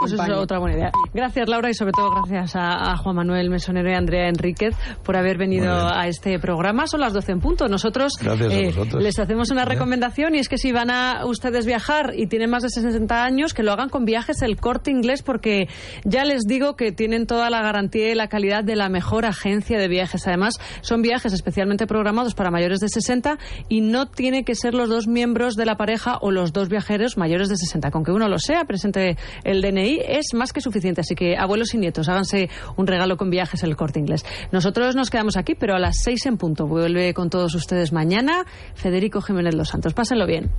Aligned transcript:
pues 0.00 0.12
es 0.12 0.20
otra 0.20 0.58
buena 0.58 0.76
idea. 0.76 0.90
Gracias, 1.12 1.48
Laura, 1.48 1.70
y 1.70 1.74
sobre 1.74 1.92
todo 1.92 2.10
gracias 2.10 2.56
a, 2.56 2.96
Juan 2.96 3.16
Manuel 3.16 3.50
Mesonero 3.50 3.90
y 3.90 3.94
Andrea 3.94 4.28
Enríquez 4.28 4.74
por 5.04 5.16
haber 5.16 5.38
venido 5.38 5.70
a 5.70 6.06
este 6.06 6.38
programa. 6.38 6.86
Son 6.86 7.00
las 7.00 7.12
12 7.12 7.32
en 7.32 7.40
punto. 7.40 7.68
Nosotros 7.68 8.14
eh, 8.50 8.72
les 8.98 9.18
hacemos 9.18 9.50
una 9.50 9.64
recomendación 9.64 10.34
y 10.34 10.38
es 10.38 10.48
que 10.48 10.58
si 10.58 10.72
van 10.72 10.90
a 10.90 11.24
ustedes 11.26 11.66
viajar 11.66 12.12
y 12.16 12.26
tienen 12.26 12.50
más 12.50 12.62
de 12.62 12.70
60 12.70 13.22
años, 13.22 13.54
que 13.54 13.62
lo 13.62 13.72
hagan 13.72 13.88
con 13.88 14.04
viajes 14.04 14.42
el 14.42 14.56
corte 14.56 14.90
inglés, 14.90 15.22
porque 15.22 15.68
ya 16.04 16.24
les 16.24 16.42
digo 16.42 16.76
que 16.76 16.92
tienen 16.92 17.26
toda 17.26 17.50
la 17.50 17.62
garantía 17.62 18.10
y 18.10 18.14
la 18.14 18.28
calidad 18.28 18.64
de 18.64 18.76
la 18.76 18.88
mejor 18.88 19.26
agencia 19.26 19.78
de 19.78 19.88
viajes. 19.88 20.26
Además, 20.26 20.54
son 20.80 21.02
viajes 21.02 21.32
especialmente 21.32 21.86
programados 21.86 22.34
para 22.34 22.50
mayores 22.50 22.80
de 22.80 22.88
60 22.88 23.38
y 23.68 23.80
no 23.80 24.06
tiene 24.08 24.44
que 24.44 24.54
ser 24.54 24.74
los 24.74 24.88
dos 24.88 25.06
miembros 25.06 25.54
de 25.54 25.66
la 25.66 25.76
pareja 25.76 26.18
o 26.20 26.30
los 26.30 26.52
dos 26.52 26.68
viajeros 26.68 27.16
mayores 27.16 27.48
de 27.48 27.56
60. 27.56 27.90
Con 27.90 28.04
que 28.04 28.12
uno 28.12 28.28
lo 28.28 28.38
sea, 28.38 28.64
presente 28.64 29.16
el 29.44 29.60
DNI, 29.62 29.89
es 29.98 30.34
más 30.34 30.52
que 30.52 30.60
suficiente. 30.60 31.00
Así 31.00 31.14
que, 31.14 31.36
abuelos 31.36 31.74
y 31.74 31.78
nietos, 31.78 32.08
háganse 32.08 32.48
un 32.76 32.86
regalo 32.86 33.16
con 33.16 33.30
viajes 33.30 33.62
el 33.62 33.76
corte 33.76 33.98
inglés. 33.98 34.24
Nosotros 34.52 34.94
nos 34.94 35.10
quedamos 35.10 35.36
aquí, 35.36 35.54
pero 35.54 35.74
a 35.74 35.78
las 35.78 35.96
seis 36.02 36.26
en 36.26 36.36
punto. 36.36 36.66
Vuelve 36.66 37.14
con 37.14 37.30
todos 37.30 37.54
ustedes 37.54 37.92
mañana 37.92 38.44
Federico 38.74 39.20
Jiménez 39.20 39.54
Los 39.54 39.68
Santos. 39.68 39.94
Pásenlo 39.94 40.26
bien. 40.26 40.50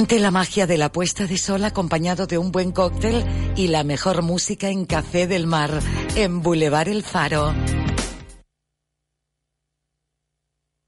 Ante 0.00 0.20
la 0.20 0.30
magia 0.30 0.68
de 0.68 0.78
la 0.78 0.92
puesta 0.92 1.26
de 1.26 1.36
sol 1.36 1.64
acompañado 1.64 2.28
de 2.28 2.38
un 2.38 2.52
buen 2.52 2.70
cóctel 2.70 3.24
y 3.56 3.66
la 3.66 3.82
mejor 3.82 4.22
música 4.22 4.68
en 4.68 4.86
Café 4.86 5.26
del 5.26 5.48
Mar, 5.48 5.70
en 6.14 6.40
Boulevard 6.40 6.88
El 6.88 7.02
Faro. 7.02 7.52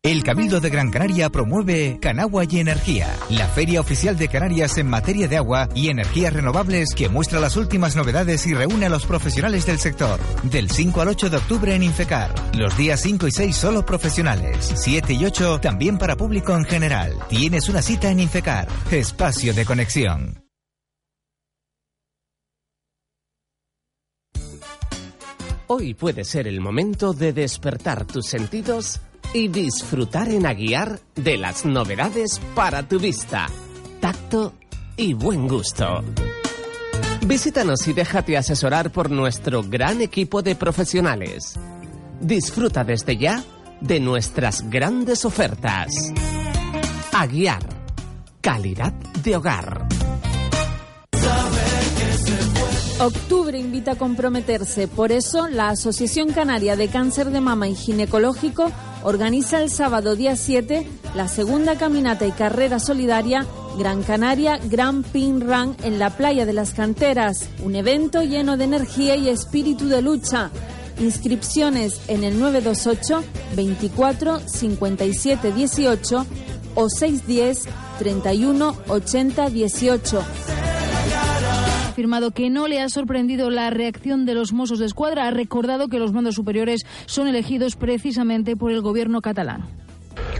El 0.03 0.23
Cabildo 0.23 0.62
de 0.62 0.70
Gran 0.70 0.91
Canaria 0.91 1.29
promueve 1.29 1.98
Canagua 2.01 2.45
y 2.48 2.59
Energía, 2.59 3.15
la 3.29 3.47
feria 3.47 3.83
oficial 3.83 4.17
de 4.17 4.29
Canarias 4.29 4.79
en 4.79 4.89
materia 4.89 5.29
de 5.29 5.37
agua 5.37 5.69
y 5.75 5.91
energías 5.91 6.33
renovables 6.33 6.95
que 6.97 7.11
muestra 7.11 7.39
las 7.39 7.59
últimas 7.59 7.97
novedades 7.97 8.47
y 8.47 8.55
reúne 8.55 8.87
a 8.87 8.89
los 8.89 9.05
profesionales 9.05 9.67
del 9.67 9.78
sector. 9.78 10.19
Del 10.45 10.71
5 10.71 11.03
al 11.03 11.09
8 11.09 11.28
de 11.28 11.37
octubre 11.37 11.75
en 11.75 11.83
Infecar. 11.83 12.33
Los 12.56 12.78
días 12.78 12.98
5 13.01 13.27
y 13.27 13.31
6 13.31 13.55
solo 13.55 13.84
profesionales. 13.84 14.73
7 14.75 15.12
y 15.12 15.23
8 15.23 15.61
también 15.61 15.98
para 15.98 16.17
público 16.17 16.56
en 16.56 16.65
general. 16.65 17.19
Tienes 17.28 17.69
una 17.69 17.83
cita 17.83 18.11
en 18.11 18.21
Infecar. 18.21 18.69
Espacio 18.91 19.53
de 19.53 19.67
conexión. 19.67 20.43
Hoy 25.67 25.93
puede 25.93 26.25
ser 26.25 26.48
el 26.48 26.62
momento 26.62 27.12
de 27.12 27.34
despertar 27.34 28.06
tus 28.06 28.27
sentidos 28.27 29.03
y 29.33 29.48
disfrutar 29.48 30.28
en 30.28 30.47
Aguiar 30.47 31.00
de 31.14 31.36
las 31.36 31.64
novedades 31.64 32.41
para 32.55 32.83
tu 32.83 32.98
vista, 32.98 33.47
tacto 34.00 34.55
y 34.97 35.14
buen 35.14 35.47
gusto. 35.47 36.03
Visítanos 37.27 37.87
y 37.87 37.92
déjate 37.92 38.37
asesorar 38.37 38.91
por 38.91 39.11
nuestro 39.11 39.62
gran 39.62 40.00
equipo 40.00 40.42
de 40.42 40.56
profesionales. 40.56 41.55
Disfruta 42.20 42.83
desde 42.83 43.17
ya 43.17 43.45
de 43.81 44.00
nuestras 44.00 44.69
grandes 44.69 45.25
ofertas. 45.25 45.91
Aguiar, 47.12 47.62
calidad 48.41 48.92
de 48.92 49.37
hogar. 49.37 49.87
Octubre 53.00 53.59
invita 53.59 53.93
a 53.93 53.97
comprometerse, 53.97 54.87
por 54.87 55.11
eso 55.11 55.49
la 55.49 55.71
Asociación 55.71 56.34
Canaria 56.34 56.77
de 56.77 56.88
Cáncer 56.88 57.31
de 57.31 57.41
Mama 57.41 57.66
y 57.66 57.75
Ginecológico 57.75 58.71
organiza 59.05 59.62
el 59.62 59.71
sábado 59.71 60.16
día 60.16 60.37
7 60.37 60.87
la 61.15 61.27
segunda 61.27 61.78
caminata 61.78 62.27
y 62.27 62.33
carrera 62.33 62.78
solidaria 62.78 63.47
Gran 63.78 64.03
Canaria 64.03 64.59
Grand 64.65 65.03
Pin 65.06 65.41
Run 65.41 65.77
en 65.83 65.99
la 65.99 66.11
playa 66.11 66.44
de 66.44 66.53
las 66.53 66.75
canteras, 66.75 67.49
un 67.65 67.75
evento 67.75 68.22
lleno 68.22 68.59
de 68.59 68.65
energía 68.65 69.17
y 69.17 69.31
espíritu 69.31 69.88
de 69.88 70.03
lucha. 70.03 70.50
Inscripciones 70.99 72.03
en 72.09 72.22
el 72.22 72.38
928 72.38 73.25
24 73.56 74.41
57 74.41 75.53
18 75.53 76.27
o 76.75 76.88
610 76.91 77.65
31 77.99 78.77
80 78.88 79.49
18 79.49 80.69
afirmado 81.91 82.31
que 82.31 82.51
no 82.51 82.69
le 82.69 82.81
ha 82.81 82.89
sorprendido 82.89 83.51
la 83.51 83.69
reacción 83.71 84.25
de 84.25 84.34
los 84.34 84.53
Mossos 84.53 84.78
de 84.78 84.87
Escuadra. 84.87 85.27
Ha 85.27 85.31
recordado 85.31 85.89
que 85.89 85.99
los 85.99 86.12
mandos 86.12 86.37
superiores 86.37 86.87
son 87.06 87.28
elegidos 87.28 87.77
precisamente 87.77 88.56
por 88.56 88.73
el 88.73 88.81
gobierno 88.81 89.21
catalán 89.21 89.69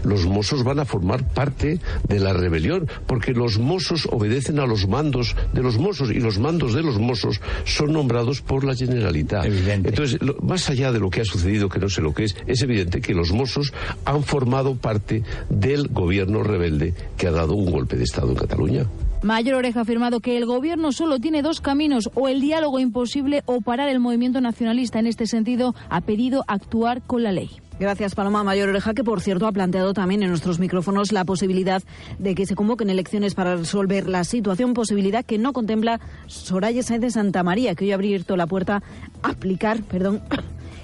los 0.03 0.25
Mossos 0.25 0.63
van 0.63 0.79
a 0.79 0.85
formar 0.85 1.27
parte 1.27 1.79
de 2.07 2.19
la 2.19 2.33
rebelión, 2.33 2.87
porque 3.07 3.33
los 3.33 3.59
Mossos 3.59 4.07
obedecen 4.11 4.59
a 4.59 4.65
los 4.65 4.87
mandos 4.87 5.35
de 5.53 5.61
los 5.61 5.77
Mossos 5.77 6.11
y 6.11 6.19
los 6.19 6.39
mandos 6.39 6.73
de 6.73 6.83
los 6.83 6.99
Mossos 6.99 7.39
son 7.65 7.93
nombrados 7.93 8.41
por 8.41 8.63
la 8.63 8.75
Generalitat. 8.75 9.45
Entonces, 9.45 10.19
más 10.41 10.69
allá 10.69 10.91
de 10.91 10.99
lo 10.99 11.09
que 11.09 11.21
ha 11.21 11.25
sucedido, 11.25 11.69
que 11.69 11.79
no 11.79 11.89
sé 11.89 12.01
lo 12.01 12.13
que 12.13 12.25
es, 12.25 12.35
es 12.47 12.61
evidente 12.61 13.01
que 13.01 13.13
los 13.13 13.31
Mossos 13.31 13.73
han 14.05 14.23
formado 14.23 14.75
parte 14.75 15.23
del 15.49 15.87
gobierno 15.87 16.43
rebelde 16.43 16.93
que 17.17 17.27
ha 17.27 17.31
dado 17.31 17.53
un 17.53 17.71
golpe 17.71 17.95
de 17.95 18.03
Estado 18.03 18.29
en 18.29 18.35
Cataluña. 18.35 18.85
Mayor 19.23 19.55
Oreja 19.55 19.79
ha 19.79 19.83
afirmado 19.83 20.19
que 20.19 20.35
el 20.35 20.47
gobierno 20.47 20.91
solo 20.91 21.19
tiene 21.19 21.43
dos 21.43 21.61
caminos, 21.61 22.09
o 22.15 22.27
el 22.27 22.41
diálogo 22.41 22.79
imposible 22.79 23.43
o 23.45 23.61
parar 23.61 23.87
el 23.89 23.99
movimiento 23.99 24.41
nacionalista. 24.41 24.97
En 24.97 25.05
este 25.05 25.27
sentido, 25.27 25.75
ha 25.89 26.01
pedido 26.01 26.43
actuar 26.47 27.03
con 27.03 27.21
la 27.21 27.31
ley. 27.31 27.51
Gracias, 27.79 28.15
Paloma 28.15 28.43
Mayor 28.43 28.69
Oreja, 28.69 28.93
que 28.93 29.03
por 29.03 29.21
cierto 29.21 29.47
ha 29.47 29.51
planteado 29.51 29.93
también 29.93 30.21
en 30.23 30.29
nuestros 30.29 30.59
micrófonos 30.59 31.11
la 31.11 31.23
posibilidad 31.23 31.81
de 32.19 32.35
que 32.35 32.45
se 32.45 32.55
convoquen 32.55 32.89
elecciones 32.89 33.35
para 33.35 33.55
resolver 33.55 34.07
la 34.07 34.23
situación, 34.23 34.73
posibilidad 34.73 35.25
que 35.25 35.37
no 35.37 35.53
contempla 35.53 35.99
Soraya 36.27 36.83
Sáenz 36.83 37.01
de 37.01 37.09
Santa 37.11 37.43
María, 37.43 37.75
que 37.75 37.85
hoy 37.85 37.91
ha 37.91 37.95
abierto 37.95 38.35
la 38.35 38.47
puerta 38.47 38.83
a 39.23 39.29
aplicar, 39.29 39.81
perdón, 39.83 40.21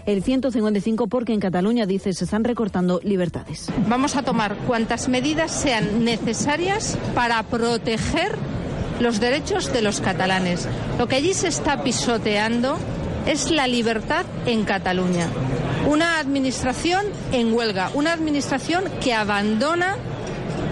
el 0.08 0.24
155 0.24 1.08
porque 1.08 1.34
en 1.34 1.40
Cataluña, 1.42 1.86
dice, 1.86 2.14
se 2.14 2.24
están 2.24 2.46
recortando 2.46 3.00
libertades. 3.04 3.70
Vamos 3.88 4.16
a 4.16 4.24
tomar 4.24 4.56
cuantas 4.66 5.10
medidas 5.10 5.52
sean 5.52 6.06
necesarias 6.06 6.98
para 7.14 7.44
proteger 7.44 8.36
los 9.02 9.20
derechos 9.20 9.72
de 9.74 9.82
los 9.82 10.00
catalanes. 10.00 10.68
Lo 10.98 11.08
que 11.08 11.18
allí 11.18 11.34
se 11.34 11.50
está 11.50 11.84
pisoteando 11.84 12.78
es 13.28 13.52
la 13.52 13.68
libertad 13.68 14.26
en 14.46 14.64
Cataluña. 14.64 15.28
Una 15.90 16.20
administración 16.20 17.06
en 17.34 17.54
huelga, 17.54 17.92
una 17.94 18.14
administración 18.14 18.86
que 19.04 19.14
abandona 19.14 19.98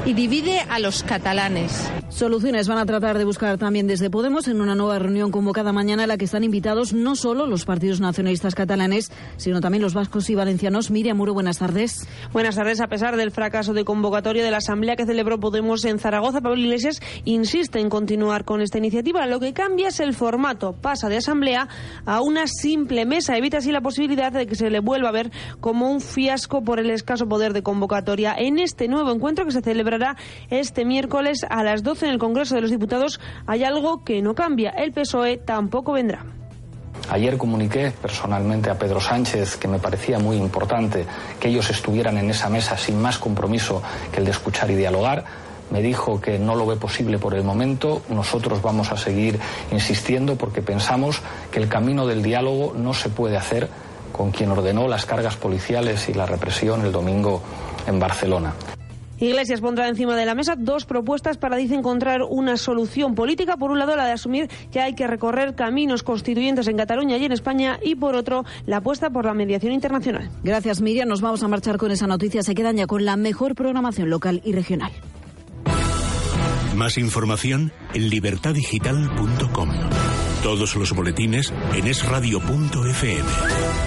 y 0.06 0.14
divide 0.14 0.60
a 0.70 0.80
los 0.80 1.04
catalanes. 1.04 1.90
Soluciones 2.10 2.68
van 2.68 2.78
a 2.78 2.86
tratar 2.86 3.18
de 3.18 3.26
buscar 3.26 3.58
también 3.58 3.88
desde 3.88 4.10
Podemos 4.10 4.48
en 4.48 4.62
una 4.62 4.76
nueva 4.76 5.00
reunión 5.00 5.32
convocada 5.32 5.74
mañana 5.74 6.04
a 6.04 6.08
la 6.08 6.18
que 6.18 6.26
están 6.26 6.44
invitados 6.44 6.94
no 6.94 7.16
solo 7.16 7.48
los 7.48 7.66
partidos 7.66 8.00
nacionalistas 8.00 8.56
catalanes, 8.56 9.12
sino 9.38 9.60
también 9.60 9.82
los 9.82 9.94
vascos 9.94 10.30
y 10.30 10.36
valencianos. 10.36 10.92
Miriam 10.92 11.18
Muro, 11.18 11.34
buenas 11.34 11.58
tardes. 11.58 12.08
Buenas 12.32 12.56
tardes. 12.56 12.80
A 12.80 12.88
pesar 12.88 13.18
del 13.18 13.32
fracaso 13.32 13.74
de 13.74 13.84
convocatoria 13.84 14.44
de 14.44 14.52
la 14.52 14.58
asamblea 14.58 14.96
que 14.96 15.06
celebró 15.06 15.40
Podemos 15.40 15.84
en 15.86 16.00
Zaragoza, 16.00 16.40
Pablo 16.40 16.62
Iglesias 16.62 17.02
insiste 17.26 17.80
en 17.80 17.90
continuar 17.90 18.46
con 18.46 18.62
esta 18.62 18.78
iniciativa. 18.78 19.26
Lo 19.26 19.40
que 19.40 19.54
cambia 19.54 19.88
es 19.90 20.00
el 20.00 20.14
formato. 20.14 20.74
Pasa 20.74 21.10
de 21.10 21.18
asamblea 21.18 21.68
a 22.06 22.22
una 22.22 22.48
simple 22.48 23.06
mesa. 23.06 23.36
Evita 23.36 23.58
así 23.58 23.72
la 23.72 23.82
posibilidad 23.82 24.32
de 24.32 24.46
que 24.46 24.56
se 24.56 24.70
le 24.70 24.80
vuelva 24.80 25.10
a 25.10 25.14
ver 25.14 25.32
como 25.60 25.92
un 25.92 26.00
fiasco 26.00 26.64
por 26.64 26.80
el 26.80 26.92
escaso 26.92 27.28
poder 27.28 27.54
de 27.54 27.64
convocatoria. 27.64 28.36
En 28.38 28.60
este 28.60 28.88
nuevo 28.88 29.12
encuentro 29.12 29.46
que 29.46 29.52
se 29.52 29.62
celebra 29.62 29.95
este 30.50 30.86
miércoles 30.86 31.46
a 31.50 31.64
las 31.64 31.84
12 31.84 32.06
en 32.08 32.12
el 32.12 32.20
Congreso 32.20 32.56
de 32.56 32.62
los 32.62 32.72
Diputados, 32.72 33.20
hay 33.48 33.64
algo 33.64 34.04
que 34.04 34.22
no 34.22 34.36
cambia. 34.36 34.72
El 34.72 34.92
PSOE 34.92 35.38
tampoco 35.38 35.94
vendrá. 35.94 36.26
Ayer 37.10 37.38
comuniqué 37.38 37.92
personalmente 37.92 38.70
a 38.70 38.80
Pedro 38.80 39.00
Sánchez 39.00 39.58
que 39.58 39.68
me 39.68 39.80
parecía 39.80 40.18
muy 40.18 40.38
importante 40.38 41.06
que 41.40 41.50
ellos 41.50 41.70
estuvieran 41.70 42.18
en 42.18 42.30
esa 42.32 42.50
mesa 42.50 42.78
sin 42.78 43.00
más 43.00 43.20
compromiso 43.20 43.84
que 44.12 44.20
el 44.20 44.26
de 44.26 44.32
escuchar 44.32 44.72
y 44.72 44.76
dialogar. 44.76 45.24
Me 45.70 45.82
dijo 45.82 46.20
que 46.20 46.40
no 46.40 46.56
lo 46.56 46.66
ve 46.66 46.76
posible 46.76 47.20
por 47.20 47.36
el 47.36 47.44
momento. 47.44 48.02
Nosotros 48.10 48.62
vamos 48.62 48.92
a 48.92 48.98
seguir 48.98 49.40
insistiendo 49.72 50.36
porque 50.36 50.62
pensamos 50.62 51.22
que 51.52 51.60
el 51.60 51.68
camino 51.68 52.08
del 52.08 52.24
diálogo 52.24 52.74
no 52.76 52.94
se 52.94 53.10
puede 53.10 53.38
hacer 53.38 53.70
con 54.12 54.32
quien 54.32 54.50
ordenó 54.52 54.88
las 54.88 55.06
cargas 55.06 55.36
policiales 55.36 56.08
y 56.10 56.14
la 56.14 56.26
represión 56.26 56.86
el 56.86 56.92
domingo 56.92 57.42
en 57.86 58.00
Barcelona. 58.00 58.54
Iglesias 59.20 59.62
pondrá 59.62 59.88
encima 59.88 60.16
de 60.16 60.26
la 60.26 60.36
mesa 60.36 60.56
dos 60.58 60.86
propuestas 60.86 61.38
para, 61.38 61.56
dice, 61.58 61.76
encontrar 61.76 62.22
una 62.24 62.58
solución 62.58 63.16
política. 63.16 63.58
Por 63.58 63.72
un 63.72 63.80
lado, 63.80 63.96
la 63.96 64.06
de 64.06 64.12
asumir 64.12 64.50
que 64.72 64.82
hay 64.82 64.94
que 64.94 65.08
recorrer 65.08 65.56
caminos 65.56 66.04
constituyentes 66.04 66.68
en 66.68 66.78
Cataluña 66.78 67.18
y 67.18 67.26
en 67.26 67.32
España 67.32 67.80
y, 67.82 67.96
por 67.96 68.16
otro, 68.16 68.46
la 68.66 68.78
apuesta 68.78 69.10
por 69.10 69.26
la 69.26 69.34
mediación 69.34 69.74
internacional. 69.74 70.30
Gracias, 70.44 70.82
Miriam. 70.82 71.08
Nos 71.08 71.22
vamos 71.22 71.44
a 71.44 71.48
marchar 71.48 71.78
con 71.78 71.92
esa 71.92 72.08
noticia. 72.08 72.44
Se 72.44 72.56
quedan 72.56 72.78
ya 72.78 72.88
con 72.88 73.06
la 73.06 73.16
mejor 73.16 73.56
programación 73.56 74.10
local 74.10 74.42
y 74.44 74.54
regional. 74.54 74.92
Más 76.76 76.98
información 76.98 77.72
en 77.94 78.10
libertadigital.com. 78.10 79.70
Todos 80.44 80.76
los 80.76 80.94
boletines 80.94 81.54
en 81.74 81.88
esradio.fm. 81.88 83.85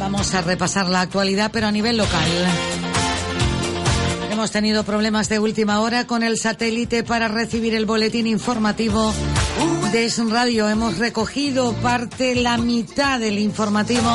Vamos 0.00 0.34
a 0.34 0.42
repasar 0.42 0.88
la 0.88 1.02
actualidad, 1.02 1.50
pero 1.52 1.68
a 1.68 1.70
nivel 1.70 1.96
local. 1.96 2.28
Hemos 4.32 4.50
tenido 4.50 4.82
problemas 4.82 5.28
de 5.28 5.38
última 5.38 5.78
hora 5.78 6.08
con 6.08 6.24
el 6.24 6.36
satélite 6.36 7.04
para 7.04 7.28
recibir 7.28 7.76
el 7.76 7.86
boletín 7.86 8.26
informativo 8.26 9.14
de 9.92 10.06
Es 10.06 10.18
Radio. 10.28 10.68
Hemos 10.68 10.98
recogido 10.98 11.74
parte, 11.74 12.34
la 12.34 12.58
mitad 12.58 13.20
del 13.20 13.38
informativo 13.38 14.10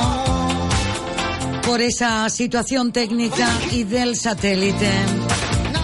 por 1.66 1.80
esa 1.80 2.30
situación 2.30 2.92
técnica 2.92 3.48
y 3.72 3.86
del 3.86 4.18
satélite. 4.18 4.92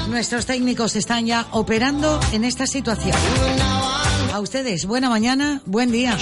Nuestros 0.10 0.46
técnicos 0.46 0.98
están 0.98 1.26
ya 1.26 1.48
operando 1.52 2.20
en 2.34 2.44
esta 2.44 2.68
situación. 2.68 3.16
A 4.34 4.42
ustedes, 4.42 4.86
buena 4.86 5.10
mañana, 5.10 5.62
buen 5.66 5.90
día. 5.90 6.18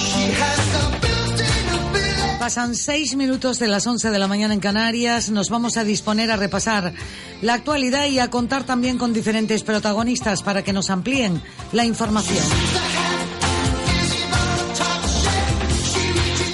Pasan 2.44 2.76
seis 2.76 3.16
minutos 3.16 3.58
de 3.58 3.68
las 3.68 3.88
once 3.88 4.12
de 4.12 4.20
la 4.20 4.28
mañana 4.28 4.54
en 4.54 4.60
Canarias. 4.60 5.30
Nos 5.30 5.50
vamos 5.50 5.78
a 5.78 5.86
disponer 5.86 6.30
a 6.30 6.36
repasar 6.36 6.94
la 7.42 7.54
actualidad 7.54 8.06
y 8.08 8.20
a 8.20 8.30
contar 8.30 8.66
también 8.66 8.98
con 8.98 9.14
diferentes 9.14 9.64
protagonistas 9.64 10.44
para 10.44 10.62
que 10.62 10.74
nos 10.74 10.90
amplíen 10.90 11.42
la 11.72 11.86
información. 11.86 12.44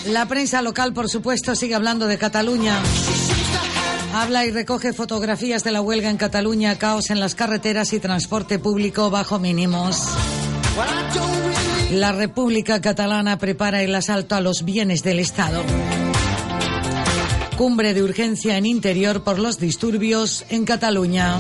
La 0.06 0.28
prensa 0.28 0.62
local, 0.62 0.94
por 0.94 1.10
supuesto, 1.10 1.56
sigue 1.56 1.74
hablando 1.74 2.06
de 2.06 2.20
Cataluña. 2.20 2.78
Habla 4.14 4.46
y 4.46 4.52
recoge 4.52 4.94
fotografías 4.94 5.64
de 5.64 5.72
la 5.72 5.82
huelga 5.82 6.12
en 6.12 6.18
Cataluña, 6.18 6.78
caos 6.78 7.10
en 7.10 7.20
las 7.20 7.34
carreteras 7.34 7.94
y 7.94 8.00
transporte 8.00 8.60
público 8.60 9.10
bajo 9.10 9.40
mínimos. 9.40 10.04
La 11.92 12.12
República 12.12 12.82
Catalana 12.82 13.40
prepara 13.40 13.82
el 13.82 13.96
asalto 13.96 14.36
a 14.36 14.42
los 14.42 14.64
bienes 14.64 15.02
del 15.02 15.20
Estado. 15.20 15.64
Cumbre 17.58 17.96
de 17.96 18.04
urgencia 18.04 18.58
en 18.58 18.68
interior 18.68 19.24
por 19.24 19.40
los 19.40 19.58
disturbios 19.58 20.46
en 20.50 20.66
Cataluña. 20.66 21.40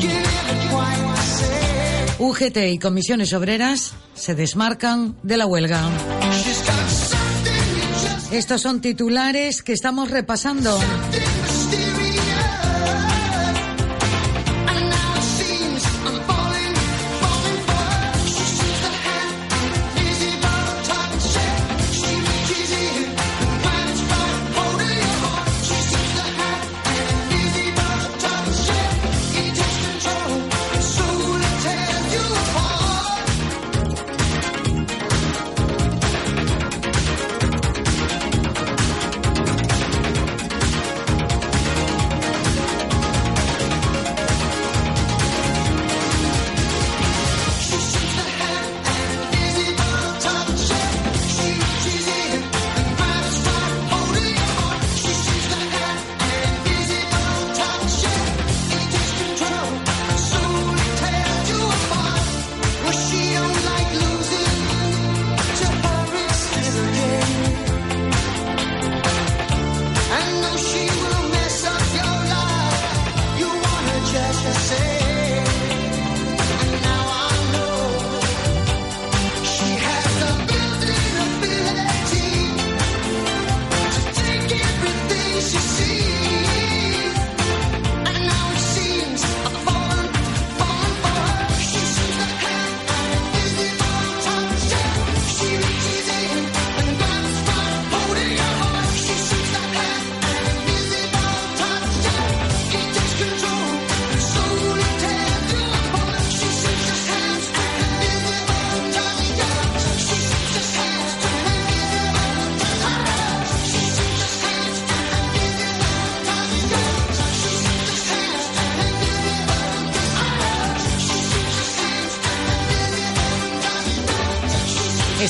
UGT 2.17 2.57
y 2.71 2.79
comisiones 2.79 3.31
obreras 3.33 3.93
se 4.15 4.33
desmarcan 4.33 5.15
de 5.21 5.37
la 5.37 5.45
huelga. 5.45 5.87
Estos 8.31 8.61
son 8.61 8.81
titulares 8.81 9.61
que 9.61 9.73
estamos 9.73 10.09
repasando. 10.09 10.77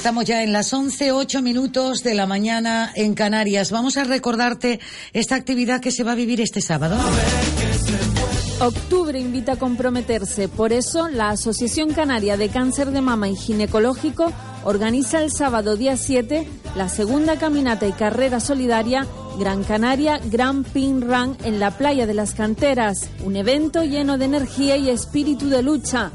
Estamos 0.10 0.26
ya 0.26 0.42
en 0.42 0.54
las 0.54 0.74
11, 0.74 1.12
8 1.12 1.44
minutos 1.44 2.02
de 2.02 2.16
la 2.16 2.26
mañana 2.26 2.92
en 2.96 3.14
Canarias. 3.14 3.70
Vamos 3.70 3.96
a 3.96 4.06
recordarte 4.06 4.80
esta 5.14 5.36
actividad 5.36 5.82
que 5.82 5.92
se 5.92 6.04
va 6.04 6.14
a 6.14 6.16
vivir 6.16 6.42
este 6.42 6.62
sábado. 6.62 6.98
Octubre 8.60 9.20
invita 9.20 9.52
a 9.52 9.56
comprometerse. 9.58 10.48
Por 10.48 10.74
eso, 10.74 11.10
la 11.10 11.30
Asociación 11.30 11.94
Canaria 11.94 12.38
de 12.38 12.50
Cáncer 12.50 12.90
de 12.90 13.02
Mama 13.02 13.30
y 13.30 13.36
Ginecológico 13.36 14.34
organiza 14.64 15.22
el 15.22 15.32
sábado 15.32 15.78
día 15.78 15.96
7 15.96 16.48
la 16.76 16.90
segunda 16.90 17.38
caminata 17.38 17.88
y 17.88 17.92
carrera 17.92 18.40
solidaria 18.40 19.06
Gran 19.38 19.64
Canaria 19.64 20.20
Grand 20.26 20.66
Pin 20.66 21.02
Run 21.02 21.38
en 21.44 21.60
la 21.60 21.78
playa 21.78 22.08
de 22.08 22.16
las 22.16 22.34
canteras. 22.34 23.10
Un 23.24 23.36
evento 23.36 23.84
lleno 23.84 24.18
de 24.18 24.26
energía 24.26 24.76
y 24.76 24.90
espíritu 24.90 25.50
de 25.50 25.62
lucha. 25.62 26.12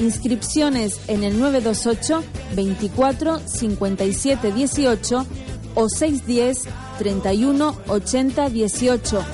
Inscripciones 0.00 1.00
en 1.08 1.24
el 1.24 1.38
928 1.38 2.22
24 2.54 3.40
57 3.40 4.52
18 4.52 5.26
o 5.74 5.88
610 5.88 6.64
31 6.98 7.76
80 7.88 8.48
18. 8.48 9.24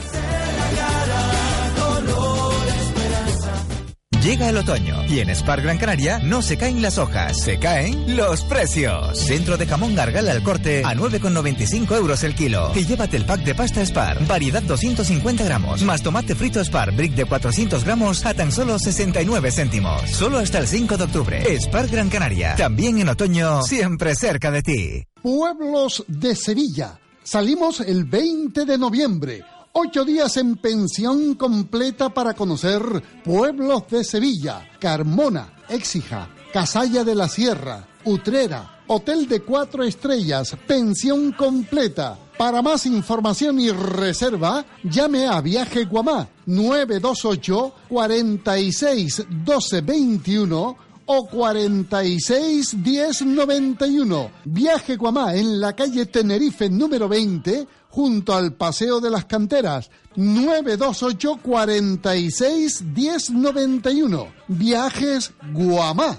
Llega 4.25 4.49
el 4.49 4.57
otoño 4.57 5.05
y 5.07 5.19
en 5.19 5.29
Spar 5.29 5.61
Gran 5.61 5.77
Canaria 5.77 6.19
no 6.19 6.41
se 6.41 6.57
caen 6.57 6.81
las 6.81 6.97
hojas, 6.97 7.39
se 7.43 7.59
caen 7.59 8.17
los 8.17 8.43
precios. 8.45 9.19
Centro 9.19 9.59
de 9.59 9.67
jamón 9.67 9.95
gargala 9.95 10.33
al 10.33 10.43
corte 10.43 10.83
a 10.83 10.95
9,95 10.95 11.95
euros 11.95 12.25
el 12.25 12.35
kilo. 12.35 12.73
Y 12.75 12.87
llévate 12.87 13.19
el 13.19 13.27
pack 13.27 13.43
de 13.43 13.55
pasta 13.55 13.85
Spar, 13.85 14.27
variedad 14.27 14.63
250 14.63 15.45
gramos, 15.45 15.83
más 15.83 16.03
tomate 16.03 16.35
frito 16.35 16.65
Spar, 16.65 16.93
brick 16.93 17.13
de 17.13 17.27
400 17.27 17.85
gramos 17.85 18.25
a 18.25 18.33
tan 18.33 18.51
solo 18.51 18.79
69 18.79 19.53
céntimos. 19.53 20.11
Solo 20.11 20.39
hasta 20.39 20.59
el 20.59 20.69
5 20.69 20.97
de 20.97 21.05
octubre. 21.05 21.61
Spar 21.61 21.89
Gran 21.89 22.09
Canaria, 22.09 22.55
también 22.57 22.99
en 23.01 23.11
otoño, 23.11 23.63
siempre 23.63 24.15
cerca 24.15 24.51
de 24.51 24.63
ti. 24.63 25.05
Pueblos 25.21 26.03
de 26.09 26.35
Sevilla. 26.35 26.99
Salimos 27.23 27.81
el 27.81 28.05
20 28.05 28.65
de 28.65 28.79
noviembre 28.79 29.45
Ocho 29.77 30.05
días 30.05 30.37
en 30.37 30.55
pensión 30.55 31.35
completa 31.35 32.09
para 32.09 32.35
conocer 32.35 32.81
pueblos 33.25 33.83
de 33.91 34.05
Sevilla, 34.05 34.71
Carmona, 34.79 35.53
Éxija, 35.69 36.29
Casalla 36.53 37.03
de 37.03 37.17
la 37.17 37.29
Sierra, 37.29 37.85
Utrera, 38.05 38.85
Hotel 38.87 39.27
de 39.27 39.41
Cuatro 39.41 39.83
Estrellas, 39.83 40.57
pensión 40.65 41.33
completa. 41.33 42.17
Para 42.39 42.63
más 42.63 42.87
información 42.87 43.59
y 43.59 43.73
reserva, 43.73 44.65
llame 44.85 45.27
a 45.27 45.41
Viaje 45.41 45.87
Guamá 45.87 46.29
928 46.47 47.75
46 47.89 49.27
12 49.45 49.81
21 49.81 50.77
o 51.07 51.27
46 51.27 52.75
1091. 52.75 54.31
Viaje 54.45 54.97
Guamá 54.97 55.35
en 55.35 55.61
la 55.61 55.75
calle 55.75 56.07
Tenerife 56.07 56.71
número 56.71 57.09
20 57.09 57.67
junto 57.95 58.35
al 58.35 58.53
Paseo 58.55 58.99
de 59.01 59.09
las 59.09 59.25
Canteras. 59.25 59.89
928 60.17 61.39
46 61.41 62.83
1091. 62.83 64.27
Viajes 64.49 65.33
Guamá. 65.53 66.19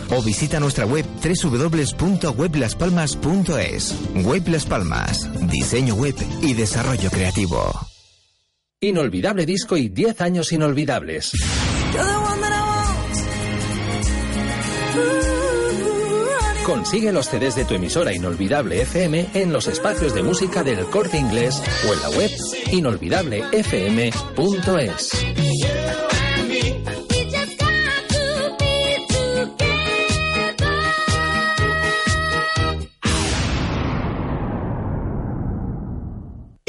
o 0.09 0.21
visita 0.21 0.59
nuestra 0.59 0.85
web 0.85 1.05
www.weblaspalmas.es. 1.23 3.95
Web 4.23 4.47
Las 4.47 4.65
Palmas, 4.65 5.27
diseño 5.49 5.95
web 5.95 6.15
y 6.41 6.53
desarrollo 6.53 7.09
creativo. 7.09 7.71
Inolvidable 8.79 9.45
disco 9.45 9.75
y 9.77 9.89
10 9.89 10.21
años 10.21 10.51
inolvidables. 10.51 11.31
Consigue 16.65 17.11
los 17.11 17.27
CDs 17.27 17.55
de 17.55 17.65
tu 17.65 17.73
emisora 17.73 18.13
Inolvidable 18.13 18.81
FM 18.81 19.31
en 19.33 19.51
los 19.51 19.67
espacios 19.67 20.13
de 20.13 20.23
música 20.23 20.63
del 20.63 20.85
corte 20.85 21.17
inglés 21.17 21.61
o 21.87 21.93
en 21.93 22.01
la 22.01 22.09
web 22.11 22.31
inolvidablefm.es. 22.71 25.40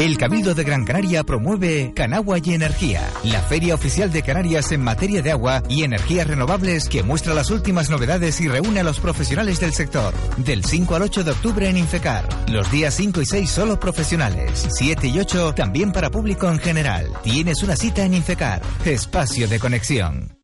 El 0.03 0.19
Cabildo 0.19 0.53
de 0.57 0.65
Gran 0.65 0.85
Canaria 0.85 1.23
promueve 1.23 1.93
Canagua 1.95 2.39
y 2.43 2.55
Energía, 2.55 3.09
la 3.23 3.41
feria 3.41 3.77
oficial 3.77 4.11
de 4.11 4.25
Canarias 4.25 4.73
en 4.73 4.83
materia 4.83 5.23
de 5.23 5.31
agua 5.31 5.63
y 5.69 5.85
energías 5.85 6.27
renovables 6.27 6.89
que 6.89 7.05
muestra 7.05 7.35
las 7.35 7.53
últimas 7.53 7.89
novedades 7.89 8.41
y 8.41 8.49
reúne 8.49 8.81
a 8.81 8.83
los 8.83 8.99
profesionales 8.99 9.61
del 9.61 9.73
sector. 9.73 10.13
Del 10.39 10.65
5 10.65 10.97
al 10.97 11.03
8 11.03 11.23
de 11.23 11.31
octubre 11.31 11.69
en 11.69 11.77
Infecar. 11.77 12.29
Los 12.51 12.69
días 12.73 12.95
5 12.95 13.23
y 13.23 13.27
6 13.27 13.49
solo 13.49 13.79
profesionales. 13.79 14.67
7 14.71 15.07
y 15.07 15.21
8 15.21 15.55
también 15.55 15.93
para 15.93 16.11
público 16.11 16.51
en 16.51 16.59
general. 16.59 17.07
Tienes 17.23 17.63
una 17.63 17.77
cita 17.77 18.05
en 18.05 18.15
Infecar. 18.15 18.61
Espacio 18.85 19.47
de 19.47 19.61
conexión. 19.61 20.42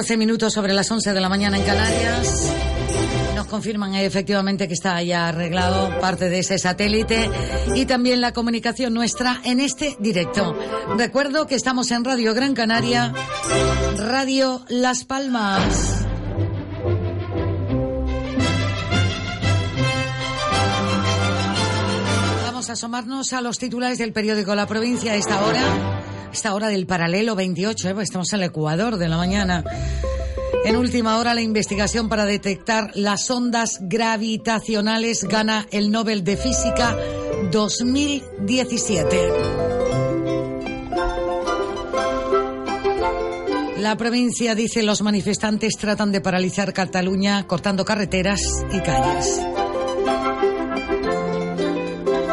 14 0.00 0.16
minutos 0.16 0.54
sobre 0.54 0.72
las 0.72 0.90
11 0.90 1.12
de 1.12 1.20
la 1.20 1.28
mañana 1.28 1.58
en 1.58 1.62
Canarias. 1.62 2.54
Nos 3.36 3.46
confirman 3.48 3.94
efectivamente 3.96 4.66
que 4.66 4.72
está 4.72 5.02
ya 5.02 5.28
arreglado 5.28 6.00
parte 6.00 6.30
de 6.30 6.38
ese 6.38 6.58
satélite 6.58 7.30
y 7.74 7.84
también 7.84 8.22
la 8.22 8.32
comunicación 8.32 8.94
nuestra 8.94 9.42
en 9.44 9.60
este 9.60 9.98
directo. 10.00 10.56
Recuerdo 10.96 11.46
que 11.46 11.54
estamos 11.54 11.90
en 11.90 12.06
Radio 12.06 12.32
Gran 12.32 12.54
Canaria, 12.54 13.12
Radio 13.98 14.64
Las 14.70 15.04
Palmas. 15.04 16.06
Vamos 22.46 22.70
a 22.70 22.72
asomarnos 22.72 23.34
a 23.34 23.42
los 23.42 23.58
titulares 23.58 23.98
del 23.98 24.14
periódico 24.14 24.54
La 24.54 24.66
Provincia 24.66 25.12
a 25.12 25.16
esta 25.16 25.44
hora, 25.44 25.60
esta 26.32 26.54
hora 26.54 26.68
del 26.68 26.86
paralelo 26.86 27.34
28, 27.34 27.88
¿eh? 27.88 27.94
Pues 27.94 28.08
estamos 28.08 28.32
en 28.32 28.40
el 28.40 28.46
Ecuador 28.46 28.96
de 28.96 29.08
la 29.08 29.16
mañana. 29.16 29.64
En 30.64 30.76
última 30.76 31.18
hora, 31.18 31.34
la 31.34 31.40
investigación 31.40 32.08
para 32.08 32.26
detectar 32.26 32.90
las 32.94 33.30
ondas 33.30 33.78
gravitacionales 33.80 35.24
gana 35.24 35.66
el 35.70 35.90
Nobel 35.90 36.22
de 36.22 36.36
Física 36.36 36.96
2017. 37.50 39.30
La 43.78 43.96
provincia 43.96 44.54
dice 44.54 44.82
los 44.82 45.00
manifestantes 45.00 45.78
tratan 45.78 46.12
de 46.12 46.20
paralizar 46.20 46.74
Cataluña 46.74 47.46
cortando 47.46 47.86
carreteras 47.86 48.40
y 48.70 48.80
calles. 48.80 49.40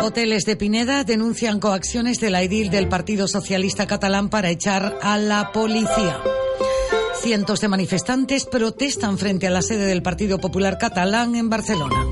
Hoteles 0.07 0.45
de 0.45 0.55
Pineda 0.55 1.03
denuncian 1.03 1.59
coacciones 1.59 2.21
de 2.21 2.29
la 2.29 2.41
edil 2.41 2.69
del 2.69 2.87
Partido 2.87 3.27
Socialista 3.27 3.87
Catalán 3.87 4.29
para 4.29 4.49
echar 4.49 4.97
a 5.01 5.17
la 5.17 5.51
policía. 5.51 6.21
Cientos 7.21 7.59
de 7.59 7.67
manifestantes 7.67 8.45
protestan 8.45 9.17
frente 9.17 9.47
a 9.47 9.51
la 9.51 9.61
sede 9.61 9.85
del 9.85 10.01
Partido 10.01 10.39
Popular 10.39 10.77
Catalán 10.77 11.35
en 11.35 11.49
Barcelona. 11.49 12.05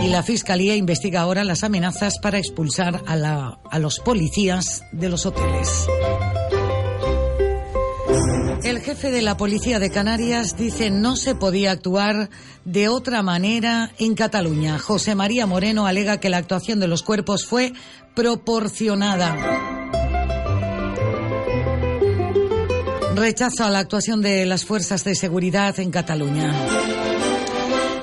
Y 0.00 0.06
la 0.06 0.22
Fiscalía 0.22 0.76
investiga 0.76 1.22
ahora 1.22 1.42
las 1.42 1.64
amenazas 1.64 2.20
para 2.20 2.38
expulsar 2.38 3.02
a, 3.08 3.58
a 3.68 3.78
los 3.80 3.98
policías 3.98 4.84
de 4.92 5.08
los 5.08 5.26
hoteles. 5.26 5.88
Jefe 8.90 9.12
de 9.12 9.22
la 9.22 9.36
Policía 9.36 9.78
de 9.78 9.88
Canarias 9.88 10.56
dice 10.56 10.90
no 10.90 11.14
se 11.14 11.36
podía 11.36 11.70
actuar 11.70 12.28
de 12.64 12.88
otra 12.88 13.22
manera 13.22 13.92
en 14.00 14.16
Cataluña. 14.16 14.80
José 14.80 15.14
María 15.14 15.46
Moreno 15.46 15.86
alega 15.86 16.18
que 16.18 16.28
la 16.28 16.38
actuación 16.38 16.80
de 16.80 16.88
los 16.88 17.04
cuerpos 17.04 17.46
fue 17.46 17.72
proporcionada. 18.16 19.36
Rechazo 23.14 23.62
a 23.62 23.70
la 23.70 23.78
actuación 23.78 24.22
de 24.22 24.44
las 24.44 24.64
fuerzas 24.64 25.04
de 25.04 25.14
seguridad 25.14 25.78
en 25.78 25.92
Cataluña. 25.92 26.52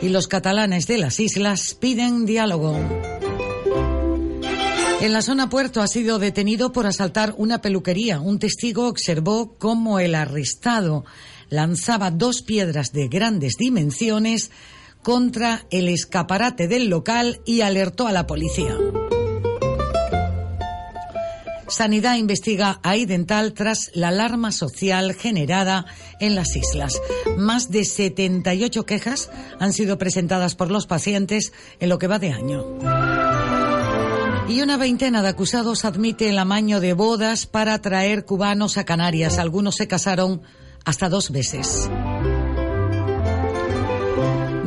Y 0.01 0.07
los 0.07 0.29
catalanes 0.29 0.87
de 0.87 0.99
las 0.99 1.19
islas 1.19 1.73
piden 1.73 2.25
diálogo. 2.25 3.16
En 4.99 5.13
la 5.13 5.21
zona 5.21 5.47
puerto 5.47 5.81
ha 5.81 5.87
sido 5.87 6.17
detenido 6.17 6.71
por 6.71 6.87
asaltar 6.87 7.35
una 7.37 7.61
peluquería. 7.61 8.19
Un 8.19 8.39
testigo 8.39 8.87
observó 8.87 9.55
cómo 9.59 9.99
el 9.99 10.15
arrestado 10.15 11.05
lanzaba 11.49 12.09
dos 12.09 12.41
piedras 12.41 12.93
de 12.93 13.07
grandes 13.07 13.57
dimensiones 13.57 14.49
contra 15.03 15.65
el 15.69 15.87
escaparate 15.87 16.67
del 16.67 16.89
local 16.89 17.41
y 17.45 17.61
alertó 17.61 18.07
a 18.07 18.11
la 18.11 18.25
policía. 18.25 18.75
Sanidad 21.67 22.15
investiga 22.15 22.79
a 22.81 22.97
Idental 22.97 23.53
tras 23.53 23.91
la 23.93 24.07
alarma 24.07 24.51
social 24.51 25.13
generada 25.13 25.85
en 26.19 26.33
las 26.33 26.55
islas. 26.55 26.99
Más 27.37 27.69
de 27.69 27.85
78 27.85 28.85
quejas 28.85 29.29
han 29.59 29.73
sido 29.73 29.99
presentadas 29.99 30.55
por 30.55 30.71
los 30.71 30.87
pacientes 30.87 31.53
en 31.79 31.89
lo 31.89 31.99
que 31.99 32.07
va 32.07 32.17
de 32.17 32.31
año. 32.31 33.56
Y 34.49 34.61
una 34.61 34.77
veintena 34.77 35.21
de 35.21 35.27
acusados 35.27 35.83
admite 35.83 36.29
el 36.29 36.39
amaño 36.39 36.79
de 36.79 36.93
bodas 36.93 37.45
para 37.47 37.79
traer 37.81 38.23
cubanos 38.23 38.77
a 38.77 38.85
Canarias. 38.85 39.39
Algunos 39.39 39.75
se 39.75 39.89
casaron 39.89 40.41
hasta 40.85 41.09
dos 41.09 41.31
veces. 41.31 41.89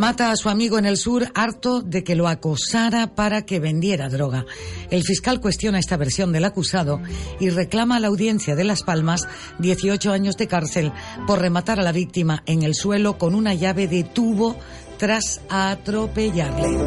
Mata 0.00 0.30
a 0.30 0.36
su 0.36 0.48
amigo 0.48 0.78
en 0.78 0.86
el 0.86 0.96
sur 0.96 1.30
harto 1.34 1.82
de 1.82 2.02
que 2.02 2.14
lo 2.14 2.26
acosara 2.26 3.14
para 3.14 3.44
que 3.44 3.60
vendiera 3.60 4.08
droga. 4.08 4.46
El 4.90 5.02
fiscal 5.02 5.42
cuestiona 5.42 5.78
esta 5.78 5.98
versión 5.98 6.32
del 6.32 6.46
acusado 6.46 7.02
y 7.38 7.50
reclama 7.50 7.96
a 7.96 8.00
la 8.00 8.08
audiencia 8.08 8.56
de 8.56 8.64
Las 8.64 8.82
Palmas 8.82 9.28
18 9.58 10.10
años 10.10 10.38
de 10.38 10.48
cárcel 10.48 10.92
por 11.26 11.40
rematar 11.40 11.80
a 11.80 11.82
la 11.82 11.92
víctima 11.92 12.42
en 12.46 12.62
el 12.62 12.74
suelo 12.74 13.18
con 13.18 13.34
una 13.34 13.52
llave 13.52 13.88
de 13.88 14.04
tubo 14.04 14.56
tras 15.00 15.40
atropellarle. 15.48 16.78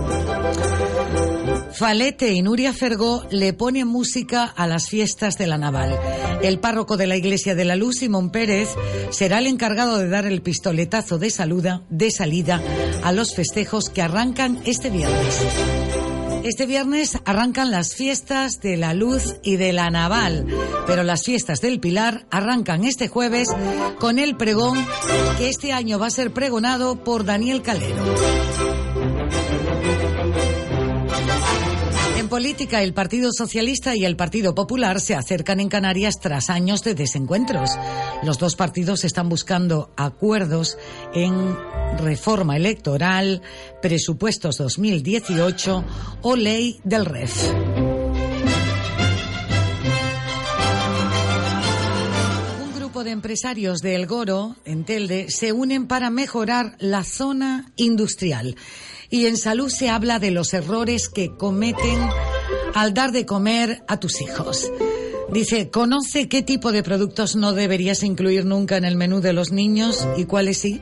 Falete 1.72 2.32
y 2.32 2.44
Nuria 2.44 2.72
Fergó 2.72 3.24
le 3.32 3.54
ponen 3.54 3.88
música 3.88 4.44
a 4.46 4.68
las 4.68 4.88
fiestas 4.88 5.40
de 5.40 5.48
la 5.48 5.58
Naval. 5.58 5.98
El 6.44 6.60
párroco 6.60 6.96
de 6.96 7.08
la 7.08 7.18
Iglesia 7.18 7.56
de 7.56 7.66
la 7.66 7.76
Luz, 7.76 7.96
Simón 7.98 8.30
Pérez, 8.30 8.70
será 9.10 9.40
el 9.40 9.48
encargado 9.48 9.98
de 9.98 10.10
dar 10.10 10.28
el 10.28 10.44
pistoletazo 10.44 11.18
de, 11.18 11.32
saluda, 11.32 11.82
de 11.90 12.12
salida 12.12 12.62
a 13.04 13.12
los 13.12 13.34
festejos 13.34 13.90
que 13.90 14.04
arrancan 14.04 14.62
este 14.64 14.92
viernes. 14.92 16.03
Este 16.44 16.66
viernes 16.66 17.18
arrancan 17.24 17.72
las 17.72 17.96
fiestas 17.96 18.60
de 18.60 18.76
la 18.76 18.94
luz 18.94 19.36
y 19.44 19.56
de 19.56 19.72
la 19.72 19.90
naval, 19.90 20.46
pero 20.86 21.04
las 21.04 21.24
fiestas 21.24 21.62
del 21.62 21.80
Pilar 21.80 22.26
arrancan 22.32 22.84
este 22.84 23.08
jueves 23.08 23.48
con 24.00 24.20
el 24.20 24.36
pregón 24.36 24.78
que 25.38 25.48
este 25.48 25.72
año 25.72 26.00
va 26.00 26.08
a 26.08 26.12
ser 26.12 26.32
pregonado 26.34 27.02
por 27.02 27.24
Daniel 27.24 27.62
Calero. 27.62 28.04
Política, 32.34 32.82
el 32.82 32.96
Partido 32.96 33.30
Socialista 33.32 33.96
y 33.96 34.06
el 34.06 34.16
Partido 34.16 34.56
Popular 34.56 35.00
se 35.00 35.14
acercan 35.14 35.60
en 35.60 35.70
Canarias 35.70 36.20
tras 36.20 36.50
años 36.50 36.84
de 36.84 36.96
desencuentros. 36.96 37.70
Los 38.24 38.40
dos 38.40 38.56
partidos 38.56 39.04
están 39.04 39.30
buscando 39.30 39.94
acuerdos 39.98 40.80
en 41.14 41.56
reforma 42.00 42.58
electoral, 42.58 43.44
presupuestos 43.84 44.58
2018 44.58 45.86
o 46.24 46.36
ley 46.36 46.80
del 46.84 47.06
REF. 47.06 47.52
Un 52.64 52.76
grupo 52.76 53.04
de 53.04 53.12
empresarios 53.12 53.82
de 53.82 53.94
El 53.94 54.08
Goro, 54.08 54.56
en 54.66 54.86
Telde, 54.86 55.28
se 55.30 55.52
unen 55.52 55.86
para 55.86 56.10
mejorar 56.10 56.78
la 56.80 57.04
zona 57.04 57.72
industrial. 57.76 58.56
Y 59.14 59.28
en 59.28 59.38
salud 59.38 59.70
se 59.70 59.92
habla 59.92 60.18
de 60.18 60.32
los 60.32 60.56
errores 60.56 61.08
que 61.08 61.36
cometen 61.38 62.00
al 62.74 62.96
dar 62.96 63.12
de 63.12 63.28
comer 63.28 63.84
a 63.88 64.00
tus 64.00 64.20
hijos. 64.22 64.72
Dice, 65.32 65.70
¿conoce 65.70 66.28
qué 66.28 66.42
tipo 66.42 66.72
de 66.72 66.82
productos 66.82 67.36
no 67.36 67.54
deberías 67.54 68.02
incluir 68.02 68.44
nunca 68.44 68.76
en 68.76 68.86
el 68.86 68.96
menú 68.96 69.22
de 69.22 69.34
los 69.34 69.52
niños 69.52 70.08
y 70.18 70.26
cuáles 70.26 70.58
sí? 70.58 70.82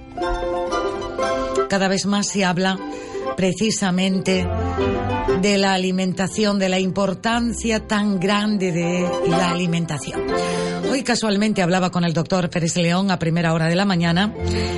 Cada 1.67 1.89
vez 1.89 2.05
más 2.05 2.29
se 2.29 2.45
habla 2.45 2.79
precisamente 3.35 4.47
de 5.41 5.57
la 5.57 5.73
alimentación, 5.73 6.57
de 6.57 6.69
la 6.69 6.79
importancia 6.79 7.85
tan 7.85 8.17
grande 8.17 8.71
de 8.71 9.09
la 9.27 9.51
alimentación. 9.51 10.21
Hoy 10.89 11.03
casualmente 11.03 11.61
hablaba 11.61 11.91
con 11.91 12.05
el 12.05 12.13
doctor 12.13 12.49
Pérez 12.49 12.77
León 12.77 13.11
a 13.11 13.19
primera 13.19 13.53
hora 13.53 13.67
de 13.67 13.75
la 13.75 13.83
mañana 13.83 14.33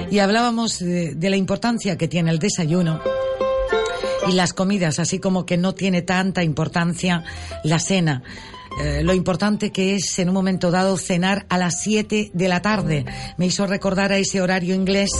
y 0.09 0.17
hablábamos 0.17 0.79
de, 0.79 1.13
de 1.13 1.29
la 1.29 1.37
importancia 1.37 1.99
que 1.99 2.07
tiene 2.07 2.31
el 2.31 2.39
desayuno 2.39 2.99
y 4.27 4.33
las 4.33 4.53
comidas, 4.53 4.99
así 4.99 5.19
como 5.19 5.45
que 5.45 5.57
no 5.57 5.73
tiene 5.73 6.01
tanta 6.01 6.43
importancia 6.43 7.23
la 7.63 7.79
cena. 7.79 8.23
Eh, 8.81 9.03
lo 9.03 9.13
importante 9.13 9.71
que 9.71 9.95
es 9.95 10.17
en 10.19 10.29
un 10.29 10.33
momento 10.33 10.71
dado 10.71 10.97
cenar 10.97 11.45
a 11.49 11.57
las 11.57 11.81
7 11.81 12.31
de 12.33 12.47
la 12.47 12.61
tarde. 12.61 13.05
Me 13.37 13.45
hizo 13.45 13.67
recordar 13.67 14.11
a 14.11 14.17
ese 14.17 14.41
horario 14.41 14.73
inglés 14.73 15.11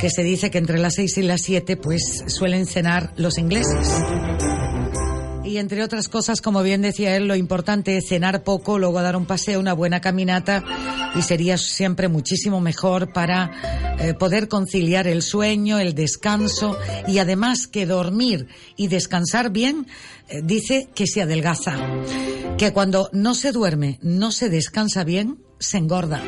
que 0.00 0.10
se 0.10 0.22
dice 0.22 0.50
que 0.50 0.58
entre 0.58 0.78
las 0.78 0.94
6 0.94 1.18
y 1.18 1.22
las 1.22 1.42
7 1.42 1.76
pues 1.76 2.24
suelen 2.26 2.66
cenar 2.66 3.12
los 3.16 3.38
ingleses. 3.38 4.02
Y 5.56 5.58
entre 5.58 5.82
otras 5.82 6.10
cosas, 6.10 6.42
como 6.42 6.62
bien 6.62 6.82
decía 6.82 7.16
él, 7.16 7.28
lo 7.28 7.34
importante 7.34 7.96
es 7.96 8.08
cenar 8.08 8.44
poco, 8.44 8.78
luego 8.78 9.00
dar 9.00 9.16
un 9.16 9.24
paseo, 9.24 9.58
una 9.58 9.72
buena 9.72 10.02
caminata 10.02 10.62
y 11.14 11.22
sería 11.22 11.56
siempre 11.56 12.08
muchísimo 12.08 12.60
mejor 12.60 13.10
para 13.14 13.96
eh, 13.98 14.12
poder 14.12 14.48
conciliar 14.48 15.08
el 15.08 15.22
sueño, 15.22 15.78
el 15.78 15.94
descanso 15.94 16.76
y 17.08 17.20
además 17.20 17.68
que 17.68 17.86
dormir 17.86 18.48
y 18.76 18.88
descansar 18.88 19.48
bien 19.48 19.86
eh, 20.28 20.42
dice 20.44 20.90
que 20.94 21.06
se 21.06 21.22
adelgaza, 21.22 21.74
que 22.58 22.74
cuando 22.74 23.08
no 23.14 23.34
se 23.34 23.52
duerme, 23.52 23.98
no 24.02 24.32
se 24.32 24.50
descansa 24.50 25.04
bien, 25.04 25.38
se 25.58 25.78
engorda. 25.78 26.22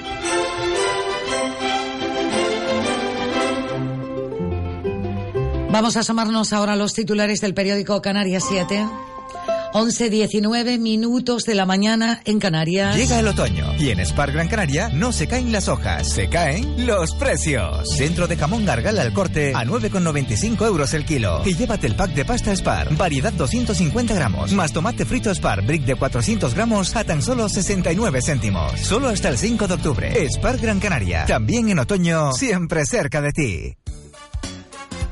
Vamos 5.71 5.99
a 5.99 6.01
asomarnos 6.01 6.55
ahora 6.55 6.73
a 6.73 6.77
los 6.77 6.95
titulares 6.95 7.43
del 7.43 7.53
periódico 7.53 8.01
Canarias 8.01 8.47
7. 8.49 8.87
11.19 9.73 10.79
minutos 10.79 11.45
de 11.45 11.55
la 11.55 11.67
mañana 11.67 12.23
en 12.25 12.39
Canarias. 12.39 12.97
Llega 12.97 13.21
el 13.21 13.29
otoño 13.29 13.75
y 13.79 13.91
en 13.91 14.01
Spar 14.01 14.33
Gran 14.33 14.49
Canaria 14.49 14.89
no 14.89 15.13
se 15.13 15.27
caen 15.27 15.53
las 15.53 15.69
hojas, 15.69 16.09
se 16.09 16.29
caen 16.29 16.87
los 16.87 17.15
precios. 17.15 17.89
Centro 17.97 18.27
de 18.27 18.37
jamón 18.37 18.65
gargala 18.65 19.03
al 19.03 19.13
corte 19.13 19.53
a 19.55 19.65
9,95 19.65 20.67
euros 20.67 20.95
el 20.95 21.05
kilo. 21.05 21.43
Y 21.45 21.55
llévate 21.55 21.87
el 21.87 21.97
pack 21.97 22.15
de 22.15 22.25
pasta 22.25 22.57
Spar, 22.57 22.97
variedad 22.97 23.33
250 23.33 24.15
gramos, 24.15 24.53
más 24.53 24.73
tomate 24.73 25.05
frito 25.05 25.35
Spar, 25.35 25.65
brick 25.65 25.85
de 25.85 25.97
400 25.97 26.55
gramos 26.55 26.97
a 26.97 27.05
tan 27.05 27.21
solo 27.21 27.49
69 27.49 28.23
céntimos. 28.23 28.81
Solo 28.81 29.09
hasta 29.09 29.29
el 29.29 29.37
5 29.37 29.69
de 29.69 29.75
octubre. 29.75 30.29
Spar 30.31 30.59
Gran 30.59 30.81
Canaria, 30.81 31.27
también 31.27 31.69
en 31.69 31.79
otoño, 31.79 32.33
siempre 32.33 32.87
cerca 32.87 33.21
de 33.21 33.33
ti. 33.33 33.77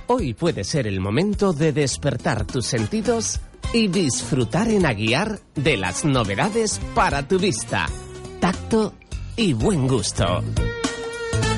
Hoy 0.08 0.34
puede 0.34 0.62
ser 0.62 0.86
el 0.86 1.00
momento 1.00 1.52
de 1.52 1.72
despertar 1.72 2.46
tus 2.46 2.66
sentidos 2.66 3.40
y 3.72 3.88
disfrutar 3.88 4.68
en 4.68 4.87
Aguiar 4.87 5.40
de 5.55 5.76
las 5.76 6.05
novedades 6.05 6.81
para 6.94 7.26
tu 7.26 7.38
vista, 7.38 7.87
tacto 8.40 8.94
y 9.37 9.52
buen 9.52 9.87
gusto. 9.87 10.42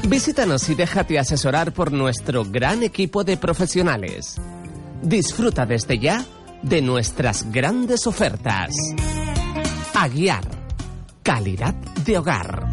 Visítanos 0.08 0.68
y 0.68 0.74
déjate 0.74 1.18
asesorar 1.18 1.72
por 1.72 1.92
nuestro 1.92 2.44
gran 2.44 2.82
equipo 2.82 3.24
de 3.24 3.36
profesionales. 3.36 4.36
Disfruta 5.02 5.66
desde 5.66 5.98
ya 5.98 6.24
de 6.62 6.82
nuestras 6.82 7.50
grandes 7.52 8.06
ofertas. 8.06 8.74
Aguiar, 9.94 10.44
calidad 11.22 11.74
de 11.74 12.18
hogar. 12.18 12.68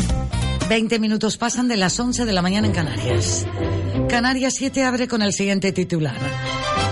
20 0.69 0.97
minutos 0.99 1.37
pasan 1.37 1.67
de 1.67 1.77
las 1.77 1.99
11 1.99 2.25
de 2.25 2.33
la 2.33 2.41
mañana 2.41 2.67
en 2.67 2.73
Canarias. 2.73 3.45
Canarias 4.09 4.55
7 4.55 4.83
abre 4.83 5.07
con 5.07 5.21
el 5.21 5.33
siguiente 5.33 5.71
titular. 5.71 6.17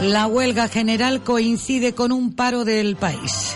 La 0.03 0.27
huelga 0.27 0.67
general 0.67 1.23
coincide 1.23 1.93
con 1.93 2.11
un 2.11 2.35
paro 2.35 2.65
del 2.65 2.97
país. 2.97 3.55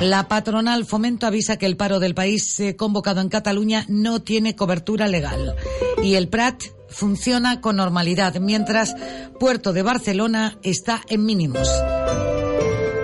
La 0.00 0.28
patronal 0.28 0.84
Fomento 0.84 1.26
avisa 1.26 1.56
que 1.56 1.66
el 1.66 1.76
paro 1.76 1.98
del 1.98 2.14
país 2.14 2.60
eh, 2.60 2.76
convocado 2.76 3.20
en 3.20 3.28
Cataluña 3.28 3.84
no 3.88 4.22
tiene 4.22 4.54
cobertura 4.54 5.08
legal. 5.08 5.56
Y 6.00 6.14
el 6.14 6.28
Prat 6.28 6.62
funciona 6.88 7.60
con 7.60 7.76
normalidad, 7.76 8.36
mientras 8.38 8.94
Puerto 9.40 9.72
de 9.72 9.82
Barcelona 9.82 10.56
está 10.62 11.02
en 11.08 11.24
mínimos. 11.24 11.68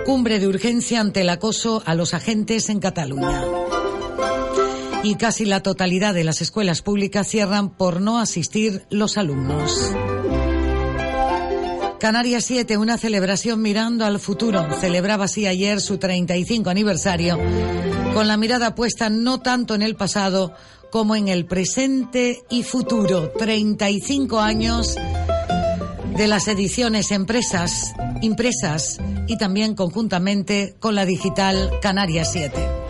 Cumbre 0.05 0.39
de 0.39 0.47
urgencia 0.47 1.01
ante 1.01 1.21
el 1.21 1.29
acoso 1.29 1.83
a 1.85 1.95
los 1.95 2.13
agentes 2.13 2.69
en 2.69 2.79
Cataluña. 2.79 3.43
Y 5.03 5.15
casi 5.15 5.43
la 5.43 5.61
totalidad 5.61 6.13
de 6.13 6.23
las 6.23 6.41
escuelas 6.41 6.81
públicas 6.81 7.27
cierran 7.27 7.71
por 7.71 7.99
no 7.99 8.19
asistir 8.19 8.85
los 8.89 9.17
alumnos. 9.17 9.91
Canarias 12.05 12.45
7, 12.45 12.77
una 12.77 12.99
celebración 12.99 13.63
mirando 13.63 14.05
al 14.05 14.19
futuro. 14.19 14.63
Celebraba 14.79 15.25
así 15.25 15.47
ayer 15.47 15.81
su 15.81 15.97
35 15.97 16.69
aniversario, 16.69 17.39
con 18.13 18.27
la 18.27 18.37
mirada 18.37 18.75
puesta 18.75 19.09
no 19.09 19.39
tanto 19.39 19.73
en 19.73 19.81
el 19.81 19.95
pasado 19.95 20.53
como 20.91 21.15
en 21.15 21.29
el 21.29 21.47
presente 21.47 22.43
y 22.51 22.61
futuro. 22.61 23.31
35 23.31 24.39
años 24.39 24.95
de 26.15 26.27
las 26.27 26.47
ediciones 26.47 27.09
empresas, 27.09 27.95
impresas 28.21 28.99
y 29.25 29.39
también 29.39 29.73
conjuntamente 29.73 30.75
con 30.79 30.93
la 30.93 31.07
digital 31.07 31.71
Canarias 31.81 32.29
7. 32.31 32.84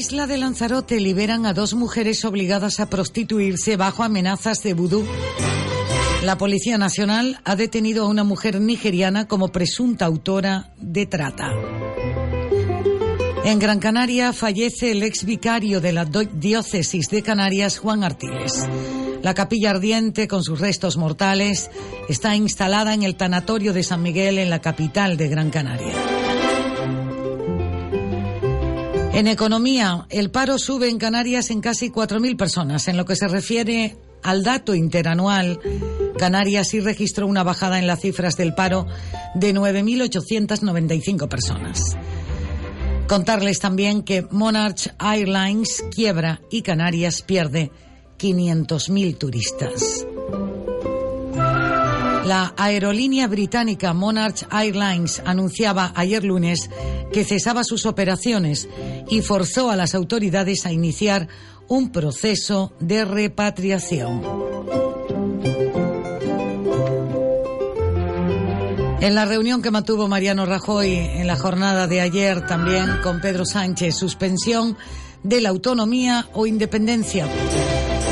Isla 0.00 0.26
de 0.26 0.38
Lanzarote 0.38 0.98
liberan 0.98 1.44
a 1.44 1.52
dos 1.52 1.74
mujeres 1.74 2.24
obligadas 2.24 2.80
a 2.80 2.88
prostituirse 2.88 3.76
bajo 3.76 4.02
amenazas 4.02 4.62
de 4.62 4.72
vudú. 4.72 5.04
La 6.24 6.38
Policía 6.38 6.78
Nacional 6.78 7.38
ha 7.44 7.54
detenido 7.54 8.06
a 8.06 8.08
una 8.08 8.24
mujer 8.24 8.62
nigeriana 8.62 9.28
como 9.28 9.48
presunta 9.48 10.06
autora 10.06 10.72
de 10.78 11.04
trata. 11.04 11.50
En 13.44 13.58
Gran 13.58 13.78
Canaria 13.78 14.32
fallece 14.32 14.92
el 14.92 15.02
ex 15.02 15.26
vicario 15.26 15.82
de 15.82 15.92
la 15.92 16.06
diócesis 16.06 17.10
de 17.10 17.22
Canarias, 17.22 17.78
Juan 17.78 18.02
Artiles. 18.02 18.66
La 19.22 19.34
capilla 19.34 19.68
ardiente, 19.68 20.28
con 20.28 20.42
sus 20.42 20.60
restos 20.60 20.96
mortales, 20.96 21.70
está 22.08 22.34
instalada 22.36 22.94
en 22.94 23.02
el 23.02 23.16
tanatorio 23.16 23.74
de 23.74 23.82
San 23.82 24.02
Miguel, 24.02 24.38
en 24.38 24.48
la 24.48 24.62
capital 24.62 25.18
de 25.18 25.28
Gran 25.28 25.50
Canaria. 25.50 26.29
En 29.20 29.28
economía, 29.28 30.06
el 30.08 30.30
paro 30.30 30.58
sube 30.58 30.88
en 30.88 30.96
Canarias 30.96 31.50
en 31.50 31.60
casi 31.60 31.90
4.000 31.90 32.38
personas. 32.38 32.88
En 32.88 32.96
lo 32.96 33.04
que 33.04 33.16
se 33.16 33.28
refiere 33.28 33.98
al 34.22 34.42
dato 34.42 34.74
interanual, 34.74 35.60
Canarias 36.16 36.68
sí 36.68 36.80
registró 36.80 37.26
una 37.26 37.42
bajada 37.42 37.78
en 37.78 37.86
las 37.86 38.00
cifras 38.00 38.38
del 38.38 38.54
paro 38.54 38.86
de 39.34 39.54
9.895 39.54 41.28
personas. 41.28 41.98
Contarles 43.08 43.58
también 43.58 44.04
que 44.04 44.26
Monarch 44.30 44.94
Airlines 44.98 45.84
quiebra 45.94 46.40
y 46.50 46.62
Canarias 46.62 47.20
pierde 47.20 47.70
500.000 48.18 49.18
turistas. 49.18 50.06
La 52.24 52.54
aerolínea 52.56 53.26
británica 53.26 53.92
Monarch 53.94 54.46
Airlines 54.52 55.22
anunciaba 55.24 55.92
ayer 55.94 56.22
lunes 56.24 56.70
que 57.12 57.24
cesaba 57.24 57.64
sus 57.64 57.86
operaciones 57.86 58.68
y 59.08 59.22
forzó 59.22 59.70
a 59.70 59.76
las 59.76 59.94
autoridades 59.94 60.66
a 60.66 60.72
iniciar 60.72 61.28
un 61.68 61.90
proceso 61.92 62.72
de 62.80 63.04
repatriación. 63.04 64.22
En 69.00 69.14
la 69.14 69.24
reunión 69.24 69.62
que 69.62 69.70
mantuvo 69.70 70.08
Mariano 70.08 70.44
Rajoy 70.44 70.92
en 70.92 71.26
la 71.26 71.36
jornada 71.36 71.86
de 71.86 72.02
ayer 72.02 72.46
también 72.46 72.98
con 73.02 73.20
Pedro 73.22 73.46
Sánchez, 73.46 73.96
suspensión 73.96 74.76
de 75.22 75.40
la 75.40 75.48
autonomía 75.48 76.28
o 76.34 76.46
independencia. 76.46 77.26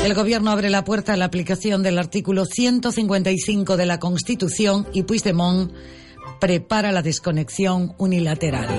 El 0.09 0.15
Gobierno 0.15 0.49
abre 0.49 0.71
la 0.71 0.83
puerta 0.83 1.13
a 1.13 1.17
la 1.17 1.25
aplicación 1.25 1.83
del 1.83 1.99
artículo 1.99 2.43
155 2.43 3.77
de 3.77 3.85
la 3.85 3.99
Constitución 3.99 4.87
y 4.91 5.03
Puigdemont 5.03 5.71
prepara 6.39 6.91
la 6.91 7.03
desconexión 7.03 7.93
unilateral. 7.99 8.69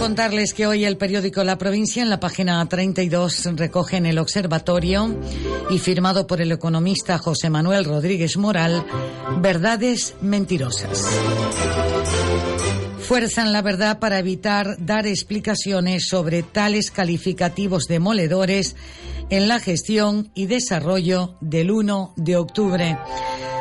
Contarles 0.00 0.52
que 0.52 0.66
hoy 0.66 0.84
el 0.84 0.96
periódico 0.96 1.44
La 1.44 1.58
Provincia 1.58 2.02
en 2.02 2.10
la 2.10 2.18
página 2.18 2.68
32 2.68 3.50
recoge 3.54 3.98
en 3.98 4.06
el 4.06 4.18
observatorio 4.18 5.16
y 5.70 5.78
firmado 5.78 6.26
por 6.26 6.40
el 6.40 6.50
economista 6.50 7.18
José 7.18 7.50
Manuel 7.50 7.84
Rodríguez 7.84 8.36
Moral, 8.36 8.84
verdades 9.38 10.16
mentirosas 10.20 11.04
fuerzan 13.06 13.52
la 13.52 13.62
verdad 13.62 14.00
para 14.00 14.18
evitar 14.18 14.76
dar 14.84 15.06
explicaciones 15.06 16.08
sobre 16.08 16.42
tales 16.42 16.90
calificativos 16.90 17.84
demoledores 17.84 18.74
en 19.30 19.46
la 19.46 19.60
gestión 19.60 20.32
y 20.34 20.46
desarrollo 20.46 21.36
del 21.40 21.70
1 21.70 22.14
de 22.16 22.36
octubre. 22.36 22.98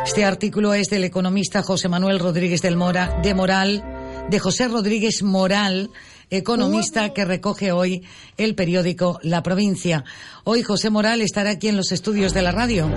Este 0.04 0.26
artículo 0.26 0.74
es 0.74 0.88
del 0.88 1.04
economista 1.04 1.62
José 1.62 1.90
Manuel 1.90 2.18
Rodríguez 2.18 2.64
del 2.64 2.76
Mora, 2.76 3.20
de 3.22 3.36
Moral, 3.36 3.84
de 4.32 4.40
José 4.40 4.68
Rodríguez 4.68 5.22
Moral, 5.22 5.92
economista 6.32 7.14
que 7.14 7.24
recoge 7.24 7.72
hoy 7.72 8.04
el 8.38 8.56
periódico 8.56 9.20
La 9.22 9.44
Provincia. 9.44 10.04
Hoy 10.44 10.64
José 10.64 10.90
Moral 10.90 11.22
estará 11.22 11.52
aquí 11.52 11.68
en 11.68 11.78
los 11.78 11.92
estudios 11.92 12.34
de 12.34 12.42
la 12.42 12.52
radio. 12.52 12.90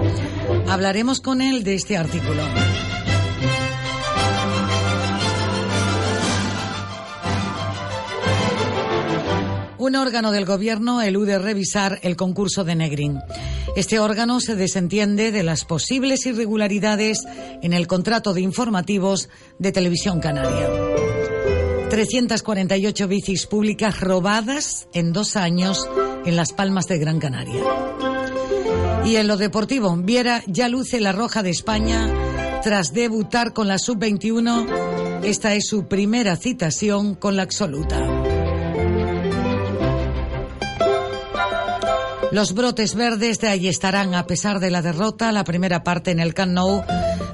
Hablaremos 0.67 1.21
con 1.21 1.43
él 1.43 1.63
de 1.63 1.75
este 1.75 1.99
artículo. 1.99 2.43
Un 9.79 9.95
órgano 9.95 10.33
del 10.33 10.45
gobierno 10.45 11.01
elude 11.03 11.39
revisar 11.39 12.01
el 12.03 12.17
concurso 12.17 12.65
de 12.65 12.75
Negrin. 12.75 13.21
Este 13.77 14.01
órgano 14.01 14.41
se 14.41 14.57
desentiende 14.57 15.31
de 15.31 15.45
las 15.45 15.65
posibles 15.65 16.27
irregularidades 16.27 17.21
en 17.63 17.73
el 17.73 17.87
contrato 17.87 18.35
de 18.35 18.41
informativos 18.41 19.29
de 19.59 19.71
Televisión 19.71 20.19
Canaria. 20.19 20.69
348 21.91 23.09
bicis 23.09 23.47
públicas 23.47 24.01
robadas 24.01 24.89
en 24.93 25.13
dos 25.13 25.37
años 25.37 25.89
en 26.27 26.35
Las 26.35 26.53
Palmas 26.53 26.87
de 26.87 26.99
Gran 26.99 27.21
Canaria. 27.21 27.63
Y 29.05 29.17
en 29.17 29.29
lo 29.29 29.37
deportivo, 29.37 29.97
Viera 29.97 30.43
ya 30.47 30.69
luce 30.69 31.01
la 31.01 31.13
roja 31.13 31.43
de 31.43 31.51
España 31.51 32.13
tras 32.63 32.93
debutar 32.93 33.53
con 33.53 33.69
la 33.69 33.79
sub-21. 33.79 35.23
Esta 35.23 35.55
es 35.55 35.67
su 35.69 35.87
primera 35.87 36.37
citación 36.37 37.15
con 37.15 37.37
la 37.37 37.45
absoluta. 37.45 38.18
Los 42.31 42.53
brotes 42.53 42.95
verdes 42.95 43.41
de 43.41 43.49
allí 43.49 43.69
estarán 43.69 44.15
a 44.15 44.27
pesar 44.27 44.61
de 44.61 44.71
la 44.71 44.83
derrota. 44.83 45.33
La 45.33 45.45
primera 45.45 45.83
parte 45.83 46.11
en 46.11 46.21
el 46.21 46.35
Camp 46.35 46.53
Nou 46.53 46.83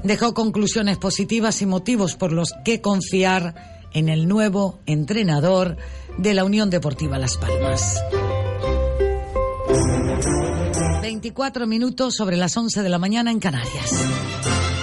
dejó 0.04 0.34
conclusiones 0.34 0.98
positivas 0.98 1.62
y 1.62 1.66
motivos 1.66 2.14
por 2.14 2.32
los 2.32 2.54
que 2.64 2.80
confiar 2.80 3.88
en 3.92 4.08
el 4.08 4.28
nuevo 4.28 4.80
entrenador 4.86 5.76
de 6.18 6.34
la 6.34 6.44
Unión 6.44 6.70
Deportiva 6.70 7.18
Las 7.18 7.36
Palmas. 7.36 8.00
24 11.02 11.66
minutos 11.66 12.14
sobre 12.14 12.36
las 12.36 12.56
11 12.56 12.82
de 12.82 12.88
la 12.88 12.98
mañana 12.98 13.30
en 13.30 13.40
Canarias. 13.40 13.90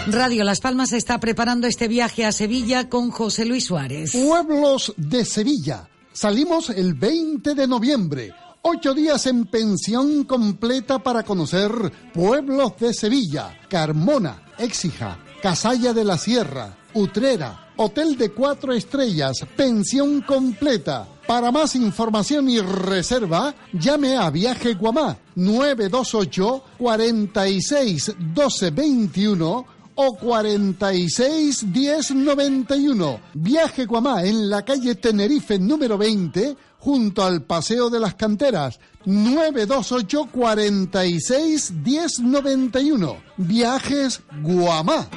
Radio 0.07 0.43
Las 0.43 0.59
Palmas 0.59 0.91
está 0.91 1.19
preparando 1.19 1.67
este 1.67 1.87
viaje 1.87 2.25
a 2.25 2.31
Sevilla 2.31 2.89
con 2.89 3.11
José 3.11 3.45
Luis 3.45 3.65
Suárez. 3.65 4.11
Pueblos 4.11 4.93
de 4.97 5.23
Sevilla. 5.23 5.87
Salimos 6.11 6.69
el 6.69 6.95
20 6.95 7.55
de 7.55 7.67
noviembre. 7.67 8.33
Ocho 8.63 8.93
días 8.93 9.25
en 9.25 9.45
pensión 9.45 10.23
completa 10.25 10.99
para 10.99 11.23
conocer 11.23 11.71
pueblos 12.13 12.73
de 12.79 12.93
Sevilla, 12.93 13.59
Carmona, 13.67 14.43
Éxija, 14.59 15.17
Casalla 15.41 15.93
de 15.93 16.03
la 16.03 16.15
Sierra, 16.15 16.77
Utrera, 16.93 17.71
Hotel 17.77 18.15
de 18.19 18.29
Cuatro 18.29 18.71
Estrellas, 18.71 19.37
pensión 19.55 20.21
completa. 20.21 21.07
Para 21.25 21.51
más 21.51 21.75
información 21.75 22.49
y 22.49 22.59
reserva, 22.59 23.55
llame 23.73 24.15
a 24.15 24.29
Viaje 24.29 24.75
Guamá 24.75 25.17
928 25.33 26.63
46 26.77 28.13
12 28.19 28.69
21 28.69 29.65
o 29.95 30.17
46 30.17 31.73
10 31.73 32.11
91. 32.11 33.19
Viaje 33.33 33.85
Guamá 33.85 34.23
en 34.23 34.51
la 34.51 34.63
calle 34.63 34.93
Tenerife 34.95 35.57
número 35.57 35.97
20 35.97 36.55
junto 36.81 37.23
al 37.23 37.43
Paseo 37.43 37.89
de 37.89 37.99
las 37.99 38.15
Canteras. 38.15 38.79
928 39.05 40.29
46 40.31 41.83
10 41.83 42.19
91. 42.21 43.17
Viajes 43.37 44.21
Guamá. 44.41 45.07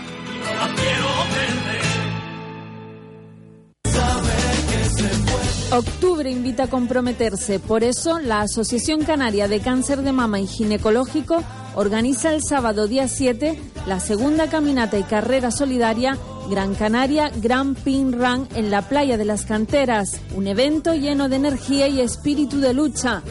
Octubre 5.72 6.30
invita 6.30 6.64
a 6.64 6.66
comprometerse, 6.68 7.58
por 7.58 7.82
eso 7.82 8.20
la 8.20 8.42
Asociación 8.42 9.02
Canaria 9.02 9.48
de 9.48 9.58
Cáncer 9.58 10.02
de 10.02 10.12
Mama 10.12 10.38
y 10.38 10.46
Ginecológico 10.46 11.42
organiza 11.74 12.32
el 12.32 12.44
sábado 12.44 12.86
día 12.86 13.08
7 13.08 13.58
la 13.86 13.98
segunda 13.98 14.48
caminata 14.48 14.98
y 14.98 15.02
carrera 15.02 15.50
solidaria 15.50 16.16
Gran 16.48 16.74
Canaria 16.74 17.30
Grand 17.36 17.76
Pin 17.76 18.12
Run 18.12 18.48
en 18.54 18.70
la 18.70 18.82
playa 18.88 19.16
de 19.16 19.24
las 19.24 19.44
canteras, 19.46 20.20
un 20.36 20.46
evento 20.46 20.94
lleno 20.94 21.28
de 21.28 21.36
energía 21.36 21.88
y 21.88 22.00
espíritu 22.00 22.60
de 22.60 22.74
lucha. 22.74 23.22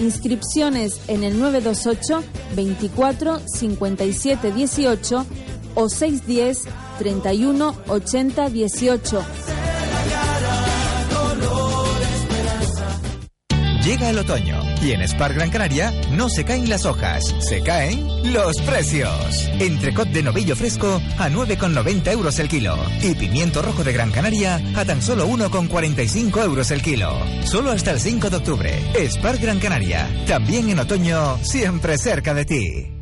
Inscripciones 0.00 1.00
en 1.08 1.22
el 1.22 1.38
928 1.38 2.22
24 2.56 3.40
57 3.46 4.52
18 4.52 5.26
o 5.74 5.88
610 5.88 6.64
31 6.98 7.74
80 7.88 8.48
18. 8.48 9.22
Llega 13.84 14.10
el 14.10 14.18
otoño 14.18 14.60
y 14.80 14.92
en 14.92 15.02
Spar 15.08 15.34
Gran 15.34 15.50
Canaria 15.50 15.92
no 16.12 16.28
se 16.28 16.44
caen 16.44 16.68
las 16.68 16.84
hojas, 16.86 17.34
se 17.40 17.62
caen 17.62 18.06
los 18.32 18.56
precios. 18.62 19.50
Entrecot 19.58 20.08
de 20.08 20.22
novillo 20.22 20.54
fresco 20.54 21.02
a 21.18 21.28
9,90 21.28 22.12
euros 22.12 22.38
el 22.38 22.48
kilo 22.48 22.76
y 23.02 23.16
pimiento 23.16 23.60
rojo 23.60 23.82
de 23.82 23.92
Gran 23.92 24.12
Canaria 24.12 24.60
a 24.76 24.84
tan 24.84 25.02
solo 25.02 25.26
1,45 25.26 26.44
euros 26.44 26.70
el 26.70 26.80
kilo. 26.80 27.12
Solo 27.44 27.72
hasta 27.72 27.90
el 27.90 27.98
5 27.98 28.30
de 28.30 28.36
octubre. 28.36 28.80
Spar 29.08 29.38
Gran 29.38 29.58
Canaria, 29.58 30.08
también 30.28 30.70
en 30.70 30.78
otoño, 30.78 31.38
siempre 31.42 31.98
cerca 31.98 32.34
de 32.34 32.44
ti. 32.44 33.01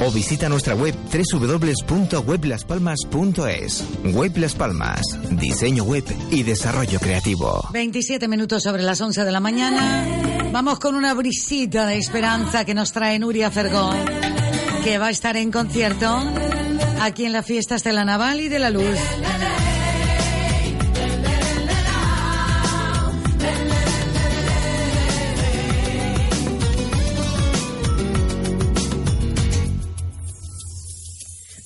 o 0.00 0.10
visita 0.10 0.48
nuestra 0.48 0.74
web 0.74 0.94
www.weblaspalmas.es. 1.12 3.84
Web 4.14 4.36
Las 4.36 4.54
Palmas, 4.54 5.00
diseño 5.30 5.84
web 5.84 6.04
y 6.30 6.42
desarrollo 6.42 6.98
creativo. 6.98 7.68
27 7.72 8.28
minutos 8.28 8.62
sobre 8.62 8.82
las 8.82 9.00
11 9.00 9.24
de 9.24 9.32
la 9.32 9.40
mañana. 9.40 10.06
Vamos 10.52 10.78
con 10.78 10.94
una 10.94 11.14
brisita 11.14 11.86
de 11.86 11.98
esperanza 11.98 12.64
que 12.64 12.74
nos 12.74 12.92
trae 12.92 13.18
Nuria 13.18 13.50
Fergón, 13.50 13.96
que 14.84 14.98
va 14.98 15.08
a 15.08 15.10
estar 15.10 15.36
en 15.36 15.50
concierto 15.50 16.22
aquí 17.00 17.24
en 17.24 17.32
las 17.32 17.44
fiestas 17.44 17.82
de 17.84 17.92
la 17.92 18.04
Naval 18.04 18.40
y 18.40 18.48
de 18.48 18.58
la 18.58 18.70
Luz. 18.70 18.98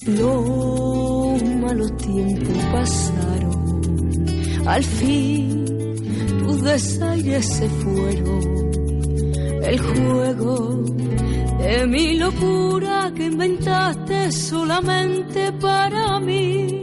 Los 0.06 1.42
malos 1.60 1.94
tiempos 1.98 2.56
pasaron, 2.72 3.82
al 4.66 4.82
fin 4.82 5.64
tus 6.38 6.62
desaires 6.62 7.46
se 7.46 7.68
fueron. 7.68 8.70
El 9.62 9.78
juego 9.78 10.84
de 11.58 11.86
mi 11.86 12.18
locura 12.18 13.12
que 13.14 13.26
inventaste 13.26 14.32
solamente 14.32 15.52
para 15.60 16.18
mí. 16.20 16.82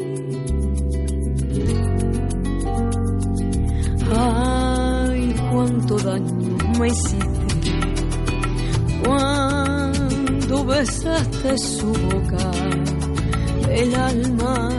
Ay, 4.16 5.36
cuánto 5.52 5.98
daño 5.98 6.58
me 6.80 6.88
hiciste 6.88 7.48
cuando 9.04 10.66
besaste 10.66 11.58
su 11.58 11.88
boca 11.88 12.52
el 13.72 13.96
alma 13.96 14.70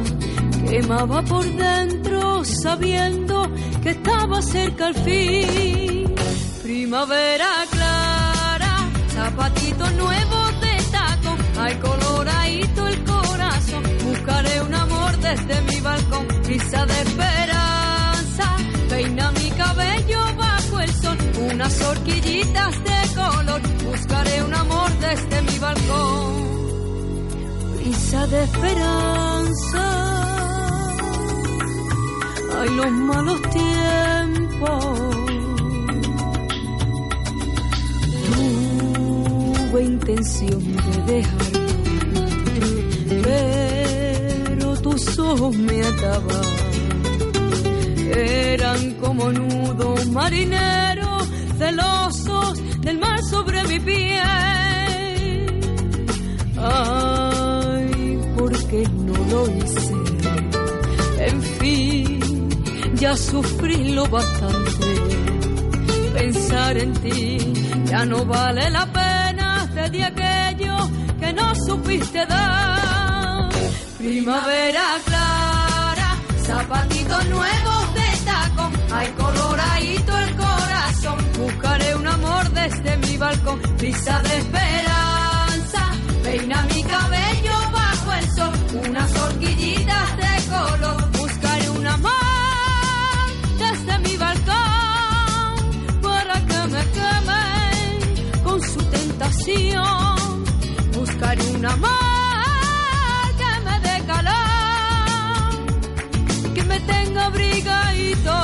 quemaba 0.68 1.22
por 1.22 1.44
dentro 1.44 2.44
sabiendo 2.44 3.50
que 3.82 3.90
estaba 3.90 4.42
cerca 4.42 4.86
al 4.86 4.94
fin. 4.94 6.14
Primavera 6.62 7.50
clara, 7.70 8.88
zapatitos 9.08 9.92
nuevos 9.94 10.60
de 10.60 10.76
taco, 10.90 11.36
hay 11.60 11.74
coloradito 11.76 12.88
el 12.88 13.04
corazón. 13.04 13.82
Buscaré 14.04 14.62
un 14.62 14.74
amor 14.74 15.16
desde 15.18 15.60
mi 15.62 15.80
balcón, 15.80 16.26
brisa 16.44 16.86
de 16.86 17.00
esperanza, 17.02 18.56
peina 18.88 19.32
mi 19.32 19.50
cabello 19.50 20.20
bajo 20.36 20.80
el 20.80 20.90
sol, 20.90 21.18
unas 21.52 21.82
horquillitas 21.82 22.74
de 22.84 23.14
color. 23.14 23.60
Buscaré 23.84 24.42
un 24.42 24.54
amor 24.54 24.90
desde 24.98 25.42
mi 25.42 25.58
balcón 25.58 26.67
brisa 27.88 28.26
de 28.26 28.44
esperanza. 28.44 29.84
Hay 32.58 32.68
los 32.76 32.90
malos 32.90 33.40
tiempos. 33.42 34.84
Tuve 39.70 39.84
intención 39.84 40.60
de 40.86 41.12
dejar, 41.12 41.52
pero 43.24 44.76
tus 44.82 45.18
ojos 45.18 45.56
me 45.56 45.82
ataban. 45.82 46.46
Eran 48.14 48.94
como 48.94 49.32
nudos 49.32 50.06
marineros 50.08 51.28
celosos 51.58 52.80
del 52.80 52.98
mar 52.98 53.22
sobre 53.30 53.62
mi 53.64 53.80
piel. 53.80 54.18
Ay, 56.60 57.27
porque 58.68 58.86
no 58.88 59.14
lo 59.30 59.56
hice. 59.56 59.94
En 61.20 61.42
fin, 61.42 62.48
ya 62.94 63.16
sufrí 63.16 63.92
lo 63.92 64.06
bastante. 64.08 64.86
Pensar 66.14 66.76
en 66.76 66.92
ti 66.94 67.52
ya 67.84 68.04
no 68.04 68.24
vale 68.24 68.70
la 68.70 68.86
pena. 68.86 69.66
de 69.90 70.04
aquello 70.04 70.76
que 71.18 71.32
no 71.32 71.54
supiste 71.54 72.26
dar. 72.26 73.48
Primavera 73.96 74.86
clara, 75.06 76.16
zapatitos 76.42 77.24
nuevos 77.26 77.94
de 77.94 78.08
taco. 78.26 78.70
Hay 78.92 79.08
coloradito 79.12 80.18
el 80.18 80.36
corazón. 80.36 81.18
Buscaré 81.38 81.94
un 81.94 82.06
amor 82.06 82.50
desde 82.50 82.96
mi 82.98 83.16
balcón. 83.16 83.62
Brisa 83.78 84.20
de 84.20 84.38
esperanza, 84.38 85.82
peina 86.22 86.62
mi 86.74 86.82
cabello 86.82 87.27
de 89.40 90.34
color. 90.50 91.10
Buscaré 91.12 91.70
un 91.70 91.86
amor 91.86 92.12
desde 93.58 93.98
mi 94.00 94.16
balcón 94.16 95.54
para 96.02 96.34
que 96.46 96.60
me 96.74 96.82
quemen 96.96 98.42
con 98.42 98.60
su 98.60 98.82
tentación. 98.84 100.44
Buscaré 100.94 101.42
un 101.54 101.64
amor 101.64 101.90
que 103.38 103.60
me 103.64 103.80
dé 103.80 104.06
calor, 104.06 104.34
que 106.54 106.64
me 106.64 106.80
tenga 106.80 107.26
abrigadito 107.26 108.34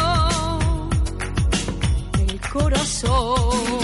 el 2.19 2.41
corazón. 2.53 3.84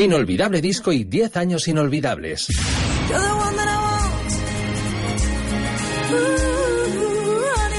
Inolvidable 0.00 0.60
disco 0.62 0.92
y 0.92 1.04
10 1.04 1.36
años 1.36 1.68
inolvidables. 1.68 2.48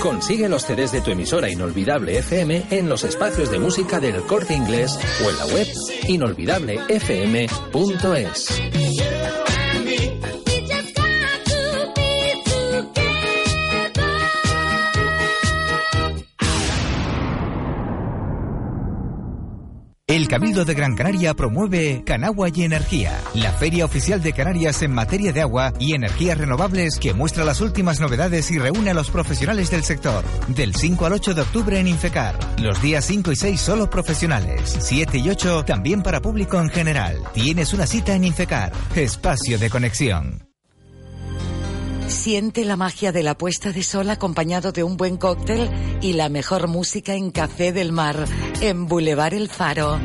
Consigue 0.02 0.48
los 0.48 0.64
CDs 0.64 0.92
de 0.92 1.02
tu 1.02 1.12
emisora 1.12 1.50
Inolvidable 1.50 2.20
FM 2.20 2.68
en 2.70 2.90
los 2.90 3.04
espacios 3.04 3.50
de 3.50 3.58
música 3.58 4.00
del 4.00 4.22
corte 4.22 4.54
inglés 4.54 5.00
o 5.26 5.32
en 5.32 5.38
la 5.38 5.48
web 5.48 5.66
inolvidablefm.es. 6.08 8.61
Cabildo 20.32 20.64
de 20.64 20.76
Gran 20.76 20.96
Canaria 20.96 21.34
promueve 21.34 22.04
Canagua 22.06 22.48
y 22.54 22.64
Energía, 22.64 23.20
la 23.34 23.52
feria 23.52 23.84
oficial 23.84 24.24
de 24.24 24.32
Canarias 24.32 24.82
en 24.82 24.94
materia 24.94 25.34
de 25.34 25.42
agua 25.42 25.74
y 25.78 25.94
energías 25.94 26.38
renovables 26.38 27.00
que 27.00 27.14
muestra 27.14 27.44
las 27.44 27.60
últimas 27.60 28.00
novedades 28.00 28.50
y 28.50 28.58
reúne 28.58 28.92
a 28.92 28.94
los 28.94 29.12
profesionales 29.12 29.70
del 29.72 29.84
sector. 29.84 30.24
Del 30.48 30.74
5 30.74 31.06
al 31.06 31.12
8 31.12 31.34
de 31.34 31.42
octubre 31.42 31.78
en 31.78 31.90
Infecar. 31.90 32.40
Los 32.62 32.82
días 32.82 33.04
5 33.04 33.34
y 33.34 33.36
6 33.36 33.60
solo 33.60 33.90
profesionales. 33.90 34.78
7 34.80 35.18
y 35.18 35.30
8 35.30 35.66
también 35.66 36.02
para 36.02 36.22
público 36.22 36.58
en 36.62 36.70
general. 36.70 37.18
Tienes 37.34 37.74
una 37.74 37.86
cita 37.86 38.16
en 38.16 38.24
Infecar. 38.24 38.72
Espacio 38.96 39.60
de 39.60 39.70
conexión. 39.70 40.51
Siente 42.12 42.66
la 42.66 42.76
magia 42.76 43.12
de 43.12 43.24
la 43.24 43.36
puesta 43.36 43.72
de 43.72 43.82
sol 43.82 44.10
acompañado 44.10 44.72
de 44.72 44.84
un 44.84 44.98
buen 44.98 45.18
cóctel 45.18 45.70
y 46.02 46.14
la 46.14 46.30
mejor 46.30 46.68
música 46.68 47.16
en 47.16 47.32
Café 47.32 47.72
del 47.72 47.94
Mar, 47.94 48.28
en 48.60 48.86
Boulevard 48.88 49.34
El 49.34 49.50
Faro. 49.50 49.98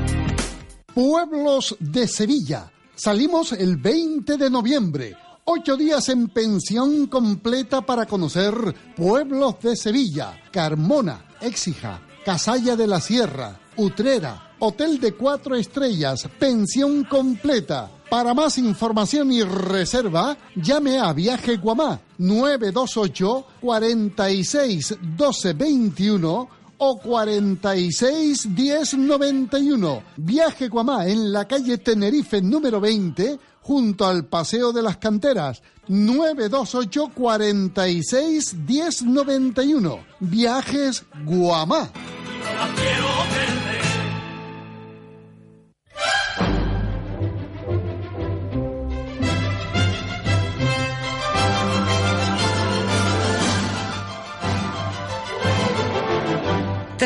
Pueblos 0.95 1.77
de 1.81 2.09
Sevilla. 2.09 2.71
Salimos 2.95 3.53
el 3.53 3.77
20 3.77 4.39
de 4.39 4.49
noviembre. 4.49 5.17
Ocho 5.45 5.77
días 5.77 6.09
en 6.09 6.29
pensión 6.29 7.09
completa 7.09 7.83
para 7.83 8.07
conocer 8.07 8.55
pueblos 8.97 9.57
de 9.61 9.77
Sevilla, 9.77 10.41
Carmona, 10.51 11.27
Éxija, 11.41 12.01
Casalla 12.25 12.77
de 12.77 12.87
la 12.87 13.01
Sierra, 13.01 13.61
Utrera, 13.77 14.55
Hotel 14.61 15.01
de 15.01 15.13
Cuatro 15.13 15.55
Estrellas, 15.57 16.27
pensión 16.39 17.05
completa. 17.05 17.91
Para 18.09 18.35
más 18.35 18.57
información 18.59 19.33
y 19.33 19.43
reserva, 19.43 20.37
llame 20.55 20.99
a 20.99 21.13
Viaje 21.13 21.57
Guamá 21.57 22.01
928 22.19 23.47
46 23.61 24.99
12 25.17 25.53
21 25.55 26.49
o 26.79 26.99
46 26.99 28.55
10 28.55 28.95
91. 28.99 30.03
Viaje 30.19 30.69
Guamá 30.69 31.07
en 31.07 31.33
la 31.33 31.47
calle 31.47 31.79
Tenerife 31.79 32.41
número 32.41 32.81
20 32.81 33.41
junto 33.63 34.07
al 34.07 34.27
Paseo 34.27 34.73
de 34.73 34.83
las 34.83 34.99
Canteras 34.99 35.61
928 35.89 37.11
46 37.13 38.67
10 38.67 39.03
91. 39.03 39.99
Viajes 40.21 41.05
Guamá. 41.25 41.91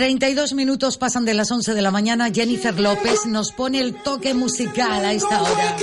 32 0.00 0.54
minutos 0.54 0.96
pasan 0.96 1.26
de 1.26 1.34
las 1.34 1.50
11 1.50 1.74
de 1.74 1.82
la 1.82 1.90
mañana. 1.90 2.30
Jennifer 2.32 2.80
López 2.80 3.26
nos 3.26 3.52
pone 3.52 3.80
el 3.80 3.94
toque 4.02 4.32
musical 4.32 5.04
a 5.04 5.12
esta 5.12 5.42
hora. 5.42 5.76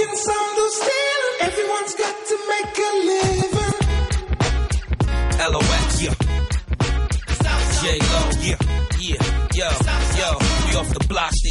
off 9.59 9.96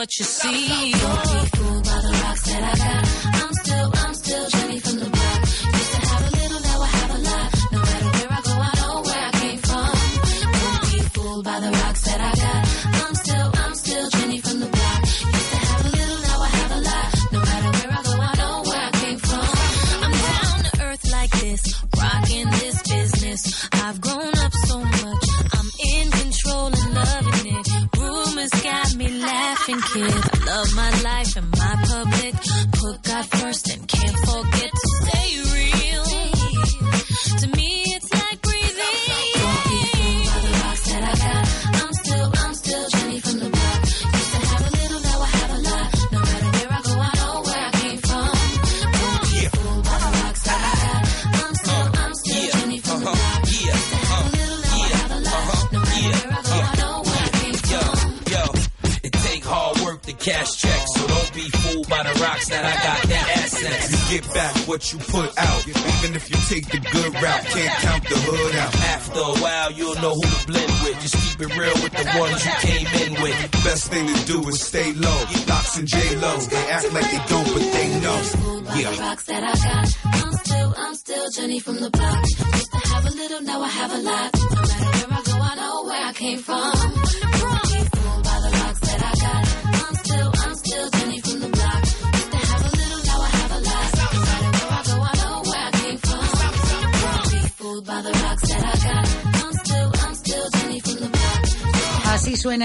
What 0.00 0.18
you 0.18 0.24
see. 0.24 0.92
Don't 0.92 1.22
be 1.24 1.56
fooled 1.58 1.84
by 1.84 2.00
the 2.00 2.20
rocks 2.24 2.42
that 2.44 2.62
I 2.62 3.02
got. 3.02 3.09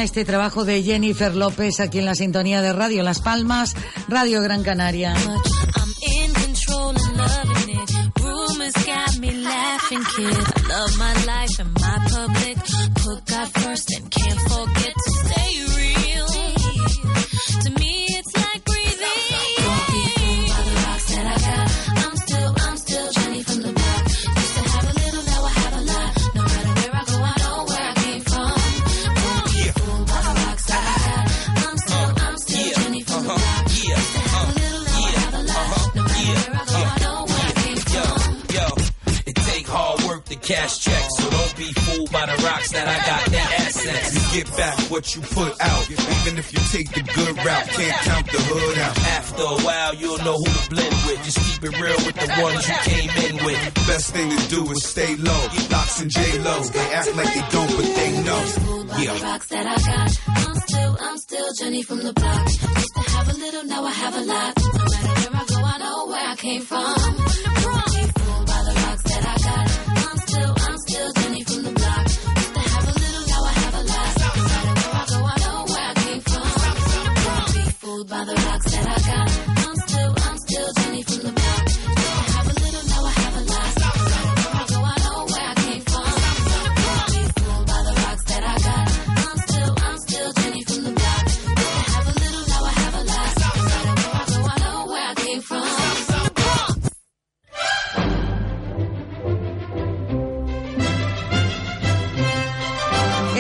Este 0.06 0.24
trabajo 0.24 0.66
de 0.66 0.84
Jennifer 0.84 1.36
López 1.36 1.80
aquí 1.80 1.97
en 1.97 2.06
la 2.06 2.14
sintonía 2.14 2.62
de 2.62 2.72
Radio 2.74 3.01
Las 3.01 3.22
Palmas, 3.22 3.76
Radio 4.08 4.39
Gran 4.43 4.62
Canaria. 4.62 5.16
What 45.06 45.16
you 45.16 45.22
put 45.22 45.62
out, 45.62 45.86
even 45.91 46.39
if 46.39 46.51
you 46.51 46.60
take 46.74 46.89
the 46.89 47.01
good 47.14 47.38
route. 47.45 47.68
Can't 47.68 47.97
count 48.01 48.26
the 48.26 48.39
hood 48.41 48.78
out. 48.80 48.97
After 49.14 49.43
a 49.43 49.58
while, 49.62 49.93
you'll 49.93 50.18
know 50.20 50.38
who 50.38 50.45
to 50.45 50.70
blend 50.70 50.95
with. 51.06 51.24
Just 51.24 51.38
keep 51.45 51.62
it 51.64 51.80
real 51.80 51.97
with 52.06 52.16
the 52.16 52.30
ones 52.41 52.68
you 52.68 52.76
came 52.89 53.12
in 53.30 53.45
with. 53.45 53.60
Best 53.86 54.14
thing 54.14 54.30
to 54.32 54.49
do 54.49 54.66
is 54.72 54.84
stay 54.84 55.16
low. 55.18 55.47
Locks 55.70 56.01
and 56.01 56.10
J-Lo. 56.10 56.64
they 56.74 56.93
act 56.93 57.16
like 57.16 57.32
they 57.34 57.45
don't, 57.53 57.70
but 57.78 57.86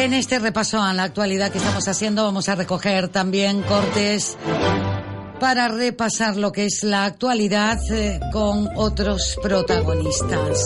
En 0.05 0.13
este 0.13 0.37
repaso 0.37 0.79
a 0.79 0.93
la 0.93 1.01
actualidad 1.01 1.51
que 1.51 1.57
estamos 1.57 1.87
haciendo 1.87 2.23
vamos 2.23 2.47
a 2.47 2.53
recoger 2.53 3.07
también 3.07 3.63
cortes 3.63 4.37
para 5.39 5.67
repasar 5.67 6.37
lo 6.37 6.51
que 6.51 6.65
es 6.65 6.83
la 6.83 7.05
actualidad 7.05 7.79
eh, 7.91 8.19
con 8.31 8.69
otros 8.75 9.35
protagonistas. 9.41 10.63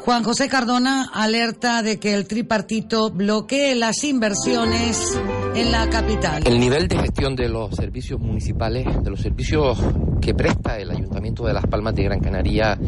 Juan 0.00 0.24
José 0.24 0.48
Cardona 0.48 1.10
alerta 1.12 1.82
de 1.82 2.00
que 2.00 2.14
el 2.14 2.26
tripartito 2.26 3.10
bloquee 3.10 3.74
las 3.74 4.04
inversiones 4.04 5.18
en 5.54 5.70
la 5.70 5.88
capital. 5.88 6.42
El 6.46 6.58
nivel 6.58 6.88
de 6.88 6.98
gestión 6.98 7.36
de 7.36 7.48
los 7.48 7.74
servicios 7.74 8.20
municipales, 8.20 8.86
de 9.02 9.10
los 9.10 9.20
servicios 9.20 9.78
que 10.20 10.34
presta 10.34 10.78
el 10.78 10.90
Ayuntamiento 10.90 11.44
de 11.44 11.52
Las 11.52 11.66
Palmas 11.66 11.94
de 11.94 12.04
Gran 12.04 12.20
Canaria, 12.20 12.78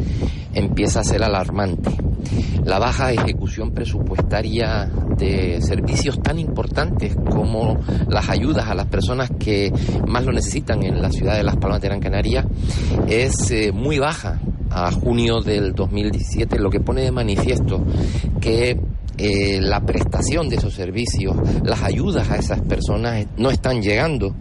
empieza 0.53 0.99
a 0.99 1.03
ser 1.03 1.23
alarmante. 1.23 1.91
La 2.65 2.79
baja 2.79 3.11
ejecución 3.13 3.71
presupuestaria 3.71 4.89
de 5.17 5.61
servicios 5.61 6.19
tan 6.21 6.39
importantes 6.39 7.15
como 7.29 7.77
las 8.09 8.29
ayudas 8.29 8.67
a 8.67 8.75
las 8.75 8.87
personas 8.87 9.31
que 9.39 9.71
más 10.05 10.25
lo 10.25 10.33
necesitan 10.33 10.83
en 10.83 11.01
la 11.01 11.11
ciudad 11.11 11.35
de 11.35 11.43
Las 11.43 11.55
Palmas 11.55 11.79
de 11.81 11.87
Gran 11.87 12.01
Canaria 12.01 12.45
es 13.07 13.51
eh, 13.51 13.71
muy 13.71 13.99
baja 13.99 14.39
a 14.69 14.91
junio 14.91 15.39
del 15.39 15.73
2017, 15.73 16.59
lo 16.59 16.69
que 16.69 16.81
pone 16.81 17.01
de 17.01 17.11
manifiesto 17.11 17.85
que 18.41 18.77
eh, 19.17 19.59
la 19.61 19.81
prestación 19.81 20.49
de 20.49 20.57
esos 20.57 20.73
servicios, 20.73 21.35
las 21.63 21.81
ayudas 21.83 22.29
a 22.29 22.37
esas 22.37 22.61
personas 22.61 23.25
no 23.37 23.49
están 23.49 23.81
llegando. 23.81 24.35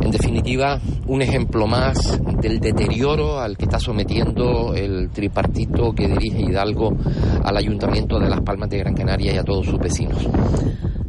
En 0.00 0.10
definitiva, 0.10 0.80
un 1.06 1.22
ejemplo 1.22 1.66
más 1.66 2.18
del 2.40 2.58
deterioro 2.58 3.38
al 3.40 3.56
que 3.56 3.66
está 3.66 3.78
sometiendo 3.78 4.74
el 4.74 5.10
tripartito 5.10 5.92
que 5.92 6.08
dirige 6.08 6.42
Hidalgo 6.42 6.96
al 7.44 7.56
Ayuntamiento 7.56 8.18
de 8.18 8.28
Las 8.28 8.40
Palmas 8.40 8.70
de 8.70 8.78
Gran 8.78 8.94
Canaria 8.94 9.34
y 9.34 9.36
a 9.36 9.44
todos 9.44 9.66
sus 9.66 9.78
vecinos. 9.78 10.26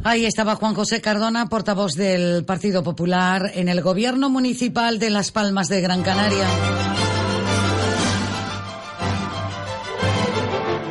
Ahí 0.04 0.24
estaba 0.24 0.56
Juan 0.56 0.74
José 0.74 1.00
Cardona, 1.00 1.48
portavoz 1.48 1.94
del 1.94 2.44
Partido 2.44 2.82
Popular 2.82 3.52
en 3.54 3.68
el 3.68 3.82
Gobierno 3.82 4.30
Municipal 4.30 4.98
de 4.98 5.10
Las 5.10 5.30
Palmas 5.30 5.68
de 5.68 5.80
Gran 5.80 6.02
Canaria. 6.02 6.46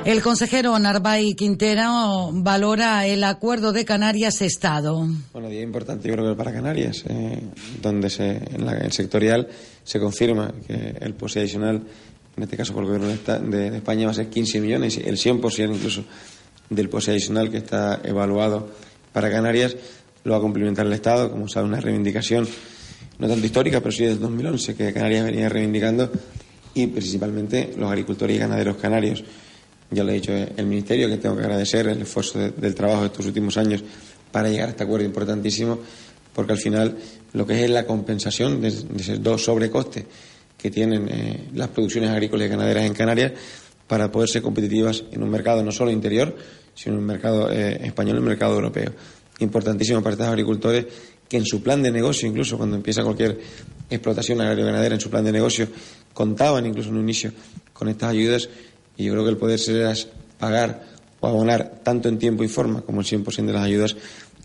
El 0.03 0.21
consejero 0.23 0.77
Narvay 0.79 1.35
Quintero 1.35 2.29
valora 2.33 3.05
el 3.05 3.23
acuerdo 3.23 3.71
de 3.71 3.85
Canarias-Estado. 3.85 5.07
Bueno, 5.31 5.47
día 5.49 5.61
importante 5.61 6.07
yo 6.07 6.15
creo 6.15 6.29
que 6.31 6.35
para 6.35 6.51
Canarias, 6.51 7.03
eh, 7.07 7.39
donde 7.81 8.09
se, 8.09 8.31
en 8.31 8.65
la, 8.65 8.77
el 8.77 8.91
sectorial 8.91 9.47
se 9.83 9.99
confirma 9.99 10.51
que 10.67 10.95
el 10.99 11.13
POSE 11.13 11.41
adicional, 11.41 11.83
en 12.35 12.43
este 12.43 12.57
caso 12.57 12.73
por 12.73 12.83
el 12.83 12.89
Gobierno 12.89 13.47
de, 13.47 13.69
de- 13.69 13.77
España, 13.77 14.05
va 14.05 14.11
a 14.11 14.15
ser 14.15 14.27
15 14.29 14.59
millones, 14.59 14.97
el 14.97 15.17
100% 15.17 15.75
incluso 15.75 16.03
del 16.69 16.89
POSE 16.89 17.11
adicional 17.11 17.51
que 17.51 17.57
está 17.57 18.01
evaluado 18.03 18.69
para 19.13 19.29
Canarias, 19.29 19.75
lo 20.23 20.31
va 20.31 20.37
a 20.39 20.41
complementar 20.41 20.85
el 20.87 20.93
Estado, 20.93 21.29
como 21.31 21.47
sabe, 21.47 21.67
una 21.67 21.79
reivindicación 21.79 22.47
no 23.19 23.27
tanto 23.27 23.45
histórica, 23.45 23.79
pero 23.81 23.91
sí 23.91 24.03
del 24.03 24.19
2011, 24.19 24.75
que 24.75 24.93
Canarias 24.93 25.25
venía 25.25 25.47
reivindicando, 25.47 26.11
y 26.73 26.87
principalmente 26.87 27.71
los 27.77 27.87
agricultores 27.89 28.35
y 28.35 28.39
ganaderos 28.39 28.77
canarios. 28.77 29.23
Ya 29.91 30.03
lo 30.03 30.11
ha 30.11 30.13
dicho 30.13 30.31
el 30.33 30.65
Ministerio, 30.65 31.07
que 31.09 31.17
tengo 31.17 31.35
que 31.35 31.43
agradecer 31.43 31.87
el 31.87 32.01
esfuerzo 32.01 32.39
de- 32.39 32.51
del 32.51 32.73
trabajo 32.73 33.01
de 33.01 33.07
estos 33.07 33.25
últimos 33.25 33.57
años 33.57 33.83
para 34.31 34.49
llegar 34.49 34.67
a 34.69 34.71
este 34.71 34.83
acuerdo 34.83 35.05
importantísimo, 35.05 35.79
porque 36.33 36.53
al 36.53 36.57
final 36.57 36.95
lo 37.33 37.45
que 37.45 37.63
es 37.63 37.69
la 37.69 37.85
compensación 37.85 38.61
de, 38.61 38.69
esos 38.69 39.21
dos 39.21 39.43
sobrecostes 39.43 40.05
que 40.57 40.71
tienen 40.71 41.07
eh, 41.09 41.47
las 41.55 41.67
producciones 41.69 42.09
agrícolas 42.09 42.47
y 42.47 42.49
ganaderas 42.49 42.85
en 42.85 42.93
Canarias 42.93 43.33
para 43.87 44.09
poder 44.11 44.29
ser 44.29 44.41
competitivas 44.41 45.03
en 45.11 45.23
un 45.23 45.29
mercado 45.29 45.61
no 45.63 45.71
solo 45.73 45.91
interior, 45.91 46.33
sino 46.73 46.95
en 46.95 47.01
un 47.01 47.05
mercado 47.07 47.51
eh, 47.51 47.79
español 47.83 48.15
y 48.15 48.19
un 48.19 48.25
mercado 48.25 48.55
europeo. 48.55 48.93
Importantísimo 49.39 50.01
para 50.01 50.13
estos 50.13 50.27
agricultores 50.27 50.85
que 51.27 51.35
en 51.37 51.45
su 51.45 51.61
plan 51.61 51.81
de 51.83 51.91
negocio, 51.91 52.27
incluso 52.29 52.57
cuando 52.57 52.75
empieza 52.77 53.03
cualquier 53.03 53.39
explotación 53.89 54.39
agroganadera, 54.39 54.95
en 54.95 55.01
su 55.01 55.09
plan 55.09 55.25
de 55.25 55.31
negocio, 55.33 55.67
contaban 56.13 56.65
incluso 56.65 56.89
en 56.89 56.95
un 56.95 57.01
inicio 57.01 57.31
con 57.73 57.89
estas 57.89 58.11
ayudas 58.11 58.47
y 59.01 59.05
yo 59.05 59.13
creo 59.13 59.23
que 59.23 59.31
el 59.31 59.37
poder 59.37 59.57
ser 59.57 59.95
pagar 60.37 60.83
o 61.19 61.27
abonar 61.27 61.81
tanto 61.83 62.07
en 62.07 62.19
tiempo 62.19 62.43
y 62.43 62.47
forma 62.47 62.81
como 62.81 63.01
el 63.01 63.07
100% 63.07 63.45
de 63.45 63.53
las 63.53 63.63
ayudas 63.63 63.95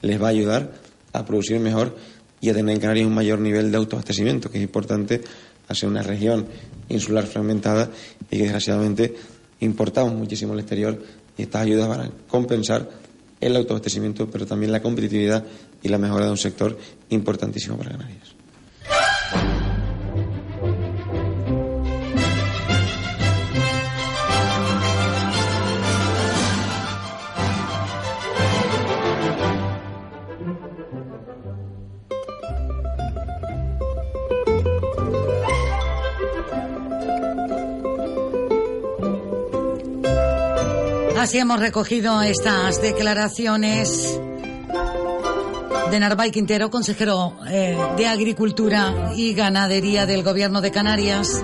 les 0.00 0.20
va 0.20 0.28
a 0.28 0.30
ayudar 0.30 0.72
a 1.12 1.24
producir 1.24 1.60
mejor 1.60 1.96
y 2.40 2.48
a 2.48 2.54
tener 2.54 2.74
en 2.74 2.80
Canarias 2.80 3.06
un 3.06 3.14
mayor 3.14 3.38
nivel 3.38 3.70
de 3.70 3.76
autoabastecimiento, 3.76 4.50
que 4.50 4.58
es 4.58 4.64
importante 4.64 5.22
hacer 5.68 5.88
una 5.88 6.02
región 6.02 6.46
insular 6.88 7.26
fragmentada 7.26 7.90
y 8.30 8.36
que 8.36 8.42
desgraciadamente 8.44 9.14
importamos 9.60 10.14
muchísimo 10.14 10.54
al 10.54 10.60
exterior 10.60 11.02
y 11.36 11.42
estas 11.42 11.62
ayudas 11.62 11.88
van 11.88 12.00
a 12.00 12.10
compensar 12.28 12.88
el 13.40 13.56
autoabastecimiento, 13.56 14.30
pero 14.30 14.46
también 14.46 14.72
la 14.72 14.80
competitividad 14.80 15.44
y 15.82 15.88
la 15.88 15.98
mejora 15.98 16.26
de 16.26 16.30
un 16.30 16.38
sector 16.38 16.78
importantísimo 17.10 17.76
para 17.76 17.90
Canarias. 17.90 18.34
Así 41.26 41.38
hemos 41.38 41.58
recogido 41.58 42.22
estas 42.22 42.80
declaraciones 42.80 44.16
de 45.90 45.98
Narváez 45.98 46.30
Quintero, 46.30 46.70
consejero 46.70 47.32
eh, 47.50 47.76
de 47.96 48.06
Agricultura 48.06 49.10
y 49.16 49.34
Ganadería 49.34 50.06
del 50.06 50.22
Gobierno 50.22 50.60
de 50.60 50.70
Canarias, 50.70 51.42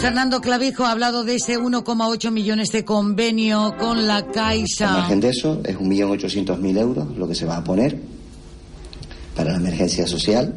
Fernando 0.00 0.40
Clavijo 0.40 0.84
ha 0.84 0.90
hablado 0.90 1.22
de 1.22 1.36
ese 1.36 1.60
1,8 1.60 2.32
millones 2.32 2.70
de 2.72 2.84
convenio 2.84 3.76
con 3.78 4.08
la 4.08 4.26
Caixa. 4.26 4.88
Al 4.88 5.00
margen 5.02 5.20
de 5.20 5.28
eso, 5.28 5.60
es 5.64 5.78
1.800.000 5.78 6.78
euros 6.80 7.16
lo 7.16 7.28
que 7.28 7.36
se 7.36 7.46
va 7.46 7.58
a 7.58 7.62
poner 7.62 8.00
para 9.36 9.52
la 9.52 9.58
emergencia 9.58 10.08
social, 10.08 10.56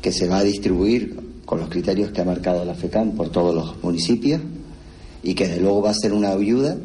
que 0.00 0.12
se 0.12 0.26
va 0.28 0.38
a 0.38 0.44
distribuir 0.44 1.42
con 1.44 1.60
los 1.60 1.68
criterios 1.68 2.10
que 2.10 2.22
ha 2.22 2.24
marcado 2.24 2.64
la 2.64 2.74
FECAM 2.74 3.10
por 3.10 3.28
todos 3.28 3.54
los 3.54 3.82
municipios 3.82 4.40
y 5.22 5.34
que 5.34 5.46
de 5.46 5.60
luego 5.60 5.82
va 5.82 5.90
a 5.90 5.94
ser 5.94 6.14
una 6.14 6.30
ayuda 6.30 6.78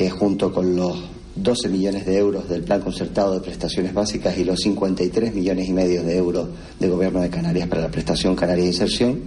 que 0.00 0.08
junto 0.08 0.50
con 0.50 0.74
los 0.76 0.96
12 1.34 1.68
millones 1.68 2.06
de 2.06 2.16
euros 2.16 2.48
del 2.48 2.62
Plan 2.62 2.80
Concertado 2.80 3.34
de 3.34 3.40
Prestaciones 3.42 3.92
Básicas 3.92 4.38
y 4.38 4.44
los 4.44 4.58
53 4.60 5.34
millones 5.34 5.68
y 5.68 5.74
medio 5.74 6.02
de 6.02 6.16
euros 6.16 6.48
del 6.78 6.92
Gobierno 6.92 7.20
de 7.20 7.28
Canarias 7.28 7.68
para 7.68 7.82
la 7.82 7.90
prestación 7.90 8.34
Canaria 8.34 8.64
de 8.64 8.70
Inserción, 8.70 9.20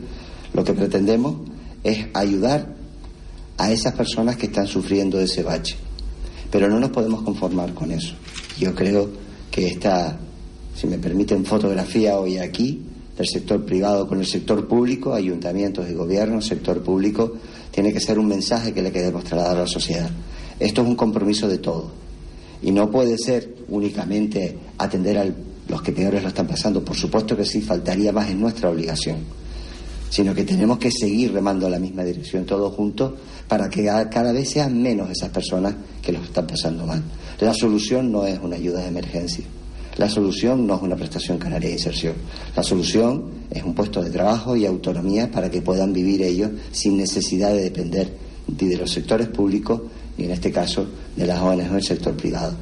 lo 0.52 0.64
que 0.64 0.74
pretendemos 0.74 1.36
es 1.84 2.08
ayudar 2.16 2.74
a 3.60 3.72
esas 3.72 3.94
personas 3.94 4.36
que 4.36 4.48
están 4.48 4.66
sufriendo 4.66 5.20
de 5.20 5.26
ese 5.26 5.44
bache. 5.44 5.76
Pero 6.50 6.68
no 6.68 6.80
nos 6.80 6.90
podemos 6.90 7.22
conformar 7.22 7.76
con 7.76 7.92
eso. 7.92 8.16
Yo 8.58 8.74
creo 8.74 9.12
que 9.52 9.68
esta, 9.68 10.18
si 10.76 10.88
me 10.88 10.98
permiten, 10.98 11.46
fotografía 11.46 12.18
hoy 12.18 12.40
aquí 12.40 12.82
del 13.16 13.28
sector 13.28 13.64
privado 13.64 14.08
con 14.08 14.18
el 14.18 14.26
sector 14.26 14.68
público, 14.68 15.14
ayuntamientos 15.14 15.88
y 15.88 15.94
gobiernos, 15.94 16.48
sector 16.48 16.82
público, 16.82 17.34
tiene 17.70 17.94
que 17.94 18.00
ser 18.00 18.18
un 18.18 18.26
mensaje 18.26 18.74
que 18.74 18.82
le 18.82 18.92
queremos 18.92 19.24
trasladar 19.24 19.58
a 19.58 19.60
la 19.62 19.68
sociedad. 19.68 20.10
Esto 20.60 20.82
es 20.82 20.88
un 20.88 20.96
compromiso 20.96 21.48
de 21.48 21.58
todos. 21.58 21.92
Y 22.62 22.72
no 22.72 22.90
puede 22.90 23.18
ser 23.18 23.56
únicamente 23.68 24.58
atender 24.78 25.18
a 25.18 25.26
los 25.68 25.82
que 25.82 25.92
peores 25.92 26.22
lo 26.22 26.30
están 26.30 26.48
pasando. 26.48 26.84
Por 26.84 26.96
supuesto 26.96 27.36
que 27.36 27.46
sí, 27.46 27.62
faltaría 27.62 28.12
más 28.12 28.30
en 28.30 28.40
nuestra 28.40 28.70
obligación. 28.70 29.18
Sino 30.10 30.34
que 30.34 30.44
tenemos 30.44 30.78
que 30.78 30.92
seguir 30.92 31.34
remando 31.34 31.66
en 31.66 31.72
la 31.72 31.80
misma 31.80 32.04
dirección 32.04 32.46
todos 32.46 32.74
juntos 32.74 33.14
para 33.48 33.70
que 33.70 33.84
cada 33.84 34.32
vez 34.32 34.50
sean 34.50 34.82
menos 34.82 35.10
esas 35.10 35.30
personas 35.30 35.74
que 36.02 36.12
lo 36.12 36.20
están 36.20 36.48
pasando 36.48 36.86
mal. 36.86 37.02
La 37.40 37.54
solución 37.54 38.12
no 38.12 38.26
es 38.26 38.40
una 38.40 38.56
ayuda 38.56 38.82
de 38.82 38.88
emergencia. 38.88 39.44
La 39.98 40.10
solución 40.10 40.66
no 40.66 40.76
es 40.76 40.82
una 40.82 40.96
prestación 40.96 41.38
canaria 41.38 41.70
de 41.70 41.76
inserción. 41.76 42.16
La 42.56 42.64
solución 42.64 43.26
es 43.52 43.64
un 43.64 43.76
puesto 43.76 44.02
de 44.02 44.10
trabajo 44.10 44.56
y 44.56 44.66
autonomía 44.66 45.30
para 45.30 45.52
que 45.52 45.62
puedan 45.62 45.94
vivir 45.94 46.24
ellos 46.24 46.52
sin 46.72 46.98
necesidad 46.98 47.52
de 47.52 47.62
depender 47.62 48.18
ni 48.48 48.68
de 48.68 48.78
los 48.78 48.92
sectores 48.92 49.28
públicos 49.28 49.82
ni 50.18 50.26
en 50.26 50.32
este 50.32 50.52
caso 50.52 50.86
de 51.16 51.26
las 51.26 51.40
ONG 51.42 51.72
del 51.72 51.84
sector 51.84 52.14
privado. 52.16 52.54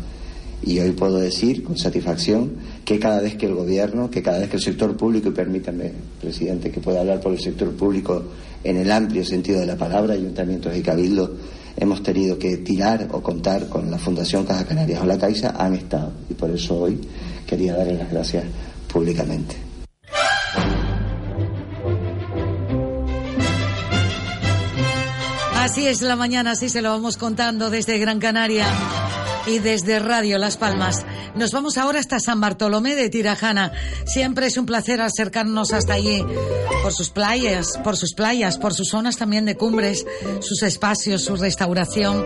Y 0.64 0.80
hoy 0.80 0.92
puedo 0.92 1.18
decir 1.18 1.64
con 1.64 1.78
satisfacción 1.78 2.52
que 2.86 3.00
cada 3.00 3.20
vez 3.20 3.36
que 3.36 3.48
el 3.48 3.56
gobierno, 3.56 4.12
que 4.12 4.22
cada 4.22 4.40
vez 4.40 4.50
que 4.50 4.58
el 4.58 4.62
sector 4.62 4.96
público, 4.96 5.30
y 5.30 5.32
permítame, 5.32 5.92
presidente, 6.20 6.70
que 6.70 6.80
pueda 6.80 7.02
hablar 7.02 7.20
por 7.20 7.32
el 7.32 7.40
sector 7.40 7.72
público 7.72 8.24
en 8.64 8.78
el 8.78 8.92
amplio 8.92 9.26
sentido 9.26 9.60
de 9.60 9.66
la 9.66 9.76
palabra, 9.76 10.14
ayuntamientos 10.14 10.76
y 10.78 10.82
cabildos, 10.82 11.32
hemos 11.76 12.04
tenido 12.04 12.38
que 12.38 12.58
tirar 12.58 13.08
o 13.12 13.22
contar 13.24 13.70
con 13.70 13.90
la 13.90 13.98
Fundación 13.98 14.46
Caja 14.46 14.66
Canarias 14.66 15.02
o 15.02 15.06
la 15.06 15.18
Caixa, 15.18 15.56
han 15.58 15.74
estado. 15.74 16.12
Y 16.30 16.36
por 16.36 16.52
eso 16.52 16.80
hoy 16.80 17.00
quería 17.48 17.76
darles 17.76 17.98
las 17.98 18.12
gracias 18.12 18.44
públicamente. 18.92 19.71
Así 25.62 25.86
es 25.86 26.02
la 26.02 26.16
mañana, 26.16 26.52
así 26.52 26.70
se 26.70 26.82
lo 26.82 26.90
vamos 26.90 27.18
contando 27.18 27.70
desde 27.70 28.00
Gran 28.00 28.20
Canaria 28.20 28.66
y 29.46 29.60
desde 29.60 30.00
Radio 30.00 30.40
Las 30.40 30.58
Palmas. 30.58 31.06
Nos 31.36 31.52
vamos 31.52 31.78
ahora 31.78 32.00
hasta 32.00 32.20
San 32.20 32.42
Bartolomé 32.42 32.96
de 32.96 33.12
Tirajana. 33.12 33.72
Siempre 34.08 34.48
es 34.48 34.58
un 34.58 34.66
placer 34.66 35.02
acercarnos 35.02 35.72
hasta 35.72 35.94
allí 35.94 36.26
por 36.82 36.94
sus 36.94 37.12
playas, 37.12 37.78
por 37.84 37.96
sus 37.96 38.16
playas, 38.16 38.58
por 38.58 38.74
sus 38.74 38.90
zonas 38.90 39.18
también 39.18 39.46
de 39.46 39.56
cumbres, 39.56 40.04
sus 40.40 40.64
espacios, 40.64 41.26
su 41.26 41.36
restauración, 41.36 42.26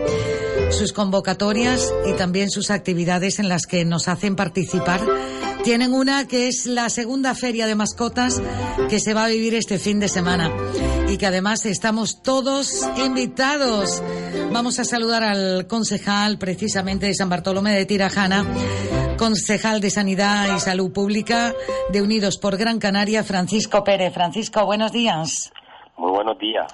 sus 0.70 0.94
convocatorias 0.94 1.92
y 2.06 2.14
también 2.14 2.50
sus 2.50 2.70
actividades 2.70 3.38
en 3.38 3.50
las 3.50 3.66
que 3.66 3.84
nos 3.84 4.08
hacen 4.08 4.34
participar. 4.34 5.02
Tienen 5.64 5.94
una 5.94 6.26
que 6.28 6.48
es 6.48 6.66
la 6.66 6.88
segunda 6.88 7.34
feria 7.34 7.66
de 7.66 7.74
mascotas 7.74 8.40
que 8.88 9.00
se 9.00 9.14
va 9.14 9.24
a 9.24 9.28
vivir 9.28 9.54
este 9.54 9.78
fin 9.78 9.98
de 10.00 10.08
semana 10.08 10.50
y 11.08 11.18
que 11.18 11.26
además 11.26 11.66
estamos 11.66 12.22
todos 12.22 12.88
invitados. 12.96 14.02
Vamos 14.52 14.78
a 14.78 14.84
saludar 14.84 15.22
al 15.22 15.66
concejal 15.66 16.38
precisamente 16.38 17.06
de 17.06 17.14
San 17.14 17.28
Bartolomé 17.28 17.72
de 17.72 17.86
Tirajana, 17.86 18.44
concejal 19.18 19.80
de 19.80 19.90
Sanidad 19.90 20.56
y 20.56 20.60
Salud 20.60 20.92
Pública 20.92 21.52
de 21.90 22.02
Unidos 22.02 22.38
por 22.38 22.56
Gran 22.56 22.78
Canaria, 22.78 23.24
Francisco 23.24 23.82
Pérez. 23.82 24.12
Francisco, 24.14 24.64
buenos 24.64 24.92
días. 24.92 25.52
Muy 25.96 26.10
buenos 26.10 26.38
días. 26.38 26.66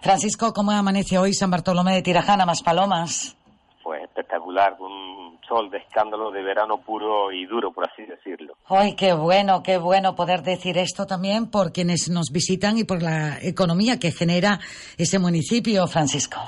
Francisco, 0.00 0.52
¿cómo 0.52 0.70
amanece 0.72 1.16
hoy 1.16 1.32
San 1.32 1.50
Bartolomé 1.50 1.94
de 1.94 2.02
Tirajana, 2.02 2.44
más 2.44 2.62
palomas? 2.62 3.36
Pues 3.82 4.02
espectacular, 4.02 4.76
un 4.80 5.33
sol 5.46 5.70
de 5.70 5.78
escándalo 5.78 6.30
de 6.30 6.42
verano 6.42 6.78
puro 6.78 7.32
y 7.32 7.46
duro, 7.46 7.72
por 7.72 7.88
así 7.88 8.04
decirlo. 8.04 8.54
Ay, 8.68 8.94
qué 8.96 9.12
bueno, 9.12 9.62
qué 9.62 9.78
bueno 9.78 10.14
poder 10.14 10.42
decir 10.42 10.78
esto 10.78 11.06
también 11.06 11.50
por 11.50 11.72
quienes 11.72 12.10
nos 12.10 12.30
visitan 12.32 12.78
y 12.78 12.84
por 12.84 13.02
la 13.02 13.38
economía 13.42 13.98
que 13.98 14.10
genera 14.10 14.58
ese 14.98 15.18
municipio, 15.18 15.86
Francisco. 15.86 16.40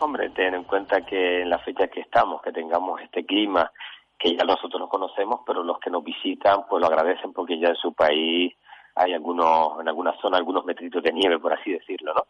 Hombre, 0.00 0.30
ten 0.30 0.54
en 0.54 0.64
cuenta 0.64 1.00
que 1.02 1.42
en 1.42 1.50
la 1.50 1.58
fecha 1.58 1.88
que 1.88 2.00
estamos, 2.00 2.42
que 2.42 2.52
tengamos 2.52 3.00
este 3.00 3.24
clima, 3.24 3.70
que 4.18 4.36
ya 4.36 4.44
nosotros 4.44 4.80
lo 4.80 4.88
conocemos, 4.88 5.40
pero 5.46 5.62
los 5.62 5.78
que 5.78 5.90
nos 5.90 6.02
visitan 6.02 6.66
pues 6.68 6.80
lo 6.80 6.86
agradecen 6.86 7.32
porque 7.32 7.58
ya 7.58 7.68
en 7.68 7.76
su 7.76 7.92
país 7.92 8.54
hay 8.96 9.12
algunos, 9.12 9.80
en 9.80 9.88
alguna 9.88 10.14
zona, 10.20 10.38
algunos 10.38 10.64
metritos 10.64 11.02
de 11.02 11.12
nieve, 11.12 11.38
por 11.38 11.52
así 11.52 11.72
decirlo, 11.72 12.14
¿no? 12.14 12.22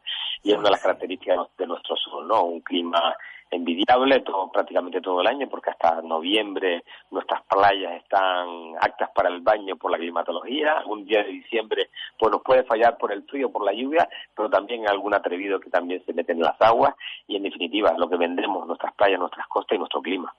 Y 0.43 0.53
es 0.53 0.57
una 0.57 0.69
de 0.69 0.71
las 0.73 0.83
características 0.83 1.39
de 1.59 1.67
nuestro 1.67 1.95
sol, 1.97 2.27
¿no? 2.27 2.45
Un 2.45 2.61
clima 2.61 3.15
envidiable 3.51 4.21
todo, 4.21 4.51
prácticamente 4.51 5.01
todo 5.01 5.21
el 5.21 5.27
año, 5.27 5.49
porque 5.49 5.71
hasta 5.71 6.03
noviembre 6.03 6.85
nuestras 7.11 7.43
playas 7.45 8.03
están 8.03 8.75
aptas 8.81 9.11
para 9.15 9.29
el 9.29 9.41
baño 9.41 9.77
por 9.77 9.91
la 9.91 9.99
climatología. 9.99 10.83
Un 10.87 11.05
día 11.05 11.23
de 11.23 11.31
diciembre 11.31 11.91
pues 12.19 12.33
nos 12.33 12.43
puede 12.43 12.65
fallar 12.65 12.97
por 12.99 13.13
el 13.13 13.23
frío, 13.25 13.51
por 13.51 13.65
la 13.65 13.73
lluvia, 13.73 14.09
pero 14.35 14.51
también 14.51 14.89
algún 14.89 15.15
atrevido 15.15 15.61
que 15.61 15.71
también 15.71 16.03
se 16.05 16.13
mete 16.13 16.33
en 16.33 16.41
las 16.41 16.61
aguas 16.61 16.95
y 17.29 17.37
en 17.37 17.45
definitiva 17.45 17.95
lo 17.97 18.09
que 18.09 18.17
vendemos, 18.17 18.67
nuestras 18.67 18.95
playas, 18.95 19.19
nuestras 19.19 19.47
costas 19.47 19.77
y 19.77 19.79
nuestro 19.79 20.03
clima. 20.03 20.35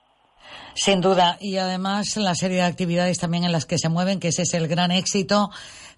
Sin 0.74 1.00
duda, 1.00 1.38
y 1.40 1.56
además 1.56 2.16
la 2.16 2.34
serie 2.34 2.58
de 2.58 2.62
actividades 2.62 3.18
también 3.18 3.44
en 3.44 3.52
las 3.52 3.64
que 3.64 3.78
se 3.78 3.88
mueven, 3.88 4.20
que 4.20 4.28
ese 4.28 4.42
es 4.42 4.54
el 4.54 4.68
gran 4.68 4.90
éxito 4.90 5.48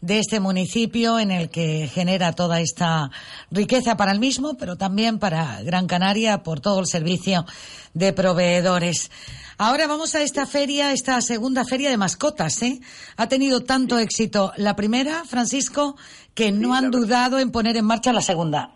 de 0.01 0.19
este 0.19 0.41
municipio 0.41 1.19
en 1.19 1.31
el 1.31 1.51
que 1.51 1.89
genera 1.89 2.33
toda 2.33 2.61
esta 2.61 3.11
riqueza 3.51 3.97
para 3.97 4.13
el 4.13 4.21
mismo, 4.21 4.57
pero 4.59 4.77
también 4.77 5.19
para 5.19 5.63
Gran 5.63 5.87
Canaria 5.87 6.43
por 6.43 6.61
todo 6.61 6.81
el 6.81 6.87
servicio 6.87 7.45
de 7.95 8.13
proveedores. 8.13 9.11
Ahora 9.59 9.89
vamos 9.89 10.15
a 10.15 10.23
esta 10.23 10.47
feria, 10.47 10.93
esta 10.93 11.21
segunda 11.21 11.65
feria 11.65 11.91
de 11.91 11.97
mascotas, 11.97 12.63
¿eh? 12.63 12.79
Ha 13.17 13.27
tenido 13.27 13.65
tanto 13.65 13.99
éxito 13.99 14.53
la 14.57 14.77
primera, 14.77 15.25
Francisco, 15.25 15.97
que 16.33 16.53
no 16.53 16.75
han 16.75 16.93
dudado 16.93 17.41
en 17.41 17.51
poner 17.51 17.77
en 17.77 17.85
marcha 17.85 18.13
la 18.13 18.21
segunda. 18.21 18.71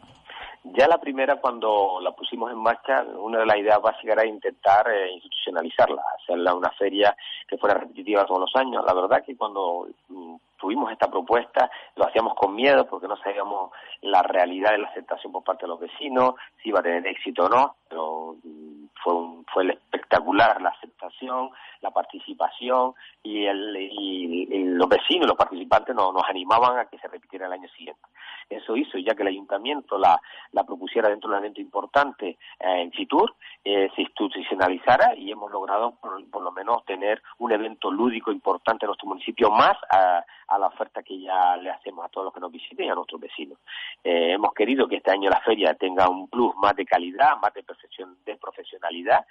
Ya 0.64 0.88
la 0.88 0.98
primera, 0.98 1.40
cuando 1.40 2.00
la 2.00 2.12
pusimos 2.12 2.50
en 2.50 2.58
marcha, 2.58 3.04
una 3.18 3.40
de 3.40 3.46
las 3.46 3.56
ideas 3.58 3.80
básicas 3.80 4.16
era 4.16 4.26
intentar 4.26 4.88
eh, 4.90 5.12
institucionalizarla, 5.12 6.02
hacerla 6.20 6.54
una 6.54 6.70
feria 6.70 7.14
que 7.48 7.58
fuera 7.58 7.74
repetitiva 7.78 8.24
todos 8.24 8.40
los 8.40 8.56
años. 8.56 8.84
La 8.86 8.94
verdad 8.94 9.24
que 9.24 9.36
cuando 9.36 9.88
mm, 10.08 10.34
tuvimos 10.62 10.92
esta 10.92 11.10
propuesta, 11.10 11.68
lo 11.96 12.06
hacíamos 12.06 12.34
con 12.36 12.54
miedo 12.54 12.86
porque 12.86 13.08
no 13.08 13.16
sabíamos 13.16 13.72
la 14.00 14.22
realidad 14.22 14.70
de 14.70 14.78
la 14.78 14.88
aceptación 14.88 15.32
por 15.32 15.42
parte 15.42 15.62
de 15.66 15.70
los 15.70 15.80
vecinos, 15.80 16.36
si 16.62 16.68
iba 16.68 16.78
a 16.78 16.84
tener 16.84 17.04
éxito 17.04 17.46
o 17.46 17.48
no, 17.48 17.74
pero 17.88 18.36
mm, 18.44 18.84
fue, 19.02 19.12
un, 19.12 19.44
fue 19.52 19.66
espectacular 19.66 20.62
la 20.62 20.68
aceptación, 20.68 21.50
la 21.82 21.90
participación 21.90 22.94
y, 23.22 23.44
el, 23.44 23.76
y, 23.76 24.64
los 24.64 24.88
vecinos, 24.88 25.26
los 25.26 25.36
participantes 25.36 25.94
nos, 25.94 26.12
animaban 26.28 26.78
a 26.78 26.86
que 26.86 26.98
se 26.98 27.08
repitiera 27.08 27.46
el 27.46 27.52
año 27.52 27.68
siguiente. 27.76 28.00
Eso 28.48 28.76
hizo, 28.76 28.98
ya 28.98 29.14
que 29.14 29.22
el 29.22 29.28
ayuntamiento 29.28 29.98
la, 29.98 30.20
propusiera 30.64 31.08
dentro 31.08 31.28
de 31.28 31.36
un 31.36 31.42
evento 31.42 31.60
importante 31.60 32.28
eh, 32.28 32.36
en 32.60 32.92
Fitur, 32.92 33.34
eh, 33.64 33.90
se 33.94 34.02
institucionalizara 34.02 35.14
y 35.16 35.30
hemos 35.30 35.50
logrado 35.50 35.92
por, 36.00 36.24
por, 36.30 36.42
lo 36.42 36.52
menos 36.52 36.84
tener 36.84 37.20
un 37.38 37.52
evento 37.52 37.90
lúdico 37.90 38.30
importante 38.30 38.84
en 38.84 38.88
nuestro 38.88 39.08
municipio, 39.08 39.50
más 39.50 39.76
a, 39.90 40.24
la 40.58 40.66
oferta 40.66 41.02
que 41.02 41.18
ya 41.18 41.56
le 41.56 41.70
hacemos 41.70 42.04
a 42.04 42.08
todos 42.08 42.26
los 42.26 42.34
que 42.34 42.40
nos 42.40 42.52
visiten 42.52 42.86
y 42.86 42.90
a 42.90 42.94
nuestros 42.94 43.20
vecinos. 43.20 43.58
Eh, 44.04 44.32
hemos 44.32 44.52
querido 44.52 44.86
que 44.86 44.96
este 44.96 45.10
año 45.10 45.30
la 45.30 45.40
feria 45.40 45.74
tenga 45.74 46.08
un 46.08 46.28
plus 46.28 46.54
más 46.56 46.76
de 46.76 46.84
calidad, 46.84 47.38
más 47.40 47.54
de, 47.54 47.62
profesion, 47.62 48.16
de 48.24 48.36
profesionalidad 48.36 49.24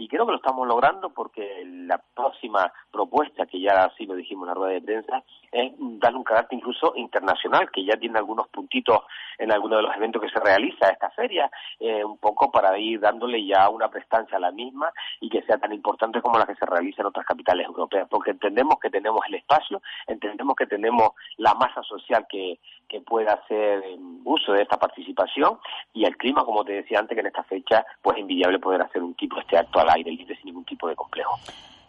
y 0.00 0.06
creo 0.06 0.24
que 0.24 0.32
lo 0.32 0.38
estamos 0.38 0.66
logrando 0.66 1.10
porque 1.10 1.64
la 1.66 1.97
próxima 2.14 2.72
propuesta, 2.90 3.46
que 3.46 3.60
ya 3.60 3.84
así 3.84 4.06
lo 4.06 4.14
dijimos 4.14 4.44
en 4.44 4.48
la 4.48 4.54
rueda 4.54 4.72
de 4.74 4.82
prensa, 4.82 5.22
es 5.52 5.72
darle 5.78 6.18
un 6.18 6.24
carácter 6.24 6.58
incluso 6.58 6.92
internacional, 6.96 7.70
que 7.70 7.84
ya 7.84 7.96
tiene 7.96 8.18
algunos 8.18 8.48
puntitos 8.48 9.00
en 9.38 9.52
algunos 9.52 9.78
de 9.78 9.82
los 9.82 9.96
eventos 9.96 10.20
que 10.22 10.28
se 10.28 10.40
realiza 10.40 10.88
esta 10.88 11.10
feria, 11.10 11.50
eh, 11.78 12.04
un 12.04 12.18
poco 12.18 12.50
para 12.50 12.76
ir 12.78 13.00
dándole 13.00 13.44
ya 13.46 13.68
una 13.68 13.88
prestancia 13.88 14.36
a 14.36 14.40
la 14.40 14.50
misma 14.50 14.92
y 15.20 15.28
que 15.28 15.42
sea 15.42 15.58
tan 15.58 15.72
importante 15.72 16.20
como 16.20 16.38
la 16.38 16.46
que 16.46 16.56
se 16.56 16.66
realiza 16.66 17.02
en 17.02 17.06
otras 17.06 17.24
capitales 17.24 17.66
europeas, 17.66 18.08
porque 18.10 18.32
entendemos 18.32 18.78
que 18.80 18.90
tenemos 18.90 19.20
el 19.28 19.36
espacio, 19.36 19.80
entendemos 20.06 20.56
que 20.56 20.66
tenemos 20.66 21.10
la 21.36 21.54
masa 21.54 21.82
social 21.82 22.26
que, 22.28 22.58
que 22.88 23.00
pueda 23.00 23.34
hacer 23.34 23.82
uso 24.24 24.52
de 24.52 24.62
esta 24.62 24.78
participación 24.78 25.58
y 25.92 26.04
el 26.04 26.16
clima, 26.16 26.44
como 26.44 26.64
te 26.64 26.72
decía 26.72 26.98
antes, 26.98 27.14
que 27.14 27.20
en 27.20 27.26
esta 27.26 27.44
fecha 27.44 27.84
pues 28.02 28.16
es 28.16 28.22
envidiable 28.22 28.58
poder 28.58 28.82
hacer 28.82 29.02
un 29.02 29.14
tipo 29.14 29.38
este 29.40 29.58
acto 29.58 29.80
al 29.80 29.90
aire 29.90 30.10
libre 30.10 30.36
sin 30.36 30.46
ningún 30.46 30.64
tipo 30.64 30.88
de 30.88 30.96
complejo. 30.96 31.38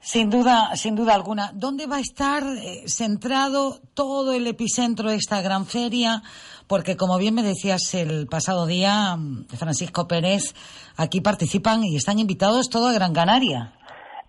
Sin 0.01 0.29
duda, 0.29 0.75
sin 0.75 0.95
duda 0.95 1.13
alguna. 1.13 1.51
¿Dónde 1.53 1.85
va 1.85 1.97
a 1.97 1.99
estar 1.99 2.43
eh, 2.43 2.87
centrado 2.87 3.79
todo 3.93 4.31
el 4.31 4.47
epicentro 4.47 5.09
de 5.09 5.17
esta 5.17 5.41
gran 5.41 5.65
feria? 5.65 6.23
Porque, 6.67 6.95
como 6.95 7.17
bien 7.17 7.35
me 7.35 7.43
decías 7.43 7.93
el 7.95 8.27
pasado 8.27 8.65
día, 8.65 9.17
mm, 9.17 9.47
Francisco 9.47 10.07
Pérez, 10.07 10.55
aquí 10.95 11.19
participan 11.19 11.83
y 11.83 11.97
están 11.97 12.17
invitados 12.17 12.69
todo 12.69 12.87
a 12.87 12.93
Gran 12.93 13.13
Canaria. 13.13 13.73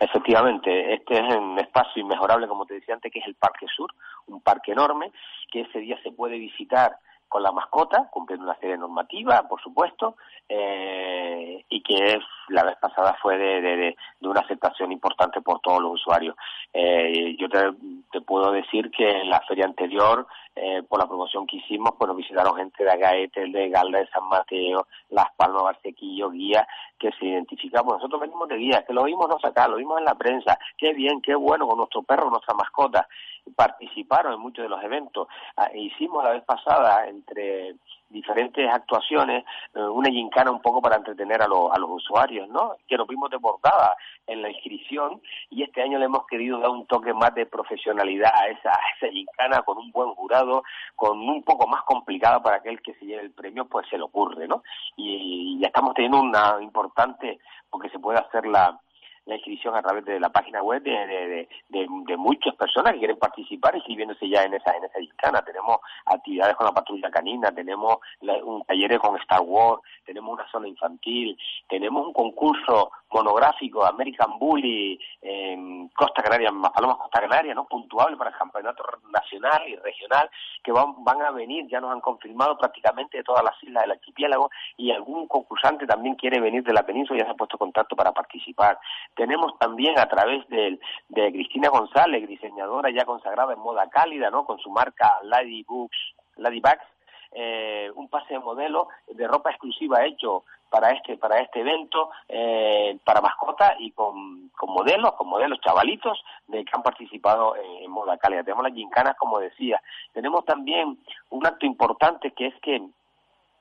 Efectivamente, 0.01 0.95
este 0.95 1.19
es 1.19 1.37
un 1.37 1.59
espacio 1.59 2.01
inmejorable, 2.01 2.49
como 2.49 2.65
te 2.65 2.75
decía 2.75 2.95
antes, 2.95 3.13
que 3.13 3.19
es 3.19 3.27
el 3.27 3.35
Parque 3.35 3.67
Sur, 3.67 3.93
un 4.29 4.41
parque 4.41 4.73
enorme, 4.73 5.13
que 5.53 5.61
ese 5.61 5.79
día 5.81 5.99
se 6.03 6.11
puede 6.11 6.39
visitar 6.39 6.97
con 7.29 7.43
la 7.45 7.53
mascota, 7.53 8.09
cumpliendo 8.11 8.45
una 8.45 8.59
serie 8.59 8.77
normativa, 8.77 9.47
por 9.47 9.63
supuesto, 9.63 10.17
eh, 10.49 11.65
y 11.69 11.83
que 11.83 12.19
la 12.49 12.65
vez 12.65 12.77
pasada 12.81 13.17
fue 13.23 13.39
de, 13.39 13.61
de, 13.61 13.97
una 14.23 14.41
aceptación 14.41 14.91
importante 14.91 15.41
por 15.41 15.61
todos 15.61 15.81
los 15.81 15.93
usuarios. 15.93 16.35
Eh, 16.73 17.37
yo 17.39 17.49
te, 17.49 18.21
puedo 18.23 18.51
decir 18.51 18.91
que 18.91 19.21
en 19.21 19.31
la 19.31 19.41
feria 19.43 19.67
anterior, 19.67 20.27
eh, 20.63 20.83
por 20.83 20.99
la 20.99 21.07
promoción 21.07 21.47
que 21.47 21.57
hicimos, 21.57 21.93
pues 21.97 22.07
nos 22.07 22.17
visitaron 22.17 22.55
gente 22.57 22.85
de 22.85 22.91
Agaete, 22.91 23.47
de 23.47 23.69
Galda 23.71 23.99
de 23.99 24.07
San 24.09 24.29
Mateo, 24.29 24.87
Las 25.09 25.33
Palmas, 25.35 25.63
Barcequillo, 25.63 26.31
Guía, 26.31 26.67
que 26.99 27.11
se 27.13 27.27
identificamos. 27.27 27.95
Nosotros 27.95 28.21
venimos 28.21 28.47
de 28.49 28.57
Guía, 28.57 28.85
que 28.87 28.93
lo 28.93 29.05
vimos 29.05 29.27
no 29.29 29.39
acá, 29.43 29.69
lo 29.69 29.77
vimos 29.77 29.99
en 29.99 30.05
la 30.05 30.15
prensa. 30.15 30.59
Qué 30.77 30.93
bien, 30.93 31.23
qué 31.23 31.35
bueno 31.35 31.67
con 31.67 31.79
nuestro 31.79 32.03
perro, 32.03 32.29
nuestra 32.29 32.55
mascota 32.55 33.09
participaron 33.51 34.35
en 34.35 34.41
muchos 34.41 34.63
de 34.63 34.69
los 34.69 34.83
eventos. 34.83 35.29
Ah, 35.57 35.71
hicimos 35.75 36.25
la 36.25 36.31
vez 36.31 36.45
pasada 36.45 37.07
entre 37.09 37.77
diferentes 38.11 38.69
actuaciones, 38.69 39.45
eh, 39.75 39.81
una 39.81 40.11
gincana 40.11 40.51
un 40.51 40.61
poco 40.61 40.83
para 40.83 40.97
entretener 40.97 41.41
a, 41.43 41.45
a 41.45 41.79
los 41.79 41.91
usuarios, 41.91 42.49
¿no? 42.49 42.77
Que 42.89 42.97
nos 42.97 43.07
vimos 43.07 43.31
desbordadas 43.31 43.97
en 44.27 44.43
la 44.43 44.51
inscripción 44.51 45.21
y 45.49 45.63
este 45.63 45.83
año 45.83 45.99
le 45.99 46.07
hemos 46.07 46.27
querido 46.27 46.59
dar 46.59 46.71
un 46.71 46.87
toque 46.87 47.15
más 47.15 47.35
de 47.35 47.47
profesionalidad 47.47 48.33
a 48.35 48.49
esa, 48.49 48.71
a 48.71 48.81
esa 48.97 49.13
gincana 49.13 49.63
con 49.63 49.79
un 49.79 49.91
buen 49.93 50.11
jurado, 50.15 50.65
con 50.97 51.21
un 51.21 51.43
poco 51.45 51.67
más 51.67 51.83
complicada 51.85 52.43
para 52.43 52.57
aquel 52.57 52.83
que 52.83 52.95
se 52.95 53.07
lleve 53.07 53.23
el 53.23 53.33
premio, 53.33 53.67
pues 53.67 53.89
se 53.89 53.97
le 53.97 54.05
ocurre, 54.05 54.49
¿no? 54.49 54.63
Y, 54.97 55.57
y 55.57 55.61
ya 55.61 55.69
estamos 55.69 55.95
teniendo 55.95 56.21
una 56.21 56.57
importante, 56.61 57.39
porque 57.71 57.91
se 57.91 57.99
puede 58.01 58.19
hacer 58.19 58.45
la, 58.47 58.81
la 59.27 59.37
inscripción 59.37 59.77
a 59.77 59.83
través 59.83 60.05
de 60.05 60.19
la 60.19 60.31
página 60.31 60.63
web 60.63 60.83
de, 60.83 61.49
de, 61.69 62.17
muchas 62.17 62.55
personas 62.57 62.93
que 62.93 63.01
quieren 63.01 63.19
participar 63.19 63.75
inscribiéndose 63.77 64.29
ya 64.29 64.43
en 64.43 64.55
esa 64.55 64.77
en 64.77 64.85
esa 64.85 65.01
gincana. 65.01 65.43
Tenemos 65.43 65.79
actividades 66.07 66.57
con 66.57 66.67
la 66.67 66.73
patrulla 66.73 67.11
canina, 67.11 67.53
tenemos 67.53 67.99
un 68.21 68.63
taller 68.65 68.99
con 68.99 69.17
Star 69.21 69.41
Wars, 69.43 69.83
tenemos 70.05 70.33
una 70.33 70.51
zona 70.51 70.69
infantil, 70.69 71.37
tenemos 71.69 72.07
un 72.07 72.13
concurso 72.13 72.91
monográfico 73.13 73.85
American 73.85 74.39
Bully 74.39 74.99
en 75.23 75.89
Costa 75.89 76.23
Canaria, 76.23 76.51
más 76.51 76.71
Palomas 76.73 76.99
Costa 76.99 77.21
Canaria, 77.21 77.55
¿no? 77.55 77.67
puntuable 77.67 78.17
para 78.17 78.31
el 78.31 78.37
campeonato 78.37 78.85
nacional 79.13 79.69
y 79.69 79.77
regional, 79.77 80.31
que 80.63 80.73
van, 80.73 81.03
van 81.05 81.23
a 81.23 81.31
venir, 81.31 81.67
ya 81.69 81.81
nos 81.81 81.93
han 81.93 82.01
confirmado 82.01 82.57
prácticamente 82.57 83.19
de 83.19 83.25
todas 83.25 83.45
las 83.45 83.61
islas 83.63 83.83
del 83.83 83.93
archipiélago 83.93 84.51
y 84.77 84.91
algún 84.93 85.27
concursante 85.27 85.87
también 85.87 86.15
quiere 86.15 86.41
venir 86.41 86.63
de 86.63 86.73
la 86.73 86.85
península 86.85 87.19
y 87.19 87.21
ya 87.21 87.27
se 87.27 87.33
ha 87.33 87.37
puesto 87.37 87.59
contacto 87.59 87.97
para 87.97 88.13
participar. 88.13 88.79
Tenemos 89.15 89.59
también 89.59 89.99
a 89.99 90.09
través 90.09 90.47
de, 90.49 90.79
de 91.09 91.33
Cristina 91.33 91.69
González, 91.69 92.27
diseñadora 92.27 92.91
ya 92.91 93.05
consagrada 93.05 93.53
en 93.53 93.61
moda 93.61 93.89
cálida, 93.89 94.31
¿no? 94.31 94.45
con 94.45 94.59
su 94.59 94.71
marca 94.71 95.19
Lady 95.25 95.63
Books, 95.65 95.99
Lady 96.37 96.61
Bags, 96.61 96.85
eh, 97.33 97.91
un 97.95 98.09
pase 98.09 98.35
de 98.35 98.41
modelo 98.41 98.89
de 99.09 99.29
ropa 99.29 99.51
exclusiva 99.51 100.05
hecho 100.05 100.43
para 100.69 100.91
este 100.91 101.17
para 101.17 101.39
este 101.41 101.61
evento 101.61 102.11
eh, 102.29 102.99
para 103.05 103.21
mascotas 103.21 103.75
y 103.79 103.93
con, 103.93 104.49
con, 104.51 104.71
modelos 104.71 105.13
con 105.13 105.29
modelos 105.29 105.61
chavalitos 105.61 106.21
de 106.49 106.65
que 106.65 106.71
han 106.73 106.83
participado 106.83 107.55
en, 107.57 107.89
moda 107.89 108.17
cálida 108.19 108.43
tenemos 108.43 108.65
las 108.65 108.75
gincanas 108.75 109.17
como 109.17 109.39
decía 109.39 109.81
tenemos 110.13 110.45
también 110.45 110.99
un 111.31 111.47
acto 111.47 111.67
importante 111.67 112.33
que 112.33 112.47
es 112.49 112.55
que 112.63 112.83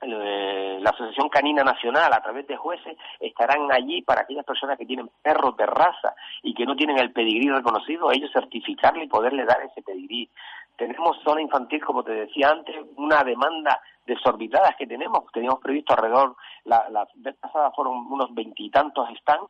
la 0.02 0.90
Asociación 0.90 1.28
Canina 1.28 1.62
Nacional, 1.62 2.12
a 2.12 2.22
través 2.22 2.46
de 2.46 2.56
jueces, 2.56 2.96
estarán 3.18 3.70
allí 3.70 4.02
para 4.02 4.22
aquellas 4.22 4.44
personas 4.44 4.78
que 4.78 4.86
tienen 4.86 5.10
perros 5.22 5.56
de 5.56 5.66
raza 5.66 6.14
y 6.42 6.54
que 6.54 6.64
no 6.64 6.74
tienen 6.74 6.98
el 6.98 7.12
pedigrí 7.12 7.50
reconocido, 7.50 8.10
ellos 8.10 8.30
certificarle 8.32 9.04
y 9.04 9.08
poderle 9.08 9.44
dar 9.44 9.60
ese 9.62 9.82
pedigrí. 9.82 10.28
Tenemos 10.76 11.20
zona 11.22 11.42
infantil, 11.42 11.84
como 11.84 12.02
te 12.02 12.12
decía 12.12 12.50
antes, 12.50 12.74
una 12.96 13.22
demanda 13.22 13.80
desorbitadas 14.06 14.76
que 14.76 14.86
tenemos. 14.86 15.30
Teníamos 15.32 15.60
previsto 15.60 15.92
alrededor, 15.92 16.34
la, 16.64 16.88
la 16.88 17.06
vez 17.16 17.36
pasada 17.36 17.70
fueron 17.72 18.10
unos 18.10 18.34
veintitantos 18.34 19.10
están, 19.10 19.40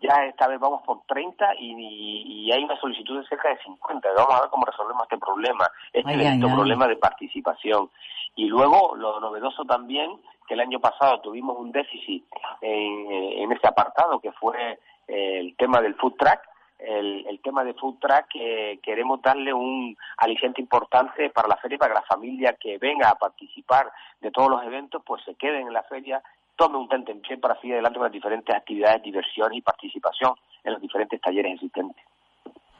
ya 0.00 0.24
esta 0.26 0.46
vez 0.46 0.60
vamos 0.60 0.82
por 0.82 1.02
30 1.06 1.54
y, 1.58 2.46
y, 2.46 2.52
hay 2.52 2.62
una 2.62 2.78
solicitud 2.80 3.20
de 3.20 3.26
cerca 3.26 3.48
de 3.48 3.58
50. 3.58 4.08
Vamos 4.16 4.34
a 4.34 4.40
ver 4.42 4.50
cómo 4.50 4.64
resolvemos 4.64 5.02
este 5.02 5.18
problema, 5.18 5.68
este 5.92 6.54
problema 6.54 6.86
de 6.86 6.96
participación. 6.96 7.90
Y 8.36 8.46
luego, 8.46 8.94
lo 8.96 9.18
novedoso 9.18 9.64
también, 9.64 10.10
que 10.46 10.54
el 10.54 10.60
año 10.60 10.78
pasado 10.78 11.20
tuvimos 11.20 11.58
un 11.58 11.72
déficit 11.72 12.24
en, 12.60 13.10
en 13.10 13.52
ese 13.52 13.66
apartado, 13.66 14.20
que 14.20 14.30
fue 14.32 14.78
el 15.08 15.56
tema 15.56 15.80
del 15.80 15.96
food 15.96 16.14
track, 16.16 16.48
el, 16.78 17.26
el, 17.26 17.40
tema 17.40 17.64
de 17.64 17.74
food 17.74 17.98
track 17.98 18.28
que 18.28 18.78
queremos 18.82 19.20
darle 19.20 19.52
un 19.52 19.96
aliciente 20.16 20.62
importante 20.62 21.28
para 21.30 21.48
la 21.48 21.56
feria 21.56 21.76
para 21.76 21.92
que 21.94 22.00
la 22.00 22.06
familia 22.06 22.54
que 22.54 22.78
venga 22.78 23.10
a 23.10 23.16
participar 23.16 23.92
de 24.20 24.30
todos 24.30 24.48
los 24.48 24.62
eventos 24.62 25.02
pues 25.04 25.22
se 25.24 25.34
queden 25.34 25.66
en 25.66 25.74
la 25.74 25.82
feria 25.82 26.22
tome 26.60 26.76
un 26.76 26.88
pie 26.88 27.38
para 27.38 27.58
seguir 27.58 27.74
adelante 27.74 27.98
con 27.98 28.04
las 28.04 28.12
diferentes 28.12 28.54
actividades, 28.54 29.02
diversión 29.02 29.54
y 29.54 29.62
participación 29.62 30.34
en 30.62 30.74
los 30.74 30.82
diferentes 30.82 31.18
talleres 31.18 31.54
existentes. 31.54 32.04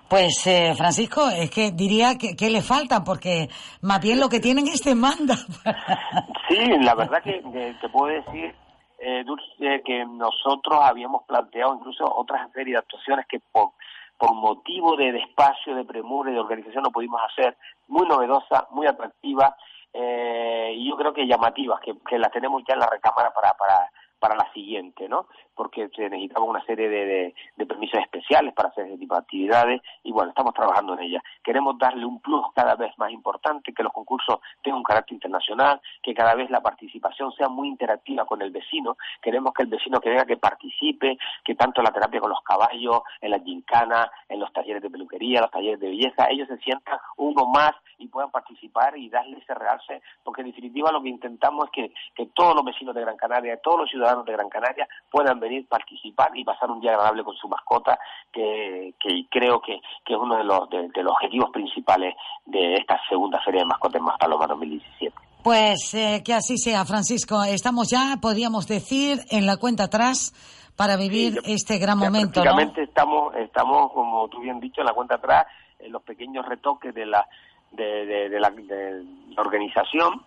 Pues 0.07 0.47
eh, 0.47 0.75
Francisco, 0.77 1.29
es 1.31 1.51
que 1.51 1.71
diría 1.71 2.19
que, 2.19 2.51
le 2.51 2.61
falta, 2.61 3.03
porque 3.03 3.49
más 3.81 4.01
bien 4.03 4.21
lo 4.21 4.29
que 4.29 4.41
tienen 4.41 4.67
es 4.67 4.83
demanda. 4.85 5.37
sí, 6.49 6.59
la 6.83 6.95
verdad 6.95 7.23
que, 7.23 7.41
te 7.81 7.89
puedo 7.89 8.13
decir 8.13 8.55
eh, 8.99 9.25
Dulce, 9.25 9.83
que 9.83 10.05
nosotros 10.05 10.79
habíamos 10.83 11.23
planteado 11.25 11.75
incluso 11.77 12.05
otras 12.05 12.53
series 12.53 12.75
de 12.75 12.79
actuaciones 12.81 13.25
que 13.29 13.41
por, 13.53 13.71
por 14.19 14.35
motivo 14.35 14.95
de, 14.97 15.17
espacio, 15.21 15.75
de 15.75 15.85
premura 15.85 16.31
y 16.31 16.35
de 16.35 16.41
organización 16.41 16.83
no 16.83 16.91
pudimos 16.91 17.21
hacer, 17.31 17.57
muy 17.89 18.07
novedosa, 18.07 18.67
muy 18.73 18.87
atractiva 18.87 19.57
eh, 19.93 20.77
yo 20.87 20.97
creo 20.97 21.13
que 21.13 21.27
llamativas, 21.27 21.81
que, 21.81 21.95
que 22.09 22.19
las 22.19 22.31
tenemos 22.31 22.63
ya 22.67 22.75
en 22.75 22.81
la 22.81 22.87
recámara 22.87 23.33
para, 23.33 23.53
para, 23.55 23.91
para 24.21 24.37
la 24.37 24.53
siguiente, 24.53 25.09
¿no? 25.09 25.27
Porque 25.55 25.89
se 25.97 26.09
necesitaba 26.09 26.45
una 26.45 26.65
serie 26.65 26.89
de, 26.89 27.35
de, 27.57 27.67
permisos 27.67 28.01
especiales 28.01 28.55
para 28.55 28.69
hacer 28.69 28.87
ese 28.87 28.99
tipo 28.99 29.15
de 29.15 29.21
actividades 29.21 29.81
y 30.05 30.13
bueno, 30.13 30.31
estamos 30.31 30.55
trabajando 30.55 30.95
en 30.95 31.01
ella. 31.01 31.23
Queremos 31.43 31.79
darle 31.79 32.05
un 32.05 32.21
plus 32.21 32.45
cada 32.55 32.77
vez 32.77 32.97
más 32.99 33.11
importante, 33.11 33.73
que 33.73 33.83
los 33.83 33.93
concursos 33.93 34.39
tengan 34.63 34.79
un 34.79 34.85
carácter 34.85 35.15
internacional, 35.15 35.81
que 36.03 36.15
cada 36.15 36.35
vez 36.35 36.51
la 36.51 36.61
participación 36.61 37.33
sea 37.33 37.49
muy 37.49 37.69
interactiva 37.69 38.25
con 38.27 38.43
el 38.43 38.51
vecino. 38.51 38.97
Queremos 39.23 39.53
que 39.55 39.63
el 39.63 39.69
vecino 39.69 40.01
que 40.01 40.11
venga 40.11 40.25
que 40.25 40.37
participe, 40.37 41.19
que 41.45 41.55
tanto 41.55 41.81
en 41.81 41.87
la 41.87 41.93
terapia 41.93 42.21
con 42.21 42.31
los 42.31 42.43
caballos, 42.43 43.03
en 43.21 43.31
la 43.31 43.41
gincana, 43.41 44.11
en 44.29 44.39
los 44.39 44.53
talleres 44.53 44.83
de 44.83 44.91
peluquería, 44.91 45.41
los 45.41 45.51
talleres 45.51 45.81
de 45.81 45.89
belleza, 45.89 46.29
ellos 46.31 46.49
se 46.49 46.59
sientan 46.59 46.99
uno 47.17 47.47
más 47.47 47.73
y 47.99 48.09
puedan 48.09 48.31
participar 48.31 48.97
y 48.97 49.09
darle 49.09 49.39
ese 49.39 49.55
realce, 49.55 50.03
porque 50.23 50.43
en 50.43 50.49
definitiva 50.49 50.93
lo 50.93 51.03
que 51.03 51.09
intentamos 51.09 51.67
es 51.67 51.71
que, 51.71 51.93
que 52.15 52.27
todos 52.35 52.55
los 52.55 52.65
vecinos 52.65 52.95
de 52.95 53.03
Gran 53.03 53.17
Canaria, 53.17 53.61
todos 53.63 53.81
los 53.81 53.91
ciudadanos 53.91 54.10
de 54.19 54.33
Gran 54.33 54.49
Canaria 54.49 54.89
puedan 55.11 55.41
venir, 55.41 55.67
participar 55.69 56.31
y 56.35 56.45
pasar 56.45 56.71
un 56.71 56.81
día 56.81 56.93
agradable 56.93 57.25
con 57.25 57.35
su 57.37 57.49
mascota, 57.49 57.99
que, 58.33 58.95
que 58.99 59.27
creo 59.31 59.61
que, 59.61 59.81
que, 60.05 60.15
es 60.15 60.19
uno 60.21 60.37
de 60.37 60.45
los, 60.45 60.69
de, 60.71 61.03
los 61.03 61.13
objetivos 61.13 61.51
principales 61.51 62.15
de 62.47 62.75
esta 62.75 63.01
segunda 63.09 63.41
Feria 63.45 63.61
de 63.61 63.67
Mascotas 63.67 64.03
Más 64.03 64.19
Paloma 64.19 64.47
2017. 64.47 65.15
Pues 65.43 65.95
eh, 65.95 66.23
que 66.25 66.35
así 66.35 66.59
sea, 66.59 66.85
Francisco. 66.85 67.43
Estamos 67.45 67.89
ya, 67.91 68.19
podríamos 68.21 68.67
decir, 68.67 69.21
en 69.31 69.47
la 69.47 69.57
cuenta 69.57 69.85
atrás 69.85 70.35
para 70.77 70.97
vivir 70.97 71.41
este 71.45 71.79
gran 71.79 71.99
momento. 71.99 72.43
Prácticamente 72.43 72.83
estamos, 72.83 73.35
estamos, 73.37 73.93
como 73.93 74.29
tú 74.29 74.41
bien 74.41 74.61
dicho, 74.61 74.81
en 74.81 74.87
la 74.87 74.93
cuenta 74.93 75.17
atrás, 75.17 75.47
en 75.79 75.93
los 75.93 76.03
pequeños 76.03 76.47
retoques 76.47 76.95
de 76.95 77.07
la, 77.07 77.27
de, 77.71 78.29
de 78.29 78.41
la, 78.41 78.51
de 78.51 79.05
la 79.31 79.43
organización 79.43 80.23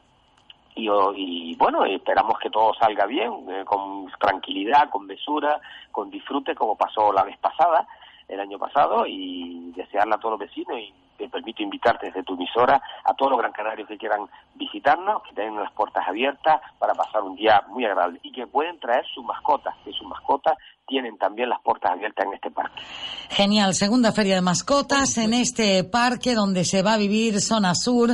y, 0.76 1.56
bueno, 1.56 1.86
esperamos 1.86 2.40
que 2.40 2.50
todo 2.50 2.74
salga 2.74 3.06
bien, 3.06 3.32
eh, 3.50 3.64
con 3.66 4.12
tranquilidad, 4.20 4.90
con 4.90 5.06
mesura, 5.06 5.60
con 5.92 6.10
disfrute, 6.10 6.56
como 6.56 6.76
pasó 6.76 7.12
la 7.14 7.24
vez 7.24 7.38
pasada, 7.38 7.88
el 8.28 8.40
año 8.40 8.58
pasado, 8.58 9.06
y 9.06 9.72
desearle 9.76 10.16
a 10.16 10.18
todos 10.18 10.40
los 10.40 10.48
vecinos 10.48 10.80
y 10.80 10.94
te 11.18 11.30
permito 11.30 11.64
invitarte 11.64 12.08
desde 12.08 12.24
tu 12.24 12.34
emisora 12.34 12.82
a 13.04 13.14
todos 13.14 13.32
los 13.32 13.40
gran 13.40 13.52
canarios 13.52 13.88
que 13.88 13.98
quieran 13.98 14.28
visitarnos, 14.56 15.24
que 15.24 15.36
tengan 15.36 15.64
las 15.64 15.74
puertas 15.74 16.08
abiertas 16.08 16.62
para 16.80 16.94
pasar 16.94 17.24
un 17.24 17.36
día 17.36 17.64
muy 17.70 17.86
agradable 17.86 18.20
y 18.24 18.32
que 18.32 18.48
pueden 18.48 18.80
traer 18.80 19.06
sus 19.14 19.24
mascotas, 19.24 19.76
que 19.84 19.92
sus 19.92 20.08
mascotas 20.08 20.58
tienen 20.88 21.18
también 21.18 21.50
las 21.50 21.62
puertas 21.62 21.92
abiertas 21.92 22.26
en 22.26 22.34
este 22.34 22.52
parque. 22.52 22.82
Genial, 23.30 23.74
segunda 23.74 24.12
feria 24.12 24.36
de 24.36 24.42
mascotas 24.42 25.18
en 25.18 25.34
este 25.34 25.84
parque 25.84 26.36
donde 26.36 26.66
se 26.66 26.84
va 26.84 26.94
a 26.94 26.98
vivir 26.98 27.42
zona 27.42 27.74
sur 27.74 28.10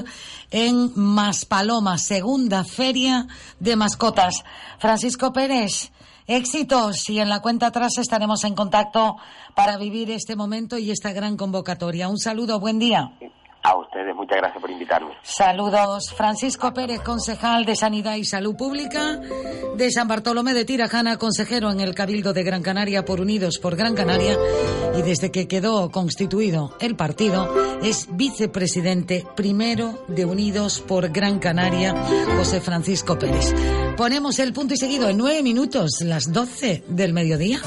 en 0.51 0.91
Maspaloma, 0.95 1.97
segunda 1.97 2.63
feria 2.63 3.25
de 3.59 3.75
mascotas. 3.75 4.45
Francisco 4.77 5.33
Pérez, 5.33 5.91
éxitos 6.29 7.09
y 7.09 7.19
en 7.19 7.27
la 7.27 7.41
cuenta 7.41 7.67
atrás 7.67 7.97
estaremos 7.97 8.43
en 8.43 8.53
contacto 8.53 9.17
para 9.55 9.77
vivir 9.77 10.11
este 10.11 10.35
momento 10.35 10.77
y 10.77 10.91
esta 10.91 11.11
gran 11.11 11.35
convocatoria. 11.35 12.07
Un 12.07 12.19
saludo, 12.19 12.59
buen 12.59 12.77
día. 12.77 13.11
A 13.61 13.77
ustedes, 13.77 14.15
muchas 14.15 14.37
gracias 14.37 14.61
por 14.61 14.71
invitarme. 14.71 15.11
Saludos. 15.21 16.13
Francisco 16.15 16.73
Pérez, 16.73 17.01
concejal 17.01 17.65
de 17.65 17.75
Sanidad 17.75 18.15
y 18.15 18.23
Salud 18.23 18.55
Pública 18.55 19.19
de 19.75 19.91
San 19.91 20.07
Bartolomé 20.07 20.53
de 20.53 20.63
Tirajana, 20.63 21.17
consejero 21.17 21.69
en 21.69 21.81
el 21.81 21.93
Cabildo 21.93 22.31
de 22.31 22.43
Gran 22.43 22.63
Canaria 22.63 23.03
por 23.03 23.19
Unidos 23.19 23.59
por 23.59 23.75
Gran 23.75 23.95
Canaria 23.95 24.37
y 24.97 25.01
desde 25.01 25.31
que 25.31 25.47
quedó 25.47 25.91
constituido 25.91 26.75
el 26.79 26.95
partido 26.95 27.53
es 27.83 28.07
vicepresidente 28.11 29.25
primero 29.35 30.05
de 30.07 30.23
Unidos 30.25 30.79
por 30.79 31.09
Gran 31.09 31.39
Canaria, 31.39 31.93
José 32.37 32.61
Francisco 32.61 33.19
Pérez. 33.19 33.53
Ponemos 33.97 34.39
el 34.39 34.53
punto 34.53 34.73
y 34.73 34.77
seguido 34.77 35.09
en 35.09 35.17
nueve 35.17 35.43
minutos, 35.43 35.99
las 36.01 36.31
doce 36.31 36.83
del 36.87 37.11
mediodía. 37.11 37.59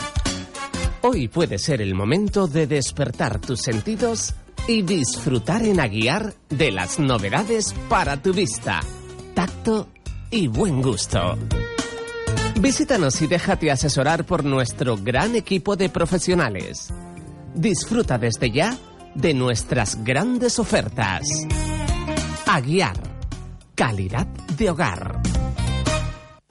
Hoy 1.02 1.28
puede 1.28 1.58
ser 1.58 1.82
el 1.82 1.94
momento 1.94 2.46
de 2.46 2.66
despertar 2.66 3.40
tus 3.40 3.60
sentidos 3.60 4.34
y 4.66 4.82
disfrutar 4.82 5.64
en 5.64 5.80
Aguiar 5.80 6.34
de 6.48 6.70
las 6.70 6.98
novedades 6.98 7.74
para 7.88 8.22
tu 8.22 8.32
vista, 8.32 8.80
tacto 9.34 9.88
y 10.30 10.46
buen 10.46 10.82
gusto. 10.82 11.36
Visítanos 12.60 13.20
y 13.22 13.26
déjate 13.26 13.70
asesorar 13.70 14.24
por 14.24 14.44
nuestro 14.44 14.96
gran 14.96 15.34
equipo 15.34 15.74
de 15.74 15.88
profesionales. 15.88 16.92
Disfruta 17.54 18.18
desde 18.18 18.50
ya 18.50 18.76
de 19.14 19.34
nuestras 19.34 20.02
grandes 20.04 20.58
ofertas. 20.58 21.22
Aguiar, 22.46 22.96
calidad 23.74 24.26
de 24.56 24.70
hogar. 24.70 25.41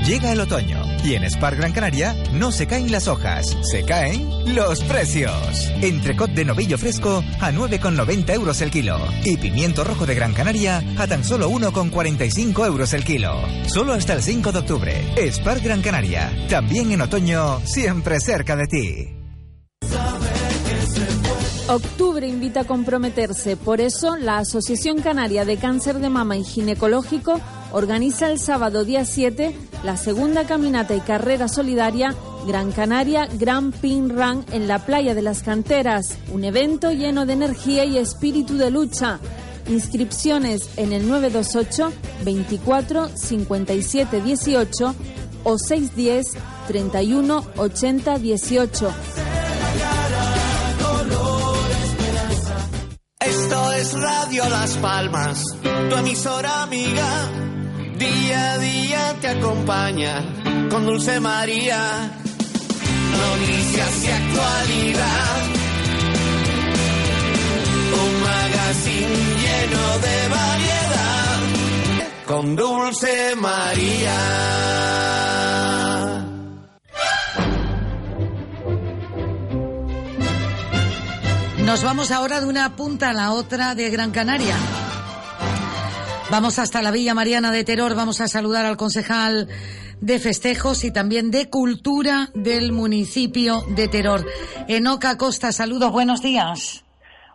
Llega 0.05 0.31
el 0.31 0.39
otoño 0.39 0.83
y 1.03 1.15
en 1.15 1.23
Spar 1.23 1.55
Gran 1.55 1.71
Canaria 1.71 2.15
no 2.33 2.51
se 2.51 2.67
caen 2.67 2.91
las 2.91 3.07
hojas, 3.07 3.57
se 3.63 3.83
caen 3.85 4.53
los 4.53 4.83
precios. 4.83 5.71
Entrecot 5.81 6.29
de 6.29 6.45
novillo 6.45 6.77
fresco 6.77 7.23
a 7.41 7.51
9,90 7.51 8.35
euros 8.35 8.61
el 8.61 8.69
kilo 8.69 8.99
y 9.23 9.35
pimiento 9.37 9.83
rojo 9.83 10.05
de 10.05 10.13
Gran 10.13 10.33
Canaria 10.33 10.83
a 10.99 11.07
tan 11.07 11.23
solo 11.23 11.49
1,45 11.49 12.67
euros 12.67 12.93
el 12.93 13.03
kilo. 13.03 13.41
Solo 13.65 13.93
hasta 13.93 14.13
el 14.13 14.21
5 14.21 14.51
de 14.51 14.59
octubre. 14.59 15.31
Spar 15.31 15.59
Gran 15.61 15.81
Canaria, 15.81 16.31
también 16.49 16.91
en 16.91 17.01
otoño, 17.01 17.59
siempre 17.65 18.19
cerca 18.19 18.55
de 18.55 18.67
ti. 18.67 19.14
Octubre 21.67 22.27
invita 22.27 22.59
a 22.59 22.63
comprometerse, 22.65 23.57
por 23.57 23.81
eso 23.81 24.17
la 24.17 24.37
Asociación 24.37 25.01
Canaria 25.01 25.45
de 25.45 25.57
Cáncer 25.57 25.97
de 25.97 26.09
Mama 26.09 26.37
y 26.37 26.43
Ginecológico 26.43 27.41
organiza 27.71 28.29
el 28.29 28.37
sábado 28.37 28.85
día 28.85 29.03
7 29.03 29.55
la 29.83 29.97
segunda 29.97 30.45
caminata 30.45 30.93
y 30.93 30.99
carrera 30.99 31.47
solidaria 31.47 32.13
Gran 32.45 32.71
Canaria 32.71 33.27
Grand 33.39 33.73
Pin 33.73 34.09
Run 34.09 34.45
en 34.51 34.67
la 34.67 34.85
playa 34.85 35.15
de 35.15 35.23
las 35.23 35.41
canteras, 35.41 36.19
un 36.31 36.43
evento 36.43 36.91
lleno 36.91 37.25
de 37.25 37.33
energía 37.33 37.83
y 37.83 37.97
espíritu 37.97 38.57
de 38.57 38.69
lucha. 38.69 39.19
Inscripciones 39.67 40.69
en 40.77 40.93
el 40.93 41.09
928 41.09 41.91
24 42.23 43.09
57 43.09 44.21
18 44.21 44.95
o 45.43 45.57
610 45.57 46.27
31 46.67 47.43
80 47.57 48.19
18. 48.19 49.34
Es 53.85 54.01
Radio 54.01 54.49
Las 54.49 54.77
Palmas, 54.77 55.43
tu 55.61 55.95
emisora 55.95 56.63
amiga. 56.63 57.29
Día 57.97 58.53
a 58.53 58.57
día 58.57 59.15
te 59.21 59.27
acompaña 59.27 60.23
con 60.69 60.85
Dulce 60.85 61.19
María. 61.19 62.11
Noticias 63.11 64.03
y 64.03 64.07
actualidad. 64.07 65.37
Un 68.03 68.13
magazine 68.31 69.17
lleno 69.43 69.85
de 70.05 70.17
variedad. 70.39 71.39
Con 72.25 72.55
Dulce 72.55 73.35
María. 73.35 75.24
Nos 81.65 81.83
vamos 81.83 82.11
ahora 82.11 82.39
de 82.39 82.45
una 82.45 82.75
punta 82.75 83.09
a 83.09 83.13
la 83.13 83.31
otra 83.31 83.73
de 83.73 83.89
Gran 83.89 84.11
Canaria. 84.11 84.55
Vamos 86.29 86.59
hasta 86.59 86.83
la 86.83 86.91
Villa 86.91 87.15
Mariana 87.15 87.51
de 87.51 87.63
Teror, 87.63 87.95
vamos 87.95 88.21
a 88.21 88.27
saludar 88.27 88.65
al 88.65 88.77
concejal 88.77 89.49
de 89.99 90.19
festejos 90.19 90.83
y 90.83 90.91
también 90.91 91.31
de 91.31 91.49
cultura 91.49 92.29
del 92.35 92.71
municipio 92.71 93.63
de 93.69 93.87
Teror. 93.87 94.27
Enoc 94.67 95.17
Costa, 95.17 95.51
saludos, 95.51 95.91
buenos 95.91 96.21
días. 96.21 96.83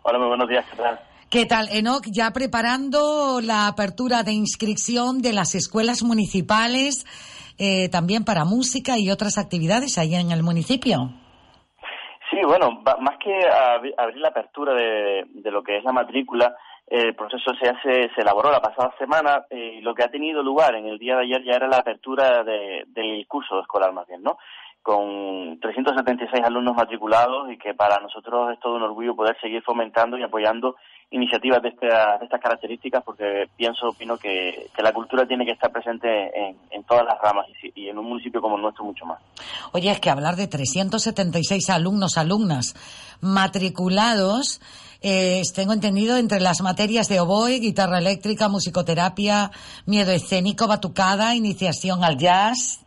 Hola, 0.03 0.17
muy 0.17 0.29
buenos 0.29 0.47
días, 0.47 0.63
¿qué 0.71 0.77
tal? 0.77 0.99
¿Qué 1.29 1.45
tal, 1.45 1.67
Enoc? 1.69 2.05
Ya 2.09 2.31
preparando 2.31 3.41
la 3.41 3.67
apertura 3.67 4.23
de 4.23 4.31
inscripción 4.31 5.21
de 5.21 5.33
las 5.33 5.55
escuelas 5.55 6.03
municipales, 6.03 7.05
eh, 7.57 7.89
también 7.89 8.23
para 8.23 8.45
música 8.45 8.97
y 8.97 9.11
otras 9.11 9.37
actividades 9.37 9.97
allá 9.97 10.21
en 10.21 10.31
el 10.31 10.41
municipio. 10.41 11.20
Sí, 12.41 12.47
bueno, 12.47 12.81
más 12.99 13.17
que 13.19 13.39
abri- 13.39 13.93
abrir 13.95 14.17
la 14.17 14.29
apertura 14.29 14.73
de, 14.73 15.25
de 15.29 15.51
lo 15.51 15.61
que 15.61 15.77
es 15.77 15.83
la 15.83 15.91
matrícula, 15.91 16.55
eh, 16.87 16.97
el 17.09 17.15
proceso 17.15 17.53
se 17.53 17.69
hace, 17.69 18.09
se 18.15 18.21
elaboró 18.21 18.49
la 18.51 18.59
pasada 18.59 18.91
semana 18.97 19.45
eh, 19.51 19.75
y 19.77 19.81
lo 19.81 19.93
que 19.93 20.03
ha 20.03 20.09
tenido 20.09 20.41
lugar 20.41 20.73
en 20.73 20.87
el 20.87 20.97
día 20.97 21.17
de 21.17 21.21
ayer 21.25 21.43
ya 21.43 21.53
era 21.53 21.67
la 21.67 21.77
apertura 21.77 22.43
de- 22.43 22.85
del 22.87 23.27
curso 23.27 23.59
escolar 23.59 23.93
más 23.93 24.07
bien, 24.07 24.23
¿no? 24.23 24.39
Con 24.81 25.59
376 25.59 26.43
alumnos 26.43 26.75
matriculados 26.75 27.51
y 27.51 27.59
que 27.59 27.75
para 27.75 27.99
nosotros 27.99 28.51
es 28.53 28.59
todo 28.59 28.73
un 28.77 28.81
orgullo 28.81 29.15
poder 29.15 29.39
seguir 29.39 29.61
fomentando 29.61 30.17
y 30.17 30.23
apoyando 30.23 30.77
iniciativas 31.11 31.61
de, 31.61 31.69
esta- 31.69 32.17
de 32.17 32.25
estas 32.25 32.41
características 32.41 33.03
porque 33.03 33.45
pienso, 33.57 33.89
opino 33.89 34.17
que, 34.17 34.69
que 34.75 34.81
la 34.81 34.93
cultura 34.93 35.25
tiene 35.27 35.45
que 35.45 35.51
estar 35.51 35.69
presente 35.71 36.07
en, 36.33 36.57
en 36.71 36.83
todas 36.85 37.05
las 37.05 37.19
ramas 37.21 37.45
y, 37.75 37.89
en 37.89 37.97
un 37.97 38.05
municipio 38.07 38.41
como 38.41 38.55
el 38.55 38.61
nuestro 38.61 38.85
mucho 38.85 39.05
más. 39.05 39.19
Oye, 39.73 39.91
es 39.91 39.99
que 39.99 40.09
hablar 40.09 40.35
de 40.37 40.47
376 40.47 41.69
alumnos, 41.69 42.17
alumnas 42.17 42.73
matriculados, 43.21 44.61
eh, 45.03 45.41
tengo 45.53 45.73
entendido 45.73 46.17
entre 46.17 46.39
las 46.39 46.61
materias 46.61 47.09
de 47.09 47.19
oboe, 47.19 47.59
guitarra 47.59 47.97
eléctrica, 47.97 48.47
musicoterapia, 48.49 49.51
miedo 49.85 50.11
escénico, 50.11 50.67
batucada, 50.67 51.35
iniciación 51.35 52.03
al 52.03 52.17
jazz. 52.17 52.85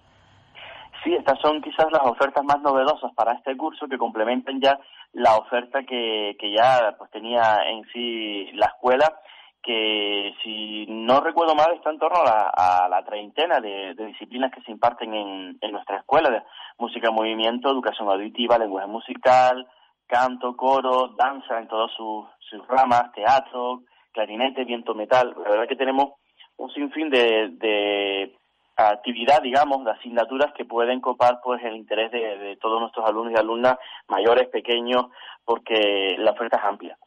Sí, 1.03 1.13
estas 1.13 1.39
son 1.43 1.61
quizás 1.61 1.87
las 1.93 2.01
ofertas 2.07 2.43
más 2.45 2.63
novedosas 2.63 3.13
para 3.15 3.35
este 3.35 3.55
curso 3.59 3.87
que 3.87 3.99
complementan 3.99 4.59
ya 4.63 4.79
la 5.15 5.37
oferta 5.37 5.85
que, 5.85 6.37
que 6.39 6.53
ya 6.53 6.95
pues 6.99 7.11
tenía 7.11 7.59
en 7.69 7.85
sí 7.93 8.51
la 8.55 8.67
escuela, 8.67 9.19
que 9.63 10.35
si 10.43 10.87
no 10.89 11.21
recuerdo 11.21 11.55
mal 11.55 11.73
está 11.75 11.91
en 11.91 11.99
torno 11.99 12.21
a 12.21 12.25
la, 12.25 12.53
a 12.55 12.89
la 12.89 13.05
treintena 13.05 13.61
de, 13.61 13.95
de 13.95 14.07
disciplinas 14.07 14.53
que 14.53 14.61
se 14.63 14.71
imparten 14.71 15.15
en, 15.15 15.59
en 15.61 15.73
nuestra 15.73 15.99
escuela, 15.99 16.31
de 16.31 16.43
música, 16.79 17.11
movimiento, 17.11 17.71
educación 17.71 18.09
auditiva, 18.09 18.59
lenguaje 18.59 18.89
musical, 18.89 19.67
canto, 20.07 20.55
coro, 20.57 21.15
danza 21.17 21.59
en 21.59 21.69
todas 21.69 21.91
sus, 21.93 22.27
sus 22.51 22.67
ramas, 22.69 23.11
teatro, 23.13 23.83
clarinete, 24.13 24.65
viento 24.65 24.95
metal. 24.95 25.35
La 25.43 25.51
verdad 25.51 25.69
que 25.69 25.77
tenemos 25.77 26.13
un 26.57 26.71
sinfín 26.73 27.09
de, 27.09 27.49
de 27.53 28.37
actividad, 28.77 29.41
digamos, 29.43 29.85
de 29.85 29.93
asignaturas 29.93 30.53
que 30.57 30.65
pueden 30.65 31.01
copar 31.01 31.41
pues 31.43 31.63
el 31.65 31.77
interés 31.77 32.11
de, 32.11 32.39
de 32.39 32.57
todos 32.57 32.81
nuestros 32.81 33.07
alumnos 33.07 33.33
y 33.35 33.41
alumnas, 33.41 33.77
mayores, 34.09 34.49
pequeños, 34.49 35.07
porque 35.45 36.17
la 36.19 36.33
oferta 36.33 36.59
es 36.59 36.65
amplia. 36.65 36.99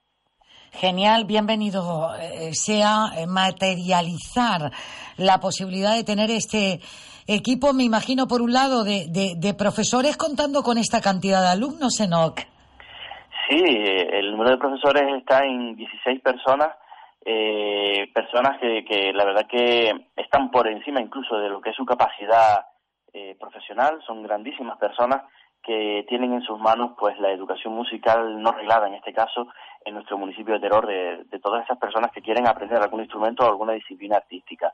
Genial, 0.72 1.26
bienvenido 1.26 2.14
eh, 2.16 2.54
sea 2.54 3.08
eh, 3.18 3.26
materializar 3.26 4.72
la 5.18 5.40
posibilidad 5.40 5.96
de 5.96 6.04
tener 6.04 6.30
este 6.30 6.80
equipo, 7.26 7.74
me 7.74 7.84
imagino, 7.84 8.28
por 8.28 8.42
un 8.42 8.54
lado, 8.54 8.84
de, 8.84 9.06
de, 9.10 9.34
de 9.38 9.54
profesores 9.54 10.18
contando 10.18 10.62
con 10.64 10.78
esta 10.78 11.02
cantidad 11.02 11.42
de 11.42 11.48
alumnos, 11.48 12.00
Enoch. 12.00 12.40
Sí, 13.50 13.64
el 13.64 14.32
número 14.32 14.52
de 14.52 14.58
profesores 14.58 15.04
está 15.18 15.46
en 15.46 15.76
16 15.76 16.22
personas, 16.22 16.68
eh, 17.30 18.10
personas 18.14 18.58
que, 18.58 18.86
que 18.86 19.12
la 19.12 19.26
verdad 19.26 19.48
que 19.48 19.94
están 20.16 20.50
por 20.50 20.66
encima 20.66 21.02
incluso 21.02 21.38
de 21.38 21.50
lo 21.50 21.60
que 21.60 21.72
es 21.72 21.76
su 21.76 21.86
capacidad 21.86 22.66
eh, 23.12 23.36
profesional, 23.38 24.02
son 24.08 24.24
grandísimas 24.24 24.78
personas 24.78 25.24
que 25.62 26.06
tienen 26.08 26.32
en 26.32 26.42
sus 26.44 26.58
manos 26.58 26.92
pues 26.98 27.20
la 27.20 27.30
educación 27.32 27.74
musical 27.74 28.42
no 28.42 28.54
reglada 28.54 28.88
en 28.88 28.94
este 28.94 29.12
caso 29.12 29.46
en 29.84 29.96
nuestro 29.96 30.18
municipio 30.18 30.54
de 30.54 30.62
Terror 30.62 30.88
de, 30.88 31.40
todas 31.44 31.66
esas 31.66 31.78
personas 31.78 32.12
que 32.14 32.22
quieren 32.22 32.48
aprender 32.48 32.82
algún 32.82 33.02
instrumento 33.02 33.44
o 33.44 33.50
alguna 33.50 33.74
disciplina 33.74 34.16
artística. 34.16 34.72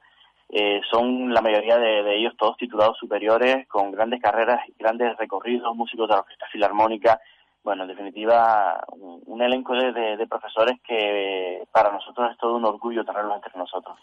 Eh, 0.47 0.81
son 0.91 1.33
la 1.33 1.41
mayoría 1.41 1.79
de, 1.79 2.15
ellos 2.15 2.35
todos 2.37 2.55
titulados 2.57 2.99
superiores 2.99 3.67
con 3.67 3.89
grandes 3.89 4.21
carreras, 4.21 4.59
grandes 4.77 5.17
recorridos, 5.17 5.75
músicos 5.75 6.07
de 6.07 6.13
la 6.13 6.21
orquesta 6.21 6.45
filarmónica, 6.51 7.19
bueno, 7.63 7.83
en 7.83 7.89
definitiva, 7.89 8.83
un, 9.25 9.41
elenco 9.41 9.73
de, 9.73 10.27
profesores 10.27 10.79
que 10.85 11.63
para 11.71 11.91
nosotros 11.91 12.31
es 12.31 12.37
todo 12.37 12.55
un 12.55 12.65
orgullo 12.65 13.05
tenerlos 13.05 13.37
entre 13.37 13.57
nosotros. 13.57 13.97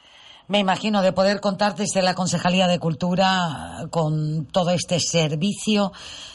Me 0.49 0.59
imagino 0.59 1.03
de 1.03 1.13
poder 1.13 1.41
contar 1.41 1.75
desde 1.75 2.03
la 2.03 2.15
Concejalía 2.15 2.67
de 2.67 2.79
Cultura 2.79 3.87
con 3.91 4.47
todo 4.47 4.71
este 4.71 4.99
servicio 4.99 5.93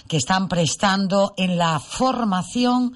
que 0.07 0.17
están 0.17 0.47
prestando 0.47 1.34
en 1.38 1.57
la 1.57 1.80
formación 1.80 2.93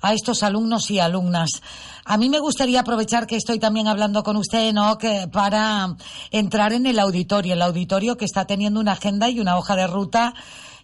a 0.00 0.12
estos 0.12 0.42
alumnos 0.42 0.90
y 0.90 0.98
alumnas. 0.98 1.62
A 2.04 2.16
mí 2.16 2.28
me 2.28 2.38
gustaría 2.38 2.80
aprovechar 2.80 3.26
que 3.26 3.36
estoy 3.36 3.58
también 3.58 3.88
hablando 3.88 4.22
con 4.22 4.36
usted, 4.36 4.72
¿no? 4.72 4.96
Que 4.98 5.28
para 5.30 5.96
entrar 6.30 6.72
en 6.72 6.86
el 6.86 6.98
auditorio, 6.98 7.54
el 7.54 7.62
auditorio 7.62 8.16
que 8.16 8.24
está 8.24 8.46
teniendo 8.46 8.80
una 8.80 8.92
agenda 8.92 9.28
y 9.28 9.40
una 9.40 9.58
hoja 9.58 9.76
de 9.76 9.86
ruta 9.86 10.34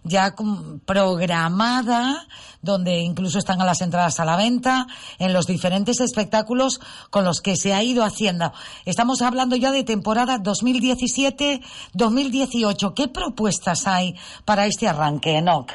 ya 0.03 0.35
programada, 0.85 2.25
donde 2.61 2.99
incluso 2.99 3.39
están 3.39 3.61
a 3.61 3.65
las 3.65 3.81
entradas 3.81 4.19
a 4.19 4.25
la 4.25 4.37
venta, 4.37 4.85
en 5.19 5.33
los 5.33 5.47
diferentes 5.47 6.01
espectáculos 6.01 6.79
con 7.09 7.25
los 7.25 7.41
que 7.41 7.55
se 7.55 7.73
ha 7.73 7.81
ido 7.83 8.03
haciendo. 8.03 8.51
Estamos 8.85 9.21
hablando 9.21 9.55
ya 9.55 9.71
de 9.71 9.83
temporada 9.83 10.39
2017-2018. 10.39 12.93
¿Qué 12.93 13.07
propuestas 13.07 13.87
hay 13.87 14.15
para 14.45 14.65
este 14.65 14.87
arranque, 14.87 15.37
Enoch? 15.37 15.71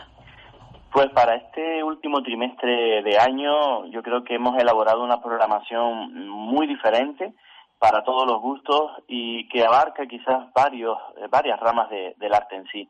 Pues 0.93 1.09
para 1.11 1.35
este 1.37 1.85
último 1.85 2.23
trimestre 2.23 3.03
de 3.03 3.19
año 3.19 3.85
yo 3.87 4.03
creo 4.03 4.25
que 4.25 4.37
hemos 4.37 4.59
elaborado 4.59 5.05
una 5.05 5.21
programación 5.21 6.29
muy 6.29 6.67
diferente 6.67 7.35
para 7.79 8.03
todos 8.03 8.27
los 8.27 8.41
gustos 8.41 8.91
y 9.07 9.47
que 9.49 9.65
abarca 9.65 10.07
quizás 10.07 10.53
varios, 10.53 10.99
varias 11.31 11.61
ramas 11.61 11.89
de, 11.91 12.15
del 12.19 12.35
arte 12.35 12.57
en 12.57 12.67
sí. 12.73 12.89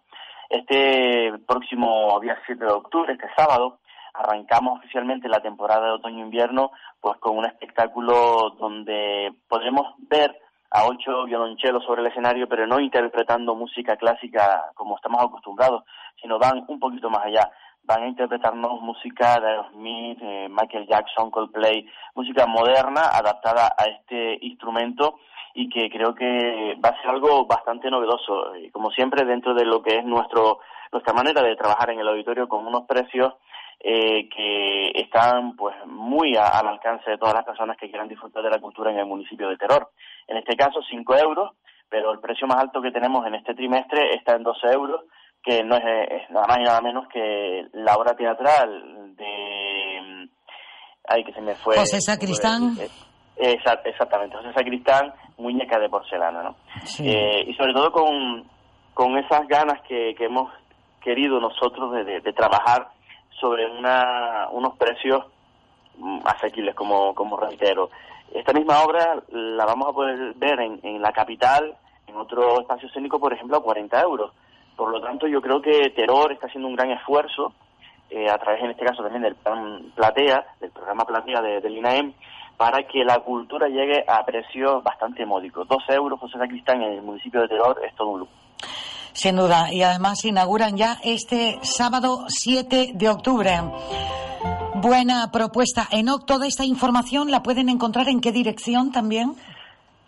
Este 0.49 1.35
próximo 1.47 2.19
día 2.23 2.39
7 2.47 2.65
de 2.65 2.73
octubre, 2.73 3.13
este 3.13 3.29
sábado, 3.37 3.81
arrancamos 4.15 4.79
oficialmente 4.79 5.29
la 5.29 5.41
temporada 5.41 5.87
de 5.87 5.93
otoño-invierno 5.93 6.71
pues 7.03 7.19
con 7.19 7.37
un 7.37 7.45
espectáculo 7.45 8.57
donde 8.59 9.31
podremos 9.47 9.95
ver 10.09 10.35
a 10.71 10.87
ocho 10.87 11.25
violonchelos 11.25 11.85
sobre 11.85 12.01
el 12.01 12.07
escenario, 12.07 12.49
pero 12.49 12.67
no 12.67 12.81
interpretando 12.81 13.55
música 13.55 13.97
clásica 13.97 14.65
como 14.75 14.97
estamos 14.97 15.23
acostumbrados, 15.23 15.85
sino 16.21 16.39
van 16.39 16.65
un 16.67 16.81
poquito 16.81 17.11
más 17.11 17.27
allá. 17.27 17.51
Van 17.83 18.05
a 18.05 18.09
interpretarnos 18.09 18.81
música 18.81 19.39
de 19.41 19.49
Aerosmith, 19.49 20.19
eh, 20.23 20.49
Michael 20.49 20.87
Jackson, 20.87 21.31
Coldplay, 21.31 21.87
música 22.15 22.47
moderna 22.47 23.03
adaptada 23.13 23.75
a 23.79 23.85
este 23.85 24.39
instrumento 24.47 25.19
y 25.61 25.69
que 25.69 25.91
creo 25.91 26.15
que 26.15 26.77
va 26.85 26.91
a 26.91 27.03
ser 27.03 27.11
algo 27.11 27.45
bastante 27.45 27.91
novedoso. 27.91 28.55
Y 28.55 28.71
como 28.71 28.93
siempre, 28.93 29.25
dentro 29.25 29.55
de 29.55 29.65
lo 29.65 29.83
que 29.83 29.97
es 29.99 30.05
nuestro 30.05 30.61
nuestra 30.93 31.13
manera 31.13 31.43
de 31.43 31.57
trabajar 31.57 31.91
en 31.91 31.99
el 31.99 32.09
auditorio 32.09 32.47
con 32.47 32.65
unos 32.65 32.87
precios 32.87 33.35
eh, 33.81 34.29
que 34.29 34.93
están 34.95 35.57
pues 35.57 35.75
muy 35.85 36.37
a, 36.37 36.61
al 36.61 36.69
alcance 36.69 37.11
de 37.11 37.19
todas 37.19 37.35
las 37.35 37.45
personas 37.45 37.77
que 37.77 37.89
quieran 37.89 38.09
disfrutar 38.09 38.45
de 38.45 38.51
la 38.51 38.61
cultura 38.61 38.93
en 38.93 38.99
el 39.01 39.07
municipio 39.07 39.49
de 39.49 39.57
Terror. 39.57 39.91
En 40.29 40.37
este 40.37 40.57
caso, 40.57 40.81
5 40.89 41.17
euros, 41.17 41.51
pero 41.89 42.13
el 42.13 42.21
precio 42.21 42.47
más 42.47 42.59
alto 42.59 42.81
que 42.81 42.93
tenemos 42.93 43.27
en 43.27 43.35
este 43.35 43.55
trimestre 43.55 44.15
está 44.15 44.37
en 44.37 44.45
12 44.45 44.67
euros, 44.73 45.03
que 45.43 45.65
no 45.65 45.77
es, 45.77 45.83
es 46.09 46.31
nada 46.31 46.47
más 46.47 46.59
y 46.61 46.63
nada 46.63 46.81
menos 46.83 47.09
que 47.13 47.67
la 47.73 47.97
obra 47.97 48.15
teatral 48.15 49.17
de... 49.17 50.29
Ay, 51.09 51.25
que 51.25 51.33
se 51.33 51.41
me 51.41 51.57
fue... 51.57 51.77
José 51.77 52.01
Sacristán. 52.01 52.77
Exactamente, 53.39 54.37
José 54.37 54.53
Sacristán, 54.53 55.13
muñeca 55.39 55.79
de 55.79 55.89
porcelana, 55.89 56.43
¿no? 56.43 56.57
Sí. 56.85 57.09
Eh, 57.09 57.45
y 57.47 57.55
sobre 57.55 57.73
todo 57.73 57.93
con, 57.93 58.45
con 58.95 59.17
esas 59.19 59.47
ganas 59.47 59.81
que, 59.83 60.15
que 60.17 60.25
hemos 60.25 60.53
querido 61.01 61.41
nosotros 61.41 61.93
de, 61.93 62.05
de, 62.05 62.21
de 62.21 62.33
trabajar 62.33 62.89
sobre 63.41 63.67
una, 63.67 64.49
unos 64.51 64.77
precios 64.77 65.25
asequibles, 66.25 66.75
como, 66.75 67.15
como 67.15 67.37
reitero. 67.37 67.91
Esta 68.33 68.53
misma 68.53 68.83
obra 68.83 69.23
la 69.31 69.65
vamos 69.65 69.89
a 69.89 69.93
poder 69.93 70.35
ver 70.35 70.61
en, 70.61 70.81
en 70.83 71.01
la 71.01 71.13
capital, 71.13 71.77
en 72.07 72.17
otro 72.17 72.61
espacio 72.61 72.89
escénico, 72.89 73.19
por 73.19 73.33
ejemplo, 73.33 73.57
a 73.57 73.63
40 73.63 74.01
euros. 74.03 74.33
Por 74.77 74.91
lo 74.91 75.01
tanto, 75.01 75.27
yo 75.27 75.41
creo 75.41 75.61
que 75.61 75.91
Terror 75.91 76.33
está 76.33 76.47
haciendo 76.47 76.69
un 76.69 76.77
gran 76.77 76.91
esfuerzo, 76.91 77.53
eh, 78.11 78.29
a 78.31 78.39
través, 78.39 78.63
en 78.63 78.71
este 78.71 78.85
caso, 78.85 79.03
también 79.03 79.23
del 79.23 79.35
plan 79.35 79.93
Platea, 79.95 80.47
del 80.61 80.71
programa 80.71 81.05
Platea 81.05 81.43
de, 81.43 81.61
del 81.61 81.77
INAEM, 81.79 82.15
para 82.59 82.83
que 82.83 83.05
la 83.05 83.21
cultura 83.21 83.69
llegue 83.69 84.05
a 84.07 84.25
precios 84.27 84.83
bastante 84.83 85.25
módicos. 85.25 85.67
12 85.69 85.95
euros, 85.95 86.19
José 86.19 86.39
Sacristán, 86.39 86.83
en 86.83 86.95
el 86.95 87.03
municipio 87.03 87.41
de 87.41 87.49
Terror, 87.49 87.81
es 87.87 87.95
todo 87.95 88.09
un 88.09 88.21
lujo. 88.21 88.33
Sin 89.13 89.37
duda, 89.37 89.73
y 89.73 89.83
además 89.83 90.25
inauguran 90.25 90.77
ya 90.77 90.99
este 91.05 91.59
sábado 91.63 92.25
7 92.27 92.93
de 92.95 93.09
octubre. 93.09 93.51
Buena 94.75 95.31
propuesta. 95.33 95.87
Enoc, 95.91 96.27
toda 96.27 96.47
esta 96.47 96.65
información 96.65 97.31
la 97.31 97.43
pueden 97.43 97.69
encontrar 97.69 98.09
en 98.09 98.21
qué 98.21 98.33
dirección 98.33 98.91
también? 98.91 99.35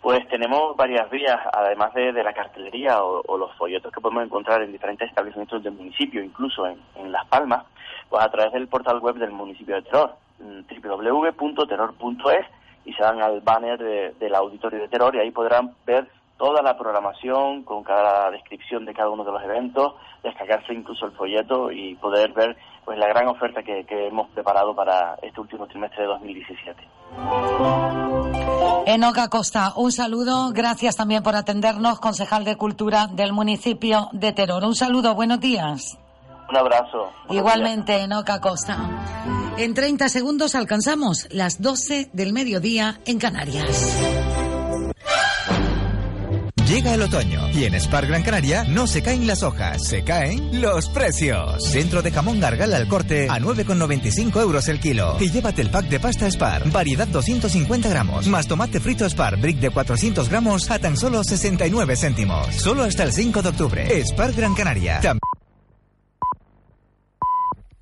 Pues 0.01 0.27
tenemos 0.27 0.75
varias 0.75 1.09
vías, 1.09 1.37
además 1.53 1.93
de, 1.93 2.11
de 2.11 2.23
la 2.23 2.33
cartelería 2.33 3.01
o, 3.01 3.21
o, 3.27 3.37
los 3.37 3.55
folletos 3.55 3.93
que 3.93 4.01
podemos 4.01 4.25
encontrar 4.25 4.61
en 4.61 4.71
diferentes 4.71 5.07
establecimientos 5.07 5.63
del 5.63 5.73
municipio, 5.73 6.23
incluso 6.23 6.65
en, 6.65 6.77
en 6.95 7.11
Las 7.11 7.25
Palmas, 7.27 7.65
pues 8.09 8.23
a 8.23 8.29
través 8.29 8.51
del 8.51 8.67
portal 8.67 8.99
web 8.99 9.15
del 9.15 9.31
municipio 9.31 9.75
de 9.75 9.83
Terror, 9.83 10.15
www.terror.es, 10.41 12.45
y 12.85 12.93
se 12.93 13.03
van 13.03 13.21
al 13.21 13.41
banner 13.41 13.77
de, 13.77 14.15
del 14.19 14.35
auditorio 14.35 14.79
de 14.79 14.87
Terror 14.87 15.15
y 15.15 15.19
ahí 15.19 15.31
podrán 15.31 15.71
ver 15.85 16.07
toda 16.37 16.63
la 16.63 16.75
programación 16.75 17.63
con 17.63 17.83
cada 17.83 18.31
descripción 18.31 18.85
de 18.85 18.95
cada 18.95 19.09
uno 19.09 19.23
de 19.23 19.31
los 19.31 19.43
eventos, 19.43 19.93
descargarse 20.23 20.73
incluso 20.73 21.05
el 21.05 21.11
folleto 21.11 21.71
y 21.71 21.93
poder 21.95 22.33
ver 22.33 22.57
pues 22.83 22.97
la 22.97 23.07
gran 23.07 23.27
oferta 23.27 23.61
que, 23.61 23.85
que 23.85 24.07
hemos 24.07 24.27
preparado 24.31 24.75
para 24.75 25.15
este 25.21 25.39
último 25.39 25.67
trimestre 25.67 26.01
de 26.01 26.07
2017. 26.07 26.87
Enoca 28.87 29.29
Costa, 29.29 29.73
un 29.75 29.91
saludo, 29.91 30.49
gracias 30.51 30.95
también 30.95 31.21
por 31.21 31.35
atendernos, 31.35 31.99
concejal 31.99 32.43
de 32.43 32.55
Cultura 32.55 33.05
del 33.05 33.33
municipio 33.33 34.09
de 34.11 34.33
Teror. 34.33 34.63
Un 34.63 34.73
saludo, 34.73 35.13
buenos 35.13 35.39
días. 35.39 35.99
Un 36.51 36.57
abrazo. 36.57 37.11
Igualmente, 37.29 37.93
días. 37.93 38.05
Enoca 38.05 38.41
Costa. 38.41 38.77
En 39.57 39.73
30 39.73 40.09
segundos 40.09 40.53
alcanzamos 40.53 41.27
las 41.31 41.61
12 41.61 42.09
del 42.11 42.33
mediodía 42.33 42.99
en 43.05 43.19
Canarias. 43.19 43.95
Llega 46.67 46.93
el 46.93 47.01
otoño 47.01 47.49
y 47.53 47.65
en 47.65 47.79
Spar 47.79 48.07
Gran 48.07 48.23
Canaria 48.23 48.63
no 48.65 48.87
se 48.87 49.01
caen 49.01 49.27
las 49.27 49.43
hojas, 49.43 49.85
se 49.85 50.03
caen 50.03 50.61
los 50.61 50.89
precios. 50.89 51.63
Centro 51.69 52.01
de 52.01 52.11
jamón 52.11 52.39
gargala 52.39 52.77
al 52.77 52.87
corte 52.87 53.27
a 53.29 53.39
9,95 53.39 54.41
euros 54.41 54.67
el 54.67 54.79
kilo. 54.79 55.17
Y 55.19 55.31
llévate 55.31 55.61
el 55.61 55.69
pack 55.69 55.87
de 55.87 55.99
pasta 55.99 56.29
Spar, 56.29 56.69
variedad 56.69 57.07
250 57.07 57.89
gramos, 57.89 58.27
más 58.27 58.47
tomate 58.47 58.79
frito 58.79 59.05
Spar, 59.09 59.37
brick 59.37 59.59
de 59.59 59.69
400 59.69 60.29
gramos 60.29 60.69
a 60.71 60.79
tan 60.79 60.95
solo 60.97 61.23
69 61.23 61.95
céntimos. 61.95 62.47
Solo 62.55 62.83
hasta 62.83 63.03
el 63.03 63.11
5 63.11 63.41
de 63.41 63.49
octubre. 63.49 64.05
Spar 64.05 64.31
Gran 64.33 64.53
Canaria. 64.53 64.99
Tam 65.01 65.19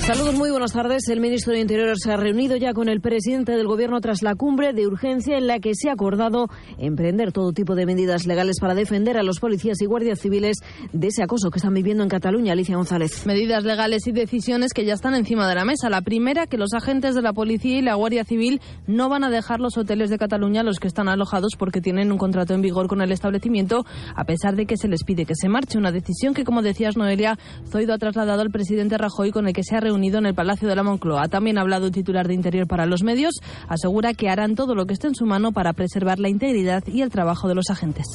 Saludos, 0.00 0.34
muy 0.34 0.50
buenas 0.50 0.72
tardes. 0.72 1.08
El 1.08 1.20
ministro 1.20 1.52
de 1.52 1.60
Interior 1.60 1.96
se 1.96 2.10
ha 2.10 2.16
reunido 2.16 2.56
ya 2.56 2.72
con 2.72 2.88
el 2.88 3.00
presidente 3.00 3.52
del 3.52 3.68
Gobierno 3.68 4.00
tras 4.00 4.22
la 4.22 4.34
cumbre 4.34 4.72
de 4.72 4.86
urgencia 4.86 5.36
en 5.36 5.46
la 5.46 5.60
que 5.60 5.74
se 5.74 5.88
ha 5.88 5.92
acordado 5.92 6.48
emprender 6.78 7.32
todo 7.32 7.52
tipo 7.52 7.74
de 7.74 7.86
medidas 7.86 8.26
legales 8.26 8.56
para 8.60 8.74
defender 8.74 9.18
a 9.18 9.22
los 9.22 9.38
policías 9.38 9.80
y 9.80 9.86
guardias 9.86 10.18
civiles 10.18 10.56
de 10.92 11.08
ese 11.08 11.22
acoso 11.22 11.50
que 11.50 11.58
están 11.58 11.74
viviendo 11.74 12.02
en 12.02 12.08
Cataluña. 12.08 12.54
Alicia 12.54 12.76
González. 12.76 13.24
Medidas 13.26 13.62
legales 13.62 14.06
y 14.06 14.12
decisiones 14.12 14.72
que 14.72 14.84
ya 14.84 14.94
están 14.94 15.14
encima 15.14 15.46
de 15.46 15.54
la 15.54 15.64
mesa. 15.64 15.90
La 15.90 16.00
primera, 16.00 16.46
que 16.46 16.56
los 16.56 16.72
agentes 16.72 17.14
de 17.14 17.22
la 17.22 17.34
policía 17.34 17.78
y 17.78 17.82
la 17.82 17.94
Guardia 17.94 18.24
Civil 18.24 18.60
no 18.88 19.10
van 19.10 19.22
a 19.22 19.30
dejar 19.30 19.60
los 19.60 19.76
hoteles 19.76 20.10
de 20.10 20.18
Cataluña 20.18 20.64
los 20.64 20.80
que 20.80 20.88
están 20.88 21.08
alojados 21.08 21.52
porque 21.56 21.80
tienen 21.80 22.10
un 22.10 22.18
contrato 22.18 22.54
en 22.54 22.62
vigor 22.62 22.88
con 22.88 23.02
el 23.02 23.12
establecimiento, 23.12 23.84
a 24.16 24.24
pesar 24.24 24.56
de 24.56 24.66
que 24.66 24.76
se 24.76 24.88
les 24.88 25.04
pide 25.04 25.26
que 25.26 25.34
se 25.36 25.48
marche. 25.48 25.78
Una 25.78 25.92
decisión 25.92 26.34
que, 26.34 26.42
como 26.44 26.62
decías, 26.62 26.96
Noelia, 26.96 27.38
Zoido 27.70 27.94
ha 27.94 27.98
trasladado 27.98 28.40
al 28.40 28.50
presidente 28.50 28.98
Rajoy 28.98 29.30
con 29.30 29.46
el 29.46 29.52
que 29.52 29.62
se 29.62 29.76
ha 29.76 29.80
reunido 29.80 29.89
en 29.96 30.26
el 30.26 30.34
Palacio 30.34 30.68
de 30.68 30.76
la 30.76 30.82
Moncloa. 30.82 31.28
También 31.28 31.58
ha 31.58 31.62
hablado 31.62 31.86
el 31.86 31.92
titular 31.92 32.28
de 32.28 32.34
Interior 32.34 32.66
para 32.66 32.86
los 32.86 33.02
medios. 33.02 33.34
Asegura 33.68 34.14
que 34.14 34.28
harán 34.28 34.54
todo 34.54 34.74
lo 34.74 34.86
que 34.86 34.94
esté 34.94 35.08
en 35.08 35.14
su 35.14 35.26
mano 35.26 35.52
para 35.52 35.72
preservar 35.72 36.18
la 36.18 36.28
integridad 36.28 36.82
y 36.86 37.02
el 37.02 37.10
trabajo 37.10 37.48
de 37.48 37.54
los 37.54 37.70
agentes. 37.70 38.06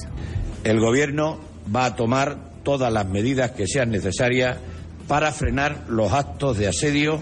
El 0.64 0.80
Gobierno 0.80 1.40
va 1.74 1.86
a 1.86 1.96
tomar 1.96 2.54
todas 2.64 2.92
las 2.92 3.08
medidas 3.08 3.52
que 3.52 3.68
sean 3.68 3.92
necesarias 3.92 4.58
para 5.08 5.32
frenar 5.32 5.86
los 5.88 6.12
actos 6.12 6.58
de 6.58 6.68
asedio 6.68 7.22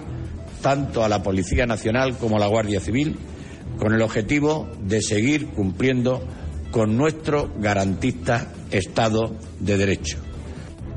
tanto 0.61 1.03
a 1.03 1.09
la 1.09 1.21
Policía 1.21 1.65
Nacional 1.65 2.17
como 2.17 2.37
a 2.37 2.39
la 2.39 2.47
Guardia 2.47 2.79
Civil, 2.79 3.17
con 3.77 3.93
el 3.93 4.01
objetivo 4.01 4.69
de 4.81 5.01
seguir 5.01 5.47
cumpliendo 5.47 6.23
con 6.71 6.95
nuestro 6.95 7.51
garantista 7.59 8.47
Estado 8.71 9.35
de 9.59 9.77
Derecho. 9.77 10.32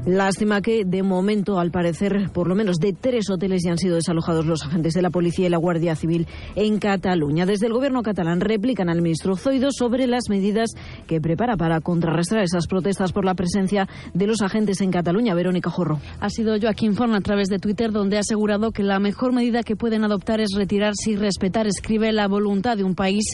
Lástima 0.06 0.62
que, 0.62 0.84
de 0.84 1.02
momento, 1.02 1.58
al 1.58 1.72
parecer, 1.72 2.30
por 2.32 2.46
lo 2.46 2.54
menos 2.54 2.76
de 2.76 2.92
tres 2.92 3.28
hoteles 3.28 3.62
ya 3.64 3.72
han 3.72 3.78
sido 3.78 3.96
desalojados 3.96 4.46
los 4.46 4.64
agentes 4.64 4.94
de 4.94 5.02
la 5.02 5.10
policía 5.10 5.46
y 5.46 5.50
la 5.50 5.58
Guardia 5.58 5.96
Civil 5.96 6.28
en 6.54 6.78
Cataluña. 6.78 7.44
Desde 7.44 7.66
el 7.66 7.72
gobierno 7.72 8.04
catalán 8.04 8.40
replican 8.40 8.88
al 8.88 9.02
ministro 9.02 9.34
Zoido 9.34 9.72
sobre 9.72 10.06
las 10.06 10.28
medidas 10.30 10.70
que 11.08 11.20
prepara 11.20 11.56
para 11.56 11.80
contrarrestar 11.80 12.38
esas 12.44 12.68
protestas 12.68 13.10
por 13.10 13.24
la 13.24 13.34
presencia 13.34 13.88
de 14.14 14.28
los 14.28 14.42
agentes 14.42 14.80
en 14.80 14.92
Cataluña. 14.92 15.34
Verónica 15.34 15.70
Jorro. 15.70 15.98
Ha 16.20 16.30
sido 16.30 16.56
Joaquín 16.56 16.94
Forn 16.94 17.14
a 17.14 17.20
través 17.20 17.48
de 17.48 17.58
Twitter 17.58 17.90
donde 17.90 18.16
ha 18.16 18.20
asegurado 18.20 18.70
que 18.70 18.84
la 18.84 19.00
mejor 19.00 19.32
medida 19.32 19.64
que 19.64 19.74
pueden 19.74 20.04
adoptar 20.04 20.40
es 20.40 20.50
retirarse 20.54 21.10
y 21.10 21.16
respetar, 21.16 21.66
escribe, 21.66 22.12
la 22.12 22.28
voluntad 22.28 22.76
de 22.76 22.84
un 22.84 22.94
país 22.94 23.24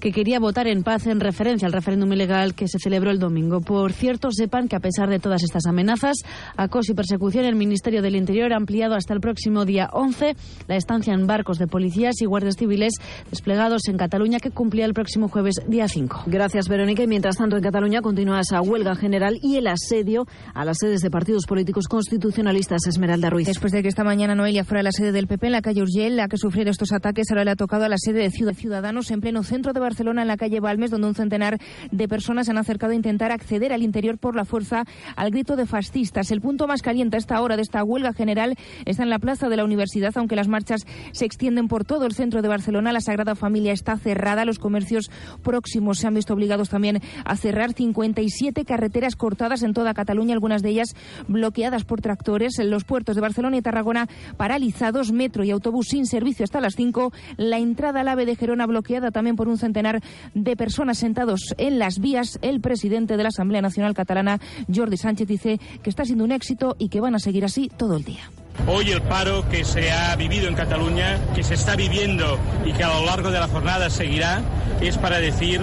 que 0.00 0.12
quería 0.12 0.40
votar 0.40 0.66
en 0.66 0.82
paz 0.82 1.06
en 1.06 1.20
referencia 1.20 1.66
al 1.66 1.74
referéndum 1.74 2.10
ilegal 2.10 2.54
que 2.54 2.68
se 2.68 2.78
celebró 2.78 3.10
el 3.10 3.18
domingo. 3.18 3.60
Por 3.60 3.92
cierto, 3.92 4.30
sepan 4.30 4.68
que 4.68 4.76
a 4.76 4.80
pesar 4.80 5.10
de 5.10 5.18
todas 5.18 5.42
estas 5.42 5.66
amenazas, 5.66 6.21
acoso 6.56 6.92
y 6.92 6.94
persecución, 6.94 7.44
el 7.44 7.56
Ministerio 7.56 8.02
del 8.02 8.16
Interior 8.16 8.52
ha 8.52 8.56
ampliado 8.56 8.94
hasta 8.94 9.14
el 9.14 9.20
próximo 9.20 9.64
día 9.64 9.88
11 9.92 10.36
la 10.68 10.76
estancia 10.76 11.14
en 11.14 11.26
barcos 11.26 11.58
de 11.58 11.66
policías 11.66 12.20
y 12.20 12.26
guardias 12.26 12.56
civiles 12.56 12.94
desplegados 13.30 13.88
en 13.88 13.96
Cataluña 13.96 14.38
que 14.38 14.50
cumplía 14.50 14.84
el 14.84 14.94
próximo 14.94 15.28
jueves 15.28 15.56
día 15.66 15.88
5. 15.88 16.24
Gracias, 16.26 16.68
Verónica. 16.68 17.02
Y 17.02 17.06
mientras 17.06 17.36
tanto, 17.36 17.56
en 17.56 17.62
Cataluña 17.62 18.02
continúa 18.02 18.40
esa 18.40 18.60
huelga 18.60 18.94
general 18.94 19.38
y 19.42 19.56
el 19.56 19.66
asedio 19.66 20.26
a 20.54 20.64
las 20.64 20.78
sedes 20.78 21.00
de 21.00 21.10
partidos 21.10 21.46
políticos 21.46 21.88
constitucionalistas. 21.88 22.86
Esmeralda 22.86 23.30
Ruiz. 23.30 23.46
Después 23.46 23.72
de 23.72 23.82
que 23.82 23.88
esta 23.88 24.04
mañana 24.04 24.34
Noelia 24.34 24.64
fuera 24.64 24.80
a 24.80 24.82
la 24.84 24.92
sede 24.92 25.12
del 25.12 25.26
PP 25.26 25.46
en 25.46 25.52
la 25.52 25.62
calle 25.62 25.82
Urgell, 25.82 26.16
la 26.16 26.28
que 26.28 26.36
sufriera 26.36 26.70
estos 26.70 26.92
ataques, 26.92 27.30
ahora 27.30 27.44
le 27.44 27.50
ha 27.52 27.56
tocado 27.56 27.84
a 27.84 27.88
la 27.88 27.96
sede 27.98 28.22
de 28.22 28.30
Ciudadanos 28.54 29.10
en 29.10 29.20
pleno 29.20 29.42
centro 29.42 29.72
de 29.72 29.80
Barcelona, 29.80 30.22
en 30.22 30.28
la 30.28 30.36
calle 30.36 30.60
Balmes, 30.60 30.90
donde 30.90 31.08
un 31.08 31.14
centenar 31.14 31.58
de 31.90 32.08
personas 32.08 32.48
han 32.48 32.58
acercado 32.58 32.92
a 32.92 32.96
intentar 32.96 33.32
acceder 33.32 33.72
al 33.72 33.82
interior 33.82 34.18
por 34.18 34.36
la 34.36 34.44
fuerza 34.44 34.84
al 35.16 35.30
grito 35.30 35.56
de 35.56 35.66
El 36.14 36.40
punto 36.40 36.66
más 36.66 36.82
caliente 36.82 37.16
a 37.16 37.18
esta 37.18 37.40
hora 37.40 37.56
de 37.56 37.62
esta 37.62 37.82
huelga 37.82 38.12
general 38.12 38.56
está 38.84 39.02
en 39.02 39.10
la 39.10 39.18
plaza 39.18 39.48
de 39.48 39.56
la 39.56 39.64
universidad, 39.64 40.12
aunque 40.16 40.36
las 40.36 40.48
marchas 40.48 40.86
se 41.12 41.24
extienden 41.24 41.68
por 41.68 41.84
todo 41.84 42.04
el 42.06 42.12
centro 42.12 42.42
de 42.42 42.48
Barcelona. 42.48 42.92
La 42.92 43.00
Sagrada 43.00 43.34
Familia 43.34 43.72
está 43.72 43.96
cerrada, 43.96 44.44
los 44.44 44.58
comercios 44.58 45.10
próximos 45.42 45.98
se 45.98 46.06
han 46.06 46.14
visto 46.14 46.34
obligados 46.34 46.68
también 46.68 47.00
a 47.24 47.36
cerrar 47.36 47.72
57 47.72 48.64
carreteras 48.64 49.16
cortadas 49.16 49.62
en 49.62 49.72
toda 49.72 49.94
Cataluña, 49.94 50.34
algunas 50.34 50.62
de 50.62 50.70
ellas 50.70 50.94
bloqueadas 51.28 51.84
por 51.84 52.00
tractores. 52.00 52.58
Los 52.58 52.84
puertos 52.84 53.14
de 53.14 53.22
Barcelona 53.22 53.56
y 53.56 53.62
Tarragona 53.62 54.08
paralizados, 54.36 55.12
metro 55.12 55.44
y 55.44 55.50
autobús 55.50 55.88
sin 55.88 56.06
servicio 56.06 56.44
hasta 56.44 56.60
las 56.60 56.76
5. 56.76 57.12
La 57.36 57.58
entrada 57.58 58.00
al 58.00 58.08
AVE 58.08 58.26
de 58.26 58.36
Gerona 58.36 58.66
bloqueada 58.66 59.10
también 59.10 59.36
por 59.36 59.48
un 59.48 59.58
centenar 59.58 60.02
de 60.34 60.56
personas 60.56 60.98
sentados 60.98 61.54
en 61.58 61.78
las 61.78 61.98
vías. 61.98 62.38
El 62.42 62.60
presidente 62.60 63.16
de 63.16 63.22
la 63.22 63.30
Asamblea 63.30 63.62
Nacional 63.62 63.94
Catalana, 63.94 64.40
Jordi 64.72 64.96
Sánchez, 64.96 65.26
dice 65.26 65.60
que 65.82 65.90
está 65.92 66.04
siendo 66.06 66.24
un 66.24 66.32
éxito 66.32 66.74
y 66.78 66.88
que 66.88 67.00
van 67.00 67.14
a 67.14 67.18
seguir 67.18 67.44
así 67.44 67.70
todo 67.76 67.96
el 67.96 68.04
día. 68.04 68.30
Hoy 68.66 68.90
el 68.90 69.02
paro 69.02 69.48
que 69.48 69.64
se 69.64 69.92
ha 69.92 70.16
vivido 70.16 70.48
en 70.48 70.54
Cataluña, 70.54 71.18
que 71.34 71.42
se 71.42 71.54
está 71.54 71.76
viviendo 71.76 72.38
y 72.64 72.72
que 72.72 72.82
a 72.82 72.88
lo 72.88 73.04
largo 73.04 73.30
de 73.30 73.38
la 73.38 73.48
jornada 73.48 73.90
seguirá, 73.90 74.40
es 74.80 74.96
para 74.96 75.18
decir 75.18 75.60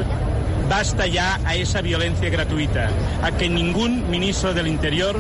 basta 0.69 1.07
ya 1.07 1.39
a 1.45 1.55
esa 1.55 1.82
violencia 1.82 2.30
gratuita, 2.30 2.89
a 3.23 3.32
que 3.32 3.49
ningún 3.49 4.09
ministro 4.11 4.53
del 4.53 4.67
Interior 4.67 5.19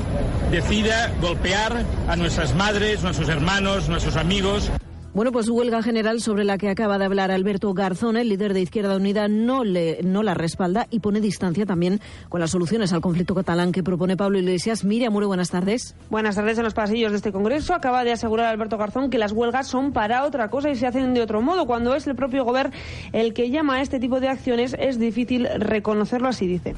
decida 0.51 1.11
golpear 1.19 1.83
a 2.07 2.15
nuestras 2.15 2.53
madres, 2.53 3.01
nuestros 3.01 3.29
hermanos, 3.29 3.89
nuestros 3.89 4.15
amigos. 4.15 4.69
Bueno, 5.11 5.31
pues 5.31 5.49
huelga 5.49 5.81
general 5.81 6.21
sobre 6.21 6.43
la 6.43 6.59
que 6.59 6.69
acaba 6.69 6.99
de 6.99 7.05
hablar 7.05 7.31
Alberto 7.31 7.73
Garzón, 7.73 8.15
el 8.15 8.29
líder 8.29 8.53
de 8.53 8.61
Izquierda 8.61 8.95
Unida, 8.95 9.27
no, 9.27 9.63
le, 9.63 10.01
no 10.03 10.21
la 10.21 10.35
respalda 10.35 10.85
y 10.91 10.99
pone 10.99 11.19
distancia 11.19 11.65
también 11.65 11.99
con 12.29 12.39
las 12.39 12.51
soluciones 12.51 12.93
al 12.93 13.01
conflicto 13.01 13.33
catalán 13.33 13.71
que 13.71 13.81
propone 13.81 14.15
Pablo 14.15 14.37
Iglesias. 14.37 14.83
Miriam 14.85 15.11
Muro, 15.11 15.27
buenas 15.27 15.49
tardes. 15.49 15.95
Buenas 16.11 16.35
tardes 16.35 16.59
en 16.59 16.63
los 16.63 16.75
pasillos 16.75 17.11
de 17.11 17.17
este 17.17 17.31
Congreso. 17.31 17.73
Acaba 17.73 18.03
de 18.03 18.11
asegurar 18.11 18.45
Alberto 18.45 18.77
Garzón 18.77 19.09
que 19.09 19.17
las 19.17 19.31
huelgas 19.31 19.67
son 19.67 19.93
para 19.93 20.25
otra 20.25 20.51
cosa 20.51 20.69
y 20.69 20.75
se 20.75 20.85
hacen 20.85 21.15
de 21.15 21.21
otro 21.21 21.41
modo. 21.41 21.65
Cuando 21.65 21.95
es 21.95 22.05
el 22.05 22.15
propio 22.15 22.45
Gobierno 22.45 22.71
el 23.11 23.33
que 23.33 23.49
llama 23.49 23.75
a 23.75 23.81
este 23.81 23.99
tipo 23.99 24.19
de 24.19 24.29
acciones, 24.29 24.75
es 24.79 24.99
difícil 24.99 25.47
reconocerlo 25.57 26.27
así, 26.27 26.45
dice. 26.45 26.75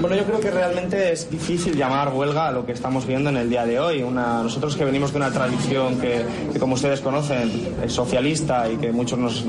Bueno, 0.00 0.16
yo 0.16 0.24
creo 0.24 0.40
que 0.40 0.50
realmente 0.50 1.12
es 1.12 1.30
difícil 1.30 1.76
llamar 1.76 2.12
huelga 2.12 2.48
a 2.48 2.52
lo 2.52 2.66
que 2.66 2.72
estamos 2.72 3.06
viendo 3.06 3.30
en 3.30 3.36
el 3.36 3.48
día 3.48 3.64
de 3.64 3.78
hoy. 3.78 4.02
Una, 4.02 4.42
nosotros 4.42 4.76
que 4.76 4.84
venimos 4.84 5.12
de 5.12 5.18
una 5.18 5.30
tradición 5.30 6.00
que, 6.00 6.24
como 6.58 6.74
ustedes 6.74 7.00
conocen, 7.00 7.50
es 7.84 7.92
socialista 7.92 8.68
y 8.68 8.76
que 8.76 8.92
muchos 8.92 9.18
nos 9.18 9.44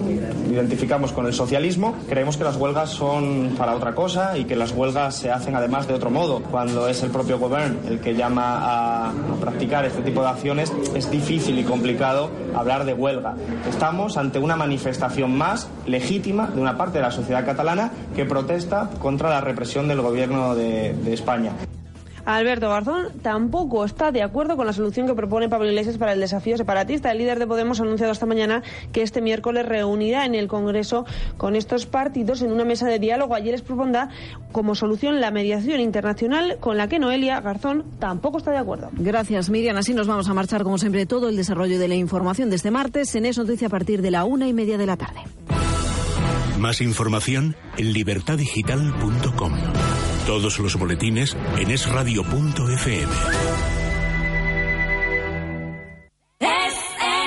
identificamos 0.49 1.11
con 1.11 1.25
el 1.25 1.33
socialismo, 1.33 1.95
creemos 2.07 2.37
que 2.37 2.43
las 2.43 2.55
huelgas 2.57 2.91
son 2.91 3.55
para 3.57 3.75
otra 3.75 3.95
cosa 3.95 4.37
y 4.37 4.45
que 4.45 4.55
las 4.55 4.71
huelgas 4.71 5.15
se 5.15 5.31
hacen 5.31 5.55
además 5.55 5.87
de 5.87 5.95
otro 5.95 6.11
modo. 6.11 6.41
Cuando 6.43 6.87
es 6.87 7.01
el 7.03 7.09
propio 7.09 7.39
gobierno 7.39 7.53
el 7.87 7.99
que 7.99 8.15
llama 8.15 9.07
a, 9.07 9.13
practicar 9.39 9.85
este 9.85 10.01
tipo 10.01 10.21
de 10.21 10.29
acciones, 10.29 10.71
es 10.95 11.09
difícil 11.09 11.57
y 11.59 11.63
complicado 11.63 12.29
hablar 12.55 12.85
de 12.85 12.93
huelga. 12.93 13.35
Estamos 13.67 14.17
ante 14.17 14.39
una 14.39 14.55
manifestación 14.55 15.35
más 15.37 15.67
legítima 15.85 16.47
de 16.47 16.61
una 16.61 16.77
parte 16.77 16.99
de 16.99 17.03
la 17.03 17.11
sociedad 17.11 17.45
catalana 17.45 17.91
que 18.15 18.25
protesta 18.25 18.89
contra 18.99 19.29
la 19.29 19.41
represión 19.41 19.87
del 19.87 19.99
gobierno 20.33 20.55
de, 20.55 20.93
de, 20.93 21.13
España. 21.13 21.51
Alberto 22.25 22.69
Garzón 22.69 23.07
tampoco 23.21 23.83
está 23.83 24.13
de 24.13 24.23
acuerdo 24.23 24.55
con 24.55 24.65
la 24.65 24.71
solución 24.71 25.07
que 25.07 25.13
propone 25.13 25.49
Pablo 25.49 25.67
Iglesias 25.67 25.97
para 25.97 26.13
el 26.13 26.21
desafío 26.21 26.55
separatista. 26.55 27.11
El 27.11 27.17
líder 27.17 27.37
de 27.37 27.47
Podemos 27.47 27.79
ha 27.79 27.83
anunciado 27.83 28.13
esta 28.13 28.25
mañana 28.25 28.63
que 28.93 29.01
este 29.01 29.21
miércoles 29.21 29.65
reunirá 29.65 30.25
en 30.25 30.33
el 30.33 30.47
Congreso 30.47 31.05
con 31.35 31.57
estos 31.57 31.85
partidos 31.85 32.41
en 32.41 32.53
una 32.53 32.63
mesa 32.63 32.87
de 32.87 32.99
diálogo. 32.99 33.35
Allí 33.35 33.51
les 33.51 33.61
propondrá 33.61 34.09
como 34.53 34.73
solución 34.73 35.19
la 35.19 35.31
mediación 35.31 35.81
internacional 35.81 36.57
con 36.61 36.77
la 36.77 36.87
que 36.87 36.97
Noelia 36.97 37.41
Garzón 37.41 37.83
tampoco 37.99 38.37
está 38.37 38.51
de 38.51 38.57
acuerdo. 38.57 38.89
Gracias, 38.93 39.49
Miriam. 39.49 39.75
Así 39.75 39.93
nos 39.93 40.07
vamos 40.07 40.29
a 40.29 40.33
marchar, 40.33 40.63
como 40.63 40.77
siempre, 40.77 41.05
todo 41.05 41.27
el 41.27 41.35
desarrollo 41.35 41.77
de 41.77 41.89
la 41.89 41.95
información 41.95 42.49
de 42.49 42.55
este 42.55 42.71
martes 42.71 43.13
en 43.15 43.25
Es 43.25 43.37
Noticia 43.37 43.67
a 43.67 43.71
partir 43.71 44.01
de 44.01 44.11
la 44.11 44.23
una 44.23 44.47
y 44.47 44.53
media 44.53 44.77
de 44.77 44.85
la 44.85 44.95
tarde. 44.95 45.19
Más 46.57 46.79
información 46.79 47.55
en 47.77 47.91
libertadigital.com. 47.91 49.53
Todos 50.25 50.57
los 50.59 50.75
boletines 50.77 51.35
en 51.57 51.69
esradio.fm. 51.69 53.13
Es, 56.39 56.73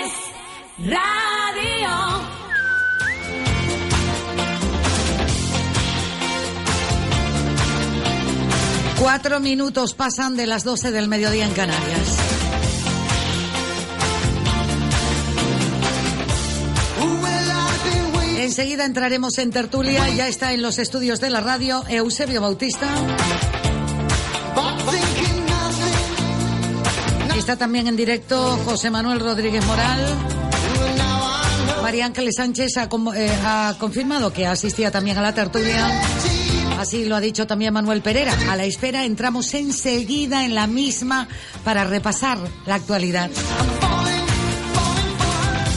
es 0.01 0.13
radio. 0.79 2.23
Cuatro 8.99 9.41
minutos 9.41 9.93
pasan 9.93 10.37
de 10.37 10.47
las 10.47 10.65
12 10.65 10.91
del 10.91 11.09
mediodía 11.09 11.45
en 11.45 11.53
Canarias. 11.53 12.36
Enseguida 18.47 18.85
entraremos 18.85 19.39
en 19.39 19.51
tertulia. 19.51 20.09
Ya 20.11 20.29
está 20.29 20.53
en 20.53 20.63
los 20.63 20.79
estudios 20.79 21.21
de 21.21 21.31
la 21.31 21.41
radio 21.41 21.83
Eusebio 21.89 22.41
Bautista. 22.41 22.87
Está 27.37 27.57
también 27.57 27.89
en 27.89 27.97
directo 27.97 28.57
José 28.65 28.89
Manuel 28.89 29.19
Rodríguez 29.19 29.67
Moral. 29.67 29.99
María 31.83 32.07
Ángeles 32.07 32.37
Sánchez 32.37 32.77
ha, 32.77 32.89
eh, 33.17 33.39
ha, 33.45 33.75
confirmado 33.81 34.33
que 34.33 34.47
asistía 34.47 34.93
también 34.93 35.19
a 35.19 35.23
la 35.23 35.35
tertulia. 35.35 35.85
Así 36.79 37.05
lo 37.05 37.17
ha 37.17 37.21
dicho 37.21 37.49
también 37.49 37.75
Manuel 37.75 38.01
Pereira. 38.01 38.33
A 38.49 38.55
la 38.55 38.65
espera 38.65 39.05
entramos 39.05 39.53
enseguida 39.55 40.45
en 40.45 40.55
la 40.55 40.69
misma 40.69 41.27
para 41.65 41.83
repasar 41.83 42.39
la 42.65 42.77
actualidad. 42.77 43.29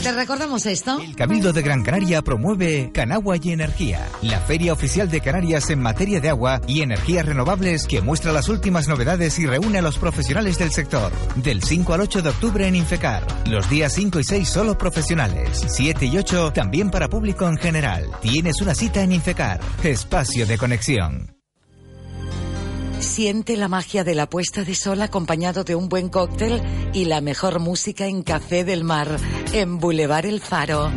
Te 0.02 0.12
recordamos 0.12 0.64
esto. 0.64 0.98
El 0.98 1.14
Cabildo 1.14 1.52
de 1.52 1.60
Gran 1.60 1.82
Canaria 1.82 2.22
promueve 2.22 2.90
Canagua 2.90 3.36
y 3.36 3.52
Energía, 3.52 4.08
la 4.22 4.40
feria 4.40 4.72
oficial 4.72 5.10
de 5.10 5.20
Canarias 5.20 5.68
en 5.68 5.82
materia 5.82 6.20
de 6.20 6.30
agua 6.30 6.62
y 6.66 6.80
energías 6.80 7.26
renovables 7.26 7.86
que 7.86 8.00
muestra 8.00 8.32
las 8.32 8.48
últimas 8.48 8.88
novedades 8.88 9.38
y 9.38 9.46
reúne 9.46 9.78
a 9.78 9.82
los 9.82 9.98
profesionales 9.98 10.58
del 10.58 10.70
sector. 10.70 11.12
Del 11.36 11.62
5 11.62 11.92
al 11.92 12.00
8 12.00 12.22
de 12.22 12.28
octubre 12.30 12.66
en 12.66 12.76
Infecar. 12.76 13.26
Los 13.46 13.68
días 13.68 13.92
5 13.92 14.20
y 14.20 14.24
6 14.24 14.48
solo 14.48 14.78
profesionales. 14.78 15.66
7 15.68 16.06
y 16.06 16.16
8 16.16 16.52
también 16.54 16.90
para 16.90 17.08
público 17.08 17.46
en 17.46 17.58
general. 17.58 18.06
Tienes 18.22 18.62
una 18.62 18.74
cita 18.74 19.02
en 19.02 19.12
Infecar. 19.12 19.60
Espacio 19.82 20.46
de 20.46 20.56
conexión. 20.56 21.39
Siente 23.00 23.56
la 23.56 23.68
magia 23.68 24.04
de 24.04 24.14
la 24.14 24.28
puesta 24.28 24.62
de 24.62 24.74
sol 24.74 25.00
acompañado 25.00 25.64
de 25.64 25.74
un 25.74 25.88
buen 25.88 26.08
cóctel 26.08 26.62
y 26.92 27.06
la 27.06 27.20
mejor 27.20 27.58
música 27.58 28.06
en 28.06 28.22
Café 28.22 28.62
del 28.62 28.84
Mar, 28.84 29.16
en 29.52 29.78
Boulevard 29.78 30.26
El 30.26 30.40
Faro. 30.40 30.90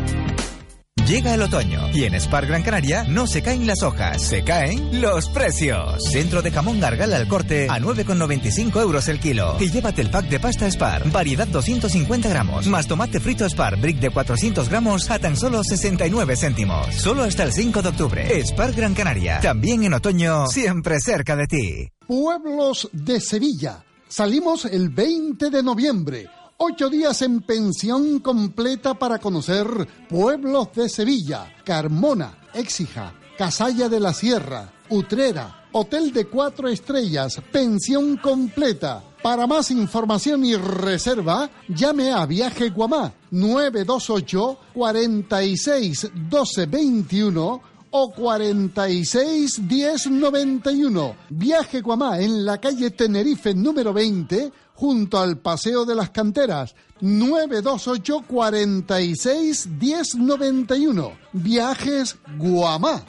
Llega 1.07 1.33
el 1.33 1.41
otoño 1.41 1.89
y 1.93 2.05
en 2.05 2.15
Spar 2.15 2.47
Gran 2.47 2.63
Canaria 2.63 3.03
no 3.03 3.27
se 3.27 3.41
caen 3.41 3.67
las 3.67 3.83
hojas, 3.83 4.21
se 4.21 4.41
caen 4.45 5.01
los 5.01 5.27
precios. 5.27 6.01
Centro 6.01 6.41
de 6.41 6.49
jamón 6.49 6.79
gargala 6.79 7.17
al 7.17 7.27
corte 7.27 7.67
a 7.69 7.77
9,95 7.77 8.81
euros 8.81 9.09
el 9.09 9.19
kilo. 9.19 9.57
Y 9.59 9.69
llévate 9.69 10.01
el 10.01 10.09
pack 10.09 10.29
de 10.29 10.39
pasta 10.39 10.65
Spar, 10.71 11.11
variedad 11.11 11.45
250 11.45 12.29
gramos, 12.29 12.67
más 12.67 12.87
tomate 12.87 13.19
frito 13.19 13.45
Spar, 13.49 13.81
brick 13.81 13.99
de 13.99 14.11
400 14.11 14.69
gramos 14.69 15.11
a 15.11 15.19
tan 15.19 15.35
solo 15.35 15.61
69 15.61 16.37
céntimos. 16.37 16.95
Solo 16.95 17.23
hasta 17.23 17.43
el 17.43 17.51
5 17.51 17.81
de 17.81 17.89
octubre. 17.89 18.45
Spar 18.45 18.71
Gran 18.71 18.93
Canaria, 18.93 19.41
también 19.41 19.83
en 19.83 19.95
otoño, 19.95 20.47
siempre 20.47 21.01
cerca 21.01 21.35
de 21.35 21.47
ti. 21.47 21.89
Pueblos 22.07 22.89
de 22.93 23.19
Sevilla. 23.19 23.83
Salimos 24.07 24.63
el 24.63 24.87
20 24.87 25.49
de 25.49 25.63
noviembre. 25.63 26.29
Ocho 26.57 26.89
días 26.89 27.21
en 27.23 27.41
pensión 27.41 28.19
completa 28.19 28.93
para 28.93 29.19
conocer 29.19 29.67
pueblos 30.07 30.69
de 30.73 30.87
Sevilla, 30.87 31.51
Carmona, 31.63 32.37
Écija, 32.53 33.13
Casalla 33.37 33.89
de 33.89 33.99
la 33.99 34.13
Sierra, 34.13 34.71
Utrera, 34.89 35.67
Hotel 35.71 36.13
de 36.13 36.25
Cuatro 36.25 36.67
Estrellas, 36.67 37.41
pensión 37.51 38.17
completa. 38.17 39.03
Para 39.23 39.47
más 39.47 39.71
información 39.71 40.45
y 40.45 40.55
reserva, 40.55 41.49
llame 41.67 42.11
a 42.11 42.25
Viaje 42.25 42.69
Guamá 42.69 43.13
928 43.31 44.57
46 44.73 46.11
12 46.29 46.65
21 46.67 47.61
o 47.95 48.11
46 48.11 49.67
10 49.67 50.11
91. 50.11 51.15
Viaje 51.29 51.81
Guamá 51.81 52.19
en 52.19 52.43
la 52.45 52.59
calle 52.59 52.91
Tenerife 52.91 53.53
número 53.53 53.93
20 53.93 54.51
junto 54.73 55.19
al 55.19 55.37
Paseo 55.37 55.85
de 55.85 55.95
las 55.95 56.09
Canteras 56.09 56.75
928 57.01 58.23
46 58.27 59.79
10 59.79 60.15
91. 60.15 61.11
Viajes 61.33 62.17
Guamá. 62.37 63.03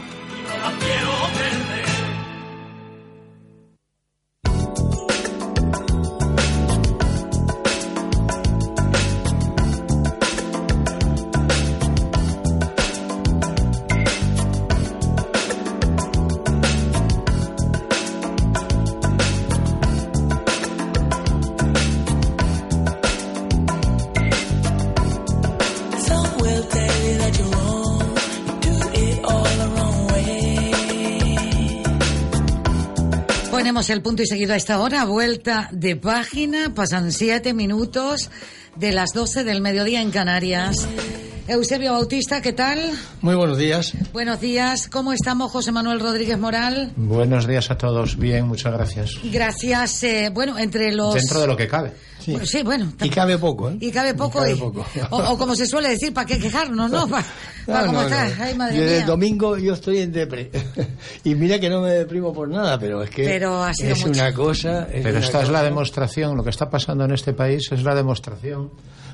Ponemos 33.85 33.99
el 33.99 34.03
punto 34.03 34.23
y 34.23 34.27
seguido 34.27 34.55
a 34.55 34.57
esta 34.57 34.81
hora, 34.81 35.05
vuelta 35.05 35.69
de 35.71 35.95
página, 35.95 36.73
pasan 36.75 37.13
siete 37.13 37.53
minutos 37.53 38.31
de 38.77 38.93
las 38.93 39.11
12 39.13 39.45
del 39.45 39.61
mediodía 39.61 40.01
en 40.01 40.11
Canarias. 40.11 40.89
Eusebio 41.49 41.93
Bautista, 41.93 42.41
¿qué 42.41 42.55
tal? 42.55 42.79
Muy 43.21 43.35
buenos 43.35 43.59
días. 43.59 43.93
Buenos 44.15 44.41
días, 44.41 44.89
¿cómo 44.89 45.13
estamos 45.13 45.53
José 45.53 45.71
Manuel 45.71 46.01
Rodríguez 46.01 46.39
Moral? 46.39 46.93
Buenos 46.97 47.47
días 47.47 47.71
a 47.71 47.77
todos. 47.77 48.17
Bien, 48.17 48.47
muchas 48.49 48.73
gracias. 48.73 49.11
Gracias, 49.23 50.03
eh, 50.03 50.31
bueno, 50.33 50.59
entre 50.59 50.91
los... 50.95 51.13
Dentro 51.13 51.41
de 51.41 51.47
lo 51.47 51.55
que 51.55 51.69
cabe. 51.69 51.93
Bueno, 52.33 52.47
sí, 52.47 52.63
bueno. 52.63 52.93
Y 53.03 53.09
cabe 53.11 53.39
poco, 53.39 53.71
¿eh? 53.71 53.77
Y 53.81 53.91
cabe 53.91 54.15
poco. 54.15 54.39
cabe 54.39 54.53
y- 54.53 54.57
poco. 54.57 54.85
O, 55.11 55.17
o 55.33 55.39
como 55.39 55.55
se 55.55 55.67
suele 55.67 55.91
decir, 55.91 56.13
¿para 56.13 56.27
qué 56.27 56.39
quejarnos, 56.39 56.91
no? 56.91 57.07
¿Para 57.09 57.25
No, 57.67 57.87
cómo 57.87 58.03
no, 58.03 58.09
no. 58.09 58.17
Ay, 58.41 58.55
madre 58.55 58.79
Desde 58.81 58.99
el 59.01 59.07
domingo 59.07 59.57
yo 59.59 59.75
estoy 59.75 59.99
en 59.99 60.13
depre. 60.13 60.51
y 61.25 61.35
mira 61.35 61.59
que 61.59 61.69
no 61.69 61.81
me 61.83 61.91
deprimo 61.91 62.33
por 62.33 62.49
nada, 62.49 62.79
pero 62.79 63.03
es 63.03 63.11
que 63.11 63.25
Pero 63.25 63.63
ha 63.63 63.73
sido 63.75 63.93
es 63.93 64.07
mucho. 64.07 64.21
una 64.21 64.33
cosa... 64.35 64.83
es 64.85 65.03
Pero 65.03 65.17
una 65.17 65.27
esta 65.27 65.43
es 65.43 65.49
la 65.51 65.63
demostración, 65.63 66.37
lo 66.37 66.45
que 66.45 66.51
está 66.51 66.69
pasando 66.71 67.05
en 67.05 67.13
este 67.13 67.33
país 67.33 67.71
es 67.73 67.83
la 67.83 67.95
demostración 67.95 68.71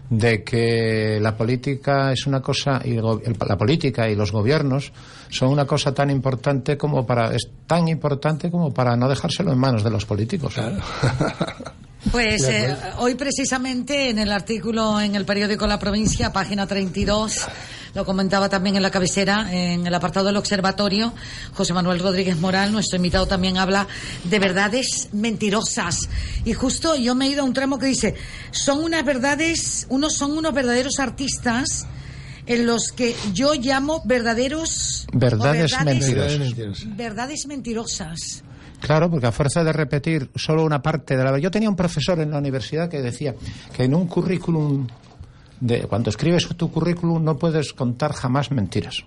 de 0.09 0.43
que 0.43 1.19
la 1.23 1.37
política 1.37 2.11
es 2.13 2.27
una 2.27 2.41
cosa 2.43 2.81
y 2.85 2.97
el 2.97 3.05
la 3.47 3.57
política 3.57 4.11
y 4.11 4.17
los 4.17 4.33
gobiernos 4.33 4.93
son 5.29 5.51
una 5.51 5.67
cosa 5.67 5.95
tan 5.95 6.11
importante 6.11 6.77
como 6.77 7.07
para 7.07 7.33
es 7.33 7.49
tan 7.69 7.87
importante 7.87 8.51
como 8.51 8.75
para 8.75 8.97
no 8.97 9.09
dejárselo 9.09 9.53
en 9.53 9.59
manos 9.59 9.85
de 9.85 9.91
los 9.91 10.05
políticos. 10.07 10.55
Pues 12.11 12.43
eh, 12.45 12.73
acuerdo. 12.73 12.99
hoy 13.03 13.15
precisamente 13.15 14.09
en 14.09 14.19
el 14.19 14.33
artículo 14.33 15.01
en 15.01 15.15
el 15.17 15.25
periódico 15.27 15.67
La 15.67 15.79
Provincia, 15.79 16.33
página 16.33 16.67
32, 16.67 17.47
lo 17.95 18.05
comentaba 18.07 18.49
también 18.49 18.77
en 18.77 18.83
la 18.83 18.91
cabecera, 18.91 19.49
en 19.53 19.87
el 19.87 19.95
apartado 19.95 20.27
del 20.27 20.37
observatorio, 20.39 21.13
José 21.53 21.75
Manuel 21.75 21.99
Rodríguez 21.99 22.39
Moral, 22.39 22.73
nuestro 22.73 22.97
invitado 22.97 23.27
también 23.27 23.59
habla 23.59 23.87
de 24.25 24.39
verdades 24.39 25.09
mentirosas. 25.13 26.09
Y 26.45 26.55
justo 26.55 26.97
yo 26.97 27.15
me 27.15 27.27
he 27.27 27.31
ido 27.31 27.43
a 27.43 27.45
un 27.45 27.53
tramo 27.53 27.79
que 27.79 27.87
dice, 27.87 28.15
son 28.51 28.83
unas 28.83 29.05
verdades, 29.05 29.87
unos 29.91 30.15
son 30.15 30.39
unos 30.39 30.55
verdaderos 30.55 30.99
artistas 31.01 31.87
en 32.47 32.67
los 32.67 32.93
que 32.93 33.15
yo 33.35 33.53
llamo 33.55 34.03
verdaderos 34.07 35.07
Verdades 35.13 35.71
verdades- 35.73 35.85
mentirosas. 36.39 36.97
Verdades 36.97 37.47
mentirosas. 37.47 38.43
Claro, 38.81 39.11
porque 39.11 39.27
a 39.27 39.33
fuerza 39.33 39.63
de 39.63 39.73
repetir 39.73 40.31
solo 40.35 40.65
una 40.65 40.83
parte 40.83 41.17
de 41.17 41.23
la 41.23 41.39
Yo 41.39 41.51
tenía 41.51 41.69
un 41.69 41.77
profesor 41.77 42.19
en 42.21 42.31
la 42.31 42.39
universidad 42.39 42.89
que 42.89 43.03
decía 43.03 43.35
que 43.75 43.85
en 43.85 43.95
un 43.95 44.07
currículum, 44.07 44.87
de, 45.61 45.83
cuando 45.83 46.11
escribes 46.11 46.49
tu 46.57 46.71
currículum, 46.73 47.23
no 47.23 47.37
puedes 47.37 47.73
contar 47.73 48.13
jamás 48.13 48.51
mentiras. 48.51 49.05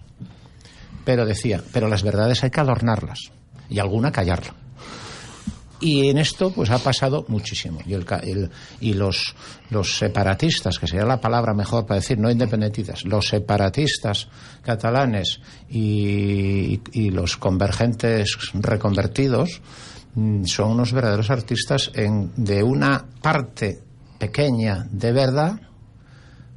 Pero 1.03 1.25
decía, 1.25 1.61
pero 1.73 1.87
las 1.87 2.03
verdades 2.03 2.43
hay 2.43 2.51
que 2.51 2.61
adornarlas 2.61 3.31
y 3.69 3.79
alguna 3.79 4.11
callarla. 4.11 4.62
Y 5.85 6.07
en 6.07 6.17
esto 6.17 6.49
pues 6.51 6.69
ha 6.69 6.79
pasado 6.79 7.25
muchísimo. 7.27 7.79
Y, 7.85 7.93
el 7.93 8.05
el- 8.23 8.49
y 8.79 8.93
los, 8.93 9.35
los 9.69 9.97
separatistas, 9.97 10.79
que 10.79 10.87
sería 10.87 11.05
la 11.05 11.19
palabra 11.19 11.53
mejor 11.53 11.85
para 11.85 11.99
decir, 11.99 12.17
no 12.17 12.31
independentistas, 12.31 13.03
los 13.03 13.27
separatistas 13.27 14.29
catalanes 14.61 15.41
y, 15.69 16.79
y 16.93 17.09
los 17.09 17.35
convergentes 17.35 18.37
reconvertidos 18.53 19.61
mm, 20.15 20.45
son 20.45 20.71
unos 20.71 20.93
verdaderos 20.93 21.29
artistas 21.29 21.91
en, 21.95 22.31
de 22.37 22.63
una 22.63 23.05
parte 23.21 23.81
pequeña 24.19 24.87
de 24.89 25.11
verdad 25.11 25.59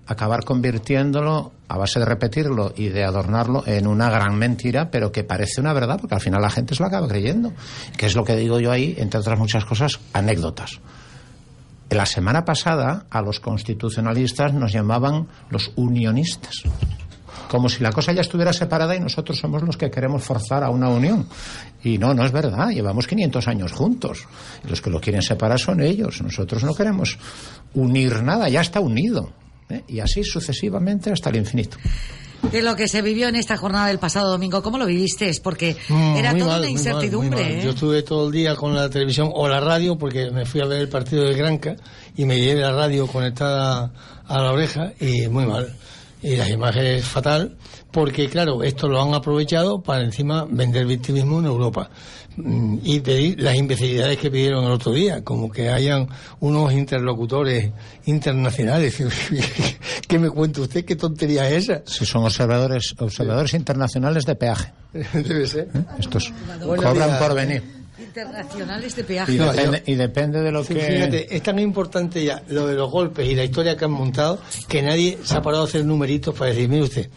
acabar 0.06 0.44
convirtiéndolo 0.44 1.52
a 1.68 1.76
base 1.76 1.98
de 1.98 2.04
repetirlo 2.04 2.72
y 2.76 2.88
de 2.88 3.04
adornarlo 3.04 3.64
en 3.66 3.86
una 3.86 4.10
gran 4.10 4.36
mentira, 4.36 4.90
pero 4.90 5.12
que 5.12 5.24
parece 5.24 5.60
una 5.60 5.72
verdad, 5.72 5.98
porque 6.00 6.14
al 6.14 6.20
final 6.20 6.40
la 6.42 6.50
gente 6.50 6.74
se 6.74 6.82
lo 6.82 6.88
acaba 6.88 7.08
creyendo. 7.08 7.52
Que 7.96 8.06
es 8.06 8.14
lo 8.14 8.24
que 8.24 8.36
digo 8.36 8.60
yo 8.60 8.70
ahí, 8.70 8.94
entre 8.98 9.20
otras 9.20 9.38
muchas 9.38 9.64
cosas, 9.64 9.98
anécdotas. 10.12 10.80
La 11.90 12.06
semana 12.06 12.44
pasada 12.44 13.06
a 13.10 13.22
los 13.22 13.40
constitucionalistas 13.40 14.52
nos 14.52 14.72
llamaban 14.72 15.28
los 15.50 15.72
unionistas. 15.76 16.62
Como 17.48 17.68
si 17.68 17.82
la 17.82 17.92
cosa 17.92 18.12
ya 18.12 18.22
estuviera 18.22 18.52
separada 18.52 18.96
y 18.96 19.00
nosotros 19.00 19.38
somos 19.38 19.62
los 19.62 19.76
que 19.76 19.90
queremos 19.90 20.24
forzar 20.24 20.64
a 20.64 20.70
una 20.70 20.88
unión. 20.88 21.28
Y 21.84 21.98
no, 21.98 22.12
no 22.12 22.24
es 22.24 22.32
verdad. 22.32 22.70
Llevamos 22.70 23.06
500 23.06 23.46
años 23.46 23.72
juntos. 23.72 24.26
Los 24.68 24.80
que 24.80 24.90
lo 24.90 25.00
quieren 25.00 25.22
separar 25.22 25.60
son 25.60 25.80
ellos. 25.80 26.20
Nosotros 26.22 26.64
no 26.64 26.74
queremos 26.74 27.18
unir 27.74 28.22
nada, 28.24 28.48
ya 28.48 28.62
está 28.62 28.80
unido. 28.80 29.30
¿Eh? 29.70 29.82
Y 29.88 30.00
así 30.00 30.22
sucesivamente 30.24 31.10
hasta 31.12 31.30
el 31.30 31.36
infinito. 31.36 31.76
de 32.52 32.62
lo 32.62 32.76
que 32.76 32.86
se 32.86 33.02
vivió 33.02 33.28
en 33.28 33.36
esta 33.36 33.56
jornada 33.56 33.86
del 33.88 33.98
pasado 33.98 34.30
domingo. 34.30 34.62
¿Cómo 34.62 34.78
lo 34.78 34.86
viviste? 34.86 35.30
Porque 35.42 35.76
Mm, 35.88 36.16
era 36.16 36.32
toda 36.36 36.44
mal, 36.44 36.44
una 36.44 36.54
muy 36.58 36.60
mal, 36.60 36.70
incertidumbre. 36.70 37.40
muy 37.44 37.50
mal. 37.52 37.60
¿eh? 37.60 37.64
Yo 37.64 37.70
estuve 37.70 38.02
todo 38.02 38.26
el 38.26 38.32
día 38.32 38.54
con 38.54 38.74
la 38.74 38.88
televisión 38.90 39.30
o 39.34 39.48
la 39.48 39.58
radio 39.60 39.96
porque 39.98 40.30
me 40.30 40.44
fui 40.46 40.60
a 40.60 40.66
ver 40.66 40.80
el 40.82 40.88
partido 40.88 41.24
de 41.24 41.34
Granca 41.34 41.76
y 42.16 42.24
me 42.24 42.38
llevé 42.40 42.60
la 42.60 42.72
radio 42.72 43.06
conectada 43.06 43.90
a 44.26 44.40
la 44.42 44.52
oreja 44.52 44.92
y 45.00 45.26
muy 45.28 45.46
mal. 45.46 45.74
y 46.22 46.36
la 46.36 46.48
imagen 46.48 46.84
es 46.86 47.04
fatal 47.04 47.56
porque, 47.90 48.28
claro, 48.28 48.62
esto 48.62 48.88
lo 48.88 49.00
han 49.02 49.14
aprovechado 49.14 49.80
para 49.82 50.04
encima 50.04 50.46
vender 50.48 50.86
victimismo 50.86 51.38
en 51.40 51.46
Europa 51.46 51.88
y 52.82 53.00
pedir 53.00 53.40
las 53.40 53.54
imbecilidades 53.56 54.18
que 54.18 54.30
pidieron 54.30 54.64
el 54.64 54.72
otro 54.72 54.92
día, 54.92 55.24
como 55.24 55.50
que 55.50 55.70
hayan 55.70 56.06
unos 56.40 56.72
interlocutores 56.72 57.70
internacionales. 58.04 58.96
¿Qué 60.08 60.18
me 60.18 60.30
cuenta 60.30 60.60
usted? 60.60 60.84
¿Qué 60.84 60.96
tontería 60.96 61.48
es 61.48 61.64
esa? 61.68 61.82
Si 61.86 62.04
son 62.04 62.24
observadores, 62.24 62.94
observadores 62.98 63.54
internacionales 63.54 64.24
de 64.24 64.34
peaje. 64.36 64.72
Debe 65.12 65.46
ser. 65.46 65.68
¿Eh? 65.74 65.80
Estos 65.98 66.32
Bueno, 66.64 66.82
cobran 66.82 67.08
mira, 67.08 67.18
por 67.18 67.34
venir. 67.34 67.62
Internacionales 67.98 68.94
de 68.96 69.04
peaje. 69.04 69.32
Y 69.32 69.36
No, 69.38 69.52
depende, 69.52 69.82
yo- 69.86 69.92
y 69.92 69.94
depende 69.96 70.40
de 70.42 70.52
lo 70.52 70.64
Sí, 70.64 70.74
que... 70.74 70.80
Fíjate, 70.80 71.34
es 71.36 71.42
tan 71.42 71.58
importante 71.58 72.22
ya 72.24 72.42
lo 72.48 72.66
de 72.66 72.74
los 72.74 72.90
golpes 72.90 73.26
y 73.26 73.34
la 73.34 73.44
historia 73.44 73.76
que 73.76 73.84
han 73.86 73.90
montado 73.92 74.38
que 74.68 74.82
nadie 74.82 75.18
se 75.22 75.34
ha 75.36 75.42
parado 75.42 75.64
a 75.64 75.66
hacer 75.66 75.84
numeritos 75.84 76.34
para 76.34 76.50
decir, 76.50 76.68
mire 76.68 76.82
usted, 76.84 77.08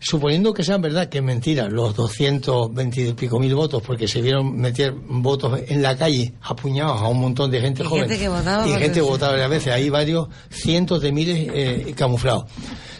suponiendo 0.00 0.52
que 0.54 0.64
sean 0.64 0.80
verdad, 0.80 1.08
que 1.08 1.18
es 1.18 1.24
mentira, 1.24 1.68
los 1.68 1.94
220 1.94 3.00
y 3.08 3.12
pico 3.12 3.38
mil 3.38 3.54
votos, 3.54 3.82
porque 3.86 4.08
se 4.08 4.22
vieron 4.22 4.56
meter 4.56 4.92
votos 4.92 5.60
en 5.68 5.82
la 5.82 5.96
calle, 5.96 6.32
apuñados 6.42 7.00
a 7.00 7.06
un 7.06 7.20
montón 7.20 7.50
de 7.50 7.60
gente 7.60 7.82
Y 7.82 7.86
joven. 7.86 8.08
gente 8.08 8.18
que 8.18 8.28
votaba 8.28 8.66
Y 8.66 8.70
gente 8.72 8.94
que 8.94 9.00
votaba 9.02 9.32
varias 9.32 9.50
veces, 9.50 9.72
hay 9.74 9.90
varios 9.90 10.28
cientos 10.48 11.02
de 11.02 11.12
miles 11.12 11.48
eh, 11.52 11.94
camuflados. 11.96 12.44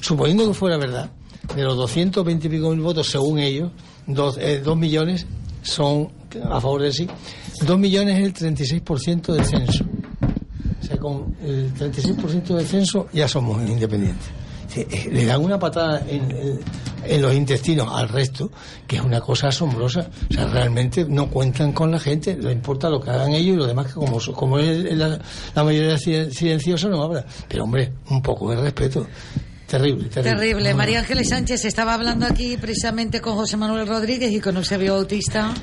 Suponiendo 0.01 0.47
que 0.47 0.55
fuera 0.55 0.77
verdad, 0.77 1.11
de 1.57 1.63
los 1.63 1.77
220 1.77 2.47
y 2.47 2.51
pico 2.51 2.71
mil 2.71 2.81
votos, 2.81 3.09
según 3.09 3.39
ellos, 3.39 3.73
dos, 4.07 4.37
eh, 4.39 4.61
dos 4.63 4.77
millones 4.77 5.27
son 5.63 6.11
a 6.45 6.61
favor 6.61 6.83
de 6.83 6.93
sí. 6.93 7.09
Dos 7.67 7.79
millones 7.79 8.19
es 8.19 8.25
el 8.43 8.55
36% 8.57 9.33
del 9.33 9.45
censo. 9.45 9.85
O 10.81 10.85
sea, 10.85 10.97
con 10.99 11.35
el 11.43 11.73
36% 11.75 12.55
del 12.57 12.67
censo 12.67 13.09
ya 13.13 13.27
somos 13.27 13.61
independientes. 13.69 14.29
Sí, 14.73 14.87
eh, 14.91 15.09
Le 15.13 15.25
dan 15.27 15.43
una 15.45 15.59
patada 15.59 16.03
en, 16.09 16.31
en- 16.31 16.61
en 17.03 17.23
los 17.23 17.35
intestinos 17.35 17.89
al 17.93 18.09
resto, 18.09 18.53
que 18.87 18.97
es 18.97 19.03
una 19.03 19.21
cosa 19.21 19.49
asombrosa. 19.49 20.09
O 20.31 20.33
sea, 20.35 20.47
realmente 20.47 21.05
no 21.09 21.29
cuentan 21.29 21.73
con 21.73 21.91
la 21.91 21.99
gente, 21.99 22.37
le 22.37 22.53
importa 22.53 22.89
lo 22.91 23.01
que 23.01 23.11
hagan 23.11 23.33
ellos 23.33 23.55
y 23.55 23.59
lo 23.59 23.67
demás 23.67 23.87
que 23.87 23.95
como, 23.95 24.21
so- 24.21 24.33
como 24.35 24.59
es 24.59 24.85
la, 24.97 25.19
la 25.55 25.65
mayoría 25.65 25.97
silen- 25.99 26.31
silenciosa 26.31 26.89
no 26.89 27.03
habla. 27.03 27.25
Pero 27.49 27.65
hombre, 27.65 27.93
un 28.11 28.21
poco 28.23 28.51
de 28.51 28.61
respeto. 28.61 29.07
Terrible, 29.67 30.09
terrible. 30.09 30.37
Terrible. 30.37 30.75
María 30.75 30.99
Ángeles 31.01 31.29
Sánchez 31.31 31.65
estaba 31.65 31.95
hablando 31.95 32.27
aquí 32.27 32.57
precisamente 32.57 33.21
con 33.21 33.35
José 33.37 33.57
Manuel 33.57 33.87
Rodríguez 33.89 34.31
y 34.33 34.41
con 34.41 34.57
Eusebio 34.57 34.95
Bautista. 34.95 35.55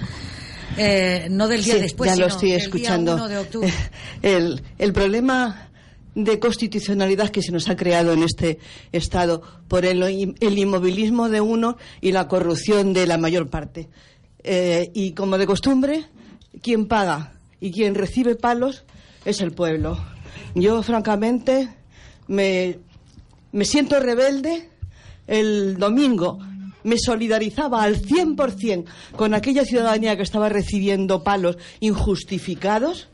eh, 0.78 1.28
no 1.30 1.48
del 1.48 1.64
día 1.64 1.76
Sí, 1.76 1.82
después, 1.82 2.10
ya 2.10 2.16
lo 2.16 2.24
sino 2.30 2.36
estoy 2.36 2.52
del 2.52 2.62
escuchando. 2.62 3.16
Día 3.16 3.24
1 3.26 3.30
de 3.34 3.38
octubre. 3.40 3.74
El, 4.22 4.62
el 4.78 4.94
problema 4.94 5.67
de 6.18 6.40
constitucionalidad 6.40 7.30
que 7.30 7.44
se 7.44 7.52
nos 7.52 7.70
ha 7.70 7.76
creado 7.76 8.12
en 8.12 8.24
este 8.24 8.58
Estado 8.92 9.44
por 9.68 9.86
el, 9.86 10.02
el 10.40 10.58
inmovilismo 10.58 11.30
de 11.30 11.42
uno 11.42 11.78
y 12.02 12.12
la 12.12 12.28
corrupción 12.28 12.92
de 12.94 13.06
la 13.06 13.20
mayor 13.20 13.50
parte. 13.50 13.88
Eh, 14.44 14.90
y 14.96 15.12
como 15.12 15.38
de 15.38 15.46
costumbre, 15.46 16.06
quien 16.64 16.88
paga 16.88 17.34
y 17.62 17.72
quien 17.72 17.94
recibe 17.94 18.36
palos 18.36 18.84
es 19.26 19.42
el 19.42 19.52
pueblo. 19.52 20.00
Yo, 20.56 20.82
francamente, 20.82 21.70
me, 22.28 22.80
me 23.52 23.66
siento 23.66 24.00
rebelde. 24.00 24.72
El 25.28 25.78
domingo 25.78 26.40
me 26.84 26.98
solidarizaba 26.98 27.84
al 27.84 28.02
100% 28.02 28.86
con 29.16 29.36
aquella 29.36 29.66
ciudadanía 29.66 30.18
que 30.18 30.24
estaba 30.24 30.50
recibiendo 30.50 31.24
palos 31.24 31.58
injustificados, 31.80 33.08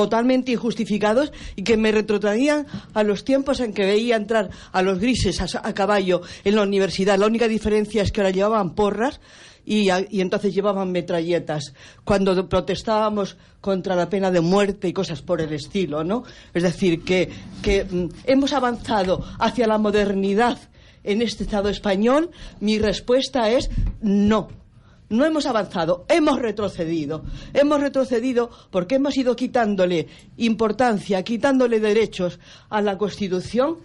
totalmente 0.00 0.52
injustificados, 0.52 1.32
y 1.56 1.62
que 1.62 1.78
me 1.78 1.90
retrotraían 1.90 2.66
a 2.92 3.02
los 3.02 3.24
tiempos 3.24 3.60
en 3.60 3.72
que 3.72 3.86
veía 3.86 4.16
entrar 4.16 4.50
a 4.70 4.82
los 4.82 4.98
grises 4.98 5.40
a, 5.40 5.72
caballo 5.72 6.20
en 6.44 6.54
la 6.54 6.62
universidad. 6.62 7.18
La 7.18 7.26
única 7.26 7.48
diferencia 7.48 8.02
es 8.02 8.12
que 8.12 8.20
ahora 8.20 8.30
llevaban 8.30 8.74
porras 8.74 9.20
y, 9.64 9.88
y 10.10 10.20
entonces 10.20 10.54
llevaban 10.54 10.92
metralletas 10.92 11.72
cuando 12.04 12.46
protestábamos 12.46 13.38
contra 13.62 13.96
la 13.96 14.10
pena 14.10 14.30
de 14.30 14.42
muerte 14.42 14.86
y 14.86 14.92
cosas 14.92 15.22
por 15.22 15.40
el 15.40 15.54
estilo, 15.54 16.04
¿no? 16.04 16.24
Es 16.52 16.62
decir, 16.62 17.02
que, 17.02 17.30
que 17.62 17.84
mm, 17.84 18.08
hemos 18.24 18.52
avanzado 18.52 19.24
hacia 19.38 19.66
la 19.66 19.78
modernidad 19.78 20.58
en 21.04 21.22
este 21.22 21.44
Estado 21.44 21.70
español, 21.70 22.30
mi 22.60 22.78
respuesta 22.78 23.50
es 23.50 23.70
no. 24.02 24.65
No 25.08 25.24
hemos 25.24 25.46
avanzado, 25.46 26.04
hemos 26.08 26.40
retrocedido. 26.40 27.22
Hemos 27.54 27.80
retrocedido 27.80 28.50
porque 28.70 28.96
hemos 28.96 29.16
ido 29.16 29.36
quitándole 29.36 30.08
importancia, 30.38 31.22
quitándole 31.22 31.78
derechos 31.78 32.40
a 32.68 32.82
la 32.82 32.98
Constitución 32.98 33.76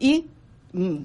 y 0.00 0.26
mm, 0.72 0.96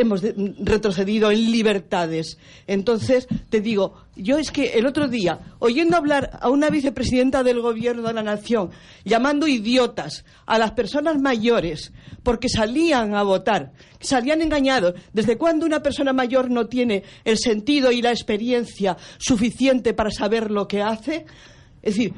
hemos 0.00 0.22
retrocedido 0.58 1.30
en 1.30 1.50
libertades. 1.50 2.38
Entonces, 2.66 3.26
te 3.48 3.60
digo, 3.60 3.94
yo 4.16 4.38
es 4.38 4.50
que 4.50 4.78
el 4.78 4.86
otro 4.86 5.08
día, 5.08 5.40
oyendo 5.58 5.96
hablar 5.96 6.38
a 6.40 6.50
una 6.50 6.70
vicepresidenta 6.70 7.42
del 7.42 7.60
Gobierno 7.60 8.08
de 8.08 8.14
la 8.14 8.22
Nación, 8.22 8.70
llamando 9.04 9.46
idiotas 9.46 10.24
a 10.46 10.58
las 10.58 10.72
personas 10.72 11.18
mayores 11.18 11.92
porque 12.22 12.48
salían 12.48 13.14
a 13.14 13.22
votar, 13.22 13.72
salían 14.00 14.42
engañados. 14.42 14.94
¿Desde 15.12 15.36
cuándo 15.36 15.66
una 15.66 15.82
persona 15.82 16.12
mayor 16.12 16.50
no 16.50 16.66
tiene 16.66 17.02
el 17.24 17.38
sentido 17.38 17.92
y 17.92 18.02
la 18.02 18.10
experiencia 18.10 18.96
suficiente 19.18 19.94
para 19.94 20.10
saber 20.10 20.50
lo 20.50 20.68
que 20.68 20.82
hace? 20.82 21.26
Es 21.82 21.96
decir, 21.96 22.14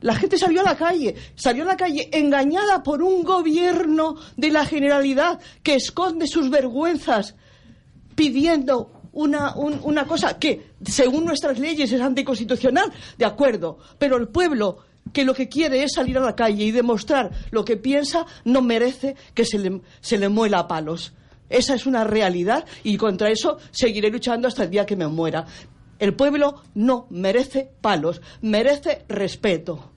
la 0.00 0.14
gente 0.14 0.36
salió 0.38 0.60
a 0.60 0.64
la 0.64 0.76
calle, 0.76 1.14
salió 1.34 1.62
a 1.62 1.66
la 1.66 1.76
calle 1.76 2.08
engañada 2.12 2.82
por 2.82 3.02
un 3.02 3.22
gobierno 3.24 4.16
de 4.36 4.50
la 4.50 4.66
Generalidad 4.66 5.40
que 5.62 5.74
esconde 5.74 6.26
sus 6.26 6.50
vergüenzas 6.50 7.34
pidiendo 8.14 8.90
una, 9.12 9.54
un- 9.56 9.80
una 9.84 10.06
cosa 10.06 10.38
que, 10.38 10.72
según 10.84 11.24
nuestras 11.24 11.58
leyes, 11.58 11.92
es 11.92 12.00
anticonstitucional, 12.00 12.92
de 13.16 13.24
acuerdo, 13.24 13.78
pero 13.98 14.16
el 14.16 14.28
pueblo 14.28 14.78
que 15.12 15.24
lo 15.24 15.34
que 15.34 15.48
quiere 15.48 15.82
es 15.82 15.92
salir 15.94 16.16
a 16.18 16.20
la 16.22 16.34
calle 16.34 16.64
y 16.64 16.70
demostrar 16.72 17.30
lo 17.50 17.64
que 17.64 17.76
piensa, 17.76 18.26
no 18.44 18.62
merece 18.62 19.14
que 19.34 19.44
se 19.44 19.58
le, 19.58 19.80
se 20.00 20.18
le 20.18 20.28
muela 20.28 20.60
a 20.60 20.68
palos. 20.68 21.12
Esa 21.50 21.74
es 21.74 21.86
una 21.86 22.04
realidad 22.04 22.64
y 22.82 22.96
contra 22.96 23.30
eso 23.30 23.58
seguiré 23.70 24.10
luchando 24.10 24.48
hasta 24.48 24.64
el 24.64 24.70
día 24.70 24.86
que 24.86 24.96
me 24.96 25.06
muera. 25.06 25.44
El 25.98 26.14
pueblo 26.14 26.62
no 26.74 27.06
merece 27.10 27.68
palos, 27.80 28.20
merece 28.42 29.04
respeto. 29.08 29.90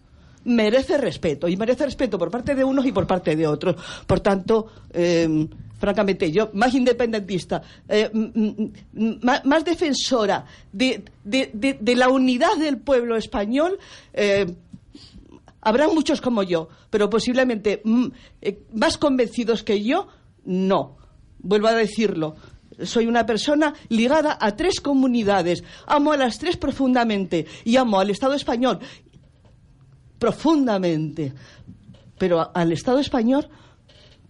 Merece 0.45 0.97
respeto 0.97 1.47
y 1.49 1.57
merece 1.57 1.83
respeto 1.85 2.17
por 2.17 2.31
parte 2.31 2.55
de 2.55 2.63
unos 2.63 2.85
y 2.85 2.91
por 2.93 3.05
parte 3.05 3.35
de 3.35 3.45
otros. 3.47 3.75
Por 4.05 4.21
tanto, 4.21 4.67
eh, 4.93 5.45
francamente, 5.77 6.31
yo 6.31 6.51
más 6.53 6.73
independentista, 6.73 7.61
eh, 7.89 8.09
más, 9.43 9.65
defensora 9.65 10.45
de, 10.71 11.03
de- 11.25 11.51
de- 11.53 11.77
de 11.81 11.95
la 11.95 12.07
unidad 12.09 12.55
del 12.57 12.77
pueblo 12.77 13.17
español, 13.17 13.77
eh, 14.13 14.45
habrá 15.61 15.89
muchos 15.89 16.21
como 16.21 16.43
yo, 16.43 16.69
pero 16.89 17.09
posiblemente 17.09 17.81
mm, 17.83 18.05
eh, 18.41 18.59
más 18.73 18.97
convencidos 18.97 19.63
que 19.63 19.83
yo, 19.83 20.07
no. 20.45 20.95
Vuelvo 21.39 21.67
a 21.67 21.73
decirlo. 21.73 22.35
Soy 22.83 23.07
una 23.07 23.25
persona 23.25 23.73
ligada 23.89 24.37
a 24.39 24.55
tres 24.55 24.79
comunidades. 24.79 25.63
Amo 25.85 26.11
a 26.11 26.17
las 26.17 26.37
tres 26.37 26.57
profundamente 26.57 27.45
y 27.63 27.77
amo 27.77 27.99
al 27.99 28.09
Estado 28.09 28.33
español 28.33 28.79
profundamente. 30.19 31.33
Pero 32.17 32.51
al 32.55 32.71
Estado 32.71 32.99
español 32.99 33.49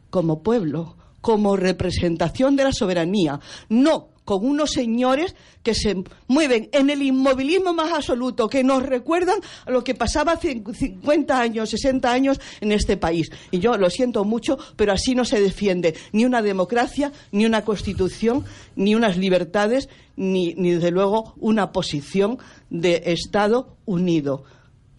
como 0.10 0.41
pueblo, 0.41 0.98
como 1.22 1.56
representación 1.56 2.56
de 2.56 2.64
la 2.64 2.72
soberanía, 2.72 3.40
no 3.69 4.10
con 4.28 4.45
unos 4.45 4.72
señores 4.72 5.36
que 5.64 5.74
se 5.74 6.04
mueven 6.28 6.68
en 6.74 6.90
el 6.90 7.02
inmovilismo 7.02 7.74
más 7.74 7.94
absoluto, 7.94 8.49
que 8.49 8.62
nos 8.62 8.84
recuerdan 8.84 9.40
a 9.66 9.72
lo 9.72 9.86
que 9.86 9.95
pasaba 9.95 10.34
hace 10.34 10.62
50 10.74 11.40
años, 11.40 11.70
60 11.70 12.12
años 12.12 12.41
en 12.60 12.74
este 12.74 12.98
país. 12.98 13.32
Y 13.52 13.60
yo 13.60 13.78
lo 13.78 13.90
siento 13.90 14.26
mucho, 14.26 14.58
pero 14.76 14.91
así 14.91 15.16
no 15.16 15.24
se 15.24 15.40
defiende 15.40 15.95
ni 16.12 16.26
una 16.26 16.41
democracia, 16.41 17.14
ni 17.32 17.45
una 17.45 17.64
constitución, 17.64 18.44
ni 18.76 18.95
unas 18.95 19.16
libertades, 19.18 19.88
ni, 20.18 20.54
ni 20.56 20.72
desde 20.72 20.91
luego 20.91 21.34
una 21.38 21.72
posición 21.72 22.38
de 22.70 23.04
Estado 23.06 23.78
unido. 23.86 24.44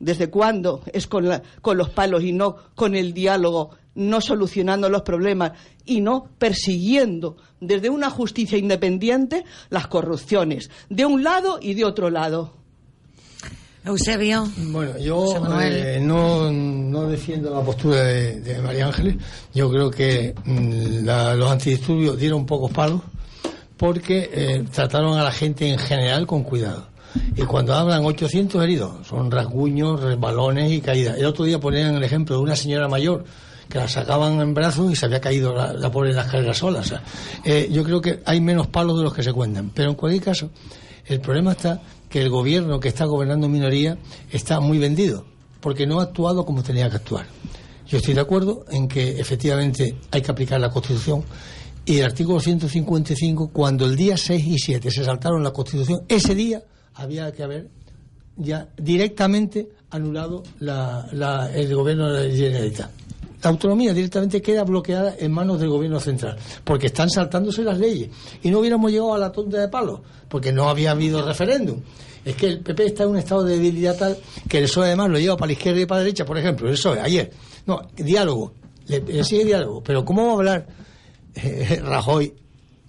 ¿Desde 0.00 0.30
cuándo 0.30 0.80
es 0.94 1.06
con, 1.06 1.28
la- 1.28 1.42
con 1.60 1.76
los 1.76 1.90
palos 1.90 2.24
y 2.24 2.32
no 2.32 2.56
con 2.74 2.94
el 2.94 3.12
diálogo, 3.12 3.70
no 3.94 4.20
solucionando 4.22 4.88
los 4.88 5.02
problemas 5.02 5.52
y 5.84 6.00
no 6.00 6.30
persiguiendo 6.38 7.36
desde 7.60 7.90
una 7.90 8.10
justicia 8.10 8.56
independiente 8.58 9.44
las 9.70 9.86
corrupciones, 9.86 10.70
de 10.88 11.06
un 11.06 11.22
lado 11.24 11.58
y 11.60 11.74
de 11.74 11.84
otro 11.84 12.10
lado? 12.10 12.54
Eusebio. 13.84 14.46
Bueno, 14.56 14.98
yo 14.98 15.34
eh, 15.62 15.98
no, 16.02 16.50
no 16.52 17.08
defiendo 17.08 17.54
la 17.54 17.62
postura 17.62 18.02
de, 18.02 18.40
de 18.40 18.58
María 18.60 18.86
Ángeles. 18.86 19.16
Yo 19.54 19.70
creo 19.70 19.90
que 19.90 20.34
mm, 20.44 21.04
la- 21.06 21.34
los 21.34 21.50
antidisturbios 21.50 22.18
dieron 22.18 22.44
pocos 22.44 22.70
palos 22.70 23.00
porque 23.76 24.30
eh, 24.32 24.64
trataron 24.72 25.16
a 25.18 25.22
la 25.24 25.30
gente 25.32 25.68
en 25.72 25.78
general 25.78 26.26
con 26.26 26.42
cuidado. 26.42 26.88
Y 27.36 27.42
cuando 27.42 27.72
hablan 27.74 28.04
800 28.04 28.62
heridos, 28.62 29.06
son 29.06 29.30
rasguños, 29.30 30.00
resbalones 30.02 30.70
y 30.72 30.80
caídas. 30.82 31.16
El 31.16 31.24
otro 31.24 31.44
día 31.46 31.58
ponían 31.58 31.94
el 31.94 32.02
ejemplo 32.04 32.36
de 32.36 32.42
una 32.42 32.56
señora 32.56 32.88
mayor 32.88 33.24
que 33.68 33.78
la 33.78 33.88
sacaban 33.88 34.40
en 34.40 34.54
brazos 34.54 34.90
y 34.92 34.96
se 34.96 35.06
había 35.06 35.20
caído 35.20 35.54
la, 35.54 35.72
la 35.72 35.90
pobre 35.90 36.10
en 36.10 36.16
la 36.16 36.22
escalera 36.22 36.54
sola. 36.54 36.82
Eh, 37.44 37.68
yo 37.70 37.84
creo 37.84 38.00
que 38.00 38.20
hay 38.24 38.40
menos 38.40 38.66
palos 38.68 38.96
de 38.98 39.04
los 39.04 39.12
que 39.14 39.22
se 39.22 39.32
cuentan. 39.32 39.70
Pero 39.74 39.90
en 39.90 39.96
cualquier 39.96 40.22
caso, 40.22 40.50
el 41.06 41.20
problema 41.20 41.52
está 41.52 41.80
que 42.08 42.22
el 42.22 42.30
gobierno 42.30 42.80
que 42.80 42.88
está 42.88 43.04
gobernando 43.04 43.48
minoría 43.48 43.98
está 44.30 44.60
muy 44.60 44.78
vendido, 44.78 45.26
porque 45.60 45.86
no 45.86 46.00
ha 46.00 46.04
actuado 46.04 46.44
como 46.46 46.62
tenía 46.62 46.88
que 46.88 46.96
actuar. 46.96 47.26
Yo 47.86 47.98
estoy 47.98 48.14
de 48.14 48.20
acuerdo 48.20 48.64
en 48.70 48.88
que 48.88 49.18
efectivamente 49.20 49.96
hay 50.10 50.22
que 50.22 50.30
aplicar 50.30 50.60
la 50.60 50.70
Constitución 50.70 51.24
y 51.84 51.98
el 51.98 52.04
artículo 52.04 52.38
155, 52.40 53.48
cuando 53.50 53.86
el 53.86 53.96
día 53.96 54.16
6 54.16 54.46
y 54.46 54.58
7 54.58 54.90
se 54.90 55.04
saltaron 55.04 55.42
la 55.42 55.52
Constitución, 55.52 56.00
ese 56.08 56.34
día 56.34 56.62
había 56.94 57.32
que 57.32 57.42
haber 57.42 57.68
ya 58.36 58.68
directamente 58.76 59.68
anulado 59.90 60.42
la- 60.60 61.06
la- 61.12 61.50
el 61.52 61.74
gobierno 61.74 62.12
de 62.12 62.28
la 62.28 62.34
Generalitat. 62.34 62.90
La 63.42 63.50
autonomía 63.50 63.94
directamente 63.94 64.42
queda 64.42 64.64
bloqueada 64.64 65.14
en 65.18 65.30
manos 65.30 65.60
del 65.60 65.68
gobierno 65.68 66.00
central, 66.00 66.36
porque 66.64 66.86
están 66.88 67.08
saltándose 67.08 67.62
las 67.62 67.78
leyes. 67.78 68.10
Y 68.42 68.50
no 68.50 68.58
hubiéramos 68.58 68.90
llegado 68.90 69.14
a 69.14 69.18
la 69.18 69.30
tonta 69.30 69.60
de 69.60 69.68
palos, 69.68 70.00
porque 70.28 70.52
no 70.52 70.68
había 70.68 70.90
habido 70.90 71.24
referéndum. 71.24 71.80
Es 72.24 72.34
que 72.34 72.48
el 72.48 72.60
PP 72.60 72.86
está 72.86 73.04
en 73.04 73.10
un 73.10 73.16
estado 73.16 73.44
de 73.44 73.54
debilidad 73.54 73.96
tal 73.96 74.16
que 74.48 74.58
el 74.58 74.64
PSOE 74.64 74.86
además 74.86 75.10
lo 75.10 75.18
lleva 75.18 75.36
para 75.36 75.46
la 75.46 75.52
izquierda 75.52 75.80
y 75.80 75.86
para 75.86 76.00
la 76.00 76.04
derecha, 76.04 76.24
por 76.24 76.36
ejemplo, 76.36 76.68
el 76.68 76.74
PSOE 76.74 77.00
ayer. 77.00 77.30
No, 77.66 77.80
diálogo, 77.96 78.54
le, 78.86 79.00
le 79.00 79.24
sigue 79.24 79.44
diálogo, 79.44 79.82
pero 79.82 80.04
¿cómo 80.04 80.24
va 80.26 80.30
a 80.30 80.34
hablar 80.34 80.66
eh, 81.34 81.80
Rajoy 81.82 82.34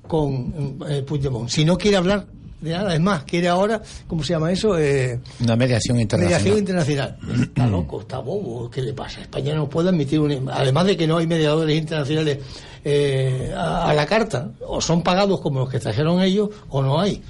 con 0.07 0.79
eh, 0.89 1.03
Puigdemont? 1.03 1.47
Si 1.49 1.63
no 1.63 1.77
quiere 1.77 1.97
hablar 1.97 2.25
de 2.61 2.71
nada, 2.71 2.93
es 2.93 2.99
más, 2.99 3.23
quiere 3.23 3.47
ahora, 3.47 3.81
¿cómo 4.07 4.23
se 4.23 4.33
llama 4.33 4.51
eso? 4.51 4.77
Eh, 4.77 5.19
Una 5.41 5.55
mediación 5.55 5.99
internacional. 5.99 6.41
Mediación 6.41 6.59
internacional. 6.59 7.17
Está 7.43 7.67
loco, 7.67 8.01
está 8.01 8.19
bobo. 8.19 8.69
¿Qué 8.69 8.81
le 8.81 8.93
pasa? 8.93 9.21
España 9.21 9.53
no 9.55 9.69
puede 9.69 9.89
admitir 9.89 10.19
un. 10.19 10.49
Además 10.49 10.85
de 10.85 10.97
que 10.97 11.07
no 11.07 11.17
hay 11.17 11.27
mediadores 11.27 11.77
internacionales 11.77 12.39
eh, 12.83 13.53
a, 13.55 13.89
a 13.89 13.93
la 13.93 14.05
carta. 14.05 14.51
O 14.67 14.81
son 14.81 15.01
pagados 15.03 15.39
como 15.41 15.59
los 15.61 15.69
que 15.69 15.79
trajeron 15.79 16.21
ellos, 16.21 16.49
o 16.69 16.81
no 16.81 16.99
hay. 16.99 17.21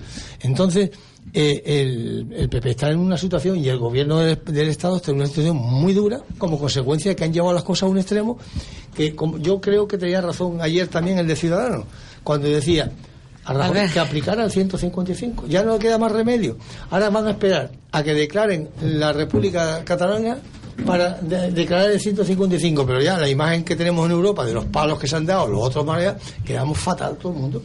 Entonces, 0.42 0.90
eh, 1.34 1.62
el, 1.66 2.28
el 2.36 2.50
PP 2.50 2.72
está 2.72 2.90
en 2.90 2.98
una 3.00 3.18
situación 3.18 3.58
y 3.58 3.70
el 3.70 3.78
gobierno 3.78 4.18
del, 4.20 4.40
del 4.46 4.70
Estado 4.70 4.96
está 4.98 5.12
en 5.12 5.18
una 5.18 5.28
situación 5.28 5.58
muy 5.58 5.94
dura 5.94 6.22
como 6.40 6.58
consecuencia 6.58 7.12
de 7.12 7.16
que 7.16 7.24
han 7.24 7.34
llevado 7.34 7.54
las 7.54 7.64
cosas 7.64 7.84
a 7.84 7.86
un 7.88 8.00
extremo 8.00 8.40
que 8.96 9.16
como- 9.16 9.38
yo 9.38 9.62
creo 9.62 9.88
que 9.88 10.00
tenía 10.00 10.22
razón 10.22 10.60
ayer 10.60 10.88
también 10.88 11.20
el 11.20 11.28
de 11.28 11.36
Ciudadanos, 11.36 11.86
cuando 12.24 12.48
decía 12.48 12.92
a 13.46 13.54
Rajoy 13.54 13.74
ver. 13.74 13.90
que 13.92 14.00
aplicara 14.00 14.44
el 14.44 14.52
155. 14.52 15.46
Ya 15.48 15.64
no 15.64 15.80
queda 15.80 15.98
más 15.98 16.12
remedio. 16.12 16.58
Ahora 16.90 17.10
van 17.10 17.28
a 17.28 17.32
esperar 17.32 17.72
a 17.92 18.04
que 18.04 18.14
declaren 18.14 18.70
la 18.82 19.12
República 19.14 19.84
Catalana 19.86 20.38
para 20.86 21.16
de- 21.22 21.52
declarar 21.52 21.90
el 21.92 22.00
155. 22.00 22.86
Pero 22.86 23.02
ya 23.02 23.18
la 23.18 23.30
imagen 23.30 23.64
que 23.64 23.76
tenemos 23.76 24.06
en 24.06 24.12
Europa 24.12 24.46
de 24.46 24.54
los 24.54 24.66
palos 24.66 25.00
que 25.00 25.08
se 25.08 25.16
han 25.16 25.26
dado, 25.26 25.48
los 25.48 25.62
otros 25.62 25.86
maneras, 25.86 26.18
quedamos 26.46 26.78
fatal 26.78 27.18
todo 27.18 27.32
el 27.34 27.40
mundo. 27.40 27.64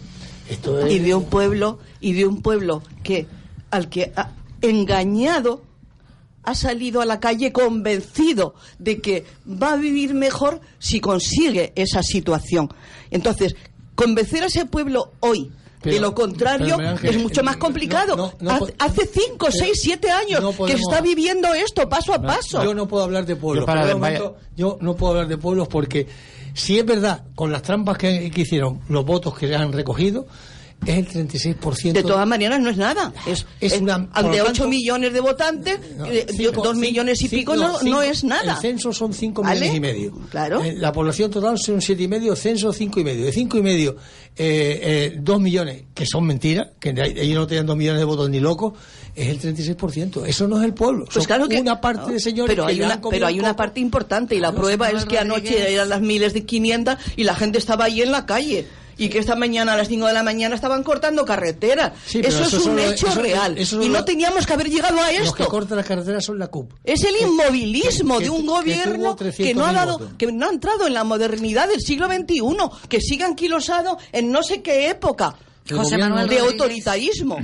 Esto 0.48 0.80
es... 0.86 0.92
y 0.92 0.98
de 0.98 1.14
un 1.14 1.24
pueblo 1.24 1.78
y 2.00 2.12
de 2.12 2.26
un 2.26 2.40
pueblo 2.42 2.82
que 3.02 3.26
al 3.70 3.88
que 3.88 4.12
ha 4.16 4.30
engañado 4.62 5.62
ha 6.42 6.54
salido 6.54 7.00
a 7.00 7.06
la 7.06 7.20
calle 7.20 7.52
convencido 7.52 8.54
de 8.78 9.00
que 9.00 9.24
va 9.48 9.72
a 9.72 9.76
vivir 9.76 10.12
mejor 10.14 10.60
si 10.78 11.00
consigue 11.00 11.72
esa 11.74 12.02
situación. 12.02 12.68
Entonces, 13.10 13.56
convencer 13.94 14.42
a 14.42 14.46
ese 14.46 14.66
pueblo 14.66 15.12
hoy 15.20 15.50
de 15.84 15.90
Pero- 15.96 16.02
lo 16.08 16.14
contrario 16.14 16.76
Ángel, 16.78 17.10
es 17.10 17.22
mucho 17.22 17.42
más 17.42 17.56
complicado. 17.56 18.16
no, 18.16 18.32
no 18.40 18.66
Hace 18.78 19.06
cinco, 19.06 19.46
pero 19.46 19.52
seis, 19.52 19.78
siete 19.80 20.10
años 20.10 20.40
no 20.42 20.50
que 20.52 20.56
podemos- 20.56 20.80
está 20.80 21.00
viviendo 21.00 21.52
esto 21.54 21.88
paso 21.88 22.14
a 22.14 22.20
paso. 22.22 22.62
Yo 22.64 22.74
no 22.74 22.88
puedo 22.88 23.04
hablar 23.04 23.26
de 23.26 23.36
pueblos. 23.36 23.62
Yo 23.62 23.66
para- 23.66 23.86
de 23.86 23.94
momento, 23.94 24.36
yo 24.56 24.78
no 24.80 24.96
puedo 24.96 25.12
hablar 25.12 25.28
de 25.28 25.36
pueblos 25.38 25.68
porque 25.68 26.06
si 26.54 26.78
es 26.78 26.86
verdad, 26.86 27.24
con 27.34 27.52
las 27.52 27.62
trampas 27.62 27.98
que, 27.98 28.30
que 28.30 28.40
hicieron, 28.42 28.80
los 28.88 29.04
votos 29.04 29.36
que 29.36 29.48
se 29.48 29.54
han 29.56 29.72
recogido, 29.72 30.26
es 30.86 30.98
el 30.98 31.08
36%. 31.28 31.92
De 31.92 32.02
todas 32.02 32.26
maneras, 32.26 32.60
no 32.60 32.68
es 32.70 32.76
nada. 32.76 33.12
Es, 33.26 33.46
Es 33.60 33.72
es- 33.74 33.80
una- 33.80 33.98
lo 33.98 34.08
8 34.28 34.44
tanto- 34.44 34.68
millones 34.68 35.12
de 35.14 35.20
votantes, 35.20 35.78
No, 35.96 36.04
eh, 36.06 36.26
cinco- 36.28 36.52
dos 36.62 36.74
cinco- 36.74 36.74
millones 36.74 37.22
y 37.22 37.28
cinco- 37.28 37.52
pico 37.52 37.56
no, 37.56 37.78
cinco- 37.78 37.90
no 37.96 38.02
es 38.02 38.22
nada. 38.24 38.54
El 38.54 38.60
censo 38.60 38.92
son 38.92 39.14
5 39.14 39.42
¿Vale? 39.42 39.60
millones 39.60 39.76
y 39.76 39.80
medio. 39.80 40.12
Claro. 40.30 40.62
Eh, 40.62 40.74
la 40.76 40.92
población 40.92 41.30
total 41.30 41.58
son 41.58 41.80
siete 41.80 42.02
y 42.02 42.08
medio, 42.08 42.36
censo 42.36 42.72
cinco 42.72 43.00
y 43.00 43.04
medio. 43.04 43.24
De 43.24 43.32
cinco 43.32 43.56
y 43.56 43.62
medio, 43.62 43.96
eh, 44.36 44.80
eh, 44.82 45.18
dos 45.20 45.40
millones, 45.40 45.84
que 45.94 46.04
son 46.06 46.24
mentiras, 46.26 46.68
que 46.78 46.90
ellos 46.90 47.36
no 47.38 47.46
tenían 47.46 47.66
dos 47.66 47.76
millones 47.76 48.00
de 48.00 48.04
votos 48.04 48.28
ni 48.28 48.40
locos, 48.40 48.74
es 49.14 49.28
el 49.28 49.38
36%. 49.38 50.24
Eso 50.26 50.48
no 50.48 50.58
es 50.58 50.64
el 50.64 50.74
pueblo. 50.74 51.04
Pues 51.04 51.14
Son 51.14 51.24
claro 51.24 51.48
que 51.48 51.60
una 51.60 51.80
parte 51.80 52.12
de 52.12 52.20
señores 52.20 52.50
pero 52.54 52.66
que 52.66 52.72
hay 52.72 52.80
una 52.82 53.00
pero 53.00 53.26
hay 53.26 53.38
una 53.38 53.56
parte 53.56 53.80
importante 53.80 54.34
y 54.34 54.40
la 54.40 54.52
prueba 54.52 54.90
es 54.90 55.04
que 55.06 55.18
anoche 55.18 55.72
eran 55.72 55.88
las 55.88 56.00
miles 56.02 56.34
de 56.34 56.44
500 56.44 56.96
y 57.16 57.24
la 57.24 57.34
gente 57.34 57.58
estaba 57.58 57.84
ahí 57.86 58.02
en 58.02 58.10
la 58.12 58.26
calle 58.26 58.66
y 58.98 59.08
que 59.08 59.18
esta 59.18 59.34
mañana 59.36 59.72
a 59.74 59.76
las 59.76 59.88
5 59.88 60.06
de 60.06 60.12
la 60.12 60.22
mañana 60.22 60.54
estaban 60.54 60.82
cortando 60.82 61.24
carreteras. 61.24 61.92
Sí, 62.06 62.20
eso, 62.20 62.28
eso 62.42 62.44
es 62.44 62.52
un 62.54 62.60
solo- 62.76 62.90
hecho 62.90 63.06
eso- 63.08 63.20
real 63.20 63.58
eso 63.58 63.82
y 63.82 63.88
no 63.88 64.04
teníamos 64.04 64.46
que 64.46 64.52
haber 64.52 64.68
llegado 64.70 65.00
a 65.00 65.10
Los 65.12 65.32
que 65.34 65.42
esto. 65.42 65.48
cortan 65.48 65.76
las 65.78 65.86
carreteras 65.86 66.24
son 66.24 66.38
la 66.38 66.46
CUP. 66.48 66.72
Es 66.84 67.02
el 67.04 67.14
inmovilismo 67.20 68.18
que- 68.18 68.24
de 68.24 68.30
un 68.30 68.42
que 68.42 68.46
gobierno 68.48 69.16
que 69.16 69.24
300.000 69.24 69.56
no 69.56 69.66
ha 69.66 69.72
dado, 69.72 69.98
votos. 69.98 70.14
que 70.18 70.32
no 70.32 70.46
ha 70.46 70.50
entrado 70.50 70.86
en 70.86 70.94
la 70.94 71.04
modernidad 71.04 71.68
del 71.68 71.80
siglo 71.80 72.06
XXI, 72.08 72.70
que 72.88 73.00
sigue 73.00 73.24
anquilosado 73.24 73.98
en 74.12 74.30
no 74.30 74.42
sé 74.42 74.62
qué 74.62 74.88
época 74.90 75.36
José 75.68 75.96
Manuel 75.98 76.28
de 76.28 76.38
Rodríguez. 76.38 76.52
autoritarismo. 76.60 77.38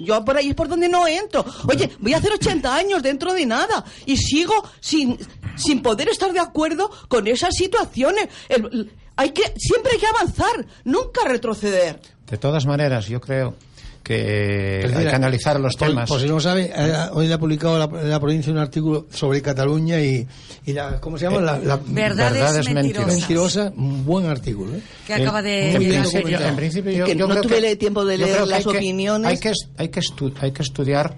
Yo 0.00 0.24
por 0.24 0.36
ahí 0.36 0.48
es 0.48 0.54
por 0.56 0.68
donde 0.68 0.88
no 0.88 1.06
entro. 1.06 1.44
Oye, 1.68 1.88
voy 2.00 2.12
a 2.14 2.16
hacer 2.18 2.32
80 2.32 2.74
años 2.74 3.00
dentro 3.02 3.32
de 3.32 3.46
nada 3.46 3.84
y 4.06 4.16
sigo 4.16 4.52
sin, 4.80 5.16
sin 5.56 5.82
poder 5.82 6.08
estar 6.08 6.32
de 6.32 6.40
acuerdo 6.40 6.90
con 7.08 7.26
esas 7.28 7.54
situaciones. 7.54 8.28
El- 8.48 8.64
el- 8.66 8.90
hay 9.16 9.30
que, 9.30 9.42
siempre 9.56 9.92
hay 9.94 9.98
que 9.98 10.06
avanzar, 10.06 10.66
nunca 10.84 11.26
retroceder. 11.26 12.00
De 12.30 12.38
todas 12.38 12.66
maneras, 12.66 13.06
yo 13.06 13.20
creo 13.20 13.54
que 14.02 14.80
Pero 14.82 14.92
hay 14.92 14.98
mira, 14.98 15.10
que 15.10 15.16
analizar 15.16 15.58
los 15.58 15.76
por- 15.76 15.88
temas. 15.88 16.08
Por 16.08 16.20
si 16.20 16.26
no 16.28 16.38
sabe, 16.38 16.70
eh, 16.74 16.92
hoy 17.12 17.26
le 17.26 17.32
ha 17.34 17.38
publicado 17.38 17.78
la, 17.78 17.86
la 18.02 18.20
provincia 18.20 18.52
un 18.52 18.58
artículo 18.58 19.06
sobre 19.10 19.40
Cataluña 19.40 19.98
y, 20.00 20.26
y 20.66 20.72
la, 20.74 21.00
¿cómo 21.00 21.16
se 21.16 21.24
llama? 21.24 21.40
La, 21.40 21.58
la- 21.58 21.80
Verdades 21.86 22.32
Verdades 22.34 22.70
mentirosas. 22.70 23.06
Mentirosa, 23.14 23.72
un 23.76 24.04
buen 24.04 24.26
artículo. 24.26 24.74
¿eh? 24.76 24.80
Que 25.06 25.14
acaba 25.14 25.40
de 25.40 25.72
en, 25.74 25.80
llegar. 25.82 26.02
principio, 26.02 26.38
en 26.40 26.56
principio 26.56 26.92
yo, 26.92 27.04
Que 27.06 27.16
yo 27.16 27.26
no 27.26 27.32
creo 27.34 27.42
tuve 27.44 27.60
que, 27.62 27.76
tiempo 27.76 28.04
de 28.04 28.18
leer 28.18 28.46
las 28.46 28.58
hay 28.58 28.64
que- 28.64 28.78
opiniones. 28.78 29.30
hay 29.30 29.38
que, 29.38 29.52
hay 29.78 29.88
que, 29.88 30.00
estu- 30.00 30.34
hay 30.40 30.52
que 30.52 30.62
estudiar 30.62 31.14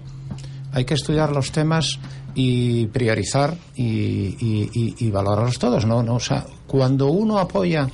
hay 0.73 0.85
que 0.85 0.93
estudiar 0.93 1.31
los 1.31 1.51
temas 1.51 1.97
y 2.39 2.85
priorizar 2.85 3.57
y, 3.75 5.09
valorarlos 5.09 5.57
todos 5.57 5.87
no, 5.87 6.03
no 6.03 6.15
o 6.15 6.19
sea 6.19 6.45
cuando 6.67 7.07
uno 7.07 7.39
apoya 7.39 7.87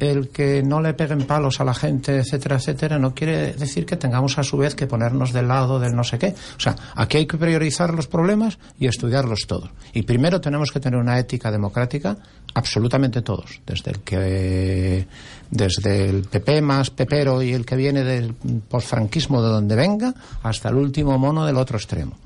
el 0.00 0.30
que 0.30 0.62
no 0.64 0.80
le 0.80 0.94
peguen 0.94 1.26
palos 1.28 1.60
a 1.60 1.64
la 1.64 1.74
gente, 1.74 2.16
etcétera, 2.18 2.56
etcétera, 2.56 2.98
no 2.98 3.14
quiere 3.14 3.52
decir 3.52 3.86
que 3.86 3.96
tengamos 3.96 4.36
a 4.36 4.42
su 4.42 4.56
vez 4.56 4.74
que 4.74 4.88
ponernos 4.88 5.32
del 5.32 5.46
lado 5.46 5.78
del 5.78 5.94
no 5.94 6.02
sé 6.02 6.18
qué. 6.18 6.34
O 6.56 6.60
sea, 6.60 6.74
aquí 6.96 7.18
hay 7.18 7.26
que 7.26 7.36
priorizar 7.36 7.94
los 7.94 8.08
problemas 8.08 8.58
y 8.80 8.88
estudiarlos 8.88 9.46
todos. 9.46 9.70
Y 9.92 10.02
primero 10.02 10.40
tenemos 10.40 10.72
que 10.72 10.80
tener 10.80 10.98
una 10.98 11.20
ética 11.20 11.52
democrática 11.52 12.16
absolutamente 12.52 13.22
todos, 13.22 13.60
desde 13.64 13.92
el 13.92 14.00
que 14.00 15.06
desde 15.52 16.10
el 16.10 16.24
PP 16.24 16.62
más 16.62 16.90
pepero 16.90 17.40
y 17.40 17.52
el 17.52 17.64
que 17.64 17.76
viene 17.76 18.02
del 18.02 18.34
posfranquismo 18.68 19.40
de 19.40 19.50
donde 19.50 19.76
venga 19.76 20.12
hasta 20.42 20.68
el 20.70 20.74
último 20.74 21.16
mono 21.16 21.46
del 21.46 21.58
otro 21.58 21.76
extremo 21.76 22.16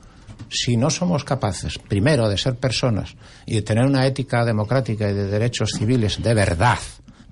si 0.49 0.77
no 0.77 0.91
somos 0.91 1.25
capaces, 1.25 1.79
primero, 1.79 2.29
de 2.29 2.39
ser 2.39 2.57
personas 2.57 3.15
y 3.47 3.55
de 3.55 3.63
tener 3.63 3.85
una 3.85 4.07
ética 4.07 4.45
democrática 4.45 5.09
y 5.11 5.15
de 5.15 5.27
derechos 5.27 5.71
civiles 5.77 6.23
de 6.23 6.35
verdad, 6.35 6.79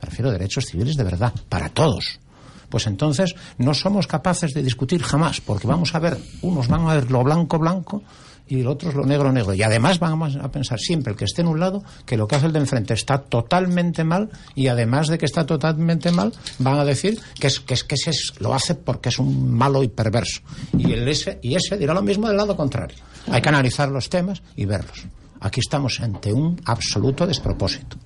me 0.00 0.08
refiero 0.08 0.30
a 0.30 0.32
derechos 0.32 0.66
civiles 0.66 0.96
de 0.96 1.04
verdad, 1.04 1.32
para 1.48 1.68
todos, 1.68 2.20
pues 2.68 2.86
entonces 2.86 3.34
no 3.58 3.74
somos 3.74 4.06
capaces 4.06 4.52
de 4.52 4.62
discutir 4.62 5.02
jamás, 5.02 5.40
porque 5.40 5.66
vamos 5.66 5.94
a 5.94 6.00
ver, 6.00 6.18
unos 6.42 6.68
van 6.68 6.88
a 6.88 6.94
ver 6.94 7.10
lo 7.10 7.22
blanco 7.22 7.58
blanco 7.58 8.02
y 8.46 8.60
el 8.60 8.66
otro 8.66 8.90
es 8.90 8.94
lo 8.94 9.04
negro 9.06 9.32
negro. 9.32 9.54
Y 9.54 9.62
además 9.62 9.98
vamos 9.98 10.36
a 10.36 10.50
pensar 10.50 10.78
siempre 10.78 11.12
el 11.12 11.18
que 11.18 11.24
esté 11.24 11.40
en 11.42 11.48
un 11.48 11.58
lado 11.60 11.82
que 12.04 12.16
lo 12.16 12.26
que 12.28 12.36
hace 12.36 12.46
el 12.46 12.52
de 12.52 12.58
enfrente 12.60 12.92
está 12.94 13.18
totalmente 13.18 14.04
mal 14.04 14.30
y 14.54 14.68
además 14.68 15.08
de 15.08 15.16
que 15.18 15.24
está 15.24 15.46
totalmente 15.46 16.10
mal 16.12 16.32
van 16.58 16.78
a 16.78 16.84
decir 16.84 17.18
que 17.40 17.46
es 17.46 17.60
que, 17.60 17.74
es, 17.74 17.84
que 17.84 17.94
ese 17.94 18.10
es- 18.10 18.32
lo 18.40 18.52
hace 18.54 18.74
porque 18.74 19.08
es 19.08 19.18
un 19.18 19.50
malo 19.52 19.82
y 19.82 19.88
perverso. 19.88 20.40
Y, 20.76 20.92
el 20.92 21.08
ese, 21.08 21.38
y 21.42 21.54
ese 21.54 21.78
dirá 21.78 21.94
lo 21.94 22.02
mismo 22.02 22.28
del 22.28 22.36
lado 22.36 22.56
contrario. 22.56 22.96
Hay 23.30 23.40
que 23.40 23.48
analizar 23.48 23.88
los 23.88 24.10
temas 24.10 24.42
y 24.56 24.66
verlos. 24.66 25.04
Aquí 25.40 25.60
estamos 25.60 26.00
ante 26.00 26.32
un 26.32 26.60
absoluto 26.66 27.26
despropósito. 27.26 27.96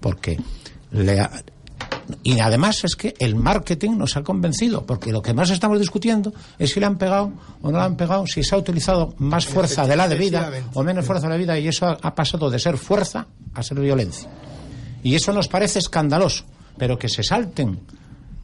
Porque 0.00 0.38
le 0.90 1.20
y 2.22 2.38
además 2.40 2.84
es 2.84 2.96
que 2.96 3.14
el 3.18 3.34
marketing 3.34 3.92
nos 3.96 4.16
ha 4.16 4.22
convencido, 4.22 4.84
porque 4.84 5.12
lo 5.12 5.22
que 5.22 5.34
más 5.34 5.50
estamos 5.50 5.78
discutiendo 5.78 6.32
es 6.58 6.72
si 6.72 6.80
le 6.80 6.86
han 6.86 6.98
pegado 6.98 7.32
o 7.62 7.70
no 7.70 7.78
le 7.78 7.84
han 7.84 7.96
pegado, 7.96 8.26
si 8.26 8.42
se 8.42 8.54
ha 8.54 8.58
utilizado 8.58 9.14
más 9.18 9.46
fuerza 9.46 9.86
de 9.86 9.96
la 9.96 10.08
debida 10.08 10.50
o 10.74 10.82
menos 10.82 11.04
fuerza 11.04 11.26
de 11.26 11.34
la 11.34 11.38
vida, 11.38 11.58
y 11.58 11.68
eso 11.68 11.86
ha, 11.86 11.98
ha 12.00 12.14
pasado 12.14 12.50
de 12.50 12.58
ser 12.58 12.76
fuerza 12.78 13.26
a 13.54 13.62
ser 13.62 13.80
violencia. 13.80 14.28
Y 15.02 15.14
eso 15.14 15.32
nos 15.32 15.48
parece 15.48 15.78
escandaloso, 15.78 16.44
pero 16.76 16.98
que 16.98 17.08
se 17.08 17.22
salten, 17.22 17.80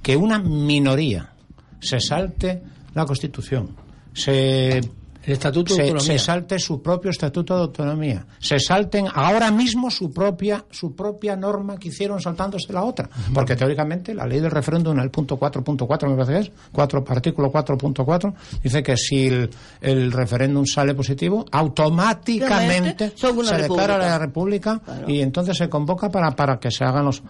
que 0.03 0.17
una 0.17 0.39
minoría 0.39 1.33
se 1.81 2.01
salte 2.01 2.63
la 2.95 3.05
Constitución, 3.07 3.77
se 4.13 4.81
El 5.24 5.35
estatuto 5.35 5.74
de 5.74 5.77
se, 5.77 5.82
autonomía. 5.82 6.19
se 6.19 6.19
salte 6.19 6.59
su 6.59 6.82
propio 6.82 7.11
estatuto 7.11 7.55
de 7.55 7.62
autonomía, 7.62 8.27
se 8.39 8.59
salten 8.59 9.07
ahora 9.12 9.51
mismo 9.51 9.90
su 9.90 10.12
propia 10.12 10.65
su 10.70 10.94
propia 10.94 11.36
norma 11.36 11.77
que 11.78 11.89
hicieron 11.89 12.20
saltándose 12.20 12.73
la 12.73 12.82
otra, 12.82 13.09
porque 13.32 13.55
teóricamente 13.55 14.15
la 14.15 14.27
ley 14.27 14.40
del 14.40 14.51
referéndum 14.51 14.97
en 14.99 15.05
el 15.05 15.11
punto 15.11 15.39
4.4 15.39 16.09
me 16.09 16.16
parece 16.16 16.32
que 16.32 16.39
es, 16.40 16.53
4, 16.73 17.05
artículo 17.09 17.53
4.4 17.53 18.35
dice 18.62 18.82
que 18.82 18.97
si 18.97 19.27
el, 19.27 19.51
el 19.81 20.12
referéndum 20.12 20.65
sale 20.66 20.94
positivo, 20.94 21.44
automáticamente 21.51 23.12
se 23.16 23.32
declara 23.32 23.59
república. 23.59 23.99
la 23.99 24.19
república 24.19 24.81
y 25.07 25.20
entonces 25.20 25.57
se 25.57 25.69
convoca 25.69 26.11
para 26.11 26.32
para 26.32 26.59
que 26.59 26.70
se 26.70 26.85
hagan 26.85 27.05
los 27.05 27.23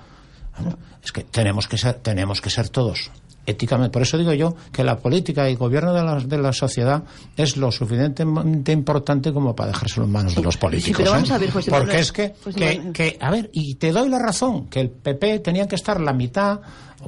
es 1.03 1.13
que 1.13 1.25
tenemos 1.25 1.67
que 1.67 1.79
ser 1.79 1.95
tenemos 1.95 2.41
que 2.41 2.51
ser 2.51 2.69
todos 2.69 3.11
éticamente. 3.47 3.93
Por 3.93 4.03
eso 4.03 4.19
digo 4.19 4.33
yo 4.33 4.55
que 4.73 4.85
la 4.85 4.99
política 4.99 5.49
y 5.49 5.53
el 5.53 5.59
gobierno 5.59 5.93
de 5.93 6.03
la, 6.03 6.21
de 6.21 6.39
la 6.39 6.53
sociedad 6.53 7.03
es 7.37 7.57
lo 7.57 7.71
suficientemente 7.73 8.73
importante 8.73 9.33
como 9.33 9.55
para 9.55 9.73
dejárselo 9.73 10.07
en 10.07 10.13
manos 10.13 10.35
de 10.35 10.43
los 10.43 10.57
políticos. 10.57 10.99
pero 10.99 11.13
vamos 11.13 11.31
¿eh? 11.31 11.35
a 11.35 11.39
ver, 11.39 11.51
José 11.51 11.71
Porque 11.71 11.87
Manuel, 11.87 12.01
es 12.01 12.13
que, 12.13 12.35
José 12.43 12.59
que, 12.59 12.77
Manuel. 12.77 12.93
que, 12.93 13.19
a 13.21 13.31
ver, 13.31 13.51
y 13.53 13.75
te 13.75 13.93
doy 13.93 14.09
la 14.09 14.19
razón, 14.19 14.69
que 14.69 14.81
el 14.81 14.91
PP 14.91 15.41
tenían 15.41 15.69
que 15.69 15.75
estar 15.77 16.01
la 16.01 16.13
mitad, 16.13 16.61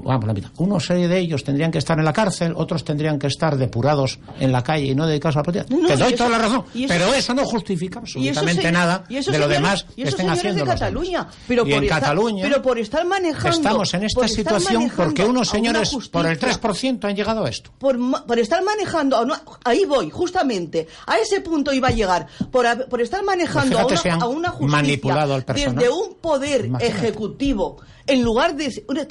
vamos, 0.03 0.27
la 0.27 0.33
mitad, 0.35 0.51
una 0.59 0.81
serie 0.81 1.09
de 1.09 1.19
ellos 1.19 1.45
tendrían 1.45 1.71
que 1.71 1.79
estar 1.79 1.99
en 1.99 2.05
la 2.05 2.13
cárcel, 2.13 2.55
otros 2.57 2.85
tendrían 2.85 3.19
que 3.19 3.27
estar 3.27 3.57
depurados 3.57 4.19
en 4.41 4.53
la 4.53 4.63
calle 4.63 4.87
y 4.87 4.95
no 4.95 5.07
dedicados 5.07 5.37
a 5.37 5.39
la 5.41 5.43
política. 5.45 5.67
No, 5.77 5.87
te 5.89 5.97
doy 5.97 6.09
eso- 6.09 6.17
toda 6.25 6.31
la 6.31 6.39
razón, 6.39 6.65
eso- 6.75 6.85
pero 6.89 7.15
eso 7.15 7.35
no 7.35 7.45
justifica 7.45 8.01
absolutamente 8.01 8.73
nada 8.73 9.05
de 9.09 9.15
lo 9.17 9.23
señores- 9.23 9.49
demás 9.49 9.87
y 9.97 10.03
que 10.03 10.09
estén 10.09 10.29
haciendo 10.31 10.61
de 10.65 10.67
los 10.67 10.69
demás. 10.69 10.81
Cataluña. 10.81 11.29
Pero 11.49 11.63
y 11.67 11.71
por 11.71 11.79
en 11.79 11.85
estar- 11.85 12.01
Cataluña 12.01 12.45
pero 12.49 12.63
por 12.63 12.79
estar 12.79 13.07
manejando 13.07 13.57
estamos 13.57 13.95
en 13.95 14.05
esta 14.05 14.29
situación 14.29 14.91
porque 14.97 15.25
unos 15.25 15.49
señores 15.49 15.91
por 16.11 16.27
el 16.27 16.33
justicia 16.39 16.61
3% 16.61 17.07
han 17.09 17.15
llegado 17.17 17.45
a 17.45 17.49
esto. 17.49 17.71
por, 17.79 17.97
por 18.27 18.39
estar 18.39 18.63
manejando, 18.65 19.21
una- 19.23 19.43
ahí 19.65 19.85
voy, 19.87 20.11
justamente, 20.11 20.87
a 21.07 21.17
ese 21.19 21.41
punto 21.41 21.73
iba 21.73 21.89
a 21.89 21.93
llegar, 21.93 22.27
por, 22.51 22.89
por 22.89 23.01
estar 23.01 23.23
manejando 23.23 23.79
Pues 23.87 24.05
a, 24.07 24.15
una, 24.17 24.25
a 24.25 24.29
una 24.29 24.49
justicia 24.51 24.77
manipulado 24.77 25.35
al 25.35 25.45
desde 25.47 25.89
un 25.91 26.15
poder 26.21 26.67
Imagínate. 26.67 26.87
ejecutivo, 26.87 27.77
en 28.07 28.23
lugar 28.23 28.55
de, 28.57 28.71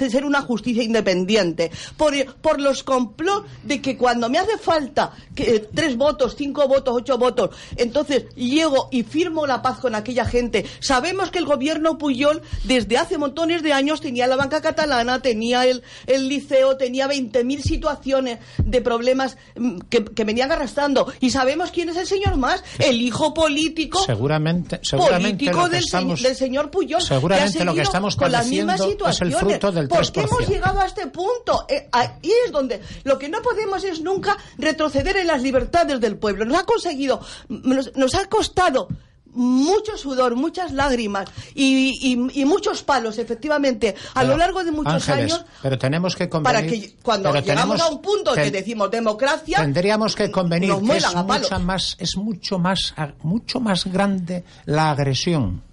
ser 0.10 0.26
una 0.26 0.42
justicia 0.42 0.84
independiente, 0.84 1.72
por, 1.98 2.14
por 2.42 2.60
los 2.62 2.84
complot 2.84 3.46
de 3.64 3.82
que 3.82 3.98
cuando 3.98 4.30
me 4.30 4.38
hace 4.40 4.58
falta 4.58 5.12
que, 5.36 5.56
eh, 5.56 5.70
tres 5.74 5.98
votos, 5.98 6.36
cinco 6.38 6.68
votos, 6.68 6.94
ocho 6.98 7.18
votos, 7.18 7.50
entonces 7.78 8.26
llego 8.36 8.90
y 8.92 9.04
firmo 9.04 9.48
la 9.48 9.62
paz 9.62 9.80
con 9.80 9.96
aquella 9.96 10.26
gente. 10.26 10.66
Sabemos 10.80 11.32
que 11.32 11.40
el 11.40 11.46
gobierno 11.46 11.98
Puyol 11.98 12.42
desde 12.64 12.98
hace 12.98 13.18
montones 13.18 13.64
de 13.64 13.74
años 13.74 14.02
tenía 14.02 14.28
la 14.28 14.36
banca 14.36 14.62
catalana, 14.62 15.22
tenía 15.22 15.66
el, 15.66 15.84
el 16.08 16.28
liceo, 16.28 16.78
tenía 16.78 17.08
20.000 17.08 17.62
situaciones 17.62 18.40
de 18.58 18.82
problemas 18.82 19.38
mm, 19.56 19.80
que, 19.90 20.04
que 20.06 20.24
venían 20.24 20.52
arrastrando. 20.52 21.12
Y 21.20 21.32
sabemos 21.32 21.72
quién 21.72 21.90
es 21.90 21.98
el 21.98 22.08
señor 22.08 22.38
más, 22.38 22.64
el 22.80 23.02
hijo 23.02 23.34
político 23.34 24.04
Seguramente, 24.06 24.80
seguramente 24.84 25.46
político 25.46 25.70
del, 25.70 25.80
se- 25.82 25.86
estamos- 25.86 26.22
del 26.22 26.36
señor 26.36 26.70
Puyol. 26.72 27.02
seguramente 27.02 27.54
que 27.58 27.62
ha 27.62 27.66
lo 27.66 27.74
que 27.74 27.82
estamos 27.82 28.16
con 28.16 28.32
las 28.32 28.48
mismas 28.48 28.80
padeciendo 28.84 29.08
es 29.08 29.22
el 29.22 29.28
situaciones. 29.30 29.60
fruto 29.60 29.72
del 29.72 29.88
¿Por 29.88 30.12
qué 30.12 30.22
3%? 30.22 30.28
hemos 30.28 30.48
llegado 30.50 30.80
a 30.80 30.86
este 30.86 31.08
punto? 31.08 31.66
Eh, 31.70 31.88
ahí 31.92 32.10
es 32.46 32.52
donde 32.52 32.82
lo 33.04 33.18
que 33.18 33.30
no 33.30 33.42
podemos 33.42 33.84
es 33.84 34.02
nunca 34.02 34.38
retroceder 34.58 35.18
en 35.18 35.28
las 35.28 35.42
libertades 35.42 36.00
del 36.00 36.18
pueblo. 36.18 36.46
Nos 36.46 36.60
ha 36.60 36.64
conseguido, 36.66 37.20
nos, 37.50 37.96
nos 37.96 38.14
ha 38.16 38.26
costado 38.30 38.88
mucho 39.36 39.98
sudor, 39.98 40.36
muchas 40.36 40.72
lágrimas 40.74 41.28
y, 41.56 41.90
y- 42.04 42.42
y 42.42 42.46
muchos 42.46 42.84
palos, 42.84 43.18
efectivamente, 43.18 43.96
a 44.14 44.20
Pero, 44.22 44.34
lo 44.34 44.38
largo 44.38 44.64
de 44.64 44.72
muchos 44.72 44.94
Ángeles, 45.10 45.34
años. 45.34 45.46
pero 45.64 45.76
tenemos 45.80 46.16
que 46.16 46.30
convenir 46.30 46.56
Para 46.56 46.68
que 46.68 46.96
cuando 47.02 47.30
llegamos 47.34 47.78
tenemos- 47.78 47.82
a 47.82 47.88
un 47.88 48.00
punto 48.04 48.34
que 48.36 48.52
decimos 48.52 48.92
democracia, 48.92 49.58
tendríamos 49.58 50.16
que 50.16 50.30
convenir 50.30 50.70
nos 50.70 50.82
que 50.82 50.86
muelan 50.86 51.12
es 51.18 51.24
mucha 51.42 51.58
más 51.58 51.96
es 51.98 52.16
mucho 52.16 52.60
más 52.60 52.94
mucho 53.24 53.60
más 53.60 53.86
grande 53.86 54.44
la 54.66 54.92
agresión 54.92 55.64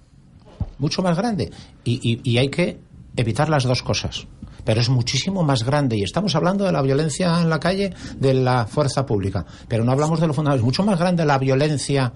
mucho 0.79 1.03
más 1.03 1.15
grande 1.19 1.51
y, 1.85 2.01
y- 2.03 2.21
y 2.33 2.39
hay 2.39 2.49
que 2.49 2.79
evitar 3.17 3.49
las 3.49 3.65
dos 3.65 3.83
cosas 3.83 4.27
pero 4.65 4.81
es 4.83 4.89
muchísimo 4.91 5.43
más 5.43 5.65
grande 5.65 5.97
y 5.97 6.03
estamos 6.03 6.35
hablando 6.35 6.65
de 6.65 6.73
la 6.73 6.83
violencia 6.83 7.41
en 7.41 7.49
la 7.49 7.59
calle 7.59 7.95
de 8.19 8.35
la 8.35 8.67
fuerza 8.67 9.07
pública 9.07 9.45
pero 9.69 9.85
no 9.85 9.93
hablamos 9.93 10.21
de 10.21 10.27
lo 10.27 10.35
fundamental 10.35 10.61
es 10.61 10.65
mucho 10.65 10.83
más 10.85 10.99
grande 10.99 11.25
la 11.25 11.39
violencia 11.39 12.13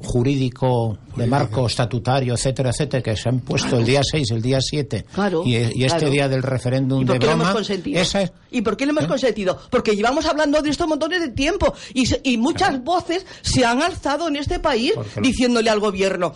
jurídico, 0.00 0.96
de 1.16 1.26
marco 1.26 1.66
estatutario, 1.66 2.34
etcétera, 2.34 2.70
etcétera, 2.70 3.02
que 3.02 3.16
se 3.16 3.28
han 3.28 3.40
puesto 3.40 3.76
el 3.78 3.84
día 3.84 4.00
6, 4.08 4.30
el 4.30 4.40
día 4.42 4.58
7 4.60 5.04
Claro, 5.12 5.42
y, 5.44 5.56
y 5.56 5.84
este 5.84 5.98
claro. 5.98 6.10
día 6.10 6.28
del 6.28 6.42
referéndum 6.44 7.02
¿Y 7.02 7.04
por 7.04 7.14
de 7.14 7.18
qué 7.18 7.26
lo 7.26 7.32
hemos 7.32 7.44
broma, 7.46 7.54
consentido? 7.58 8.00
esa 8.00 8.22
es- 8.22 8.32
¿Y 8.52 8.62
por 8.62 8.76
qué 8.76 8.86
lo 8.86 8.92
hemos 8.92 9.04
¿Eh? 9.04 9.08
consentido? 9.08 9.58
Porque 9.70 9.96
llevamos 9.96 10.24
hablando 10.26 10.62
de 10.62 10.70
esto 10.70 10.86
montones 10.86 11.20
de 11.20 11.30
tiempo 11.30 11.74
y, 11.94 12.06
se- 12.06 12.20
y 12.22 12.36
muchas 12.36 12.82
voces 12.84 13.26
se 13.42 13.64
han 13.64 13.82
alzado 13.82 14.28
en 14.28 14.36
este 14.36 14.60
país 14.60 14.92
lo- 14.94 15.04
diciéndole 15.20 15.68
al 15.68 15.80
gobierno. 15.80 16.32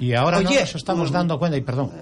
Y 0.00 0.14
ahora 0.14 0.40
no 0.40 0.48
Oye, 0.48 0.60
nos 0.60 0.74
estamos 0.74 1.12
dando 1.12 1.38
cuenta, 1.38 1.56
y 1.56 1.60
perdón, 1.60 1.92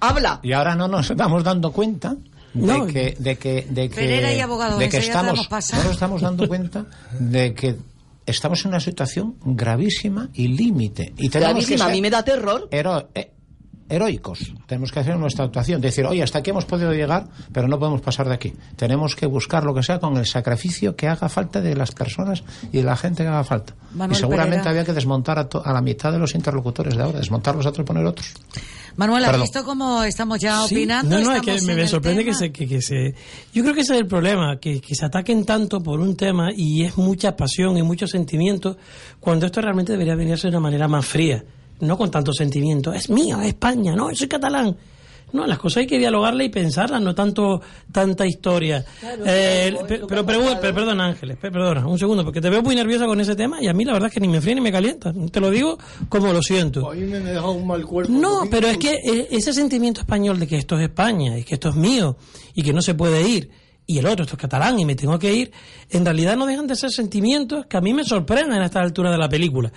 Habla. 0.00 0.40
y 0.42 0.52
ahora 0.52 0.74
no 0.74 0.88
nos 0.88 1.10
estamos 1.10 1.42
dando 1.44 1.72
cuenta 1.72 2.16
de 2.54 2.66
No. 2.78 2.86
que 2.86 3.16
de 3.18 3.36
que 3.36 3.66
de 3.68 3.88
que, 3.90 4.34
y 4.36 4.40
abogado, 4.40 4.78
de 4.78 4.88
que 4.88 4.98
estamos 4.98 5.48
no 5.48 5.82
nos 5.84 5.92
estamos 5.92 6.22
dando 6.22 6.48
cuenta 6.48 6.86
de 7.18 7.52
que 7.54 7.76
estamos 8.24 8.62
en 8.64 8.68
una 8.68 8.80
situación 8.80 9.36
gravísima 9.44 10.28
y 10.34 10.48
límite 10.48 11.12
y 11.16 11.28
que 11.28 11.38
Clarísima, 11.38 11.84
a 11.84 11.88
ser 11.88 11.94
mí 11.94 12.00
me 12.00 12.10
da 12.10 12.22
terror. 12.24 12.68
hero- 12.70 13.08
eh, 13.14 13.32
heroicos 13.88 14.52
tenemos 14.66 14.90
que 14.92 15.00
hacer 15.00 15.16
nuestra 15.16 15.44
actuación 15.44 15.80
decir 15.80 16.04
oye 16.06 16.22
hasta 16.22 16.38
aquí 16.40 16.50
hemos 16.50 16.64
podido 16.64 16.92
llegar 16.92 17.26
pero 17.52 17.68
no 17.68 17.78
podemos 17.78 18.00
pasar 18.00 18.26
de 18.28 18.34
aquí 18.34 18.52
tenemos 18.76 19.14
que 19.14 19.26
buscar 19.26 19.64
lo 19.64 19.74
que 19.74 19.82
sea 19.82 19.98
con 20.00 20.16
el 20.16 20.26
sacrificio 20.26 20.96
que 20.96 21.08
haga 21.08 21.28
falta 21.28 21.60
de 21.60 21.74
las 21.76 21.92
personas 21.92 22.42
y 22.72 22.78
de 22.78 22.82
la 22.82 22.96
gente 22.96 23.22
que 23.22 23.28
haga 23.28 23.44
falta 23.44 23.74
Manuel 23.94 24.16
y 24.16 24.20
seguramente 24.20 24.50
Pereira. 24.56 24.70
había 24.70 24.84
que 24.84 24.92
desmontar 24.92 25.38
a, 25.38 25.48
to- 25.48 25.62
a 25.64 25.72
la 25.72 25.80
mitad 25.80 26.10
de 26.12 26.18
los 26.18 26.34
interlocutores 26.34 26.96
de 26.96 27.02
ahora 27.02 27.18
desmontarlos 27.20 27.64
a 27.66 27.68
otros 27.68 27.84
y 27.84 27.86
poner 27.86 28.04
otros 28.06 28.34
Manuel, 28.96 29.24
¿has 29.24 29.30
Perdón. 29.30 29.42
visto 29.42 29.64
cómo 29.64 30.02
estamos 30.04 30.38
ya 30.40 30.66
Sí, 30.66 30.74
opinando? 30.74 31.18
No, 31.20 31.24
no, 31.26 31.34
es 31.34 31.42
que 31.42 31.60
me, 31.74 31.86
sorprende 31.86 32.24
que 32.24 32.30
tema. 32.30 32.38
se, 32.38 32.50
que, 32.50 32.66
que 32.66 32.80
se... 32.80 33.14
Yo 33.52 33.62
creo 33.62 33.74
que 33.74 33.82
ese 33.82 33.92
es 33.92 34.00
el 34.00 34.06
problema, 34.06 34.56
que, 34.58 34.80
que 34.80 34.94
se 34.94 35.04
ataquen 35.04 35.44
tanto 35.44 35.82
por 35.82 36.00
un 36.00 36.16
tema 36.16 36.48
y 36.56 36.82
es 36.84 36.96
mucha 36.96 37.36
pasión 37.36 37.76
y 37.76 37.82
mucho 37.82 38.06
sentimiento, 38.06 38.78
cuando 39.20 39.44
esto 39.44 39.60
realmente 39.60 39.92
debería 39.92 40.14
venirse 40.14 40.46
de 40.46 40.52
una 40.56 40.60
manera 40.60 40.88
más 40.88 41.04
fría, 41.04 41.44
no 41.80 41.96
con 41.98 42.10
tanto 42.10 42.32
sentimiento. 42.32 42.92
Es 42.92 43.08
mío, 43.10 43.40
es 43.40 43.48
España, 43.48 43.94
no, 43.94 44.14
soy 44.14 44.28
catalán. 44.28 44.76
No, 45.32 45.44
las 45.44 45.58
cosas 45.58 45.78
hay 45.78 45.86
que 45.88 45.98
dialogarlas 45.98 46.46
y 46.46 46.50
pensarlas, 46.50 47.02
no 47.02 47.12
tanto 47.12 47.60
tanta 47.90 48.24
historia. 48.24 48.84
Eh, 49.26 49.74
pe- 49.86 50.00
pero, 50.06 50.24
pero, 50.24 50.40
pero 50.60 50.74
perdona, 50.74 51.06
Ángeles, 51.06 51.36
pe- 51.36 51.50
perdona, 51.50 51.84
un 51.84 51.98
segundo, 51.98 52.22
porque 52.24 52.40
te 52.40 52.48
veo 52.48 52.62
muy 52.62 52.76
nerviosa 52.76 53.06
con 53.06 53.20
ese 53.20 53.34
tema 53.34 53.60
y 53.60 53.66
a 53.66 53.74
mí 53.74 53.84
la 53.84 53.92
verdad 53.92 54.06
es 54.08 54.14
que 54.14 54.20
ni 54.20 54.28
me 54.28 54.40
fría 54.40 54.54
ni 54.54 54.60
me 54.60 54.70
calienta. 54.70 55.12
Te 55.32 55.40
lo 55.40 55.50
digo 55.50 55.78
como 56.08 56.32
lo 56.32 56.40
siento. 56.42 56.90
A 56.90 56.94
mí 56.94 57.02
me 57.02 57.38
un 57.40 57.66
mal 57.66 57.84
cuerpo. 57.84 58.12
No, 58.12 58.42
pero 58.48 58.68
es 58.68 58.78
que 58.78 58.92
eh, 59.04 59.28
ese 59.32 59.52
sentimiento 59.52 60.00
español 60.00 60.38
de 60.38 60.46
que 60.46 60.56
esto 60.58 60.76
es 60.78 60.84
España 60.84 61.36
y 61.36 61.42
que 61.42 61.54
esto 61.54 61.70
es 61.70 61.74
mío 61.74 62.16
y 62.54 62.62
que 62.62 62.72
no 62.72 62.80
se 62.80 62.94
puede 62.94 63.28
ir 63.28 63.50
y 63.84 63.98
el 63.98 64.06
otro, 64.06 64.24
esto 64.24 64.36
es 64.36 64.40
catalán 64.42 64.78
y 64.78 64.84
me 64.84 64.94
tengo 64.94 65.18
que 65.18 65.34
ir, 65.34 65.50
en 65.90 66.04
realidad 66.04 66.36
no 66.36 66.46
dejan 66.46 66.66
de 66.68 66.76
ser 66.76 66.90
sentimientos 66.90 67.66
que 67.66 67.76
a 67.76 67.80
mí 67.80 67.92
me 67.92 68.04
sorprenden 68.04 68.60
a 68.62 68.64
esta 68.66 68.80
altura 68.80 69.10
de 69.10 69.18
la 69.18 69.28
película. 69.28 69.72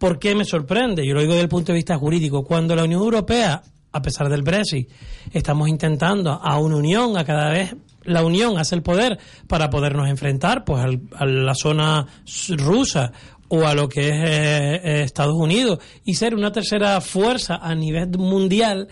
¿Por 0.00 0.18
qué 0.18 0.34
me 0.34 0.44
sorprende? 0.46 1.06
Yo 1.06 1.12
lo 1.14 1.20
digo 1.20 1.34
desde 1.34 1.42
el 1.44 1.48
punto 1.50 1.72
de 1.72 1.76
vista 1.76 1.96
jurídico. 1.98 2.42
Cuando 2.42 2.74
la 2.74 2.84
Unión 2.84 3.02
Europea, 3.02 3.62
a 3.92 4.00
pesar 4.02 4.30
del 4.30 4.42
Brexit, 4.42 4.88
estamos 5.30 5.68
intentando 5.68 6.30
a 6.32 6.58
una 6.58 6.76
unión, 6.76 7.18
a 7.18 7.24
cada 7.24 7.50
vez 7.50 7.76
la 8.04 8.24
unión 8.24 8.56
hace 8.58 8.74
el 8.74 8.82
poder 8.82 9.18
para 9.46 9.68
podernos 9.68 10.08
enfrentar 10.08 10.64
pues 10.64 10.82
al- 10.82 11.02
a 11.14 11.26
la 11.26 11.54
zona 11.54 12.06
rusa 12.56 13.12
o 13.48 13.66
a 13.66 13.74
lo 13.74 13.88
que 13.90 14.08
es 14.08 14.14
eh, 14.14 14.80
eh, 14.82 15.02
Estados 15.02 15.34
Unidos 15.36 15.80
y 16.04 16.14
ser 16.14 16.34
una 16.34 16.50
tercera 16.50 16.98
fuerza 17.02 17.56
a 17.56 17.74
nivel 17.74 18.08
mundial 18.16 18.88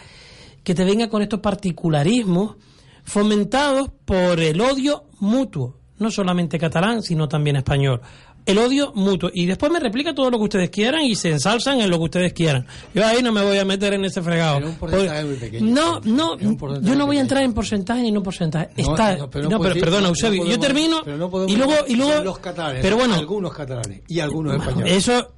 que 0.62 0.74
te 0.74 0.84
venga 0.84 1.08
con 1.08 1.22
estos 1.22 1.40
particularismos 1.40 2.56
fomentados 3.04 3.88
por 4.04 4.40
el 4.40 4.60
odio 4.60 5.04
mutuo, 5.20 5.78
no 5.98 6.10
solamente 6.10 6.58
catalán, 6.58 7.02
sino 7.02 7.28
también 7.28 7.56
español. 7.56 8.02
El 8.48 8.58
odio 8.58 8.92
mutuo. 8.94 9.30
Y 9.32 9.46
después 9.46 9.70
me 9.70 9.78
replica 9.78 10.14
todo 10.14 10.30
lo 10.30 10.38
que 10.38 10.44
ustedes 10.44 10.70
quieran 10.70 11.02
y 11.02 11.14
se 11.14 11.30
ensalzan 11.30 11.80
en 11.80 11.90
lo 11.90 11.98
que 11.98 12.04
ustedes 12.04 12.32
quieran. 12.32 12.66
Yo 12.94 13.06
ahí 13.06 13.22
no 13.22 13.30
me 13.30 13.42
voy 13.44 13.58
a 13.58 13.64
meter 13.64 13.92
en 13.92 14.04
ese 14.04 14.22
fregado. 14.22 14.56
Pero 14.56 14.68
un 14.70 14.76
porcentaje 14.76 15.20
Porque- 15.22 15.28
muy 15.28 15.36
pequeño. 15.50 15.70
No, 15.74 16.00
no, 16.04 16.38
yo 16.80 16.94
no 16.96 17.06
voy 17.06 17.18
a 17.18 17.20
entrar 17.20 17.42
en 17.42 17.52
porcentaje 17.52 18.00
ni 18.02 18.10
no 18.10 18.22
porcentaje. 18.22 18.70
No, 18.76 18.90
Está, 18.92 19.16
no, 19.16 19.30
pero 19.30 19.48
no 19.50 19.58
pero, 19.60 19.74
decir- 19.74 19.80
perdona, 19.84 20.08
Eusebio, 20.08 20.46
yo 20.46 20.58
termino 20.58 21.02
pero 21.04 21.46
y 21.46 21.56
luego, 21.56 21.74
y 21.86 21.94
luego, 21.96 22.24
los 22.24 22.38
catalanes, 22.38 22.80
pero 22.82 22.96
bueno, 22.96 23.14
algunos 23.14 23.52
catalanes 23.52 24.00
y 24.08 24.20
algunos 24.20 24.54
españoles. 24.54 24.96
eso 24.96 25.32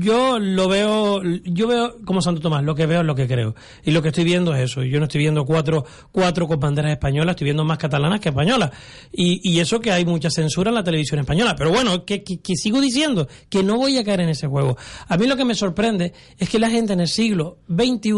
yo 0.00 0.38
lo 0.38 0.68
veo, 0.68 1.22
yo 1.44 1.66
veo 1.66 1.96
como 2.04 2.20
Santo 2.22 2.40
Tomás, 2.40 2.64
lo 2.64 2.74
que 2.74 2.86
veo 2.86 3.00
es 3.00 3.06
lo 3.06 3.14
que 3.14 3.26
creo. 3.26 3.54
Y 3.84 3.90
lo 3.90 4.02
que 4.02 4.08
estoy 4.08 4.24
viendo 4.24 4.54
es 4.54 4.62
eso. 4.70 4.82
Yo 4.82 4.98
no 4.98 5.04
estoy 5.04 5.20
viendo 5.20 5.44
cuatro, 5.44 5.84
cuatro 6.12 6.46
con 6.46 6.58
banderas 6.60 6.92
españolas, 6.92 7.34
estoy 7.34 7.46
viendo 7.46 7.64
más 7.64 7.78
catalanas 7.78 8.20
que 8.20 8.30
españolas. 8.30 8.70
Y, 9.12 9.40
y 9.48 9.60
eso 9.60 9.80
que 9.80 9.92
hay 9.92 10.04
mucha 10.04 10.30
censura 10.30 10.70
en 10.70 10.74
la 10.74 10.84
televisión 10.84 11.20
española. 11.20 11.54
Pero 11.56 11.70
bueno, 11.70 12.04
que, 12.04 12.22
que- 12.22 12.40
que 12.40 12.56
sigo 12.56 12.80
diciendo 12.80 13.28
que 13.48 13.62
no 13.62 13.76
voy 13.76 13.98
a 13.98 14.04
caer 14.04 14.20
en 14.20 14.30
ese 14.30 14.46
juego. 14.46 14.76
A 15.08 15.16
mí 15.16 15.26
lo 15.26 15.36
que 15.36 15.44
me 15.44 15.54
sorprende 15.54 16.12
es 16.38 16.48
que 16.48 16.58
la 16.58 16.70
gente 16.70 16.92
en 16.92 17.00
el 17.00 17.08
siglo 17.08 17.58
XXI 17.68 18.10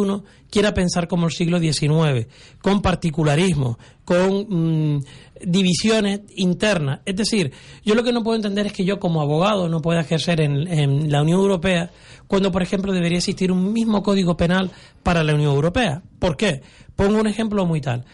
quiera 0.52 0.74
pensar 0.74 1.08
como 1.08 1.26
el 1.26 1.32
siglo 1.32 1.58
XIX, 1.58 2.28
con 2.60 2.82
particularismo, 2.82 3.78
con 4.04 4.96
mm, 4.96 5.02
divisiones 5.46 6.20
internas. 6.36 7.00
Es 7.06 7.16
decir, 7.16 7.52
yo 7.82 7.94
lo 7.94 8.04
que 8.04 8.12
no 8.12 8.22
puedo 8.22 8.36
entender 8.36 8.66
es 8.66 8.72
que 8.74 8.84
yo 8.84 9.00
como 9.00 9.22
abogado 9.22 9.70
no 9.70 9.80
pueda 9.80 10.02
ejercer 10.02 10.42
en, 10.42 10.68
en 10.68 11.10
la 11.10 11.22
Unión 11.22 11.40
Europea 11.40 11.90
cuando, 12.26 12.52
por 12.52 12.62
ejemplo, 12.62 12.92
debería 12.92 13.18
existir 13.18 13.50
un 13.50 13.72
mismo 13.72 14.02
código 14.02 14.36
penal 14.36 14.70
para 15.02 15.24
la 15.24 15.34
Unión 15.34 15.54
Europea. 15.54 16.02
¿Por 16.18 16.36
qué? 16.36 16.60
Pongo 16.94 17.18
un 17.18 17.26
ejemplo 17.26 17.64
muy 17.64 17.80
tal. 17.80 18.04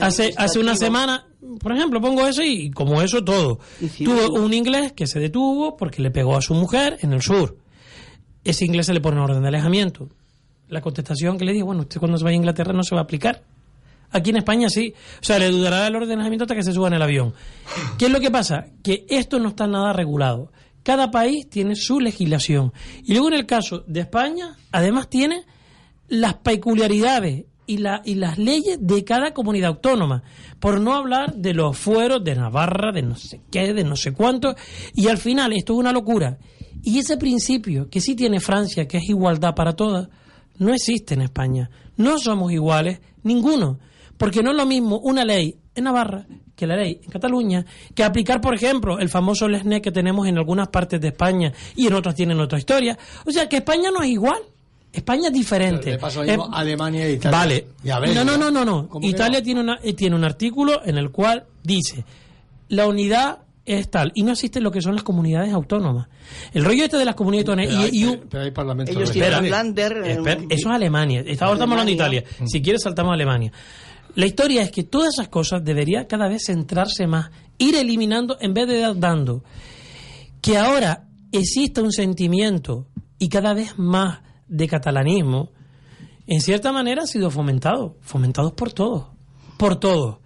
Hace, 0.00 0.32
hace 0.36 0.60
una 0.60 0.76
semana, 0.76 1.26
por 1.60 1.72
ejemplo, 1.72 2.00
pongo 2.00 2.26
eso 2.28 2.42
y 2.42 2.70
como 2.70 3.02
eso 3.02 3.24
todo. 3.24 3.58
Tuvo 4.04 4.40
un 4.40 4.54
inglés 4.54 4.92
que 4.92 5.08
se 5.08 5.18
detuvo 5.18 5.76
porque 5.76 6.00
le 6.00 6.12
pegó 6.12 6.36
a 6.36 6.42
su 6.42 6.54
mujer 6.54 6.98
en 7.00 7.12
el 7.12 7.22
sur. 7.22 7.58
Ese 8.44 8.64
inglés 8.64 8.86
se 8.86 8.94
le 8.94 9.00
pone 9.00 9.20
orden 9.20 9.42
de 9.42 9.48
alejamiento. 9.48 10.08
La 10.68 10.80
contestación 10.80 11.38
que 11.38 11.44
le 11.44 11.52
dijo, 11.52 11.66
bueno, 11.66 11.82
usted 11.82 11.98
cuando 11.98 12.18
se 12.18 12.24
vaya 12.24 12.34
a 12.34 12.36
Inglaterra 12.36 12.72
no 12.72 12.82
se 12.82 12.94
va 12.94 13.02
a 13.02 13.04
aplicar. 13.04 13.42
Aquí 14.10 14.30
en 14.30 14.36
España 14.36 14.68
sí. 14.68 14.94
O 15.20 15.24
sea, 15.24 15.38
le 15.38 15.50
dudará 15.50 15.86
el 15.86 15.96
orden 15.96 16.08
de 16.08 16.14
alejamiento 16.14 16.44
hasta 16.44 16.54
que 16.54 16.62
se 16.62 16.72
suba 16.72 16.88
en 16.88 16.94
el 16.94 17.02
avión. 17.02 17.34
¿Qué 17.98 18.06
es 18.06 18.10
lo 18.10 18.20
que 18.20 18.30
pasa? 18.30 18.66
Que 18.82 19.04
esto 19.08 19.38
no 19.38 19.50
está 19.50 19.66
nada 19.66 19.92
regulado. 19.92 20.50
Cada 20.82 21.10
país 21.10 21.48
tiene 21.50 21.76
su 21.76 22.00
legislación. 22.00 22.72
Y 23.04 23.12
luego 23.12 23.28
en 23.28 23.34
el 23.34 23.46
caso 23.46 23.84
de 23.86 24.00
España, 24.00 24.56
además 24.72 25.08
tiene 25.10 25.44
las 26.08 26.34
peculiaridades 26.34 27.44
y, 27.66 27.76
la, 27.78 28.00
y 28.04 28.14
las 28.14 28.38
leyes 28.38 28.78
de 28.80 29.04
cada 29.04 29.34
comunidad 29.34 29.68
autónoma. 29.68 30.22
Por 30.58 30.80
no 30.80 30.94
hablar 30.94 31.34
de 31.34 31.52
los 31.52 31.76
fueros 31.76 32.24
de 32.24 32.34
Navarra, 32.34 32.92
de 32.92 33.02
no 33.02 33.16
sé 33.16 33.42
qué, 33.50 33.74
de 33.74 33.84
no 33.84 33.96
sé 33.96 34.12
cuánto. 34.12 34.54
Y 34.94 35.08
al 35.08 35.18
final 35.18 35.52
esto 35.52 35.74
es 35.74 35.78
una 35.78 35.92
locura. 35.92 36.38
Y 36.82 36.98
ese 36.98 37.18
principio 37.18 37.90
que 37.90 38.00
sí 38.00 38.14
tiene 38.14 38.40
Francia, 38.40 38.88
que 38.88 38.96
es 38.96 39.08
igualdad 39.08 39.54
para 39.54 39.74
todas, 39.74 40.08
no 40.58 40.74
existe 40.74 41.14
en 41.14 41.22
España. 41.22 41.70
No 41.96 42.18
somos 42.18 42.52
iguales, 42.52 43.00
ninguno. 43.22 43.78
Porque 44.16 44.42
no 44.42 44.50
es 44.50 44.56
lo 44.56 44.66
mismo 44.66 44.98
una 44.98 45.24
ley 45.24 45.56
en 45.74 45.84
Navarra 45.84 46.26
que 46.58 46.66
la 46.66 46.74
ley 46.74 47.00
en 47.04 47.10
Cataluña, 47.10 47.64
que 47.94 48.02
aplicar, 48.02 48.40
por 48.40 48.52
ejemplo, 48.52 48.98
el 48.98 49.08
famoso 49.08 49.48
Lesné 49.48 49.80
que 49.80 49.92
tenemos 49.92 50.26
en 50.26 50.38
algunas 50.38 50.66
partes 50.68 51.00
de 51.00 51.08
España 51.08 51.52
y 51.76 51.86
en 51.86 51.94
otras 51.94 52.16
tienen 52.16 52.40
otra 52.40 52.58
historia. 52.58 52.98
O 53.24 53.30
sea, 53.30 53.48
que 53.48 53.58
España 53.58 53.90
no 53.92 54.02
es 54.02 54.10
igual. 54.10 54.40
España 54.92 55.28
es 55.28 55.34
diferente. 55.34 55.92
Le 55.92 56.32
Eh, 56.32 56.38
a 56.52 56.58
Alemania 56.58 57.06
e 57.06 57.12
Italia. 57.12 57.38
Vale. 57.38 57.66
No, 58.12 58.24
no, 58.24 58.36
no, 58.36 58.50
no, 58.50 58.64
no. 58.64 58.88
¿Cómo 58.88 59.02
que 59.02 59.06
Italia 59.06 59.38
no? 59.38 59.44
tiene, 59.44 59.60
una, 59.60 59.78
eh, 59.82 59.92
tiene 59.92 60.16
un 60.16 60.24
artículo 60.24 60.80
en 60.84 60.98
el 60.98 61.10
cual 61.10 61.44
dice 61.62 62.04
la 62.68 62.86
unidad 62.86 63.38
es 63.68 63.90
tal 63.90 64.10
y 64.14 64.22
no 64.22 64.32
existe 64.32 64.60
lo 64.60 64.70
que 64.70 64.80
son 64.80 64.94
las 64.94 65.02
comunidades 65.04 65.52
autónomas. 65.52 66.08
El 66.52 66.64
rollo 66.64 66.84
este 66.84 66.96
de 66.96 67.04
las 67.04 67.14
comunidades 67.14 67.46
Pero 67.46 67.60
autónomas 67.62 67.84
hay, 67.92 67.98
y, 67.98 68.02
y 68.02 68.04
un- 68.06 68.20
pero- 68.28 68.42
hay 68.44 68.50
parlamentos 68.50 68.96
Ellos 68.96 69.10
tienen 69.12 69.50
Lander, 69.50 69.96
Espera, 70.06 70.40
eso 70.48 70.68
es 70.70 70.74
Alemania. 70.74 71.20
Ahora 71.20 71.32
estamos 71.54 71.60
hablando 71.60 71.84
de. 71.84 71.92
Italia. 71.92 72.24
Si 72.46 72.60
quieres, 72.62 72.82
saltamos 72.82 73.10
a 73.10 73.14
Alemania. 73.14 73.52
La 74.14 74.26
historia 74.26 74.62
es 74.62 74.70
que 74.72 74.82
todas 74.84 75.14
esas 75.14 75.28
cosas 75.28 75.62
debería 75.64 76.06
cada 76.08 76.28
vez 76.28 76.42
centrarse 76.46 77.06
más, 77.06 77.30
ir 77.58 77.76
eliminando 77.76 78.36
en 78.40 78.54
vez 78.54 78.66
de 78.66 78.80
dar- 78.80 78.98
dando. 78.98 79.44
Que 80.40 80.56
ahora 80.56 81.04
exista 81.32 81.82
un 81.82 81.92
sentimiento 81.92 82.86
y 83.18 83.28
cada 83.28 83.52
vez 83.54 83.78
más 83.78 84.20
de 84.48 84.66
catalanismo, 84.66 85.50
en 86.26 86.40
cierta 86.40 86.72
manera 86.72 87.02
ha 87.02 87.06
sido 87.06 87.30
fomentado, 87.30 87.96
fomentados 88.00 88.52
por 88.52 88.72
todos, 88.72 89.06
por 89.56 89.76
todos, 89.76 90.18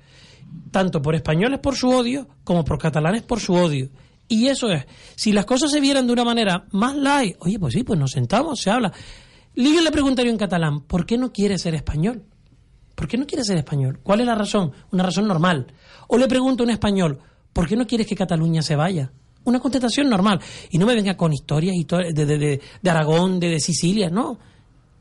tanto 0.71 1.01
por 1.03 1.15
españoles 1.15 1.59
por 1.61 1.77
su 1.77 1.89
odio 1.91 2.29
como 2.45 2.65
por 2.65 2.79
catalanes 2.79 3.23
por 3.23 3.41
su 3.41 3.55
odio. 3.55 3.91
Y 4.29 4.49
eso 4.49 4.71
es, 4.71 4.87
si 5.15 5.33
las 5.33 5.45
cosas 5.45 5.71
se 5.71 5.81
vieran 5.81 6.07
de 6.07 6.13
una 6.13 6.25
manera 6.25 6.65
más 6.73 6.97
light, 6.97 7.37
oye, 7.41 7.59
pues 7.59 7.75
sí, 7.75 7.83
pues 7.85 7.99
nos 7.99 8.13
sentamos, 8.13 8.61
se 8.61 8.71
habla. 8.71 8.93
Y 9.55 9.81
le 9.81 9.91
preguntaría 9.91 10.31
en 10.33 10.39
catalán, 10.39 10.81
¿por 10.83 11.05
qué 11.05 11.19
no 11.19 11.33
quiere 11.33 11.59
ser 11.59 11.75
español? 11.75 12.23
¿Por 12.95 13.09
qué 13.09 13.19
no 13.19 13.27
quiere 13.27 13.45
ser 13.45 13.59
español? 13.59 14.01
¿Cuál 14.03 14.21
es 14.21 14.27
la 14.27 14.35
razón? 14.35 14.73
Una 14.93 15.03
razón 15.03 15.27
normal. 15.29 15.67
O 16.09 16.17
le 16.17 16.29
pregunto 16.29 16.63
a 16.63 16.65
un 16.67 16.71
español, 16.71 17.19
¿por 17.53 17.67
qué 17.69 17.77
no 17.77 17.87
quieres 17.87 18.07
que 18.07 18.15
Cataluña 18.17 18.63
se 18.63 18.77
vaya? 18.77 19.13
Una 19.45 19.59
contestación 19.61 20.09
normal. 20.09 20.41
Y 20.71 20.79
no 20.79 20.87
me 20.87 20.95
venga 20.95 21.17
con 21.17 21.33
historias 21.33 21.75
de, 21.87 22.13
de- 22.25 22.39
de- 22.39 22.61
de 22.81 22.91
Aragón, 22.91 23.41
de, 23.41 23.49
de 23.49 23.61
Sicilia, 23.61 24.09
no. 24.09 24.39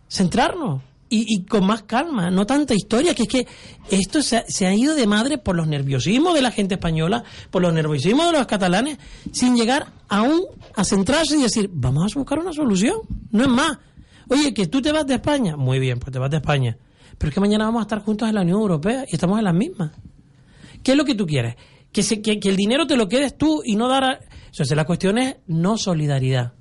Centrarnos. 0.09 0.81
Y, 1.13 1.25
y 1.27 1.43
con 1.43 1.65
más 1.65 1.83
calma, 1.83 2.31
no 2.31 2.45
tanta 2.45 2.73
historia, 2.73 3.13
que 3.13 3.23
es 3.23 3.27
que 3.27 3.47
esto 3.89 4.21
se, 4.21 4.37
ha- 4.37 4.45
se 4.47 4.65
ha 4.65 4.73
ido 4.73 4.95
de 4.95 5.05
madre 5.07 5.37
por 5.37 5.57
los 5.57 5.67
nerviosismos 5.67 6.33
de 6.33 6.41
la 6.41 6.51
gente 6.51 6.75
española, 6.75 7.21
por 7.49 7.61
los 7.61 7.73
nerviosismos 7.73 8.27
de 8.31 8.37
los 8.37 8.47
catalanes, 8.47 8.97
sin 9.33 9.57
llegar 9.57 9.87
aún 10.07 10.39
a 10.73 10.85
centrarse 10.85 11.37
y 11.37 11.41
decir, 11.41 11.69
vamos 11.73 12.15
a 12.15 12.17
buscar 12.17 12.39
una 12.39 12.53
solución. 12.53 12.95
No 13.29 13.43
es 13.43 13.49
más. 13.49 13.77
Oye, 14.29 14.53
que 14.53 14.67
tú 14.67 14.81
te 14.81 14.93
vas 14.93 15.05
de 15.05 15.15
España. 15.15 15.57
Muy 15.57 15.79
bien, 15.79 15.99
pues 15.99 16.13
te 16.13 16.19
vas 16.19 16.31
de 16.31 16.37
España. 16.37 16.77
Pero 17.17 17.27
es 17.27 17.33
que 17.33 17.41
mañana 17.41 17.65
vamos 17.65 17.81
a 17.81 17.83
estar 17.83 17.99
juntos 17.99 18.29
en 18.29 18.35
la 18.35 18.41
Unión 18.43 18.61
Europea 18.61 19.03
y 19.05 19.13
estamos 19.15 19.37
en 19.37 19.43
las 19.43 19.53
mismas. 19.53 19.91
¿Qué 20.81 20.91
es 20.93 20.97
lo 20.97 21.03
que 21.03 21.13
tú 21.15 21.25
quieres? 21.27 21.55
Que, 21.91 22.03
se- 22.03 22.21
que, 22.21 22.39
que 22.39 22.47
el 22.47 22.55
dinero 22.55 22.87
te 22.87 22.95
lo 22.95 23.09
quedes 23.09 23.37
tú 23.37 23.61
y 23.65 23.75
no 23.75 23.89
dar 23.89 24.03
a... 24.05 24.19
Entonces 24.45 24.77
la 24.77 24.85
cuestión 24.85 25.17
es 25.17 25.35
no 25.47 25.77
solidaridad. 25.77 26.53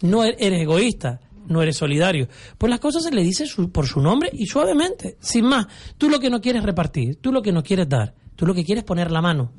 No 0.00 0.24
e- 0.24 0.34
eres 0.38 0.62
egoísta, 0.62 1.20
no 1.48 1.62
eres 1.62 1.76
solidario. 1.76 2.28
Pues 2.58 2.70
las 2.70 2.80
cosas 2.80 3.02
se 3.04 3.10
le 3.12 3.22
dice 3.22 3.46
su- 3.46 3.70
por 3.70 3.86
su 3.86 4.00
nombre 4.00 4.30
y 4.32 4.46
suavemente, 4.46 5.16
sin 5.20 5.44
más. 5.46 5.66
Tú 5.98 6.08
lo 6.08 6.18
que 6.20 6.30
no 6.30 6.40
quieres 6.40 6.62
repartir, 6.62 7.16
tú 7.16 7.32
lo 7.32 7.42
que 7.42 7.52
no 7.52 7.62
quieres 7.62 7.88
dar, 7.88 8.14
tú 8.36 8.46
lo 8.46 8.54
que 8.54 8.64
quieres 8.64 8.84
poner 8.84 9.10
la 9.10 9.20
mano. 9.22 9.52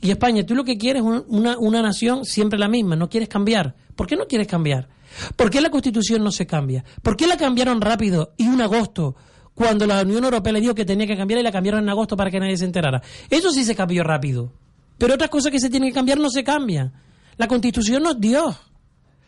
Y 0.00 0.10
España, 0.10 0.44
tú 0.46 0.54
lo 0.54 0.64
que 0.64 0.76
quieres 0.78 1.02
es 1.02 1.08
un- 1.08 1.24
una, 1.28 1.58
una 1.58 1.82
nación 1.82 2.24
siempre 2.24 2.58
la 2.58 2.68
misma, 2.68 2.94
no 2.96 3.08
quieres 3.08 3.28
cambiar. 3.28 3.74
¿Por 3.96 4.06
qué 4.06 4.16
no 4.16 4.26
quieres 4.26 4.46
cambiar? 4.46 4.88
¿Por 5.36 5.50
qué 5.50 5.60
la 5.60 5.70
Constitución 5.70 6.22
no 6.22 6.30
se 6.30 6.46
cambia? 6.46 6.84
¿Por 7.02 7.16
qué 7.16 7.26
la 7.26 7.36
cambiaron 7.36 7.80
rápido 7.80 8.34
y 8.36 8.46
un 8.46 8.60
agosto 8.60 9.16
cuando 9.54 9.86
la 9.86 10.02
Unión 10.02 10.22
Europea 10.22 10.52
le 10.52 10.60
dijo 10.60 10.74
que 10.74 10.84
tenía 10.84 11.06
que 11.06 11.16
cambiar 11.16 11.40
y 11.40 11.42
la 11.42 11.50
cambiaron 11.50 11.82
en 11.82 11.88
agosto 11.88 12.16
para 12.16 12.30
que 12.30 12.38
nadie 12.38 12.56
se 12.56 12.64
enterara? 12.66 13.02
Eso 13.30 13.50
sí 13.50 13.64
se 13.64 13.74
cambió 13.74 14.04
rápido. 14.04 14.52
Pero 14.98 15.14
otras 15.14 15.30
cosas 15.30 15.50
que 15.50 15.58
se 15.60 15.70
tienen 15.70 15.88
que 15.90 15.94
cambiar 15.94 16.18
no 16.18 16.28
se 16.28 16.44
cambian. 16.44 16.92
La 17.36 17.48
Constitución 17.48 18.02
no 18.02 18.10
es 18.10 18.20
Dios. 18.20 18.56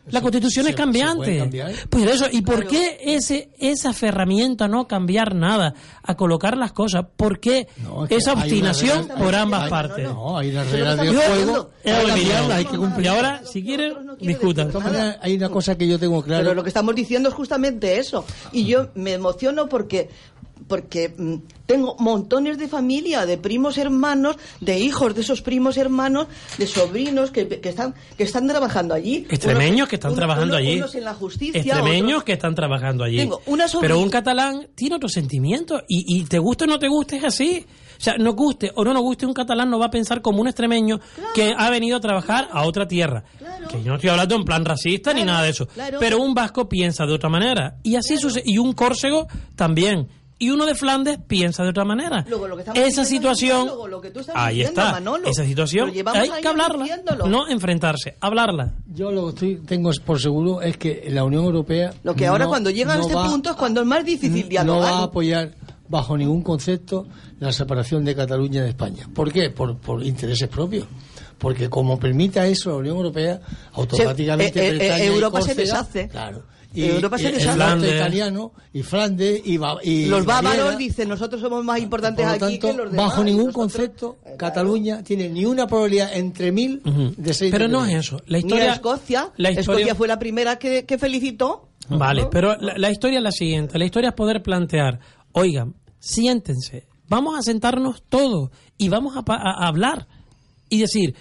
La 0.09 0.21
Constitución 0.21 0.65
es 0.65 0.71
se- 0.71 0.75
cambiante. 0.75 1.67
Pues 1.89 2.05
eso, 2.09 2.25
¿y 2.31 2.41
por 2.41 2.65
qué 2.67 2.97
ese, 3.01 3.49
ese 3.59 3.87
aferramiento 3.87 4.63
a 4.63 4.67
no 4.67 4.87
cambiar 4.87 5.35
nada, 5.35 5.73
a 6.03 6.15
colocar 6.15 6.57
las 6.57 6.71
cosas? 6.71 7.05
¿Por 7.15 7.39
qué 7.39 7.67
No, 7.83 8.03
es 8.03 8.09
que 8.09 8.15
esa 8.15 8.33
obstinación 8.33 9.07
regla- 9.07 9.15
por 9.15 9.35
ambas 9.35 9.63
hay- 9.63 9.69
partes? 9.69 10.03
No, 10.09 10.37
hay 10.37 10.51
las 10.51 10.69
reglas 10.71 11.05
Yo- 11.05 11.13
juego. 11.21 11.69
Hay 12.51 12.65
que 12.65 12.77
cumplir. 12.77 13.05
Y 13.05 13.09
ahora, 13.09 13.41
si 13.45 13.63
quieren, 13.63 13.93
discutan. 14.19 14.71
De 14.71 15.15
hay 15.21 15.35
una 15.35 15.49
cosa 15.49 15.77
que 15.77 15.87
yo 15.87 15.99
tengo 15.99 16.23
claro. 16.23 16.43
Pero 16.43 16.55
lo 16.55 16.63
que 16.63 16.69
estamos 16.69 16.95
diciendo 16.95 17.29
es 17.29 17.35
justamente 17.35 17.97
eso. 17.99 18.25
Y 18.51 18.65
yo 18.65 18.89
me 18.95 19.13
emociono 19.13 19.67
porque 19.69 20.09
porque 20.71 21.13
mm, 21.17 21.35
tengo 21.65 21.97
montones 21.99 22.57
de 22.57 22.69
familia, 22.69 23.25
de 23.25 23.37
primos 23.37 23.77
hermanos, 23.77 24.37
de 24.61 24.79
hijos 24.79 25.13
de 25.13 25.19
esos 25.19 25.41
primos 25.41 25.75
hermanos, 25.75 26.27
de 26.57 26.65
sobrinos 26.65 27.29
que, 27.29 27.45
que 27.47 27.67
están 27.69 27.93
que 28.17 28.23
están 28.23 28.47
trabajando 28.47 28.93
allí. 28.93 29.27
Extremeños 29.29 29.75
Unos- 29.79 29.89
que 29.89 29.95
están 29.97 30.15
trabajando 30.15 30.55
uno- 30.55 30.63
allí. 30.65 30.77
Unos 30.77 30.95
en 30.95 31.03
la 31.03 31.13
justicia. 31.13 31.59
Extremeños 31.61 32.09
otros- 32.11 32.23
que 32.23 32.33
están 32.33 32.55
trabajando 32.55 33.03
allí. 33.03 33.17
Tengo 33.17 33.41
una 33.47 33.65
Pero 33.81 33.99
un 33.99 34.09
catalán 34.09 34.69
tiene 34.73 34.95
otros 34.95 35.11
sentimientos 35.11 35.81
y, 35.89 36.05
y 36.19 36.23
te 36.23 36.39
guste 36.39 36.63
o 36.63 36.67
no 36.67 36.79
te 36.79 36.87
guste 36.87 37.17
es 37.17 37.25
así. 37.25 37.65
O 37.99 38.03
sea, 38.03 38.15
no 38.17 38.33
guste 38.33 38.71
o 38.75 38.83
no 38.85 38.93
nos 38.93 39.03
guste 39.03 39.25
un 39.25 39.33
catalán 39.33 39.69
no 39.69 39.77
va 39.77 39.87
a 39.87 39.91
pensar 39.91 40.21
como 40.21 40.39
un 40.41 40.47
extremeño 40.47 40.99
que 41.35 41.53
ha 41.55 41.69
venido 41.69 41.97
a 41.97 41.99
trabajar 41.99 42.47
a 42.51 42.63
otra 42.65 42.87
tierra. 42.87 43.25
Que 43.69 43.83
yo 43.83 43.89
no 43.89 43.95
estoy 43.95 44.09
hablando 44.09 44.35
en 44.35 44.45
plan 44.45 44.63
racista 44.65 45.13
ni 45.13 45.23
nada 45.25 45.43
de 45.43 45.49
eso. 45.49 45.67
claro. 45.67 45.99
Pero 45.99 46.17
un 46.19 46.33
vasco 46.33 46.67
piensa 46.69 47.05
de 47.05 47.13
otra 47.13 47.29
manera. 47.29 47.75
Y 47.83 47.95
así 47.97 48.17
sucede. 48.17 48.43
Y 48.45 48.57
un 48.57 48.71
córsego 48.73 49.27
también. 49.55 50.07
Y 50.41 50.49
uno 50.49 50.65
de 50.65 50.73
Flandes 50.73 51.19
piensa 51.27 51.61
de 51.61 51.69
otra 51.69 51.85
manera. 51.85 52.25
Luego, 52.27 52.47
lo 52.47 52.55
que 52.55 52.63
estamos 52.63 52.81
Esa 52.83 53.05
situación, 53.05 53.61
diálogo, 53.65 53.87
lo 53.87 54.01
que 54.01 54.09
tú 54.09 54.21
estás 54.21 54.35
ahí 54.35 54.55
diciendo, 54.57 54.81
está. 54.81 54.91
Manolo. 54.93 55.27
Esa 55.27 55.45
situación 55.45 55.89
hay 56.13 56.31
que 56.41 56.47
hablarla, 56.47 56.83
diciéndolo. 56.83 57.27
no 57.27 57.47
enfrentarse, 57.47 58.17
hablarla. 58.19 58.73
Yo 58.91 59.11
lo 59.11 59.25
que 59.25 59.29
estoy, 59.29 59.55
tengo 59.67 59.91
por 60.03 60.19
seguro 60.19 60.61
es 60.63 60.77
que 60.77 61.05
la 61.11 61.23
Unión 61.23 61.45
Europea. 61.45 61.93
Lo 62.03 62.15
que 62.15 62.25
ahora 62.25 62.45
no- 62.45 62.49
cuando 62.49 62.71
llega 62.71 62.93
a 62.93 62.97
no 62.97 63.03
este 63.03 63.13
va- 63.13 63.29
punto 63.29 63.51
es 63.51 63.55
cuando 63.55 63.81
es 63.81 63.87
más 63.87 64.03
difícil 64.03 64.41
no 64.43 64.49
dialogar. 64.49 64.91
va 64.93 64.97
a 64.97 65.03
apoyar 65.03 65.51
bajo 65.87 66.17
ningún 66.17 66.41
concepto 66.41 67.05
la 67.39 67.51
separación 67.51 68.03
de 68.03 68.15
Cataluña 68.15 68.63
de 68.63 68.69
España. 68.69 69.07
¿Por 69.13 69.31
qué? 69.31 69.51
Por, 69.51 69.77
por 69.77 70.03
intereses 70.03 70.47
propios. 70.49 70.87
Porque 71.37 71.69
como 71.69 71.99
permita 71.99 72.47
eso 72.47 72.71
la 72.71 72.77
Unión 72.77 72.97
Europea, 72.97 73.39
automáticamente 73.73 74.59
Se- 74.59 74.75
eh, 74.77 74.95
eh, 75.01 75.03
y 75.03 75.07
Europa 75.07 75.41
se 75.41 75.53
deshace. 75.55 76.07
Claro. 76.07 76.43
Europa 76.73 77.17
el 77.17 77.23
deshace. 77.33 77.45
norte 77.47 77.55
Flandes. 77.65 77.95
italiano 77.95 78.51
y 78.73 78.83
Flandes 78.83 79.41
y, 79.45 79.59
y 79.83 80.05
los 80.05 80.25
bávaros 80.25 80.77
dicen 80.77 81.09
nosotros 81.09 81.41
somos 81.41 81.63
más 81.65 81.79
importantes 81.79 82.25
Por 82.25 82.39
lo 82.39 82.45
aquí 82.47 82.57
tanto, 82.59 82.67
que 82.77 82.83
los 82.83 82.91
demás. 82.91 83.07
bajo 83.09 83.21
y 83.21 83.25
ningún 83.25 83.45
nosotros- 83.47 83.55
concepto, 83.73 84.17
Cataluña 84.37 85.03
tiene 85.03 85.27
ni 85.29 85.45
una 85.45 85.67
probabilidad 85.67 86.15
entre 86.15 86.51
mil 86.51 86.81
de 87.17 87.33
seis 87.33 87.51
Pero 87.51 87.67
no 87.67 87.85
es 87.85 87.93
eso. 87.95 88.21
La 88.27 88.37
Ni 88.37 88.45
historia, 88.45 88.71
a 88.71 88.75
Escocia. 88.75 89.31
la 89.37 89.49
historia- 89.51 89.59
Escocia 89.79 89.95
fue 89.95 90.07
la 90.07 90.17
primera 90.19 90.57
que, 90.57 90.85
que 90.85 90.97
felicitó. 90.97 91.67
Vale, 91.89 92.27
pero 92.31 92.55
la, 92.57 92.77
la 92.77 92.89
historia 92.91 93.17
es 93.17 93.23
la 93.23 93.31
siguiente. 93.31 93.77
La 93.77 93.83
historia 93.85 94.09
es 94.09 94.15
poder 94.15 94.41
plantear, 94.41 94.99
oigan, 95.33 95.75
siéntense, 95.99 96.87
vamos 97.09 97.37
a 97.37 97.41
sentarnos 97.41 98.03
todos 98.07 98.49
y 98.77 98.87
vamos 98.89 99.17
a, 99.17 99.23
pa- 99.23 99.41
a 99.41 99.67
hablar 99.67 100.07
y 100.69 100.79
decir, 100.79 101.15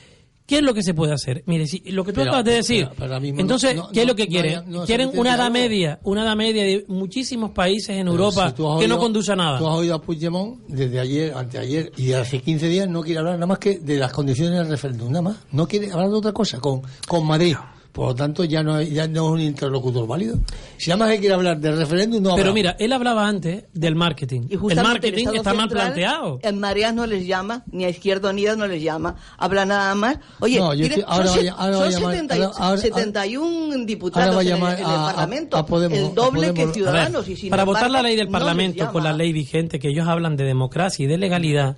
¿Qué 0.51 0.57
es 0.57 0.63
lo 0.65 0.75
que 0.75 0.83
se 0.83 0.95
puede 0.95 1.13
hacer? 1.15 1.45
Mire, 1.47 1.65
si, 1.69 1.79
lo 1.93 2.03
que 2.05 2.11
tú 2.13 2.17
Pero- 2.23 2.33
acabas 2.33 2.45
de 2.45 2.55
decir. 2.55 2.83
pero- 2.87 2.95
pero 2.97 3.07
ahora 3.07 3.21
mismo 3.21 3.41
entonces, 3.41 3.77
no- 3.77 3.89
¿qué 3.93 4.01
es 4.01 4.07
lo 4.09 4.17
que 4.17 4.27
quieren? 4.27 4.65
quieren 4.85 5.13
una 5.15 5.37
edad 5.37 5.49
media, 5.49 6.01
una 6.03 6.25
edad 6.25 6.35
media 6.35 6.65
de 6.65 6.85
muchísimos 6.89 7.53
países 7.53 7.91
en 7.97 8.09
Europa 8.09 8.49
si 8.51 8.81
que 8.81 8.89
no 8.89 8.99
conduce 8.99 9.31
a 9.31 9.37
nada. 9.37 9.61
Tú 9.61 9.69
has 9.69 9.77
oído 9.77 9.95
a 9.95 10.03
Puigdemont 10.03 10.59
desde 10.67 10.99
ayer, 10.99 11.33
anteayer 11.35 11.93
y 11.97 12.15
hace 12.15 12.41
15 12.43 12.67
días 12.67 12.89
no 12.89 13.01
quiere 13.03 13.21
hablar 13.21 13.35
nada 13.35 13.47
más 13.47 13.61
que 13.61 13.79
de 13.79 13.97
las 13.97 14.13
condiciones 14.13 14.59
del 14.59 14.69
referéndum, 14.69 15.09
nada 15.13 15.23
más. 15.23 15.37
No 15.53 15.69
quiere 15.69 15.93
hablar 15.93 16.09
de 16.11 16.17
otra 16.17 16.33
cosa 16.33 16.59
con, 16.59 16.83
con 17.07 17.25
Madrid. 17.25 17.55
Por 17.93 18.07
lo 18.07 18.15
tanto, 18.15 18.45
ya 18.45 18.63
no, 18.63 18.81
ya 18.81 19.09
no 19.09 19.27
es 19.27 19.33
un 19.33 19.41
interlocutor 19.41 20.07
válido. 20.07 20.39
Si 20.79 20.91
nada 20.91 20.99
más 21.05 21.11
que 21.11 21.19
quiere 21.19 21.35
hablar 21.35 21.59
del 21.59 21.77
referéndum, 21.77 22.23
no 22.23 22.37
Pero 22.37 22.53
mira, 22.55 22.77
él 22.79 22.93
hablaba 22.93 23.27
antes 23.27 23.65
del 23.75 23.97
marketing. 23.97 24.43
Y 24.49 24.55
El 24.55 24.77
marketing 24.83 25.27
está 25.35 25.53
mal 25.55 25.69
planteado. 25.69 26.39
En 26.43 26.61
Mareas 26.61 26.95
no 26.95 27.05
les 27.07 27.27
llama, 27.27 27.65
ni 27.73 27.85
a 27.85 27.89
Izquierda 27.89 28.31
Unida 28.31 28.55
no 28.55 28.69
les 28.69 28.81
llama. 28.81 29.17
Habla 29.37 29.65
nada 29.67 29.95
más. 29.97 30.19
Oye, 30.39 30.59
No, 30.61 30.73
yo 30.73 30.85
mire, 30.85 30.95
estoy- 31.01 31.05
ahora 31.09 31.27
son, 31.27 31.49
ahora 31.49 31.75
son 31.77 31.91
llamar- 31.91 32.13
70 32.15 32.37
y- 32.39 32.43
ahora- 32.43 32.57
ahora- 32.59 32.81
71 32.81 33.85
diputados 33.87 34.25
ahora 34.29 34.37
va 34.37 34.41
a 34.41 34.43
en 34.43 34.49
el- 34.49 34.55
llamar 34.55 34.73
en 34.75 34.79
el, 34.79 34.85
a- 34.91 35.07
Parlamento. 35.13 35.57
a 35.57 35.67
Podemos- 35.67 35.99
el 35.99 36.15
doble 36.15 36.47
a 36.47 36.55
que 36.55 36.67
Ciudadanos. 36.73 37.27
Ver, 37.27 37.33
y 37.37 37.41
sin 37.41 37.51
para 37.51 37.65
votar 37.65 37.91
la 37.91 38.03
ley 38.03 38.15
del 38.15 38.29
Parlamento 38.29 38.91
con 38.93 39.03
la 39.03 39.13
ley 39.13 39.33
vigente, 39.33 39.81
que 39.81 39.89
ellos 39.89 40.07
hablan 40.07 40.37
de 40.37 40.45
democracia 40.45 41.05
y 41.05 41.09
de 41.09 41.19
legalidad, 41.19 41.77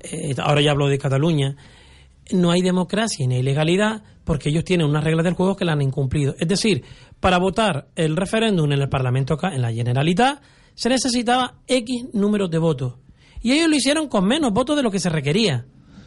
eh, 0.00 0.34
ahora 0.38 0.62
ya 0.62 0.70
hablo 0.70 0.88
de 0.88 0.98
Cataluña, 0.98 1.56
no 2.32 2.50
hay 2.50 2.62
democracia 2.62 3.26
ni 3.26 3.36
hay 3.36 3.42
legalidad 3.42 4.02
porque 4.24 4.48
ellos 4.48 4.64
tienen 4.64 4.86
unas 4.86 5.04
reglas 5.04 5.24
del 5.24 5.34
juego 5.34 5.56
que 5.56 5.64
la 5.64 5.72
han 5.72 5.82
incumplido. 5.82 6.34
Es 6.38 6.48
decir, 6.48 6.82
para 7.20 7.38
votar 7.38 7.88
el 7.94 8.16
referéndum 8.16 8.72
en 8.72 8.80
el 8.80 8.88
Parlamento, 8.88 9.34
acá, 9.34 9.54
en 9.54 9.62
la 9.62 9.72
Generalitat, 9.72 10.40
se 10.74 10.88
necesitaba 10.88 11.54
X 11.66 12.06
números 12.12 12.50
de 12.50 12.58
votos. 12.58 12.94
Y 13.42 13.52
ellos 13.52 13.68
lo 13.68 13.76
hicieron 13.76 14.08
con 14.08 14.24
menos 14.26 14.52
votos 14.52 14.76
de 14.76 14.82
lo 14.82 14.90
que 14.90 14.98
se 14.98 15.10
requería. 15.10 15.66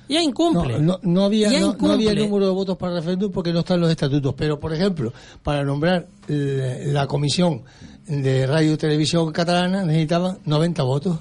Ya 0.10 0.22
incumple. 0.22 0.80
No, 0.80 0.80
no, 0.80 1.00
no 1.04 1.26
había, 1.26 1.52
Ya 1.52 1.60
no, 1.60 1.76
no 1.80 1.92
había 1.92 2.12
incumple. 2.12 2.28
número 2.28 2.46
de 2.48 2.52
votos 2.54 2.78
para 2.78 2.94
el 2.94 2.98
referéndum 3.00 3.32
porque 3.32 3.54
no 3.54 3.60
están 3.60 3.80
los 3.80 3.92
estatutos. 3.92 4.34
Pero, 4.36 4.60
por 4.60 4.74
ejemplo, 4.74 5.14
para 5.44 5.64
nombrar 5.64 6.08
eh, 6.28 6.86
la 6.88 7.06
comisión 7.08 7.64
de 8.08 8.48
radio 8.48 8.74
y 8.74 8.78
televisión 8.78 9.32
catalana 9.32 9.84
necesitaban 9.84 10.40
90 10.46 10.84
votos 10.84 11.20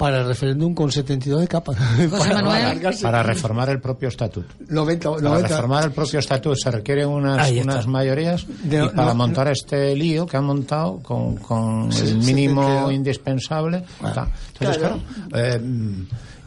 para 0.00 0.20
el 0.22 0.26
referéndum 0.26 0.72
con 0.74 0.90
72 0.90 1.42
de 1.42 1.46
capa. 1.46 1.74
para, 2.10 2.38
alargarse. 2.38 3.02
Para 3.02 3.22
reformar 3.22 3.68
el 3.68 3.80
propio 3.80 4.08
estatuto. 4.08 4.48
90, 4.66 5.10
Para 5.10 5.22
90. 5.22 5.48
reformar 5.48 5.84
el 5.84 5.92
propio 5.92 6.18
estatuto 6.20 6.56
se 6.56 6.70
requieren 6.70 7.06
unas, 7.08 7.50
unas 7.50 7.86
mayorías 7.86 8.46
De- 8.64 8.82
y 8.86 8.88
para 8.88 9.08
no, 9.08 9.14
montar 9.14 9.48
este 9.48 9.94
lío 9.94 10.26
que 10.26 10.38
han 10.38 10.44
montado 10.44 11.00
con, 11.02 11.36
con 11.36 11.90
el 11.92 12.16
mínimo 12.16 12.90
indispensable. 12.90 13.84
Entonces, 14.02 14.32
Claro. 14.58 14.78
claro, 14.78 15.00
eh, 15.34 15.60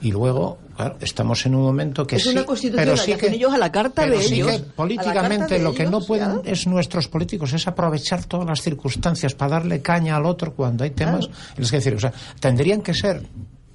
y 0.02 0.12
luego, 0.12 0.58
claro, 0.76 0.98
estamos 1.02 1.46
en 1.46 1.56
un 1.56 1.62
momento 1.64 2.06
que 2.06 2.16
Es 2.18 2.24
sí, 2.24 2.30
una 2.30 2.46
constitución, 2.46 2.86
pero 2.86 2.98
sí 2.98 3.14
que 3.16 3.28
ellos 3.28 3.54
a 3.54 3.58
la 3.58 3.72
carta 3.72 4.04
pero 4.04 4.18
de 4.18 4.24
sí 4.24 4.36
ellos. 4.36 4.52
que 4.52 4.60
políticamente 4.60 5.60
lo 5.60 5.74
que 5.74 5.86
no 5.86 6.02
pueden 6.02 6.42
es 6.46 6.68
nuestros 6.68 7.08
políticos 7.08 7.54
es 7.54 7.68
aprovechar 7.68 8.26
todas 8.26 8.46
las 8.48 8.62
circunstancias 8.62 9.34
para 9.36 9.52
darle 9.52 9.82
caña 9.82 10.16
al 10.16 10.26
otro 10.26 10.54
cuando 10.54 10.84
hay 10.84 10.92
temas 10.92 11.30
es 11.58 11.72
decir 11.72 11.96
o 11.96 12.00
sea 12.00 12.12
tendrían 12.40 12.82
que 12.82 12.94
ser 12.94 13.22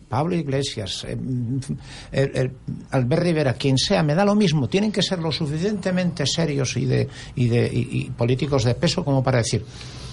Pablo 0.08 0.34
Iglesias, 0.34 1.04
eh, 1.06 1.18
el- 2.12 2.30
el- 2.36 2.50
Albert 2.92 3.22
Rivera, 3.22 3.52
quien 3.52 3.76
sea, 3.76 4.02
me 4.02 4.14
da 4.14 4.24
lo 4.24 4.34
mismo. 4.34 4.66
Tienen 4.66 4.90
que 4.90 5.02
ser 5.02 5.18
lo 5.18 5.30
suficientemente 5.30 6.24
serios 6.24 6.78
y, 6.78 6.86
de, 6.86 7.06
y, 7.36 7.48
de, 7.48 7.66
y- 7.70 7.88
y 7.92 8.04
políticos 8.16 8.64
de 8.64 8.74
peso 8.74 9.04
como 9.04 9.22
para 9.22 9.36
decir, 9.38 9.66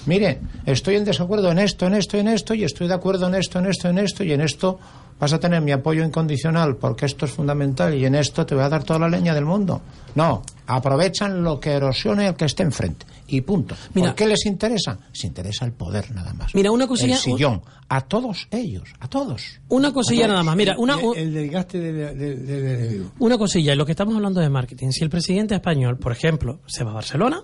mire, 0.06 0.40
estoy 0.66 0.96
en 0.98 1.06
desacuerdo 1.06 1.50
en 1.50 1.60
esto, 1.60 1.88
en 1.88 1.94
esto, 1.94 2.18
en 2.18 2.28
esto, 2.28 2.54
y 2.54 2.66
estoy 2.66 2.90
de 2.90 2.94
acuerdo 2.94 3.28
en 3.28 3.36
esto, 3.36 3.60
en 3.60 3.68
esto, 3.68 3.88
en 3.88 4.00
esto, 4.00 4.24
y 4.26 4.34
en 4.34 4.42
esto 4.42 4.80
vas 5.20 5.32
a 5.34 5.40
tener 5.40 5.62
mi 5.62 5.72
apoyo 5.72 6.04
incondicional 6.04 6.76
porque 6.78 7.06
esto 7.06 7.26
es 7.26 7.32
fundamental 7.32 7.94
y 7.96 8.06
en 8.06 8.16
esto 8.16 8.46
te 8.46 8.54
voy 8.56 8.64
a 8.64 8.70
dar 8.70 8.84
toda 8.84 9.00
la 9.00 9.10
leña 9.10 9.34
del 9.34 9.46
mundo. 9.46 9.82
No, 10.16 10.42
aprovechan 10.68 11.44
lo 11.44 11.60
que 11.60 11.72
erosione 11.72 12.28
el 12.28 12.36
que 12.36 12.46
esté 12.46 12.64
enfrente. 12.64 13.06
Y 13.28 13.42
punto. 13.42 13.76
Mira- 13.94 14.10
¿Por 14.10 14.16
qué 14.16 14.28
les 14.28 14.46
interesa? 14.46 15.00
Les 15.12 15.24
interesa 15.24 15.66
el 15.66 15.72
poder 15.72 16.12
nada 16.12 16.34
más. 16.34 16.54
Mira, 16.54 16.70
una 16.72 16.86
cosilla- 16.88 17.16
El 17.16 17.20
sillón. 17.22 17.62
A 17.90 18.02
todos 18.02 18.48
ellos, 18.52 18.90
a 19.00 19.08
todos. 19.08 19.60
Una 19.70 19.92
cosilla 19.94 20.28
nada 20.28 20.44
más. 20.44 20.56
Mira, 20.56 20.76
una, 20.78 20.96
El, 21.00 21.18
el 21.18 21.34
desgaste 21.34 21.80
del 21.80 22.18
de, 22.18 22.36
de- 22.36 22.76
enemigo. 22.84 23.12
Una 23.20 23.38
cosilla, 23.38 23.72
en 23.74 23.78
lo 23.78 23.86
que 23.86 23.92
estamos 23.94 24.16
hablando 24.16 24.42
de 24.42 24.50
marketing, 24.50 24.90
si 24.92 25.04
el 25.04 25.10
presidente 25.10 25.56
español, 25.56 25.98
por 25.98 26.12
ejemplo, 26.12 26.60
se 26.68 26.84
va 26.84 26.92
a 26.92 26.96
Barcelona, 26.96 27.42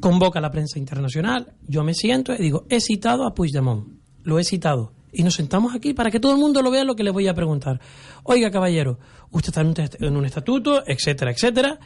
convoca 0.00 0.38
a 0.38 0.42
la 0.42 0.50
prensa 0.50 0.78
internacional, 0.78 1.52
yo 1.66 1.82
me 1.84 1.94
siento 1.94 2.34
y 2.34 2.38
digo, 2.38 2.64
he 2.68 2.80
citado 2.80 3.26
a 3.26 3.34
Puigdemont, 3.34 3.88
lo 4.24 4.38
he 4.38 4.44
citado, 4.44 4.92
y 5.18 5.22
nos 5.22 5.34
sentamos 5.34 5.74
aquí 5.74 5.94
para 5.94 6.10
que 6.10 6.20
todo 6.20 6.32
el 6.32 6.38
mundo 6.38 6.60
lo 6.62 6.70
vea 6.70 6.84
lo 6.84 6.94
que 6.94 7.02
le 7.02 7.10
voy 7.10 7.26
a 7.26 7.34
preguntar. 7.34 7.80
Oiga, 8.24 8.50
caballero, 8.50 8.98
usted 9.30 9.48
está 9.48 9.60
en 10.06 10.16
un, 10.16 10.26
estatuto, 10.26 10.82
etcétera, 10.86 11.30
etcétera. 11.30 11.78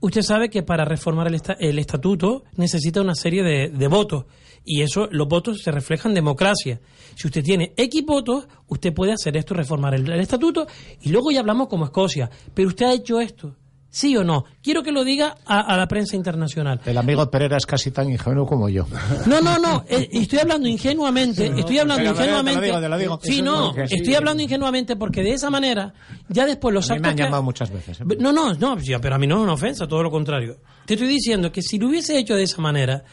Usted 0.00 0.22
sabe 0.22 0.50
que 0.50 0.62
para 0.62 0.84
reformar 0.84 1.28
el, 1.28 1.34
esta- 1.34 1.54
el 1.58 1.78
estatuto 1.78 2.44
necesita 2.56 3.00
una 3.00 3.14
serie 3.14 3.42
de, 3.42 3.68
de 3.70 3.88
votos 3.88 4.26
y 4.66 4.82
eso, 4.82 5.08
los 5.10 5.28
votos 5.28 5.60
se 5.62 5.70
reflejan 5.70 6.10
en 6.12 6.16
democracia. 6.16 6.80
Si 7.14 7.26
usted 7.26 7.42
tiene 7.42 7.72
X 7.76 8.04
votos, 8.04 8.46
usted 8.68 8.92
puede 8.92 9.12
hacer 9.12 9.36
esto, 9.36 9.54
reformar 9.54 9.94
el 9.94 10.10
estatuto 10.20 10.66
y 11.00 11.10
luego 11.10 11.30
ya 11.30 11.40
hablamos 11.40 11.68
como 11.68 11.84
Escocia. 11.86 12.28
Pero 12.54 12.68
usted 12.68 12.86
ha 12.86 12.92
hecho 12.92 13.20
esto, 13.20 13.56
¿sí 13.94 14.16
o 14.16 14.24
no? 14.24 14.44
Quiero 14.60 14.82
que 14.82 14.90
lo 14.90 15.04
diga 15.04 15.36
a, 15.46 15.60
a 15.60 15.76
la 15.76 15.86
prensa 15.86 16.16
internacional. 16.16 16.80
El 16.84 16.98
amigo 16.98 17.30
Pereira 17.30 17.56
es 17.56 17.64
casi 17.64 17.92
tan 17.92 18.10
ingenuo 18.10 18.44
como 18.44 18.68
yo. 18.68 18.86
No, 19.26 19.40
no, 19.40 19.56
no, 19.60 19.84
eh, 19.88 20.08
estoy 20.12 20.40
hablando 20.40 20.66
ingenuamente, 20.68 21.46
estoy 21.56 21.78
hablando 21.78 22.02
Te 22.02 22.08
lo 22.10 22.26
digo, 22.26 22.40
ingenuamente. 22.50 23.18
Sí, 23.22 23.40
no, 23.40 23.72
estoy 23.76 24.14
hablando 24.16 24.42
ingenuamente 24.42 24.96
porque 24.96 25.22
de 25.22 25.34
esa 25.34 25.48
manera, 25.48 25.94
ya 26.28 26.44
después 26.44 26.74
los 26.74 26.90
A 26.90 26.94
mí 26.94 27.00
me 27.00 27.08
han 27.10 27.16
que- 27.16 27.22
llamado 27.22 27.44
muchas 27.44 27.70
veces. 27.70 28.00
¿eh? 28.00 28.04
no, 28.18 28.32
no, 28.32 28.54
no, 28.54 28.76
pero 29.00 29.14
a 29.14 29.18
mí 29.18 29.28
no 29.28 29.36
es 29.36 29.42
una 29.42 29.52
ofensa, 29.52 29.86
todo 29.86 30.02
lo 30.02 30.10
contrario. 30.10 30.56
Te 30.86 30.94
estoy 30.94 31.08
diciendo 31.08 31.52
que 31.52 31.62
si 31.62 31.78
lo 31.78 31.86
hubiese 31.88 32.18
hecho 32.18 32.34
de 32.34 32.42
esa 32.42 32.60
manera, 32.60 33.04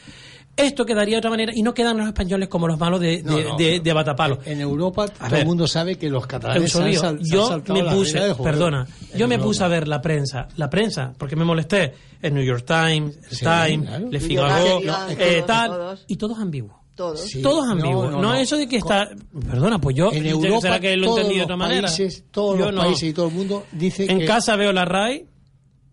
esto 0.56 0.84
quedaría 0.84 1.14
de 1.14 1.18
otra 1.18 1.30
manera 1.30 1.52
y 1.54 1.62
no 1.62 1.72
quedan 1.72 1.96
los 1.96 2.06
españoles 2.06 2.48
como 2.48 2.66
los 2.68 2.78
malos 2.78 3.00
de, 3.00 3.18
de, 3.18 3.22
No, 3.22 3.32
no, 3.40 3.56
de- 3.56 3.78
no. 3.78 3.82
de 3.84 3.92
Batapalo. 3.92 4.38
En 4.44 4.60
Europa 4.60 5.08
todo 5.08 5.30
ver. 5.30 5.40
el 5.40 5.46
mundo 5.46 5.66
sabe 5.66 5.96
que 5.96 6.10
los 6.10 6.26
catalanes 6.26 6.74
han, 6.76 6.92
sal- 6.94 7.18
han 7.18 7.24
yo 7.24 7.62
me 7.74 7.82
la 7.82 7.92
puse, 7.94 8.18
juego. 8.18 8.44
perdona, 8.44 8.86
En 9.12 9.18
yo 9.18 9.28
me 9.28 9.38
puse 9.38 9.64
a 9.64 9.68
ver 9.68 9.88
la 9.88 10.00
prensa, 10.02 10.48
la 10.56 10.68
prensa, 10.68 11.12
porque 11.16 11.36
me 11.36 11.44
molesté, 11.44 11.94
el 12.20 12.34
New 12.34 12.44
York 12.44 12.64
Times, 12.66 13.16
el 13.30 13.36
Sí, 13.36 13.44
Times, 13.46 13.88
claro. 13.88 14.08
Le 14.10 14.20
Figaro, 14.20 14.80
eh, 15.18 15.44
tal, 15.46 15.70
todos. 15.70 16.04
y 16.06 16.16
todos 16.16 16.38
ambiguos. 16.38 16.76
Todos. 16.94 17.20
Sí. 17.22 17.40
Todos 17.40 17.64
No, 17.64 17.72
ambiguos. 17.72 18.10
no, 18.10 18.20
No, 18.20 18.28
no. 18.28 18.34
eso 18.34 18.58
de 18.58 18.68
que 18.68 18.76
está. 18.76 19.08
Perdona, 19.50 19.80
pues 19.80 19.96
yo. 19.96 20.12
En 20.12 20.26
Europa, 20.26 20.60
¿Será 20.60 20.78
que 20.80 20.94
lo 20.98 21.06
todos 21.06 21.18
entendí 21.20 21.38
de 21.38 21.44
otra 21.44 21.56
manera? 21.56 21.88
países, 21.88 22.24
todos 22.30 22.58
Yo 22.58 22.66
los 22.66 22.74
no. 22.74 22.80
países 22.82 23.08
y 23.08 23.12
todo 23.14 23.28
el 23.28 23.34
mundo 23.34 23.64
dice 23.72 24.04
En 24.12 24.18
que 24.18 24.26
casa 24.26 24.56
veo 24.56 24.72
la 24.74 24.84
RAI. 24.84 25.26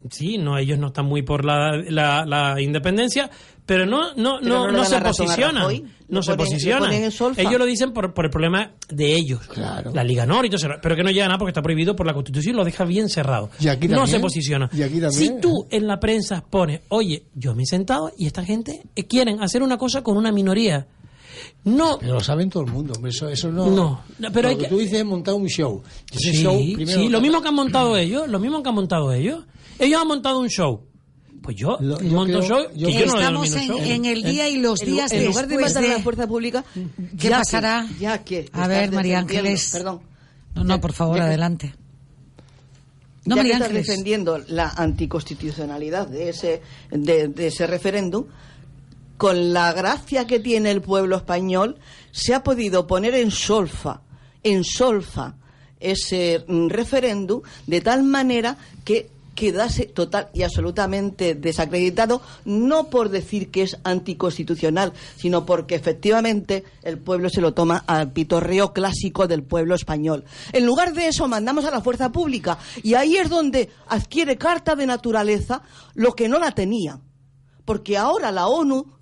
Sí, 0.09 0.37
no, 0.37 0.57
ellos 0.57 0.77
no 0.79 0.87
están 0.87 1.05
muy 1.05 1.21
por 1.23 1.43
la, 1.45 1.71
la, 1.89 2.25
la 2.25 2.61
independencia, 2.61 3.29
pero 3.69 3.85
no, 3.85 4.15
no, 4.15 4.39
Pero 4.41 4.71
no, 4.71 4.71
no 4.71 4.83
se 4.83 4.99
posicionan. 4.99 5.55
Rajoy. 5.61 5.85
No 6.07 6.23
se 6.23 6.31
ponen- 6.31 6.37
posicionan. 6.37 6.91
Ellos 7.37 7.59
lo 7.59 7.65
dicen 7.65 7.93
por, 7.93 8.15
por 8.15 8.25
el 8.25 8.31
problema 8.31 8.71
de 8.89 9.13
ellos. 9.15 9.41
La 9.93 10.03
Liga 10.03 10.25
Nor 10.25 10.43
y 10.43 10.49
todo 10.49 10.57
eso, 10.57 10.67
pero 10.81 10.95
que 10.95 11.03
no 11.03 11.11
llega 11.11 11.27
nada 11.27 11.37
porque 11.37 11.51
está 11.51 11.61
prohibido 11.61 11.95
por 11.95 12.07
la 12.07 12.15
Constitución, 12.15 12.55
lo 12.55 12.65
deja 12.65 12.83
bien 12.83 13.09
cerrado. 13.09 13.51
Y 13.59 13.67
aquí 13.67 13.87
no 13.87 14.07
se 14.07 14.19
posiciona. 14.19 14.71
Y 14.73 14.81
aquí 14.81 14.99
también. 14.99 15.11
Si 15.13 15.39
tú 15.39 15.67
en 15.69 15.85
la 15.85 15.99
prensa 15.99 16.43
pones, 16.49 16.81
oye, 16.89 17.25
yo 17.35 17.53
me 17.53 17.61
he 17.61 17.65
sentado 17.67 18.11
y 18.17 18.25
esta 18.25 18.43
gente 18.43 18.81
eh, 18.95 19.05
quieren 19.05 19.43
hacer 19.43 19.61
una 19.61 19.77
cosa 19.77 20.01
con 20.01 20.17
una 20.17 20.31
minoría. 20.31 20.87
No, 21.63 21.99
Pero 21.99 22.13
lo 22.15 22.19
saben 22.21 22.49
todo 22.49 22.63
el 22.63 22.71
mundo. 22.71 22.93
Eso, 23.05 23.29
eso 23.29 23.51
no. 23.51 23.69
No, 23.69 24.03
pero 24.33 24.41
lo 24.41 24.47
hay 24.49 24.55
que 24.57 24.67
tú 24.67 24.79
dices 24.79 24.97
es 24.99 25.05
montar 25.05 25.35
un 25.35 25.45
show. 25.47 25.83
Ese 26.11 26.31
Sí, 26.31 26.41
show, 26.41 26.55
primero, 26.73 26.99
sí, 27.01 27.07
lo 27.07 27.21
mismo 27.21 27.39
que 27.43 27.49
han 27.49 27.55
montado 27.55 27.95
ellos, 27.95 28.27
lo 28.27 28.39
mismo 28.39 28.63
que 28.63 28.69
han 28.69 28.75
montado 28.75 29.13
ellos. 29.13 29.45
Ellos 29.77 30.01
han 30.01 30.07
montado 30.07 30.39
un 30.39 30.47
show. 30.49 30.88
Pues 31.49 31.57
yo 31.57 31.77
Lo- 31.81 31.99
yo 31.99 32.09
monto 32.11 32.37
creo- 32.41 32.47
show, 32.47 32.71
yo 32.75 32.87
que 32.89 32.93
yo 32.93 33.05
no 33.07 33.13
lo 33.13 33.19
Estamos 33.19 33.49
denomino 33.51 33.57
en, 33.57 33.67
show. 33.83 33.91
en 33.95 34.05
el 34.05 34.21
día 34.21 34.49
y 34.49 34.57
los 34.59 34.81
En, 34.83 34.87
días 34.87 35.11
en 35.11 35.25
lugar 35.25 35.47
de 35.47 35.57
matar 35.57 35.77
a 35.77 35.81
de... 35.81 35.93
la 35.93 35.99
fuerza 36.03 36.27
pública, 36.27 36.63
¿Qué 36.75 37.27
ya 37.29 37.37
pasará? 37.39 37.87
Que, 37.91 37.99
ya 37.99 38.23
que 38.23 38.37
A 38.37 38.41
estás 38.41 38.67
ver, 38.67 38.91
María 38.91 39.17
Ángeles. 39.17 39.69
Perdón. 39.71 40.01
No, 40.53 40.63
no, 40.63 40.79
por 40.79 40.93
favor, 40.93 41.17
ya 41.17 41.23
adelante. 41.23 41.73
No, 43.25 43.35
ya 43.35 43.41
María 43.41 43.51
que 43.53 43.53
estás 43.55 43.67
Ángeles. 43.69 43.87
defendiendo 43.87 44.37
la 44.49 44.69
anticonstitucionalidad 44.69 46.07
de 46.07 46.29
ese, 46.29 46.61
de, 46.91 47.29
de 47.29 47.47
ese 47.47 47.65
referéndum, 47.65 48.25
con 49.17 49.51
la 49.51 49.73
gracia 49.73 50.27
que 50.27 50.39
tiene 50.39 50.69
el 50.69 50.81
pueblo 50.83 51.15
español, 51.15 51.77
se 52.11 52.35
ha 52.35 52.43
podido 52.43 52.85
poner 52.85 53.15
en 53.15 53.31
solfa, 53.31 54.01
en 54.43 54.63
solfa, 54.63 55.33
ese 55.79 56.45
mm, 56.47 56.67
referéndum 56.67 57.41
de 57.65 57.81
tal 57.81 58.03
manera 58.03 58.55
que 58.85 59.09
quedase 59.39 59.85
total 59.85 60.27
y 60.33 60.43
absolutamente 60.43 61.33
desacreditado, 61.33 62.21
no 62.43 62.89
por 62.89 63.07
decir 63.07 63.51
que 63.51 63.61
es 63.61 63.77
anticonstitucional, 63.85 64.91
sino 65.15 65.45
porque 65.45 65.75
efectivamente 65.75 66.65
el 66.83 66.97
pueblo 66.97 67.29
se 67.29 67.39
lo 67.39 67.53
toma 67.53 67.85
al 67.87 68.11
pitorreo 68.11 68.73
clásico 68.73 69.27
del 69.27 69.43
pueblo 69.43 69.75
español. 69.75 70.25
En 70.51 70.65
lugar 70.65 70.91
de 70.91 71.07
eso, 71.07 71.29
mandamos 71.29 71.63
a 71.63 71.71
la 71.71 71.79
fuerza 71.79 72.11
pública 72.11 72.57
y 72.83 72.95
ahí 72.95 73.15
es 73.15 73.29
donde 73.29 73.69
adquiere 73.87 74.37
carta 74.37 74.75
de 74.75 74.85
naturaleza 74.85 75.61
lo 75.93 76.11
que 76.11 76.27
no 76.27 76.37
la 76.37 76.51
tenía. 76.51 76.99
Porque 77.63 77.97
ahora 77.97 78.33
la 78.33 78.47
ONU 78.47 78.98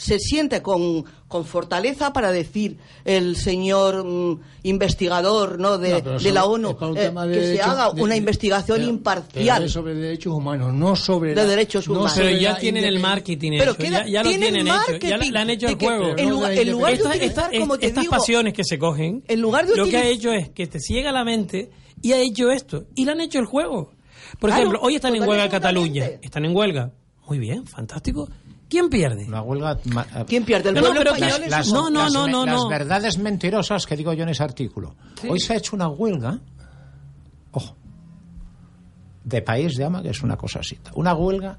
se 0.00 0.18
siente 0.18 0.62
con, 0.62 1.04
con 1.28 1.44
fortaleza 1.44 2.14
para 2.14 2.32
decir 2.32 2.78
el 3.04 3.36
señor 3.36 4.02
mm, 4.02 4.40
investigador 4.62 5.60
no 5.60 5.76
de, 5.76 6.00
de 6.00 6.32
la 6.32 6.46
ONU 6.46 6.70
eh, 6.96 7.12
que 7.30 7.56
se 7.56 7.60
haga 7.60 7.90
una 7.90 8.16
investigación 8.16 8.82
imparcial. 8.82 9.68
sobre 9.68 9.94
derechos 9.94 10.32
humanos 10.32 10.72
no 10.72 10.96
sobre 10.96 11.34
de 11.34 11.46
derechos 11.46 11.86
humanos. 11.86 12.14
pero 12.16 12.30
ya 12.30 12.56
tienen 12.56 12.84
el 12.84 12.98
marketing 12.98 13.58
pero 13.58 13.76
queda, 13.76 14.06
ya, 14.06 14.22
lo 14.22 14.30
tienen 14.30 14.66
hecho 14.66 14.96
ya 15.02 15.18
le 15.18 15.38
han 15.38 15.50
hecho 15.50 15.68
el 15.68 15.74
juego. 15.74 16.16
en, 16.16 16.30
lugar, 16.30 16.54
de 16.54 16.74
utilizar 17.04 17.50
como 17.58 17.78
te 17.78 17.88
estas 17.88 18.06
pasiones 18.06 18.54
que 18.54 18.64
se 18.64 18.78
cogen 18.78 19.22
en 19.28 19.40
lugar 19.42 19.66
de 19.66 19.76
lo 19.76 19.84
que 19.84 19.98
ha 19.98 20.08
hecho 20.08 20.32
es 20.32 20.48
que 20.48 20.66
te 20.66 20.80
ciega 20.80 21.12
la 21.12 21.24
mente 21.24 21.70
y 22.00 22.12
ha 22.12 22.18
hecho 22.18 22.50
esto 22.50 22.86
y 22.94 23.04
le 23.04 23.12
han 23.12 23.20
hecho 23.20 23.38
el 23.38 23.44
juego. 23.44 23.92
Por 24.38 24.48
ejemplo 24.48 24.80
hoy 24.80 24.94
están 24.94 25.14
en 25.14 25.28
huelga 25.28 25.50
Cataluña. 25.50 26.06
están 26.22 26.46
en 26.46 26.56
huelga. 26.56 26.90
Muy 27.26 27.38
bien 27.38 27.66
fantástico. 27.66 28.28
¿Quién 28.70 28.88
pierde? 28.88 29.26
Una 29.26 29.42
huelga. 29.42 29.72
Eh, 29.72 30.24
¿Quién 30.28 30.44
pierde? 30.44 30.68
¿El 30.68 30.76
no, 30.76 30.80
pueblo 30.82 31.00
pero? 31.12 31.26
Las, 31.26 31.48
las, 31.48 31.68
no, 31.72 31.90
no, 31.90 32.04
las, 32.04 32.12
no, 32.12 32.28
no, 32.28 32.46
Las 32.46 32.68
verdades 32.68 33.18
mentirosas 33.18 33.84
que 33.84 33.96
digo 33.96 34.12
yo 34.12 34.22
en 34.22 34.28
ese 34.28 34.44
artículo. 34.44 34.94
Sí. 35.20 35.28
Hoy 35.28 35.40
se 35.40 35.54
ha 35.54 35.56
hecho 35.56 35.74
una 35.74 35.88
huelga. 35.88 36.38
Ojo. 37.50 37.76
De 39.24 39.42
país 39.42 39.76
llama 39.76 40.02
que 40.02 40.10
es 40.10 40.22
una 40.22 40.36
cosa 40.36 40.60
así. 40.60 40.78
Una 40.94 41.14
huelga 41.14 41.58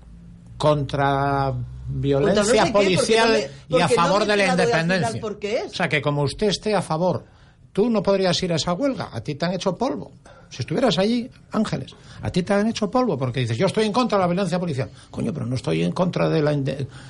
contra 0.58 1.54
violencia 1.88 2.44
contra 2.44 2.64
no 2.64 2.68
sé 2.68 2.72
policial 2.72 3.34
qué, 3.34 3.76
y 3.76 3.82
a 3.82 3.90
favor 3.90 4.26
de 4.26 4.38
la 4.38 4.48
independencia. 4.48 5.22
O 5.66 5.70
sea, 5.74 5.90
que 5.90 6.02
como 6.02 6.24
usted 6.24 6.48
esté 6.48 6.74
a 6.74 6.82
favor 6.82 7.26
Tú 7.74 7.90
no 7.90 8.04
podrías 8.04 8.42
ir 8.44 8.52
a 8.52 8.56
esa 8.56 8.74
huelga, 8.74 9.10
a 9.14 9.22
ti 9.22 9.36
te 9.36 9.46
han 9.46 9.54
hecho 9.54 9.76
polvo. 9.76 10.12
Si 10.50 10.64
estuvieras 10.64 10.98
allí, 10.98 11.30
Ángeles, 11.54 11.96
a 12.22 12.30
ti 12.30 12.44
te 12.44 12.52
han 12.52 12.68
hecho 12.68 12.92
polvo 12.92 13.18
porque 13.18 13.40
dices, 13.40 13.58
yo 13.58 13.68
estoy 13.68 13.86
en 13.86 13.94
contra 13.94 14.18
de 14.18 14.24
la 14.24 14.28
violencia 14.28 14.60
policial. 14.60 14.90
Coño, 15.10 15.34
pero 15.34 15.46
no 15.46 15.56
estoy 15.56 15.82
en 15.82 15.94
contra 15.94 16.28
de 16.28 16.42
la... 16.42 16.54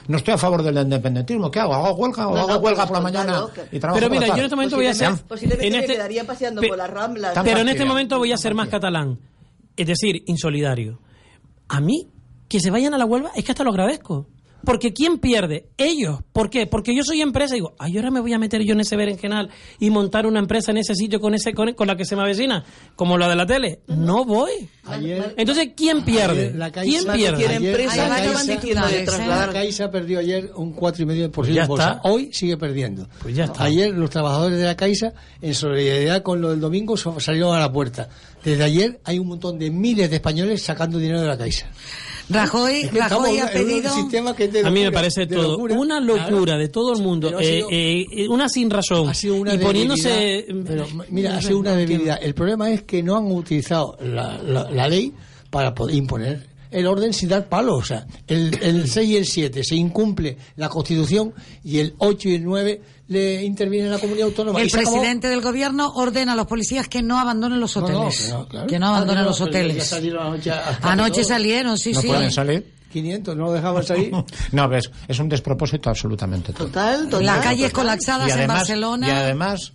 No 0.07 0.17
estoy 0.17 0.35
a 0.35 0.37
favor 0.37 0.61
del 0.61 0.77
independentismo. 0.77 1.49
¿Qué 1.49 1.59
hago? 1.59 1.73
¿Hago 1.73 1.95
huelga 1.95 2.27
o 2.27 2.37
hago 2.37 2.57
huelga 2.59 2.85
por 2.85 2.97
la 2.97 3.01
mañana 3.01 3.45
Pero 3.71 4.09
mira, 4.11 4.27
yo 4.27 4.35
en 4.35 4.43
este 4.43 4.55
momento 4.55 4.75
pues 4.75 4.85
voy 4.85 4.85
a 4.85 4.93
ser... 4.93 5.23
Posiblemente 5.23 5.27
pues 5.27 5.73
en 5.73 5.75
este... 5.75 5.87
me 5.87 5.93
quedaría 5.95 6.23
paseando 6.23 6.61
por 6.61 6.77
las 6.77 6.89
ramblas. 6.89 7.39
Pero 7.43 7.59
en 7.61 7.69
este 7.69 7.85
momento 7.85 8.19
voy 8.19 8.31
a 8.31 8.37
ser 8.37 8.53
más 8.53 8.69
catalán. 8.69 9.19
Es 9.75 9.87
decir, 9.87 10.21
insolidario. 10.27 10.99
A 11.67 11.81
mí, 11.81 12.09
que 12.47 12.59
se 12.59 12.69
vayan 12.69 12.93
a 12.93 12.99
la 12.99 13.05
huelga, 13.05 13.31
es 13.35 13.43
que 13.43 13.51
hasta 13.53 13.63
lo 13.63 13.71
agradezco. 13.71 14.27
Porque 14.65 14.93
¿quién 14.93 15.19
pierde? 15.19 15.69
Ellos. 15.77 16.19
¿Por 16.33 16.49
qué? 16.49 16.67
Porque 16.67 16.95
yo 16.95 17.03
soy 17.03 17.21
empresa 17.21 17.55
y 17.55 17.59
digo, 17.59 17.75
ay, 17.79 17.97
ahora 17.97 18.11
me 18.11 18.19
voy 18.19 18.33
a 18.33 18.39
meter 18.39 18.61
yo 18.63 18.73
en 18.73 18.81
ese 18.81 18.95
berenjenal 18.95 19.49
y 19.79 19.89
montar 19.89 20.25
una 20.25 20.39
empresa 20.39 20.71
en 20.71 20.77
ese 20.77 20.95
sitio 20.95 21.19
con 21.19 21.33
ese 21.33 21.53
con, 21.53 21.73
con 21.73 21.87
la 21.87 21.95
que 21.95 22.05
se 22.05 22.15
me 22.15 22.21
avecina, 22.21 22.63
como 22.95 23.17
la 23.17 23.27
de 23.27 23.35
la 23.35 23.45
tele. 23.45 23.79
No 23.87 24.25
voy. 24.25 24.69
Ayer, 24.85 25.33
Entonces, 25.37 25.69
¿quién 25.75 26.03
pierde? 26.03 26.53
Ayer, 26.61 26.71
¿Quién 26.71 27.03
pierde? 27.13 27.45
Ayer, 27.45 27.51
empresa, 27.51 28.07
la, 28.07 28.15
Caixa, 28.15 29.25
la, 29.27 29.45
la 29.47 29.53
Caixa 29.53 29.91
perdió 29.91 30.19
ayer 30.19 30.51
un 30.55 30.75
4,5% 30.75 31.61
en 31.61 31.67
bolsa. 31.67 31.91
Está. 31.91 32.01
Hoy 32.03 32.29
sigue 32.33 32.57
perdiendo. 32.57 33.07
Pues 33.21 33.35
ya 33.35 33.45
está. 33.45 33.63
Ayer 33.63 33.91
los 33.91 34.09
trabajadores 34.09 34.57
de 34.57 34.65
la 34.65 34.75
Caixa, 34.75 35.13
en 35.41 35.53
solidaridad 35.53 36.23
con 36.23 36.41
lo 36.41 36.51
del 36.51 36.59
domingo, 36.59 36.97
salieron 36.97 37.55
a 37.55 37.59
la 37.59 37.71
puerta. 37.71 38.09
Desde 38.43 38.63
ayer 38.63 38.99
hay 39.03 39.19
un 39.19 39.27
montón 39.27 39.59
de 39.59 39.69
miles 39.69 40.09
de 40.09 40.15
españoles 40.15 40.61
sacando 40.63 40.97
dinero 40.97 41.21
de 41.21 41.27
la 41.27 41.37
Caixa. 41.37 41.67
Rajoy, 42.29 42.83
Rajoy 42.91 43.39
ha 43.39 43.51
pedido... 43.51 43.91
Que 44.09 44.21
locura, 44.21 44.67
a 44.67 44.71
mí 44.71 44.83
me 44.83 44.91
parece 44.91 45.27
todo 45.27 45.53
locura. 45.53 45.75
una 45.75 45.99
locura 45.99 46.57
de 46.57 46.69
todo 46.69 46.93
el 46.93 47.01
mundo, 47.01 47.29
sido, 47.29 47.69
eh, 47.69 48.05
eh, 48.11 48.27
una 48.29 48.47
sin 48.49 48.69
razón. 48.69 49.09
Ha 49.09 49.13
sido 49.13 49.35
una 49.35 49.53
y 49.53 49.57
poniéndose... 49.57 50.45
Pero, 50.65 50.87
mm, 50.87 51.01
mira, 51.09 51.37
ha 51.37 51.41
sido 51.41 51.59
una 51.59 51.75
debilidad. 51.75 52.19
El 52.21 52.33
problema 52.33 52.69
es 52.71 52.83
que 52.83 53.03
no 53.03 53.17
han 53.17 53.31
utilizado 53.31 53.97
la, 54.01 54.37
la, 54.41 54.69
la 54.69 54.87
ley 54.87 55.13
para 55.49 55.73
poder 55.73 55.95
imponer 55.95 56.51
el 56.71 56.87
orden 56.87 57.13
sin 57.13 57.29
dar 57.29 57.47
palo. 57.47 57.75
O 57.75 57.83
sea, 57.83 58.07
el, 58.27 58.57
el 58.61 58.89
6 58.89 59.09
y 59.09 59.17
el 59.17 59.25
7 59.25 59.63
se 59.63 59.75
incumple 59.75 60.37
la 60.55 60.69
Constitución 60.69 61.33
y 61.63 61.79
el 61.79 61.93
8 61.97 62.29
y 62.29 62.35
el 62.35 62.43
9 62.43 62.81
le 63.11 63.43
interviene 63.43 63.89
la 63.89 63.99
comunidad 63.99 64.27
autónoma. 64.27 64.61
El 64.61 64.69
presidente 64.69 65.27
acabó... 65.27 65.41
del 65.41 65.41
gobierno 65.41 65.91
ordena 65.95 66.31
a 66.31 66.35
los 66.37 66.47
policías 66.47 66.87
que 66.87 67.03
no 67.03 67.19
abandonen 67.19 67.59
los 67.59 67.75
hoteles. 67.75 68.29
No, 68.29 68.39
no, 68.39 68.47
claro. 68.47 68.67
Que 68.67 68.79
no 68.79 68.87
ah, 68.87 68.89
abandonen 68.89 69.19
ah, 69.19 69.23
no, 69.23 69.29
los 69.29 69.41
hoteles. 69.41 69.85
Salieron 69.85 70.27
anoche, 70.27 70.51
anoche 70.81 71.23
salieron, 71.25 71.77
sí, 71.77 71.93
sí. 71.93 72.07
pueden 72.07 72.31
salir? 72.31 72.73
500, 72.89 73.35
no 73.35 73.51
dejaban 73.51 73.83
salir. 73.83 74.13
no, 74.53 74.69
ves, 74.69 74.89
es 75.09 75.19
un 75.19 75.27
despropósito 75.27 75.89
absolutamente 75.89 76.53
total. 76.53 77.09
total 77.09 77.25
Las 77.25 77.43
calles 77.43 77.73
colapsadas 77.73 78.33
en 78.33 78.47
Barcelona. 78.47 79.07
Y 79.07 79.11
además 79.11 79.73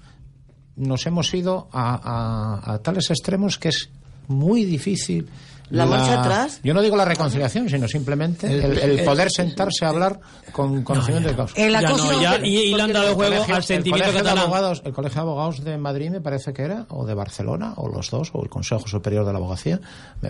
nos 0.76 1.06
hemos 1.06 1.32
ido 1.34 1.68
a, 1.72 2.62
a, 2.64 2.74
a 2.74 2.78
tales 2.78 3.10
extremos 3.10 3.58
que 3.58 3.68
es 3.68 3.90
muy 4.28 4.64
difícil 4.64 5.28
la, 5.70 5.84
marcha 5.84 6.20
atrás. 6.20 6.60
Yo 6.62 6.74
no 6.74 6.82
digo 6.82 6.96
la 6.96 7.04
reconciliación, 7.04 7.68
sino 7.68 7.88
simplemente 7.88 8.46
el, 8.46 9.04
poder 9.04 9.30
sentarse 9.30 9.84
a 9.84 9.88
hablar 9.88 10.20
con 10.52 10.82
conocimiento 10.82 11.28
no, 11.28 11.32
de 11.32 11.36
causa. 11.36 11.60
El 11.60 11.74
acoso. 11.74 12.20
Ya 12.20 12.38
y, 12.44 12.74
y 12.74 12.80
han 12.80 12.92
dado 12.92 13.14
juego 13.14 13.32
colegio, 13.32 13.54
al 13.54 13.64
sentimiento 13.64 14.10
el 14.10 14.16
catalán. 14.16 14.38
Abogados, 14.38 14.82
el 14.84 14.92
Colegio 14.92 15.16
de 15.16 15.28
Abogados 15.28 15.64
de 15.64 15.76
Madrid, 15.76 16.10
me 16.10 16.20
parece 16.20 16.52
que 16.52 16.62
era, 16.62 16.86
o 16.90 17.04
de 17.04 17.14
Barcelona, 17.14 17.74
o 17.76 17.88
los 17.88 18.10
dos, 18.10 18.30
o 18.32 18.42
el 18.42 18.48
Consejo 18.48 18.86
Superior 18.86 19.24
de 19.26 19.32
la 19.32 19.38
Abogacía, 19.38 19.80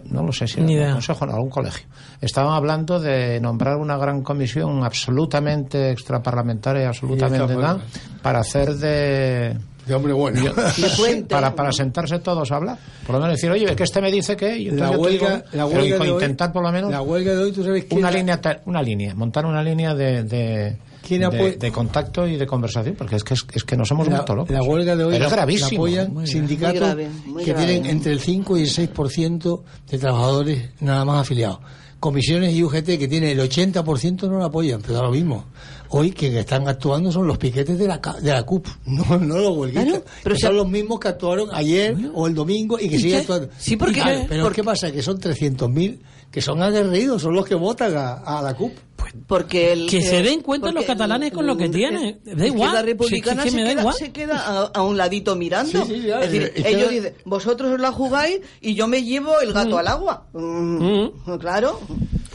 no 0.05 0.23
lo 0.23 0.33
sé 0.33 0.47
si 0.47 0.59
era 0.59 0.67
Ni 0.67 0.77
el 0.77 0.93
Consejo, 0.93 1.27
no, 1.27 1.35
algún 1.35 1.51
colegio. 1.51 1.87
Estaban 2.21 2.55
hablando 2.55 2.99
de 2.99 3.41
nombrar 3.41 3.77
una 3.77 3.97
gran 3.99 4.23
comisión 4.23 4.85
absolutamente 4.85 5.91
extraparlamentaria, 5.91 6.89
absolutamente 6.89 7.57
nada, 7.57 7.81
para 8.23 8.41
hacer 8.41 8.75
de 8.75 9.57
de 9.87 9.95
hombre 9.95 10.13
bueno. 10.13 10.53
para, 11.29 11.55
para 11.55 11.73
sentarse 11.73 12.19
todos 12.19 12.51
a 12.51 12.57
hablar. 12.57 12.79
Por 13.07 13.15
lo 13.15 13.21
menos 13.21 13.37
decir, 13.37 13.51
oye, 13.51 13.67
es 13.67 13.77
que 13.77 13.85
este 13.85 14.01
me 14.01 14.11
dice 14.11 14.37
que... 14.37 14.59
La 14.73 14.91
huelga, 14.91 15.37
digo, 15.37 15.43
la 15.53 15.67
huelga 15.67 15.99
de 15.99 16.09
intentar 16.09 16.49
hoy, 16.49 16.53
por 16.55 16.63
lo 16.65 16.73
menos... 16.73 16.91
La 16.91 17.03
huelga 17.03 17.33
de 17.33 17.39
hoy, 17.39 17.53
tú 17.53 17.63
sabes 17.63 17.85
que... 17.85 17.95
Una, 17.95 18.11
línea, 18.11 18.41
una 18.65 18.83
línea, 18.83 19.15
montar 19.15 19.47
una 19.47 19.63
línea 19.63 19.95
de, 19.95 20.25
de 20.25 20.77
de, 21.09 21.73
contacto 21.73 22.27
y 22.27 22.37
de 22.37 22.47
conversación, 22.47 22.95
porque 22.97 23.16
es 23.16 23.24
que, 23.24 23.35
es, 23.35 23.65
que 23.65 23.77
nos 23.77 23.91
hemos 23.91 24.09
vuelto 24.09 24.35
locos. 24.35 24.51
La 24.51 24.62
huelga 24.62 24.97
de 24.97 25.05
hoy 25.05 25.16
es 25.16 25.31
gravísimo. 25.31 25.87
La 25.87 26.03
apoyan 26.03 26.27
sindicatos 26.27 26.97
que 27.45 27.55
tienen 27.55 27.87
entre 27.87 28.12
el 28.12 28.20
5 28.20 28.59
y 28.59 28.62
el 28.62 28.69
6% 28.69 29.62
de 29.91 29.99
trabajadores 29.99 30.70
nada 30.81 31.05
más 31.05 31.23
afiliados 31.23 31.61
comisiones 32.01 32.55
y 32.55 32.62
UGT 32.62 32.99
que 32.99 33.09
tiene 33.09 33.33
el 33.33 33.41
80% 33.41 34.28
no 34.28 34.39
la 34.39 34.47
apoyan, 34.47 34.81
pero 34.81 34.95
da 34.95 35.03
lo 35.03 35.11
mismo. 35.11 35.47
Hoy 35.89 36.12
quienes 36.12 36.41
están 36.41 36.69
actuando 36.69 37.11
son 37.11 37.27
los 37.27 37.39
piquetes 37.39 37.78
de 37.78 37.87
la, 37.87 38.01
de 38.20 38.33
la 38.33 38.43
CUP, 38.45 38.66
no, 38.87 39.19
no 39.19 39.39
los 39.39 39.57
huelguistas. 39.57 40.03
Pero 40.23 40.37
son 40.37 40.57
los 40.57 40.69
mismos 40.69 41.01
que 41.01 41.09
actuaron 41.09 41.49
ayer 41.53 41.97
o 42.15 42.27
el 42.27 42.35
domingo 42.35 42.78
y 42.78 42.89
que 42.89 42.99
siguen 42.99 43.20
actuando. 43.20 43.49
Sí, 43.59 43.77
porque... 43.77 44.03
Pero 44.28 44.45
¿por 44.45 44.55
qué 44.55 44.62
pasa? 44.62 44.93
Que 44.93 45.03
son 45.03 45.19
300.000 45.19 45.99
que 46.31 46.43
son 46.43 46.62
aguerridos, 46.62 47.23
son 47.23 47.35
los 47.35 47.47
que 47.47 47.55
votan 47.55 47.97
a, 47.97 48.15
a 48.15 48.43
la 48.43 48.55
CUP. 48.55 48.73
Pues, 49.12 49.24
porque 49.27 49.73
el, 49.73 49.89
que 49.89 49.99
eh, 49.99 50.03
se 50.03 50.23
den 50.23 50.41
cuenta 50.41 50.73
los 50.73 50.85
catalanes 50.85 51.33
con 51.33 51.47
lo 51.47 51.57
que 51.57 51.69
tienen. 51.69 52.20
Da 52.24 52.47
igual. 52.47 52.73
La 52.73 52.83
republicana 52.83 53.45
se, 53.45 53.51
queda, 53.51 53.93
se, 53.93 54.12
queda, 54.12 54.39
a, 54.39 54.62
a 54.66 54.83
un 54.83 54.97
ladito 54.97 55.37
mirando. 55.37 55.85
Sí, 55.85 56.01
sí, 56.01 56.11
es 56.11 56.33
decir, 56.33 56.53
ellos 56.66 56.91
dicen, 56.91 57.15
vosotros 57.24 57.73
os 57.73 57.81
la 57.81 57.93
jugáis 57.93 58.41
y 58.61 58.74
yo 58.74 58.89
me 58.89 59.03
llevo 59.03 59.41
el 59.41 59.53
gato 59.53 59.77
mm. 59.77 59.78
al 59.78 59.89
agua. 59.89 60.27
Mm. 60.33 61.05
Mm. 61.27 61.39
Claro. 61.39 61.81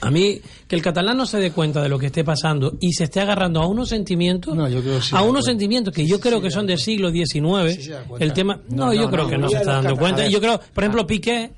A 0.02 0.10
mí, 0.10 0.42
que 0.68 0.76
el 0.76 0.82
catalán 0.82 1.18
no 1.18 1.26
se 1.26 1.38
dé 1.38 1.52
cuenta 1.52 1.82
de 1.82 1.90
lo 1.90 2.00
que 2.00 2.08
esté 2.08 2.24
pasando 2.24 2.78
y 2.80 2.94
se 2.94 3.04
esté 3.04 3.20
agarrando 3.20 3.62
a 3.62 3.68
unos 3.68 3.90
sentimientos, 3.90 4.56
no, 4.56 4.68
yo 4.68 4.82
creo 4.82 5.02
sí 5.02 5.16
a 5.16 5.22
unos 5.22 5.46
sentimientos 5.46 5.94
que 5.94 6.08
yo 6.08 6.20
creo 6.20 6.38
sí, 6.38 6.44
que 6.44 6.52
son 6.52 6.66
del 6.66 6.80
siglo 6.80 7.12
XIX, 7.12 7.76
sí, 7.76 7.92
el 8.20 8.34
tema... 8.34 8.60
No, 8.70 8.86
no 8.86 8.94
yo 8.94 9.04
no, 9.04 9.12
creo 9.12 9.28
que 9.28 9.38
no 9.38 9.50
se 9.50 9.58
está 9.58 9.74
dando 9.74 9.96
cuenta. 9.96 10.28
Yo 10.28 10.40
creo, 10.40 10.60
por 10.74 10.84
ejemplo, 10.84 11.06
Piqué 11.06 11.52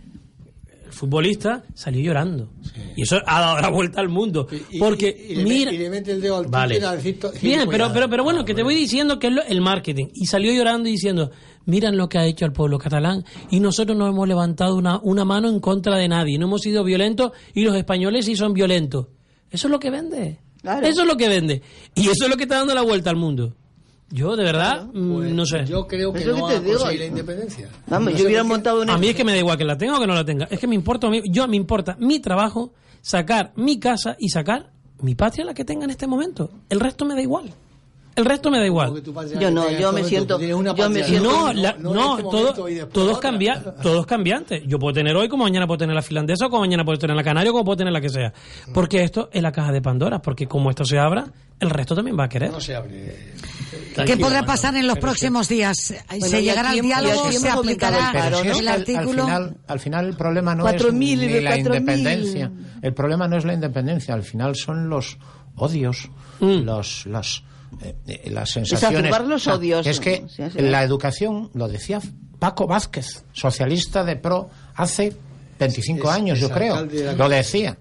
futbolista 1.03 1.63
salió 1.73 2.01
llorando. 2.01 2.49
Y 2.95 3.01
eso 3.01 3.17
ha 3.25 3.41
dado 3.41 3.59
la 3.59 3.69
vuelta 3.69 3.99
al 3.99 4.07
mundo. 4.07 4.47
Porque 4.79 5.35
mira... 5.43 5.73
Y 5.73 5.77
le 5.77 5.89
mete 5.89 6.13
el 6.13 6.21
dedo 6.21 6.37
al 6.37 6.47
vale. 6.47 6.79
Tío, 6.79 6.91
decir, 6.91 7.19
Bien, 7.41 7.67
pero, 7.69 7.91
pero, 7.93 8.09
pero 8.09 8.23
bueno, 8.23 8.41
ah, 8.41 8.45
que 8.45 8.53
te 8.53 8.63
voy 8.63 8.73
diciendo 8.73 9.19
que 9.19 9.27
es 9.27 9.33
lo, 9.33 9.43
el 9.43 9.59
marketing. 9.59 10.05
Y 10.13 10.27
salió 10.27 10.53
llorando 10.53 10.87
y 10.87 10.93
diciendo, 10.93 11.31
miran 11.65 11.97
lo 11.97 12.07
que 12.07 12.19
ha 12.19 12.25
hecho 12.25 12.45
el 12.45 12.53
pueblo 12.53 12.77
catalán 12.77 13.25
y 13.51 13.59
nosotros 13.59 13.97
no 13.97 14.07
hemos 14.07 14.27
levantado 14.27 14.77
una, 14.77 14.97
una 15.03 15.25
mano 15.25 15.49
en 15.49 15.59
contra 15.59 15.97
de 15.97 16.07
nadie. 16.07 16.37
No 16.37 16.45
hemos 16.45 16.61
sido 16.61 16.85
violentos 16.85 17.33
y 17.53 17.63
los 17.63 17.75
españoles 17.75 18.25
sí 18.25 18.37
son 18.37 18.53
violentos. 18.53 19.07
Eso 19.51 19.67
es 19.67 19.71
lo 19.71 19.79
que 19.79 19.89
vende. 19.89 20.39
Eso 20.63 21.01
es 21.01 21.07
lo 21.07 21.17
que 21.17 21.27
vende. 21.27 21.61
Y 21.95 22.03
eso 22.07 22.23
es 22.23 22.29
lo 22.29 22.37
que 22.37 22.43
está 22.43 22.59
dando 22.59 22.73
la 22.73 22.81
vuelta 22.81 23.09
al 23.09 23.17
mundo. 23.17 23.57
Yo, 24.13 24.35
de 24.35 24.43
verdad, 24.43 24.85
mm, 24.93 25.35
no 25.35 25.37
pues, 25.37 25.49
sé. 25.49 25.65
Yo 25.65 25.87
creo 25.87 26.13
que 26.13 26.23
no 26.23 26.47
que 26.47 26.59
te 26.59 26.75
va 26.75 26.89
a 26.89 26.93
la 26.93 27.05
independencia. 27.05 27.67
Yo 27.89 28.27
hubiera 28.27 28.43
montado 28.43 28.83
un... 28.83 28.89
A 28.91 28.97
mí 28.99 29.07
es 29.07 29.15
que 29.15 29.23
me 29.23 29.31
da 29.31 29.39
igual 29.39 29.57
que 29.57 29.65
la 29.65 29.75
tenga 29.75 29.97
o 29.97 29.99
que 29.99 30.05
no 30.05 30.13
la 30.13 30.23
tenga. 30.23 30.45
Es 30.51 30.59
que 30.59 30.67
me 30.67 30.75
importa, 30.75 31.09
yo 31.25 31.47
me 31.47 31.55
importa 31.55 31.97
mi 31.99 32.19
trabajo, 32.19 32.73
sacar 33.01 33.53
mi 33.55 33.79
casa 33.79 34.15
y 34.19 34.29
sacar 34.29 34.71
mi 35.01 35.15
patria, 35.15 35.45
la 35.45 35.55
que 35.55 35.65
tenga 35.65 35.85
en 35.85 35.89
este 35.89 36.05
momento. 36.05 36.51
El 36.69 36.79
resto 36.79 37.05
me 37.05 37.15
da 37.15 37.23
igual. 37.23 37.55
El 38.15 38.25
resto 38.25 38.51
me 38.51 38.59
da 38.59 38.65
igual. 38.65 39.01
Yo 39.39 39.49
no, 39.49 39.71
yo 39.71 39.91
me 39.91 40.03
siento. 40.03 40.39
Yo 40.39 40.89
me 40.89 41.03
siento 41.03 41.31
no, 41.31 41.53
la, 41.53 41.73
no, 41.79 41.93
no 41.93 42.17
este 42.17 42.29
todo, 42.29 42.87
todos, 42.87 43.19
cambia, 43.19 43.61
todos 43.81 44.05
cambiantes. 44.05 44.63
Yo 44.67 44.77
puedo 44.77 44.93
tener 44.93 45.15
hoy, 45.15 45.27
como 45.27 45.45
mañana 45.45 45.65
puedo 45.65 45.79
tener 45.79 45.95
la 45.95 46.01
finlandesa, 46.01 46.45
o 46.45 46.49
como 46.49 46.61
mañana 46.61 46.85
puedo 46.85 46.99
tener 46.99 47.15
la 47.15 47.23
canaria, 47.23 47.49
o 47.49 47.53
como 47.53 47.65
puedo 47.65 47.77
tener 47.77 47.93
la 47.93 48.01
que 48.01 48.09
sea. 48.09 48.33
Porque 48.73 49.03
esto 49.03 49.29
es 49.31 49.41
la 49.41 49.51
caja 49.51 49.71
de 49.71 49.81
Pandora. 49.81 50.21
Porque 50.21 50.47
como 50.47 50.69
esto 50.69 50.85
se 50.85 50.99
abra, 50.99 51.25
el 51.59 51.69
resto 51.69 51.95
también 51.95 52.17
va 52.17 52.25
a 52.25 52.29
querer. 52.29 52.51
No 52.51 52.61
se 52.61 52.75
abre. 52.75 53.33
¿Qué 54.05 54.17
podrá 54.17 54.43
pasar 54.43 54.75
en 54.75 54.87
los 54.87 54.99
próximos 54.99 55.47
días? 55.47 55.77
¿Se 55.77 56.41
llegará 56.41 56.71
al 56.71 56.81
diálogo? 56.81 57.31
¿Se 57.31 57.49
aplicará 57.49 58.29
el 58.43 58.67
artículo? 58.67 59.23
Al 59.23 59.27
final, 59.27 59.57
al 59.67 59.79
final, 59.79 60.05
el 60.07 60.15
problema 60.15 60.55
no 60.55 60.63
4 60.63 60.87
es 60.89 60.93
ni 60.93 61.15
la 61.15 61.55
4 61.55 61.75
independencia. 61.75 62.51
El 62.81 62.93
problema 62.93 63.27
no 63.27 63.37
es 63.37 63.45
la 63.45 63.53
independencia. 63.53 64.13
Al 64.13 64.23
final 64.23 64.55
son 64.55 64.89
los 64.89 65.17
odios, 65.55 66.09
mm. 66.39 66.63
los, 66.63 67.05
los 67.05 67.43
eh, 67.81 67.95
eh, 68.07 68.29
las 68.31 68.51
sensaciones. 68.51 69.11
Los 69.27 69.47
odios, 69.47 69.85
Es 69.87 69.99
que. 69.99 70.25
Sí, 70.29 70.43
sí. 70.51 70.59
la 70.61 70.83
educación, 70.83 71.49
lo 71.53 71.67
decía 71.67 71.99
Paco 72.39 72.67
Vázquez, 72.67 73.23
socialista 73.33 74.03
de 74.03 74.15
PRO, 74.17 74.49
hace 74.75 75.15
25 75.59 76.09
Es- 76.09 76.15
años, 76.15 76.37
es 76.37 76.41
yo 76.41 76.49
creo. 76.49 76.85
de 76.85 77.15
Lo 77.15 77.29
decía. 77.29 77.77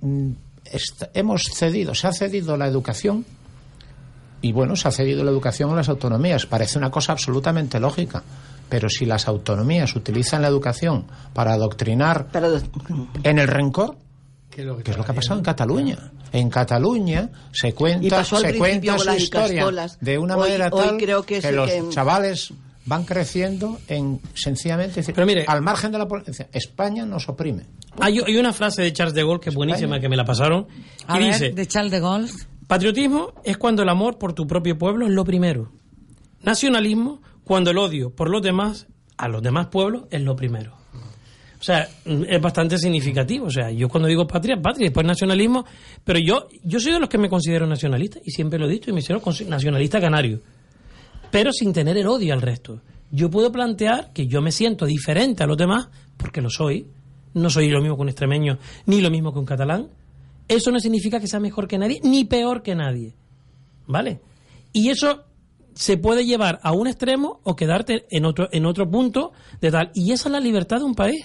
Mm, 0.00 0.30
est- 0.64 1.04
hemos 1.14 1.42
cedido, 1.44 1.94
se 1.94 2.06
ha 2.06 2.12
cedido 2.12 2.56
la 2.56 2.66
educación 2.66 3.26
y 4.42 4.52
bueno, 4.52 4.74
se 4.76 4.88
ha 4.88 4.90
cedido 4.92 5.22
la 5.22 5.30
educación 5.30 5.70
a 5.70 5.76
las 5.76 5.88
autonomías. 5.90 6.46
Parece 6.46 6.78
una 6.78 6.90
cosa 6.90 7.12
absolutamente 7.12 7.78
lógica. 7.78 8.22
Pero 8.70 8.88
si 8.88 9.04
las 9.04 9.26
autonomías 9.26 9.96
utilizan 9.96 10.42
la 10.42 10.48
educación 10.48 11.06
para 11.34 11.52
adoctrinar 11.54 12.28
en 13.24 13.38
el 13.40 13.48
rencor, 13.48 13.96
¿Qué 14.50 14.62
es 14.62 14.66
lo 14.66 14.76
que, 14.76 14.82
que 14.82 14.90
es 14.90 14.96
lo 14.96 15.04
que 15.04 15.12
ha 15.12 15.14
pasado 15.14 15.38
en 15.38 15.44
Cataluña. 15.44 16.12
En 16.32 16.50
Cataluña 16.50 17.30
se 17.52 17.72
cuenta, 17.72 18.24
se 18.24 18.58
cuenta 18.58 18.98
su 18.98 19.10
historia 19.12 19.66
de 20.00 20.18
una 20.18 20.36
Hoy- 20.36 20.42
manera 20.48 20.68
hoy 20.72 20.84
tal 20.86 20.96
creo 20.98 21.22
que 21.22 21.40
sí 21.40 21.50
los 21.52 21.70
que- 21.70 21.88
chavales 21.90 22.52
van 22.86 23.04
creciendo 23.04 23.78
en 23.88 24.20
sencillamente 24.34 25.02
decir, 25.02 25.14
al 25.46 25.62
margen 25.62 25.92
de 25.92 25.98
la 25.98 26.08
policía. 26.08 26.48
España 26.52 27.04
nos 27.06 27.28
oprime. 27.28 27.64
Hay, 28.00 28.18
hay 28.18 28.36
una 28.36 28.52
frase 28.52 28.82
de 28.82 28.92
Charles 28.92 29.14
de 29.14 29.22
Gaulle 29.22 29.40
que 29.40 29.50
es 29.50 29.54
buenísima, 29.54 30.00
que 30.00 30.08
me 30.08 30.16
la 30.16 30.24
pasaron, 30.24 30.66
A 31.06 31.18
y 31.20 31.24
ver, 31.24 31.32
dice, 31.32 31.50
de 31.50 31.66
Charles 31.68 31.92
de 31.92 32.00
Gaulle. 32.00 32.32
patriotismo 32.66 33.34
es 33.44 33.56
cuando 33.58 33.82
el 33.82 33.88
amor 33.88 34.18
por 34.18 34.32
tu 34.32 34.46
propio 34.46 34.76
pueblo 34.78 35.06
es 35.06 35.12
lo 35.12 35.24
primero. 35.24 35.70
Nacionalismo, 36.42 37.20
cuando 37.44 37.70
el 37.70 37.78
odio 37.78 38.10
por 38.14 38.30
los 38.30 38.42
demás, 38.42 38.86
a 39.16 39.28
los 39.28 39.42
demás 39.42 39.66
pueblos, 39.66 40.04
es 40.10 40.22
lo 40.22 40.34
primero. 40.36 40.76
O 41.60 41.62
sea, 41.62 41.86
es 42.06 42.40
bastante 42.40 42.78
significativo. 42.78 43.46
O 43.46 43.50
sea, 43.50 43.70
yo 43.70 43.88
cuando 43.88 44.08
digo 44.08 44.26
patria, 44.26 44.56
patria, 44.60 44.86
después 44.86 45.06
nacionalismo, 45.06 45.66
pero 46.02 46.18
yo, 46.18 46.48
yo 46.64 46.80
soy 46.80 46.92
de 46.94 46.98
los 47.00 47.08
que 47.10 47.18
me 47.18 47.28
considero 47.28 47.66
nacionalista, 47.66 48.18
y 48.24 48.30
siempre 48.30 48.58
lo 48.58 48.66
he 48.66 48.70
dicho, 48.70 48.90
y 48.90 48.94
me 48.94 49.02
consi- 49.02 49.46
nacionalista 49.46 50.00
canario, 50.00 50.40
pero 51.30 51.52
sin 51.52 51.72
tener 51.72 51.98
el 51.98 52.06
odio 52.06 52.32
al 52.32 52.40
resto. 52.40 52.80
Yo 53.10 53.28
puedo 53.30 53.52
plantear 53.52 54.10
que 54.14 54.26
yo 54.26 54.40
me 54.40 54.52
siento 54.52 54.86
diferente 54.86 55.42
a 55.42 55.46
los 55.46 55.58
demás, 55.58 55.88
porque 56.16 56.40
lo 56.40 56.48
soy, 56.48 56.86
no 57.34 57.50
soy 57.50 57.68
lo 57.68 57.80
mismo 57.80 57.96
que 57.96 58.02
un 58.02 58.08
extremeño, 58.08 58.58
ni 58.86 59.00
lo 59.00 59.10
mismo 59.10 59.32
que 59.32 59.38
un 59.40 59.44
catalán. 59.44 59.88
Eso 60.48 60.70
no 60.70 60.80
significa 60.80 61.20
que 61.20 61.26
sea 61.28 61.40
mejor 61.40 61.68
que 61.68 61.76
nadie, 61.76 62.00
ni 62.02 62.24
peor 62.24 62.62
que 62.62 62.74
nadie. 62.74 63.12
¿Vale? 63.86 64.20
Y 64.72 64.88
eso 64.88 65.24
se 65.74 65.96
puede 65.96 66.24
llevar 66.24 66.58
a 66.62 66.72
un 66.72 66.86
extremo 66.86 67.40
o 67.44 67.54
quedarte 67.54 68.06
en 68.10 68.24
otro, 68.24 68.48
en 68.50 68.64
otro 68.66 68.90
punto 68.90 69.32
de 69.60 69.70
tal. 69.70 69.90
Y 69.94 70.12
esa 70.12 70.28
es 70.28 70.32
la 70.32 70.40
libertad 70.40 70.78
de 70.78 70.84
un 70.84 70.94
país. 70.94 71.22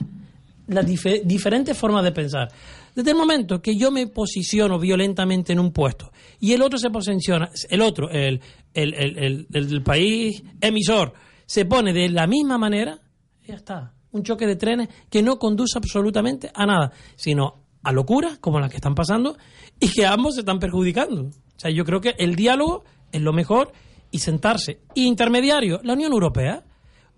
Las 0.67 0.85
dife- 0.85 1.21
diferentes 1.23 1.77
formas 1.77 2.03
de 2.03 2.11
pensar. 2.11 2.47
Desde 2.95 3.11
el 3.11 3.17
momento 3.17 3.61
que 3.61 3.75
yo 3.77 3.91
me 3.91 4.07
posiciono 4.07 4.79
violentamente 4.79 5.53
en 5.53 5.59
un 5.59 5.71
puesto 5.71 6.11
y 6.39 6.53
el 6.53 6.61
otro 6.61 6.79
se 6.79 6.89
posiciona, 6.89 7.49
el 7.69 7.81
otro, 7.81 8.09
el, 8.09 8.41
el, 8.73 8.93
el, 8.93 9.47
el- 9.53 9.83
país 9.83 10.41
emisor, 10.61 11.13
se 11.45 11.65
pone 11.65 11.93
de 11.93 12.09
la 12.09 12.25
misma 12.25 12.57
manera, 12.57 12.99
ya 13.45 13.55
está. 13.55 13.93
Un 14.11 14.23
choque 14.23 14.47
de 14.47 14.55
trenes 14.55 14.87
que 15.09 15.21
no 15.21 15.37
conduce 15.37 15.77
absolutamente 15.77 16.49
a 16.53 16.65
nada, 16.65 16.91
sino 17.15 17.63
a 17.83 17.91
locuras 17.91 18.39
como 18.39 18.59
las 18.59 18.69
que 18.71 18.77
están 18.77 18.95
pasando 18.95 19.37
y 19.79 19.89
que 19.89 20.05
ambos 20.05 20.35
se 20.35 20.39
están 20.41 20.57
perjudicando. 20.57 21.23
O 21.25 21.31
sea, 21.59 21.69
yo 21.69 21.83
creo 21.85 21.99
que 22.01 22.15
el 22.17 22.35
diálogo 22.35 22.85
es 23.11 23.21
lo 23.21 23.33
mejor 23.33 23.71
y 24.09 24.19
sentarse. 24.19 24.79
Intermediario, 24.95 25.81
la 25.83 25.93
Unión 25.93 26.11
Europea. 26.13 26.63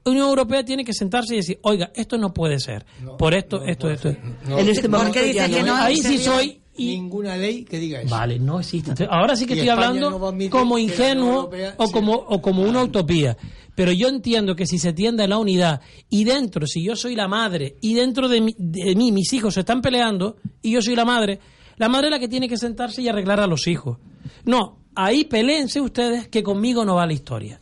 La 0.07 0.11
Unión 0.11 0.29
Europea 0.29 0.63
tiene 0.63 0.83
que 0.85 0.93
sentarse 0.93 1.33
y 1.33 1.37
decir, 1.37 1.59
oiga, 1.63 1.91
esto 1.95 2.17
no 2.17 2.33
puede 2.33 2.59
ser. 2.59 2.85
por 3.17 3.33
esto, 3.33 3.63
esto, 3.63 3.89
esto. 3.89 4.09
En 4.09 4.69
este 4.69 4.87
¿Por 4.89 5.11
qué 5.11 5.23
dice 5.23 5.49
que 5.49 5.63
no? 5.63 5.75
Ahí 5.75 5.97
sí 5.97 6.17
soy. 6.17 6.61
ninguna 6.77 7.35
ley 7.35 7.63
que 7.63 7.79
diga 7.79 8.01
eso. 8.01 8.09
Vale, 8.15 8.39
no 8.39 8.59
existe. 8.59 8.91
Entonces, 8.91 9.07
Ahora 9.11 9.35
sí 9.35 9.45
que 9.45 9.55
Y 9.55 9.59
estoy 9.59 9.69
España 9.69 9.87
hablando 9.87 10.11
no 10.11 10.49
como 10.49 10.77
ingenuo 10.77 11.33
Europea 11.35 11.73
o 11.77 11.85
sea- 11.87 11.93
como, 11.93 12.13
o 12.13 12.41
como 12.41 12.63
una 12.63 12.83
utopía. 12.83 13.35
Pero 13.75 13.91
yo 13.91 14.07
entiendo 14.07 14.55
que 14.55 14.65
si 14.65 14.79
se 14.79 14.93
tiende 14.93 15.23
a 15.23 15.27
la 15.27 15.37
unidad 15.37 15.81
y 16.09 16.23
dentro, 16.23 16.65
si 16.67 16.83
yo 16.83 16.95
soy 16.95 17.15
la 17.15 17.27
madre 17.27 17.75
y 17.81 17.93
dentro 17.95 18.27
de 18.27 18.41
mí, 18.41 18.55
de 18.57 18.95
mí 18.95 19.11
mis 19.11 19.33
hijos 19.33 19.55
se 19.55 19.59
están 19.61 19.81
peleando 19.81 20.37
y 20.61 20.71
yo 20.71 20.81
soy 20.81 20.95
la 20.95 21.05
madre, 21.05 21.39
la 21.77 21.89
madre 21.89 22.07
es 22.07 22.11
la 22.11 22.19
que 22.19 22.27
tiene 22.27 22.47
que 22.47 22.57
sentarse 22.57 23.01
y 23.01 23.07
arreglar 23.07 23.39
a 23.39 23.45
los 23.47 23.67
hijos. 23.67 23.97
No, 24.45 24.79
ahí 24.95 25.25
peleense 25.25 25.79
ustedes 25.81 26.27
que 26.27 26.41
conmigo 26.43 26.85
no 26.85 26.95
va 26.95 27.05
la 27.05 27.13
historia. 27.13 27.59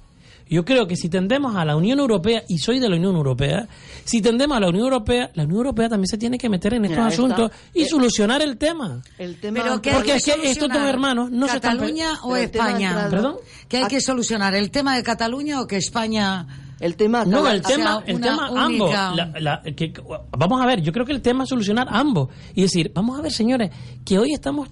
Yo 0.48 0.64
creo 0.64 0.86
que 0.88 0.96
si 0.96 1.10
tendemos 1.10 1.56
a 1.56 1.66
la 1.66 1.76
Unión 1.76 2.00
Europea, 2.00 2.44
y 2.48 2.60
soy 2.60 2.80
de 2.80 2.88
la 2.88 2.96
Unión 2.96 3.16
Europea, 3.16 3.68
si 4.04 4.22
tendemos 4.22 4.56
a 4.58 4.60
la 4.60 4.70
Unión 4.70 4.84
Europea, 4.86 5.32
la 5.34 5.44
Unión 5.44 5.58
Europea 5.58 5.90
también 5.90 6.08
se 6.08 6.18
tiene 6.20 6.38
que 6.38 6.50
meter 6.50 6.76
en 6.76 6.86
estos 6.86 6.98
Mira, 6.98 7.10
está. 7.10 7.24
asuntos 7.24 7.52
y 7.74 7.82
Eh, 7.82 7.88
solucionar 7.88 8.42
el 8.44 8.58
tema. 8.58 9.02
El 9.18 9.40
tema 9.40 9.60
Pero 9.64 9.82
¿qué 9.82 9.92
Porque 9.92 10.12
hay 10.12 10.18
es 10.20 10.24
que 10.26 10.32
estos 10.34 10.46
solucionar? 10.46 10.78
dos 10.80 10.90
hermanos 10.90 11.32
no 11.32 11.48
se 11.48 11.56
están... 11.56 11.78
¿Cataluña 11.78 12.20
o 12.24 12.36
España? 12.36 13.08
¿Perdón? 13.10 13.36
¿Qué 13.68 13.78
hay 13.78 13.88
que 13.88 14.00
solucionar? 14.02 14.54
¿El 14.54 14.70
tema 14.70 14.96
de 14.96 15.02
Cataluña 15.04 15.62
o 15.62 15.68
que 15.68 15.78
España 15.78 16.46
El 16.80 16.96
tema 16.96 17.24
No, 17.26 17.48
el 17.50 17.62
tema, 17.62 18.04
el 18.06 18.20
tema 18.22 18.50
ambos. 18.56 18.92
La- 18.92 19.32
la- 19.40 19.62
que- 19.76 19.94
vamos 20.38 20.62
a 20.62 20.66
ver, 20.68 20.82
yo 20.82 20.92
creo 20.92 21.06
que 21.06 21.14
el 21.14 21.22
tema 21.22 21.46
es 21.46 21.50
solucionar 21.50 21.88
ambos. 21.90 22.30
Y 22.54 22.62
decir, 22.64 22.92
vamos 22.94 23.18
a 23.18 23.22
ver, 23.22 23.32
señores, 23.32 23.72
que 24.06 24.20
hoy 24.20 24.34
estamos, 24.34 24.70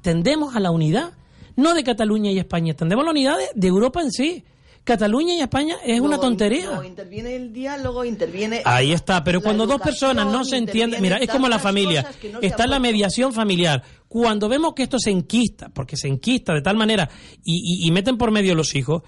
tendemos 0.00 0.56
a 0.56 0.60
la 0.60 0.70
unidad, 0.70 1.12
no 1.54 1.74
de 1.74 1.84
Cataluña 1.84 2.30
y 2.32 2.38
España, 2.38 2.74
tendemos 2.74 3.02
a 3.02 3.06
la 3.06 3.10
unidad 3.12 3.36
de, 3.38 3.44
de 3.54 3.68
Europa 3.68 4.00
en 4.00 4.10
sí. 4.10 4.44
Cataluña 4.84 5.32
y 5.34 5.40
España 5.40 5.76
es 5.84 5.98
una 6.00 6.18
tontería. 6.18 6.70
no, 6.72 6.84
interviene 6.84 7.34
el 7.36 7.52
diálogo, 7.54 8.04
interviene. 8.04 8.60
Ahí 8.66 8.92
está, 8.92 9.24
pero 9.24 9.40
cuando 9.40 9.66
dos 9.66 9.80
personas 9.80 10.26
no 10.26 10.44
se 10.44 10.58
entienden, 10.58 11.00
mira, 11.00 11.16
es 11.16 11.28
como 11.30 11.48
la 11.48 11.58
familia, 11.58 12.06
no 12.32 12.40
está 12.42 12.66
la 12.66 12.78
mediación 12.78 13.32
familiar. 13.32 13.82
Cuando 14.08 14.48
vemos 14.48 14.74
que 14.74 14.82
esto 14.84 14.98
se 14.98 15.10
enquista, 15.10 15.70
porque 15.70 15.96
se 15.96 16.08
enquista 16.08 16.52
de 16.52 16.60
tal 16.60 16.76
manera 16.76 17.08
y, 17.42 17.84
y- 17.84 17.88
y 17.88 17.90
meten 17.92 18.18
por 18.18 18.30
medio 18.30 18.54
los 18.54 18.74
hijos, 18.74 19.02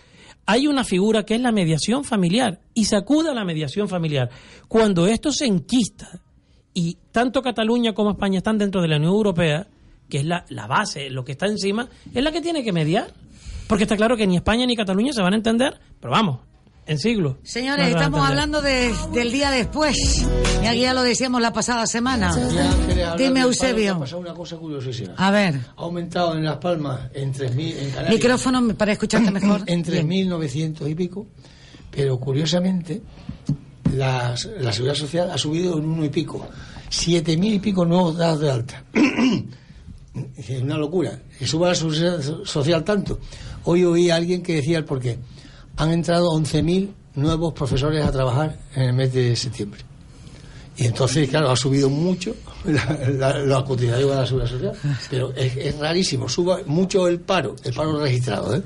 hay 0.47 0.67
una 0.67 0.83
figura 0.85 1.25
que 1.25 1.35
es 1.35 1.41
la 1.41 1.53
mediación 1.53 2.05
familiar 2.05 2.61
y 2.73 2.87
se 2.87 2.97
acude 2.97 3.31
a 3.31 3.35
la 3.35 3.45
mediación 3.45 3.89
familiar. 3.89 4.31
Cuando 4.69 5.07
esto 5.07 5.31
se 5.31 5.45
enquista 5.45 6.21
y 6.73 6.97
tanto 7.13 7.43
Cataluña 7.43 7.93
como 7.93 8.13
España 8.13 8.39
están 8.39 8.57
dentro 8.57 8.81
de 8.81 8.89
la 8.89 8.97
Unión 8.97 9.13
Europea, 9.13 9.67
que 10.09 10.19
es 10.19 10.25
la, 10.25 10.45
la 10.49 10.67
base, 10.67 11.11
lo 11.11 11.25
que 11.25 11.33
está 11.33 11.47
encima, 11.47 11.89
es 12.15 12.23
la 12.23 12.31
que 12.33 12.41
tiene 12.41 12.63
que 12.65 12.73
mediar. 12.73 13.13
Porque 13.67 13.85
está 13.85 13.97
claro 13.97 14.17
que 14.17 14.27
ni 14.27 14.37
España 14.37 14.67
ni 14.67 14.77
Cataluña 14.77 15.13
se 15.13 15.23
van 15.23 15.33
a 15.33 15.37
entender, 15.37 15.81
pero 16.01 16.13
vamos, 16.13 16.41
en 16.87 16.99
siglos. 16.99 17.35
no 17.35 17.41
Señores, 17.43 17.89
estamos 17.89 18.21
hablando 18.29 18.63
de- 18.63 18.95
del 19.13 19.33
día 19.33 19.51
después. 19.51 20.25
Y 20.63 20.67
aquí 20.67 20.81
ya 20.81 20.95
lo 20.95 21.03
decíamos 21.03 21.41
la 21.43 21.53
pasada 21.53 21.85
semana. 21.87 22.33
Dime, 23.19 23.41
Eusebio. 23.41 23.95
Ha 23.95 23.99
pasado 23.99 24.21
una 24.21 24.35
cosa 24.35 24.57
curiosísima. 24.57 25.15
A 25.17 25.31
ver, 25.33 25.57
Ha 25.77 25.83
aumentado 25.83 26.37
en 26.37 26.45
Las 26.45 26.59
Palmas 26.59 27.01
en 27.13 27.33
3.000, 27.33 27.77
en 27.79 27.91
Canarias. 27.91 28.15
micrófono 28.15 28.75
para 28.77 28.93
escucharte 28.93 29.31
mejor. 29.33 29.63
en 29.67 29.83
Bien. 29.83 30.31
3.900 30.31 30.89
y 30.91 30.95
pico, 30.95 31.27
pero 31.91 32.19
curiosamente 32.21 33.03
la, 33.95 34.35
la 34.61 34.73
seguridad 34.73 34.95
social 34.95 35.31
ha 35.33 35.39
subido 35.39 35.77
en 35.79 35.87
uno 35.87 36.05
y 36.05 36.09
pico. 36.09 36.47
7.000 36.89 37.55
y 37.55 37.59
pico 37.59 37.85
nuevos 37.85 38.17
dados 38.17 38.39
de 38.41 38.51
alta. 38.51 38.85
es 40.37 40.51
una 40.63 40.79
locura. 40.79 41.19
Que 41.39 41.47
suba 41.47 41.69
la 41.69 41.75
seguridad 41.75 42.21
social 42.45 42.85
tanto. 42.85 43.19
Hoy 43.67 43.85
oí 43.85 44.11
a 44.11 44.17
alguien 44.17 44.43
que 44.43 44.55
decía 44.55 44.79
el 44.79 44.85
porqué. 44.85 45.19
Han 45.77 45.91
entrado 45.91 46.31
11.000 46.33 46.89
nuevos 47.17 47.53
profesores 47.53 48.05
a 48.05 48.13
trabajar 48.13 48.59
en 48.75 48.83
el 48.83 48.93
mes 48.93 49.13
de 49.13 49.35
septiembre. 49.35 49.81
Y 50.77 50.87
entonces, 50.87 51.29
claro, 51.29 51.51
ha 51.51 51.57
subido 51.57 51.89
mucho 51.91 52.37
la, 52.65 52.99
la, 53.09 53.39
la 53.39 53.65
cotización 53.65 54.13
a 54.13 54.21
la 54.21 54.27
seguridad 54.27 54.51
social. 54.51 54.73
Pero 55.11 55.33
es, 55.35 55.57
es 55.57 55.79
rarísimo, 55.79 56.29
sube 56.29 56.65
mucho 56.67 57.09
el 57.09 57.21
paro, 57.21 57.57
el 57.65 57.73
paro 57.73 57.99
registrado, 57.99 58.55
¿eh? 58.55 58.63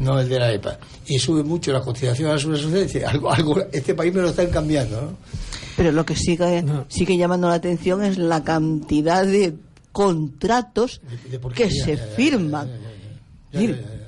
no 0.00 0.20
el 0.20 0.28
de 0.28 0.38
la 0.38 0.52
EPA. 0.52 0.78
Y 1.06 1.18
sube 1.18 1.42
mucho 1.42 1.72
la 1.72 1.80
cotización 1.80 2.30
a 2.30 2.34
la 2.34 2.38
seguridad 2.38 2.62
social. 2.62 2.82
dice, 2.84 3.04
algo, 3.04 3.32
algo, 3.32 3.62
este 3.72 3.94
país 3.94 4.14
me 4.14 4.22
lo 4.22 4.28
están 4.28 4.48
cambiando, 4.50 5.00
¿no? 5.00 5.16
Pero 5.76 5.92
lo 5.92 6.04
que 6.04 6.16
sigue, 6.16 6.64
sigue 6.88 7.16
llamando 7.16 7.48
la 7.48 7.54
atención 7.54 8.04
es 8.04 8.18
la 8.18 8.44
cantidad 8.44 9.24
de 9.24 9.54
contratos 9.92 11.00
que 11.54 11.70
se 11.70 11.96
ya, 11.96 12.02
ya, 12.02 12.14
firman. 12.14 12.68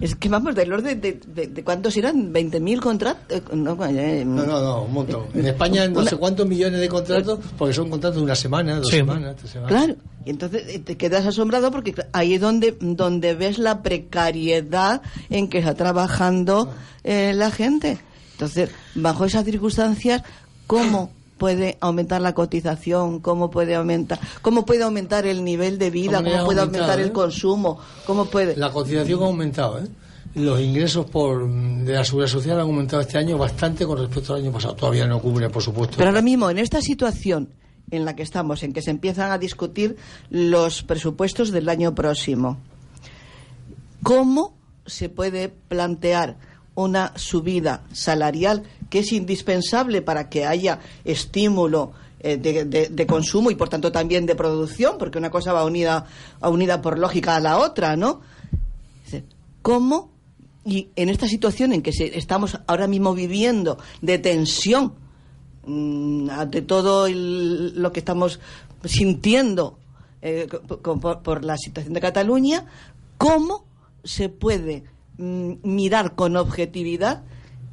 Es 0.00 0.14
que 0.14 0.28
vamos, 0.30 0.54
del 0.54 0.72
orden 0.72 1.00
de, 1.00 1.20
de, 1.26 1.46
de 1.48 1.64
cuántos 1.64 1.96
eran, 1.96 2.32
20.000 2.32 2.80
contratos. 2.80 3.42
No, 3.52 3.76
eh, 3.86 4.24
No, 4.24 4.44
no, 4.46 4.60
no, 4.62 4.82
un 4.84 4.92
montón. 4.94 5.24
En 5.34 5.46
España 5.46 5.86
no 5.88 6.02
sé 6.04 6.16
cuántos 6.16 6.46
millones 6.48 6.80
de 6.80 6.88
contratos, 6.88 7.38
porque 7.58 7.74
son 7.74 7.90
contratos 7.90 8.16
de 8.16 8.22
una 8.24 8.34
semana, 8.34 8.76
dos 8.76 8.88
Sí. 8.88 8.96
semanas, 8.96 9.36
tres 9.36 9.50
semanas. 9.50 9.70
Claro, 9.84 9.96
y 10.24 10.30
entonces 10.30 10.62
eh, 10.68 10.78
te 10.78 10.96
quedas 10.96 11.26
asombrado 11.26 11.70
porque 11.70 11.94
ahí 12.12 12.34
es 12.34 12.40
donde, 12.40 12.76
donde 12.80 13.34
ves 13.34 13.58
la 13.58 13.82
precariedad 13.82 15.02
en 15.28 15.48
que 15.48 15.58
está 15.58 15.74
trabajando 15.74 16.72
eh, 17.04 17.32
la 17.34 17.50
gente. 17.50 17.98
Entonces, 18.32 18.70
bajo 18.94 19.26
esas 19.26 19.44
circunstancias, 19.44 20.22
¿cómo 20.66 21.10
puede 21.40 21.78
aumentar 21.80 22.20
la 22.20 22.34
cotización? 22.34 23.20
¿Cómo 23.20 23.50
puede 23.50 23.74
aumentar, 23.74 24.20
cómo 24.42 24.66
puede 24.66 24.84
aumentar 24.84 25.24
el 25.24 25.42
nivel 25.42 25.78
de 25.78 25.90
vida? 25.90 26.22
¿Cómo 26.22 26.44
puede 26.44 26.60
aumentar 26.60 27.00
el 27.00 27.08
¿eh? 27.08 27.12
consumo? 27.12 27.78
¿Cómo 28.04 28.26
puede...? 28.26 28.56
La 28.56 28.70
cotización 28.70 29.22
ha 29.22 29.26
aumentado, 29.26 29.78
¿eh? 29.78 29.88
Los 30.34 30.60
ingresos 30.60 31.06
por 31.06 31.50
de 31.50 31.92
la 31.94 32.04
seguridad 32.04 32.30
social 32.30 32.56
han 32.56 32.66
aumentado 32.66 33.00
este 33.00 33.16
año 33.16 33.38
bastante 33.38 33.86
con 33.86 33.98
respecto 33.98 34.34
al 34.34 34.42
año 34.42 34.52
pasado. 34.52 34.74
Todavía 34.74 35.06
no 35.06 35.18
cubre, 35.18 35.48
por 35.48 35.62
supuesto. 35.62 35.96
Pero 35.96 36.10
ahora 36.10 36.22
mismo, 36.22 36.50
en 36.50 36.58
esta 36.58 36.82
situación 36.82 37.48
en 37.90 38.04
la 38.04 38.14
que 38.14 38.22
estamos, 38.22 38.62
en 38.62 38.72
que 38.72 38.82
se 38.82 38.90
empiezan 38.90 39.32
a 39.32 39.38
discutir 39.38 39.96
los 40.28 40.82
presupuestos 40.82 41.50
del 41.50 41.68
año 41.68 41.94
próximo. 41.94 42.58
¿Cómo 44.02 44.54
se 44.86 45.08
puede 45.08 45.48
plantear 45.48 46.36
una 46.74 47.12
subida 47.16 47.82
salarial 47.92 48.62
que 48.90 48.98
es 48.98 49.12
indispensable 49.12 50.02
para 50.02 50.28
que 50.28 50.44
haya 50.44 50.80
estímulo 51.04 51.92
eh, 52.22 52.36
de, 52.36 53.06
consumo 53.06 53.50
y 53.50 53.54
por 53.54 53.70
tanto 53.70 53.90
también 53.90 54.26
de 54.26 54.34
producción, 54.34 54.98
porque 54.98 55.16
una 55.16 55.30
cosa 55.30 55.54
va 55.54 55.64
unida, 55.64 56.04
unida 56.42 56.82
por 56.82 56.98
lógica 56.98 57.36
a 57.36 57.40
la 57.40 57.56
otra, 57.56 57.96
¿no? 57.96 58.20
¿Cómo? 59.62 60.10
Y 60.64 60.88
en 60.96 61.08
esta 61.08 61.26
situación 61.28 61.72
en 61.72 61.80
que 61.80 61.92
estamos 62.14 62.58
ahora 62.66 62.86
mismo 62.86 63.14
viviendo 63.14 63.78
de 64.02 64.18
tensión, 64.18 64.92
mm, 65.66 66.28
ante 66.30 66.60
todo 66.60 67.08
lo 67.08 67.92
que 67.92 68.00
estamos 68.00 68.38
sintiendo 68.84 69.78
eh, 70.20 70.46
por 71.22 71.44
la 71.44 71.56
situación 71.56 71.94
de 71.94 72.00
Cataluña, 72.00 72.66
¿cómo 73.16 73.64
se 74.04 74.28
puede 74.28 74.84
mm, 75.16 75.52
mirar 75.62 76.14
con 76.14 76.36
objetividad 76.36 77.22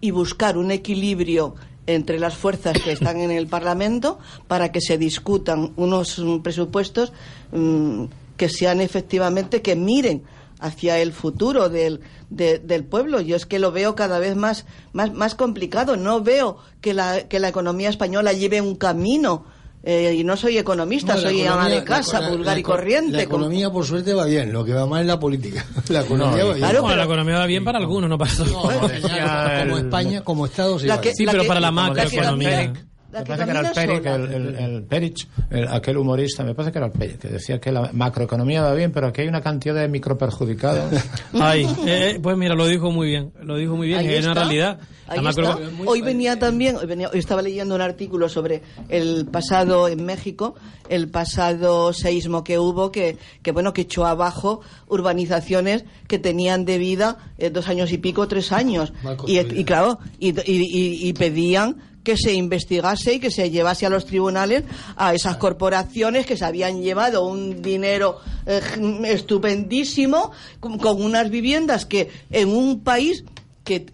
y 0.01 0.11
buscar 0.11 0.57
un 0.57 0.71
equilibrio 0.71 1.55
entre 1.85 2.19
las 2.19 2.35
fuerzas 2.35 2.77
que 2.83 2.91
están 2.91 3.17
en 3.21 3.31
el 3.31 3.47
Parlamento 3.47 4.19
para 4.47 4.71
que 4.71 4.81
se 4.81 4.97
discutan 4.97 5.71
unos 5.77 6.19
mm, 6.19 6.39
presupuestos 6.39 7.13
mm, 7.53 8.03
que 8.35 8.49
sean 8.49 8.81
efectivamente, 8.81 9.61
que 9.61 9.75
miren 9.75 10.23
hacia 10.59 10.99
el 10.99 11.13
futuro 11.13 11.69
del, 11.69 12.01
de- 12.29 12.59
del 12.59 12.83
pueblo. 12.83 13.21
Yo 13.21 13.35
es 13.35 13.45
que 13.45 13.57
lo 13.59 13.71
veo 13.71 13.95
cada 13.95 14.19
vez 14.19 14.35
más, 14.35 14.65
más, 14.91 15.13
más 15.13 15.33
complicado. 15.35 15.95
No 15.97 16.21
veo 16.21 16.57
que 16.81 16.93
la, 16.93 17.27
que 17.27 17.39
la 17.39 17.47
economía 17.49 17.89
española 17.89 18.33
lleve 18.33 18.59
un 18.61 18.75
camino. 18.75 19.45
Eh, 19.83 20.15
y 20.17 20.23
no 20.23 20.35
soy 20.35 20.57
economista, 20.57 21.15
No, 21.15 21.21
soy 21.21 21.45
ama 21.45 21.69
de 21.69 21.83
casa, 21.83 22.19
la- 22.19 22.29
vulgar 22.29 22.55
la- 22.55 22.59
y 22.59 22.63
corriente. 22.63 23.11
La 23.17 23.23
economía, 23.23 23.69
por 23.69 23.85
suerte, 23.85 24.13
va 24.13 24.25
bien. 24.25 24.51
Lo 24.51 24.65
que 24.65 24.73
va 24.73 24.85
mal 24.85 25.01
es 25.01 25.07
la 25.07 25.19
política. 25.19 25.65
La 25.89 26.01
economía 26.01 26.43
va 26.45 26.53
bien. 26.53 26.67
Bueno, 26.81 26.95
la 26.95 27.03
economía 27.05 27.37
va 27.37 27.45
bien 27.45 27.63
para 27.63 27.77
algunos, 27.79 28.09
no 28.09 28.17
para 28.17 28.33
todos. 28.35 28.51
como 29.63 29.77
España, 29.77 30.21
como 30.23 30.45
Estado, 30.45 30.77
sí, 30.79 30.87
La 30.87 30.95
va 30.95 31.01
que- 31.01 31.09
bien. 31.09 31.15
Sí, 31.15 31.25
la 31.25 31.31
pero 31.31 31.43
que- 31.43 31.47
para 31.47 31.59
la 31.61 31.71
macroeconomía. 31.71 32.73
Me 33.11 33.23
parece 33.23 33.45
que 33.45 33.51
era 33.51 33.59
el 33.61 33.65
camina 33.73 33.73
Peric, 33.73 34.03
sola. 34.03 34.15
el, 34.15 34.33
el, 34.33 34.55
el 34.55 34.83
Perich, 34.83 35.27
el- 35.49 35.67
aquel 35.69 35.97
humorista, 35.97 36.43
me 36.43 36.53
parece 36.53 36.71
que 36.73 36.77
era 36.79 36.87
el 36.87 36.91
Peric, 36.93 37.17
que 37.19 37.27
decía 37.29 37.59
que 37.59 37.71
la 37.71 37.89
macroeconomía 37.93 38.61
va 38.61 38.73
bien, 38.73 38.91
pero 38.91 39.07
aquí 39.07 39.21
hay 39.21 39.27
una 39.29 39.41
cantidad 39.41 39.75
de 39.75 39.87
microperjudicados. 39.87 40.93
Ay, 41.33 41.63
eh, 41.85 42.11
eh, 42.15 42.19
pues 42.21 42.35
mira, 42.37 42.53
lo 42.55 42.67
dijo 42.67 42.91
muy 42.91 43.07
bien, 43.07 43.31
lo 43.41 43.55
dijo 43.55 43.75
muy 43.77 43.87
bien, 43.87 44.01
es 44.01 44.25
una 44.25 44.33
realidad. 44.33 44.79
Macro-. 45.21 45.57
Hoy 45.85 46.01
venía 46.01 46.37
también, 46.37 46.75
hoy, 46.75 46.85
venía- 46.85 47.09
hoy 47.13 47.19
estaba 47.19 47.41
leyendo 47.41 47.75
un 47.75 47.81
artículo 47.81 48.27
sobre 48.27 48.61
el 48.89 49.25
pasado 49.31 49.87
en 49.87 50.03
México, 50.05 50.55
el 50.89 51.07
pasado 51.09 51.93
seísmo 51.93 52.43
que 52.43 52.59
hubo, 52.59 52.91
que, 52.91 53.17
que 53.41 53.53
bueno, 53.53 53.71
que 53.71 53.81
echó 53.83 54.05
abajo 54.05 54.59
urbanizaciones 54.89 55.85
que 56.07 56.19
tenían 56.19 56.65
de 56.65 56.77
vida 56.77 57.17
eh, 57.37 57.49
dos 57.49 57.69
años 57.69 57.91
y 57.93 57.97
pico, 57.99 58.27
tres 58.27 58.51
años. 58.51 58.91
Y, 59.27 59.39
y 59.39 59.63
claro, 59.63 59.99
y, 60.19 60.29
y- 60.29 60.61
y- 60.61 61.07
y 61.09 61.13
pedían 61.13 61.77
que 62.07 62.15
se 62.15 62.31
investigase 62.31 63.15
y 63.15 63.19
que 63.19 63.29
se 63.31 63.49
llevase 63.51 63.85
a 63.85 63.89
los 63.89 64.05
tribunales 64.05 64.63
a 64.95 65.13
esas 65.13 65.35
corporaciones 65.35 66.25
que 66.25 66.37
se 66.37 66.45
habían 66.45 66.81
llevado 66.81 67.25
un 67.25 67.61
dinero 67.61 68.19
eh, 68.45 68.61
estupendísimo 69.03 70.31
con, 70.61 70.77
con 70.77 71.01
unas 71.03 71.29
viviendas 71.29 71.85
que 71.85 72.09
en 72.31 72.47
un 72.47 72.79
país 72.79 73.25
que, 73.65 73.85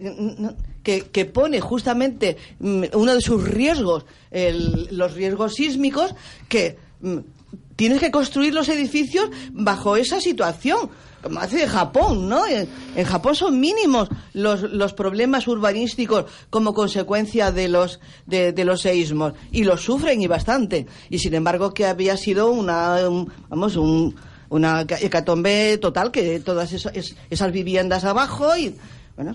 que, 0.84 1.00
que 1.10 1.24
pone 1.24 1.60
justamente 1.60 2.36
mm, 2.60 2.84
uno 2.94 3.14
de 3.16 3.20
sus 3.20 3.42
riesgos, 3.42 4.04
el- 4.30 4.88
los 4.92 5.14
riesgos 5.14 5.54
sísmicos, 5.54 6.14
que 6.48 6.76
mm, 7.00 7.18
tienes 7.74 7.98
que 7.98 8.12
construir 8.12 8.54
los 8.54 8.68
edificios 8.68 9.28
bajo 9.50 9.96
esa 9.96 10.20
situación. 10.20 10.88
Como 11.24 11.40
hace 11.40 11.66
Japón, 11.66 12.28
¿no? 12.28 12.46
En, 12.46 12.68
Japón 13.06 13.34
son 13.34 13.58
mínimos 13.58 14.10
los, 14.34 14.60
los 14.60 14.92
problemas 14.92 15.48
urbanísticos 15.48 16.26
como 16.50 16.74
consecuencia 16.74 17.50
de 17.50 17.68
los, 17.68 17.98
de, 18.26 18.52
los 18.64 18.82
seísmos. 18.82 19.32
Y 19.50 19.64
los 19.64 19.80
sufren 19.80 20.20
y 20.20 20.26
bastante. 20.26 20.86
Y 21.08 21.18
sin 21.18 21.32
embargo 21.34 21.72
que 21.72 21.86
había 21.86 22.18
sido 22.18 22.50
una, 22.52 23.08
un- 23.08 23.32
vamos, 23.48 23.74
un, 23.76 24.14
una 24.50 24.82
hecatombe 24.82 25.78
total, 25.78 26.10
que 26.10 26.40
todas 26.40 26.70
eso- 26.74 26.90
es- 26.92 27.16
esas 27.30 27.50
viviendas 27.52 28.04
abajo 28.04 28.54
y, 28.58 28.74
bueno, 29.16 29.34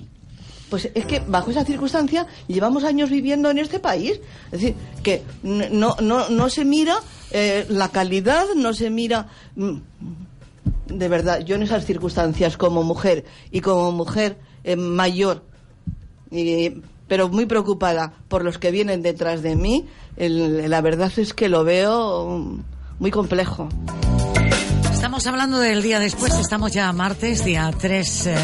pues 0.70 0.92
es 0.94 1.06
que 1.08 1.22
bajo 1.28 1.50
esa 1.50 1.66
circunstancia 1.66 2.28
llevamos 2.48 2.84
años 2.84 3.10
viviendo 3.10 3.50
en 3.50 3.58
este 3.58 3.80
país. 3.80 4.22
Es 4.52 4.62
decir, 4.62 4.76
que 5.02 5.24
no, 5.42 5.96
no, 6.02 6.30
no 6.30 6.50
se 6.52 6.64
mira 6.66 7.00
eh, 7.32 7.66
la 7.70 7.90
calidad, 7.90 8.46
no 8.56 8.76
se 8.76 8.92
mira... 8.92 9.28
mm, 9.56 9.78
De 10.90 11.08
verdad, 11.08 11.40
yo 11.40 11.56
en 11.56 11.64
esas 11.64 11.86
circunstancias 11.86 12.58
como 12.58 12.84
mujer 12.84 13.26
y 13.52 13.62
como 13.62 13.92
mujer 13.92 14.38
eh, 14.64 14.76
mayor, 14.76 15.44
pero 17.08 17.30
muy 17.30 17.46
preocupada 17.46 18.14
por 18.28 18.44
los 18.44 18.58
que 18.58 18.72
vienen 18.72 19.02
detrás 19.02 19.42
de 19.42 19.56
mí, 19.56 19.88
la 20.18 20.82
verdad 20.82 21.12
es 21.18 21.34
que 21.34 21.50
lo 21.50 21.64
veo 21.64 22.40
mm, 22.40 22.64
muy 23.00 23.12
complejo. 23.12 23.70
Estamos 24.92 25.26
hablando 25.28 25.60
del 25.60 25.82
día 25.82 26.00
después, 26.00 26.34
estamos 26.36 26.74
ya 26.74 26.92
martes, 26.92 27.46
día 27.46 27.72
3 27.80 28.28
eh, 28.28 28.36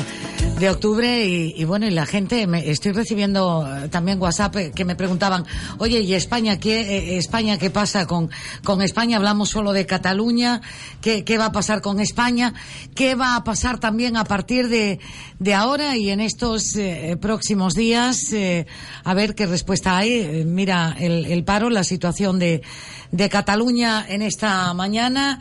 de 0.59 0.69
octubre 0.69 1.25
y, 1.25 1.53
y 1.57 1.63
bueno, 1.65 1.85
y 1.85 1.91
la 1.91 2.05
gente, 2.05 2.47
me, 2.47 2.69
estoy 2.69 2.93
recibiendo 2.93 3.67
eh, 3.67 3.89
también 3.89 4.21
WhatsApp 4.21 4.55
eh, 4.55 4.71
que 4.73 4.85
me 4.85 4.95
preguntaban, 4.95 5.45
oye, 5.79 5.99
¿y 5.99 6.13
España 6.13 6.59
qué, 6.59 6.79
eh, 6.79 7.17
España 7.17 7.57
qué 7.57 7.69
pasa 7.69 8.07
con, 8.07 8.29
con 8.63 8.81
España? 8.81 9.17
Hablamos 9.17 9.49
solo 9.49 9.73
de 9.73 9.85
Cataluña, 9.85 10.61
¿qué, 11.01 11.25
¿qué 11.25 11.37
va 11.37 11.47
a 11.47 11.51
pasar 11.51 11.81
con 11.81 11.99
España? 11.99 12.53
¿Qué 12.95 13.15
va 13.15 13.35
a 13.35 13.43
pasar 13.43 13.79
también 13.79 14.15
a 14.15 14.23
partir 14.23 14.69
de, 14.69 14.99
de 15.39 15.53
ahora 15.53 15.97
y 15.97 16.09
en 16.09 16.21
estos 16.21 16.75
eh, 16.77 17.17
próximos 17.19 17.73
días? 17.73 18.33
A 19.03 19.13
ver 19.13 19.35
qué 19.35 19.45
respuesta 19.47 19.97
hay. 19.97 20.45
Mira, 20.45 20.95
el, 20.99 21.25
el 21.25 21.43
paro, 21.43 21.69
la 21.69 21.83
situación 21.83 22.39
de, 22.39 22.61
de 23.11 23.29
Cataluña 23.29 24.05
en 24.07 24.21
esta 24.21 24.73
mañana. 24.73 25.39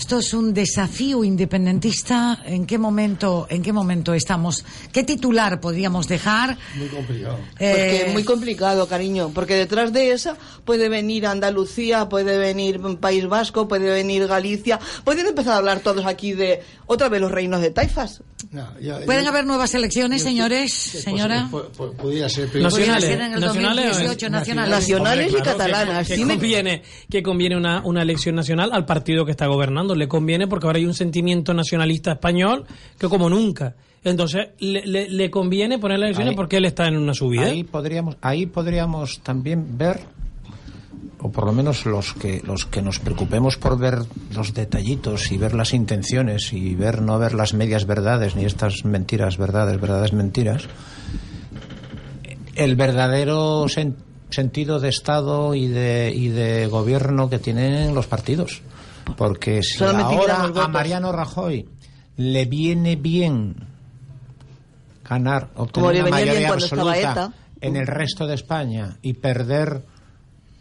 Esto 0.00 0.20
es 0.20 0.32
un 0.32 0.54
desafío 0.54 1.24
independentista. 1.24 2.40
¿En 2.46 2.64
qué 2.64 2.78
momento, 2.78 3.46
en 3.50 3.60
qué 3.60 3.70
momento 3.70 4.14
estamos? 4.30 4.64
¿Qué 4.92 5.02
titular 5.02 5.60
podríamos 5.60 6.06
dejar? 6.06 6.56
Muy 6.76 6.86
complicado. 6.86 7.36
Pues 7.58 7.68
Eh, 7.76 8.04
es 8.06 8.12
muy 8.12 8.22
complicado, 8.22 8.86
cariño, 8.86 9.32
porque 9.34 9.54
detrás 9.56 9.92
de 9.92 10.12
esa 10.12 10.36
puede 10.64 10.88
venir 10.88 11.26
Andalucía, 11.26 12.08
puede 12.08 12.38
venir 12.38 12.80
País 13.00 13.26
Vasco, 13.26 13.66
puede 13.66 13.90
venir 13.90 14.28
Galicia, 14.28 14.78
pueden 15.02 15.26
empezar 15.26 15.54
a 15.54 15.56
hablar 15.56 15.80
todos 15.80 16.06
aquí 16.06 16.32
de 16.32 16.62
otra 16.86 17.08
vez 17.08 17.20
los 17.20 17.32
reinos 17.32 17.60
de 17.60 17.72
taifas. 17.72 18.22
No, 18.52 18.68
ya- 18.80 19.00
¿Pueden 19.04 19.24
yo- 19.24 19.30
haber 19.30 19.46
nuevas 19.46 19.74
elecciones, 19.74 20.22
señores, 20.22 20.88
pues, 20.92 21.02
señora? 21.04 21.48
pues, 21.50 21.64
pues, 21.76 21.90
podría 21.96 22.28
ser, 22.28 22.48
pero- 22.52 22.64
Nacionales, 22.64 23.04
Podría 23.04 23.16
ser 23.16 23.20
en 23.26 23.32
el 23.34 23.40
nacionales, 23.40 23.84
2018, 23.86 24.30
nacionales. 24.30 24.70
Nacionales 24.70 25.24
y 25.24 25.28
Hombre, 25.34 25.42
claro, 25.42 25.58
catalanas. 25.58 26.06
Que, 26.08 26.14
Sí 26.14 26.20
que 26.20 26.26
me- 26.26 26.34
conviene, 26.34 26.82
que 27.10 27.22
conviene 27.24 27.56
una, 27.56 27.82
una 27.84 28.02
elección 28.02 28.36
nacional 28.36 28.70
al 28.72 28.86
partido 28.86 29.24
que 29.24 29.32
está 29.32 29.46
gobernando. 29.48 29.96
Le 29.96 30.06
conviene 30.06 30.46
porque 30.46 30.66
ahora 30.68 30.78
hay 30.78 30.86
un 30.86 30.94
sentimiento 30.94 31.52
nacionalista 31.52 32.12
español 32.12 32.64
que 32.96 33.08
como 33.08 33.28
nunca. 33.28 33.74
Entonces, 34.02 34.48
le, 34.60 34.86
le- 34.86 35.10
le 35.10 35.30
conviene 35.30 35.78
poner 35.78 35.98
las 35.98 36.06
elecciones 36.08 36.30
Ahí- 36.32 36.36
porque 36.36 36.56
él 36.56 36.64
está 36.64 36.86
en 36.88 36.96
una 36.96 37.12
subida. 37.14 37.42
Ahí 37.46 37.64
podríamos, 37.64 38.16
ahí 38.22 38.46
podríamos 38.46 39.20
también 39.20 39.76
ver, 39.76 40.00
o 41.18 41.30
por 41.30 41.44
lo 41.44 41.52
menos 41.52 41.84
los 41.84 42.14
que, 42.14 42.40
los 42.46 42.64
que 42.64 42.80
nos 42.80 42.98
preocupemos 42.98 43.58
por 43.58 43.78
ver 43.78 43.98
los 44.34 44.54
detallitos 44.54 45.30
y 45.32 45.36
ver 45.36 45.54
las 45.54 45.74
intenciones 45.74 46.52
y 46.54 46.74
ver 46.74 47.02
no 47.02 47.18
ver 47.18 47.34
las 47.34 47.52
medias 47.52 47.86
verdades 47.86 48.36
ni 48.36 48.46
estas 48.46 48.86
mentiras 48.86 49.36
verdades, 49.36 49.78
verdades 49.78 50.14
mentiras, 50.14 50.64
el 52.54 52.76
verdadero 52.76 53.64
sen- 53.66 53.96
sentido 54.30 54.80
de 54.80 54.88
Estado 54.88 55.54
y 55.54 55.66
de, 55.66 56.12
y 56.14 56.28
de 56.28 56.66
gobierno 56.68 57.28
que 57.28 57.38
tienen 57.38 57.94
los 57.94 58.06
partidos. 58.06 58.62
Porque 59.16 59.62
si 59.62 59.78
Solamente 59.78 60.14
ahora 60.30 60.64
a 60.64 60.68
Mariano 60.68 61.12
Rajoy 61.12 61.66
le 62.16 62.44
viene 62.44 62.96
bien 62.96 63.56
ganar, 65.10 65.48
obtener 65.56 66.02
una 66.02 66.10
mayoría 66.10 66.52
absoluta 66.52 67.32
en 67.60 67.76
el 67.76 67.86
resto 67.86 68.26
de 68.26 68.34
España 68.34 68.96
y 69.02 69.12
perder 69.14 69.82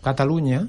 Cataluña, 0.03 0.67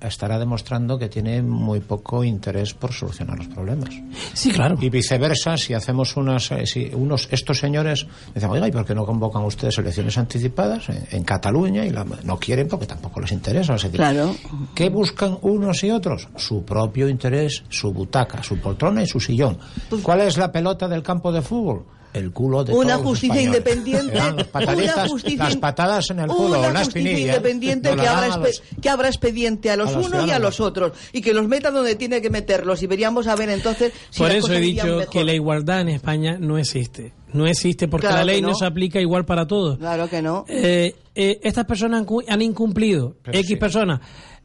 estará 0.00 0.38
demostrando 0.38 0.98
que 0.98 1.08
tiene 1.08 1.40
muy 1.40 1.80
poco 1.80 2.24
interés 2.24 2.74
por 2.74 2.92
solucionar 2.92 3.38
los 3.38 3.48
problemas. 3.48 3.88
Sí, 4.34 4.50
claro. 4.50 4.76
Y 4.80 4.90
viceversa, 4.90 5.56
si 5.56 5.72
hacemos 5.72 6.16
unas, 6.18 6.50
eh, 6.50 6.66
si 6.66 6.90
unos, 6.92 7.26
estos 7.30 7.58
señores 7.58 8.06
dicen, 8.34 8.50
oiga, 8.50 8.68
¿y 8.68 8.72
por 8.72 8.84
qué 8.84 8.94
no 8.94 9.06
convocan 9.06 9.42
ustedes 9.44 9.78
elecciones 9.78 10.18
anticipadas 10.18 10.88
en, 10.90 11.06
en 11.10 11.24
Cataluña? 11.24 11.86
Y 11.86 11.90
la- 11.90 12.04
no 12.22 12.38
quieren 12.38 12.68
porque 12.68 12.84
tampoco 12.86 13.20
les 13.20 13.32
interesa. 13.32 13.76
Es 13.76 13.82
decir, 13.84 13.96
Claro. 13.98 14.34
¿Qué 14.74 14.90
buscan 14.90 15.38
unos 15.40 15.82
y 15.84 15.90
otros? 15.90 16.28
Su 16.36 16.64
propio 16.64 17.08
interés, 17.08 17.62
su 17.70 17.90
butaca, 17.92 18.42
su 18.42 18.58
poltrona 18.58 19.02
y 19.02 19.06
su 19.06 19.18
sillón. 19.20 19.56
¿Cuál 20.02 20.20
es 20.20 20.36
la 20.36 20.52
pelota 20.52 20.86
del 20.86 21.02
campo 21.02 21.32
de 21.32 21.40
fútbol? 21.40 21.84
El 22.14 22.32
culo 22.32 22.64
de 22.64 22.72
Una 22.72 22.94
todos 22.94 23.00
los 23.00 23.08
justicia 23.10 23.40
españoles. 23.40 23.58
independiente, 23.58 24.14
las 24.36 24.46
pataditas, 24.46 24.96
una 24.96 25.08
justicia- 25.08 25.44
las 25.44 25.56
patadas 25.56 26.10
en 26.10 26.20
el 26.20 26.28
culo, 26.28 26.60
una 26.60 26.72
la 26.72 26.84
justicia 26.84 27.18
independiente 27.18 27.94
que 27.94 28.06
abra, 28.08 28.28
espe- 28.28 28.62
que 28.80 28.88
abra 28.88 29.08
expediente 29.08 29.70
a 29.70 29.76
los, 29.76 29.90
a 29.90 29.98
los 29.98 30.06
unos 30.06 30.26
y 30.26 30.30
a 30.30 30.38
los 30.38 30.60
otros 30.60 30.92
y 31.12 31.20
que 31.20 31.34
los 31.34 31.46
meta 31.48 31.70
donde 31.70 31.96
tiene 31.96 32.22
que 32.22 32.30
meterlos 32.30 32.82
y 32.82 32.86
veríamos 32.86 33.26
a 33.26 33.36
ver 33.36 33.50
entonces 33.50 33.92
si 34.10 34.18
Por 34.20 34.28
las 34.28 34.38
eso 34.38 34.46
he 34.46 34.50
cosas 34.50 34.60
dicho 34.62 34.86
mejor. 34.86 35.08
que 35.10 35.24
la 35.24 35.32
igualdad 35.34 35.80
en 35.82 35.88
España 35.90 36.38
no 36.40 36.56
existe. 36.56 37.12
No 37.32 37.46
existe 37.48 37.88
porque 37.88 38.06
Claro 38.06 38.20
la 38.20 38.32
ley 38.32 38.40
no. 38.40 38.48
no. 38.50 38.54
se 38.54 38.64
aplica 38.64 39.00
igual 39.00 39.24
para 39.24 39.44
todos. 39.48 39.76
Claro 39.78 40.08
que 40.08 40.22
no. 40.22 40.44
Eh, 40.48 40.94
eh, 41.16 41.40
estas 41.42 41.64
personas 41.64 41.98
han, 41.98 42.04
cu- 42.06 42.22
han 42.28 42.42
incumplido, 42.42 43.16
X 43.24 43.58
personas. 43.58 44.00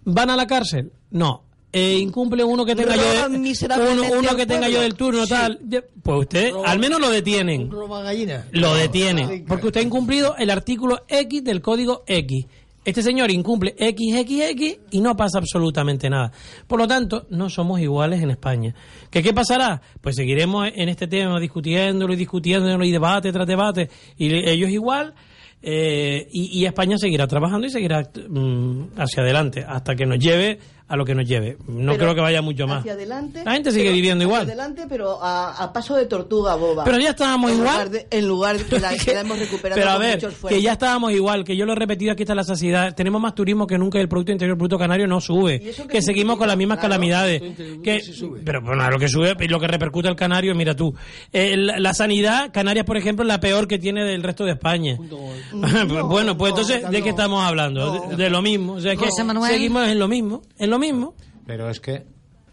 ¿Van 0.05 0.31
a 0.31 0.35
la 0.35 0.47
cárcel? 0.47 0.91
No. 1.11 1.43
Eh, 1.71 1.97
incumple 1.99 2.43
uno 2.43 2.65
que 2.65 2.75
tenga 2.75 2.95
yo 2.95 3.29
de, 3.29 3.91
uno, 3.91 4.03
uno 4.17 4.35
que 4.35 4.47
tenga 4.47 4.69
yo 4.69 4.81
del 4.81 4.95
turno 4.95 5.23
Sí. 5.25 5.29
tal 5.29 5.59
pues 6.01 6.19
usted 6.21 6.51
al 6.65 6.79
menos 6.79 6.99
lo 6.99 7.11
detienen 7.11 7.69
Roba 7.69 8.01
gallina. 8.01 8.47
lo 8.53 8.73
detienen 8.73 9.45
porque 9.47 9.67
usted 9.67 9.81
ha 9.81 9.83
incumplido 9.83 10.35
el 10.37 10.49
artículo 10.49 11.03
X 11.07 11.43
del 11.43 11.61
código 11.61 12.03
X 12.07 12.47
este 12.85 13.03
señor 13.03 13.29
incumple 13.29 13.75
XXX 13.77 14.79
y 14.91 15.01
no 15.01 15.15
pasa 15.15 15.37
absolutamente 15.37 16.09
nada. 16.09 16.31
Por 16.65 16.79
lo 16.79 16.87
tanto, 16.87 17.27
no 17.29 17.49
somos 17.49 17.79
iguales 17.81 18.21
en 18.23 18.31
España. 18.31 18.73
¿Que 19.11 19.21
qué 19.21 19.33
pasará? 19.33 19.81
Pues 20.01 20.15
seguiremos 20.15 20.69
en 20.73 20.89
este 20.89 21.05
tema 21.07 21.39
discutiéndolo 21.39 22.13
y 22.13 22.15
discutiéndolo 22.15 22.83
y 22.85 22.91
debate 22.91 23.31
tras 23.31 23.45
debate 23.45 23.89
y 24.17 24.33
ellos 24.33 24.71
igual 24.71 25.13
eh, 25.61 26.27
y, 26.31 26.57
y 26.57 26.65
España 26.65 26.97
seguirá 26.97 27.27
trabajando 27.27 27.67
y 27.67 27.69
seguirá 27.69 28.01
mm, 28.01 28.97
hacia 28.97 29.23
adelante 29.23 29.63
hasta 29.67 29.93
que 29.93 30.05
nos 30.05 30.17
lleve 30.17 30.57
a 30.89 30.95
lo 30.97 31.05
que 31.05 31.13
nos 31.15 31.25
lleve. 31.25 31.55
No 31.67 31.91
Pero 31.93 31.97
creo 32.03 32.15
que 32.15 32.21
vaya 32.21 32.41
mucho 32.41 32.67
más. 32.67 32.79
Hacia 32.79 32.93
adelante, 32.93 33.43
La 33.45 33.53
gente 33.53 33.71
sigue 33.71 33.83
pero- 33.85 33.93
viviendo 33.95 34.25
hacia 34.25 34.27
igual. 34.33 34.47
adelante, 34.47 34.85
pero 34.89 35.23
a, 35.23 35.51
a 35.63 35.71
paso 35.71 35.95
de 35.95 36.07
tortuga 36.07 36.55
boba. 36.55 36.83
Pero 36.83 36.97
ya 36.99 37.11
estábamos 37.11 37.51
En 37.51 37.57
igual. 37.59 37.71
lugar 37.73 37.89
de- 37.91 38.07
en 38.09 38.27
lugar 38.27 38.57
de 38.57 38.65
que 38.65 38.79
la, 38.79 38.97
que 38.97 39.13
la 39.13 39.21
hemos 39.21 39.37
recuperado 39.39 39.79
Pero 39.79 39.89
a 39.91 39.93
con 39.93 40.01
ver, 40.01 40.19
que 40.49 40.61
ya 40.61 40.71
estábamos 40.73 41.11
igual, 41.13 41.43
que 41.43 41.55
yo 41.55 41.65
lo 41.65 41.73
he 41.73 41.75
repetido 41.75 42.11
aquí 42.11 42.23
está 42.23 42.33
la 42.35 42.43
saciedad. 42.43 42.93
Tenemos 42.95 43.21
más 43.21 43.35
turismo 43.35 43.67
que 43.67 43.77
nunca 43.77 43.99
y 43.99 44.01
el 44.01 44.09
Producto 44.09 44.31
Interior 44.31 44.57
Bruto 44.57 44.77
Canario 44.77 45.05
no 45.07 45.21
sube. 45.21 45.59
Que 45.89 46.01
seguimos 46.01 46.37
con 46.37 46.47
las 46.47 46.57
mismas 46.57 46.79
calamidades. 46.79 47.41
Que, 47.83 48.01
pero 48.43 48.61
bueno, 48.61 48.89
lo 48.89 48.97
que 48.97 49.07
sube 49.07 49.35
y 49.39 49.47
lo 49.47 49.59
que 49.59 49.67
repercute 49.67 50.07
el 50.09 50.15
Canario, 50.15 50.55
mira 50.55 50.75
tú. 50.75 50.93
Eh, 51.31 51.55
la, 51.55 51.77
la 51.79 51.93
sanidad, 51.93 52.51
Canarias, 52.51 52.85
por 52.85 52.97
ejemplo, 52.97 53.23
es 53.23 53.27
la 53.27 53.39
peor 53.39 53.67
que 53.67 53.77
tiene 53.77 54.03
del 54.05 54.23
resto 54.23 54.43
de 54.43 54.53
España. 54.53 54.97
bueno, 56.05 56.37
pues 56.37 56.51
entonces, 56.51 56.89
¿de 56.89 57.01
qué 57.03 57.09
estamos 57.09 57.43
hablando? 57.43 58.07
De, 58.09 58.15
de 58.15 58.29
lo 58.29 58.41
mismo. 58.41 58.73
O 58.73 58.79
sea, 58.81 58.95
que 58.95 59.05
José 59.05 59.23
Manuel. 59.23 59.51
seguimos 59.51 59.87
en 59.87 59.99
lo 59.99 60.07
mismo. 60.07 60.41
En 60.57 60.69
lo 60.69 60.78
mismo. 60.79 61.13
Pero 61.45 61.69
es 61.69 61.79
que 61.79 62.05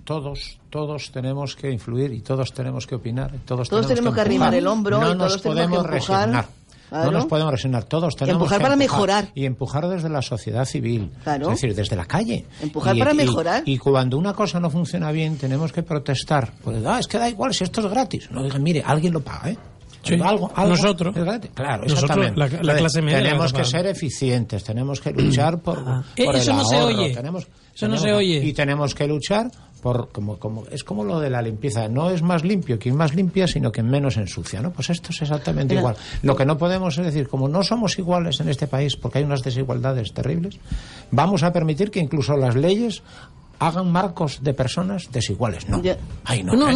todos, 0.05 0.59
todos 0.71 1.11
tenemos 1.13 1.57
que 1.57 1.71
influir 1.71 2.13
y 2.13 2.21
todos 2.21 2.53
tenemos 2.53 2.87
que 2.87 2.95
opinar. 2.97 3.33
y 3.35 3.39
Todos, 3.39 3.69
Todos 3.69 3.87
tenemos 3.87 4.15
que 4.15 4.21
empujar. 4.21 4.27
arrimar 4.27 4.55
el 4.55 4.67
hombro 4.67 5.01
no 5.01 5.13
y 5.13 5.17
nos 5.17 5.29
todos 5.29 5.43
tenemos 5.43 5.61
que 5.63 5.77
podemos 5.77 5.95
empujar. 5.95 6.21
resignar. 6.29 6.49
Claro. 6.89 7.05
No 7.07 7.11
nos 7.19 7.27
podemos 7.27 7.53
resignar. 7.53 7.83
Todos 7.85 8.15
tenemos 8.15 8.41
Empujar 8.43 8.59
que 8.59 8.63
para 8.63 8.77
mejorar. 8.77 9.29
Y 9.35 9.45
empujar 9.45 9.89
desde 9.89 10.09
la 10.09 10.23
sociedad 10.23 10.65
civil. 10.65 11.11
Claro. 11.25 11.47
Es 11.47 11.61
decir, 11.61 11.75
desde 11.75 11.97
la 11.97 12.05
calle. 12.05 12.47
Empujar 12.63 12.95
Y- 12.95 12.99
para 13.01 13.13
y- 13.13 13.17
mejorar. 13.17 13.63
Y, 13.67 13.77
cuando 13.79 14.17
una 14.17 14.35
cosa 14.35 14.61
no 14.61 14.71
funciona 14.71 15.11
bien, 15.11 15.37
tenemos 15.37 15.73
que 15.73 15.83
protestar. 15.83 16.53
Pues, 16.63 16.87
ah, 16.87 17.01
es 17.01 17.09
que 17.09 17.19
da 17.19 17.29
igual 17.29 17.53
si 17.55 17.65
esto 17.65 17.81
es 17.81 17.89
gratis. 17.89 18.31
No 18.31 18.45
digan, 18.45 18.63
mire, 18.63 18.85
alguien 18.87 19.13
lo 19.15 19.21
paga, 19.21 19.51
¿eh? 19.51 19.59
Sí. 20.07 20.15
Algo, 20.23 20.51
algo 20.55 20.71
Nosotros. 20.71 21.15
Claro, 21.15 21.83
Nosotros, 21.83 21.89
exactamente. 21.89 22.39
la- 22.39 22.63
la 22.63 22.77
clase 22.79 23.03
media 23.03 23.19
Tenemos 23.23 23.53
que 23.53 23.65
ser 23.65 23.87
eficientes, 23.87 24.63
tenemos 24.65 25.01
que 25.01 25.11
luchar 25.13 25.59
por, 25.61 25.79
Eh, 26.17 26.25
por 26.25 26.37
eso 26.37 26.51
el 26.53 26.57
no 26.59 26.65
se 26.65 26.77
oye. 26.83 27.15
Tenemos, 27.15 27.43
Eso 27.45 27.89
no 27.89 27.95
tenemos- 27.97 28.01
se 28.03 28.13
oye. 28.13 28.45
Y 28.45 28.53
tenemos 28.53 28.95
que 28.95 29.07
luchar 29.07 29.51
por 29.83 30.09
como, 30.11 30.39
como 30.39 30.65
es 30.71 30.83
como 30.83 31.05
lo 31.05 31.21
de 31.21 31.31
la 31.31 31.43
limpieza. 31.43 31.87
No 31.89 32.11
es 32.11 32.23
más 32.23 32.45
limpio 32.45 32.79
quien 32.79 32.97
más 32.97 33.15
limpia, 33.15 33.47
sino 33.47 33.71
quien 33.71 33.89
menos 33.89 34.17
ensucia. 34.17 34.61
¿no? 34.61 34.73
Pues 34.73 34.91
esto 34.91 35.11
es 35.11 35.23
exactamente 35.23 35.75
Mira. 35.75 35.81
igual. 35.81 35.97
Lo 36.23 36.35
que 36.37 36.45
no 36.47 36.57
podemos 36.59 36.97
es 36.99 37.05
decir, 37.05 37.29
como 37.29 37.49
no 37.49 37.63
somos 37.63 37.99
iguales 37.99 38.41
en 38.41 38.49
este 38.49 38.67
país, 38.67 38.97
porque 38.97 39.19
hay 39.19 39.25
unas 39.25 39.43
desigualdades 39.43 40.13
terribles, 40.13 40.59
vamos 41.11 41.43
a 41.43 41.53
permitir 41.53 41.91
que 41.91 42.01
incluso 42.01 42.37
las 42.37 42.57
leyes 42.57 43.03
hagan 43.59 43.91
marcos 43.91 44.39
de 44.43 44.55
personas 44.55 45.11
desiguales. 45.13 45.69
No. 45.69 45.81
Ay, 46.25 46.43
no. 46.43 46.55
No, 46.55 46.69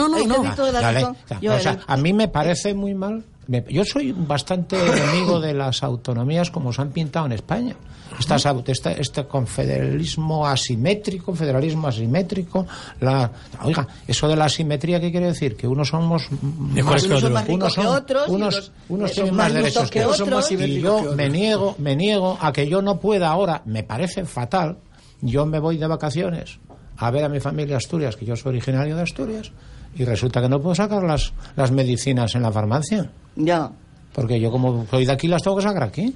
a 1.87 1.97
mí 1.97 2.13
me 2.13 2.29
parece 2.29 2.75
muy 2.75 2.95
mal. 2.95 3.25
me- 3.47 3.65
yo 3.69 3.85
soy 3.85 4.13
bastante 4.13 4.77
enemigo 4.87 5.41
de 5.41 5.53
las 5.55 5.83
autonomías 5.83 6.51
como 6.51 6.73
se 6.73 6.83
han 6.83 6.91
pintado 6.91 7.27
en 7.27 7.33
España. 7.33 7.75
Estas 8.19 8.45
esta- 8.67 8.93
este 8.93 9.25
confederalismo 9.27 10.47
asimétrico, 10.47 11.35
federalismo 11.35 11.89
asimétrico. 11.89 12.67
La, 13.01 13.31
oiga, 13.63 13.87
eso 14.07 14.29
de 14.29 14.37
la 14.37 14.45
asimetría, 14.47 15.01
¿qué 15.01 15.11
quiere 15.11 15.27
decir? 15.27 15.57
Que 15.57 15.67
unos 15.67 15.89
somos 15.89 16.29
Mejores 16.31 17.05
que 17.05 17.09
Unos 17.09 17.21
son 17.23 17.33
otros. 17.33 17.33
más 17.33 17.47
ricos 17.47 17.59
unos 17.61 17.75
que 17.75 17.83
son- 17.83 17.97
otros 17.97 18.29
y 18.29 18.31
unos, 18.33 18.55
los- 18.57 18.73
unos 18.89 19.13
tienen 19.13 19.35
más 19.35 19.47
más 19.47 19.53
derechos 19.55 19.91
que 19.91 19.99
que 20.01 20.05
otros. 20.05 20.21
otros. 20.21 20.31
Más 20.43 20.51
Y 20.53 20.81
yo 20.81 20.97
que 20.97 21.03
me 21.03 21.09
otros. 21.25 21.31
niego, 21.33 21.75
me 21.79 21.97
niego 21.97 22.39
a 22.41 22.53
que 22.53 22.69
yo 22.69 22.83
no 22.83 22.99
pueda 23.01 23.31
ahora, 23.31 23.63
me 23.65 23.83
parece 23.85 24.25
fatal, 24.25 24.79
yo 25.23 25.47
me 25.47 25.59
voy 25.61 25.77
de 25.79 25.87
vacaciones 25.87 26.59
a 27.01 27.11
ver 27.11 27.25
a 27.25 27.29
mi 27.29 27.41
familia 27.41 27.77
Asturias, 27.79 28.15
que 28.17 28.25
yo 28.25 28.37
soy 28.37 28.51
originario 28.51 28.95
de 28.97 29.03
Asturias, 29.03 29.51
y 29.97 30.05
resulta 30.05 30.41
que 30.41 30.49
no 30.49 30.61
puedo 30.61 30.75
sacar 30.75 31.03
las, 31.03 31.33
las 31.57 31.71
medicinas 31.73 32.35
en 32.37 32.43
la 32.43 32.53
farmacia. 32.53 33.11
Ya. 33.37 33.71
Porque 34.13 34.41
yo 34.41 34.51
como 34.51 34.87
soy 34.91 35.07
de 35.07 35.13
aquí 35.13 35.29
las 35.29 35.41
tengo 35.41 35.57
que 35.57 35.63
sacar 35.63 35.85
aquí. 35.85 36.13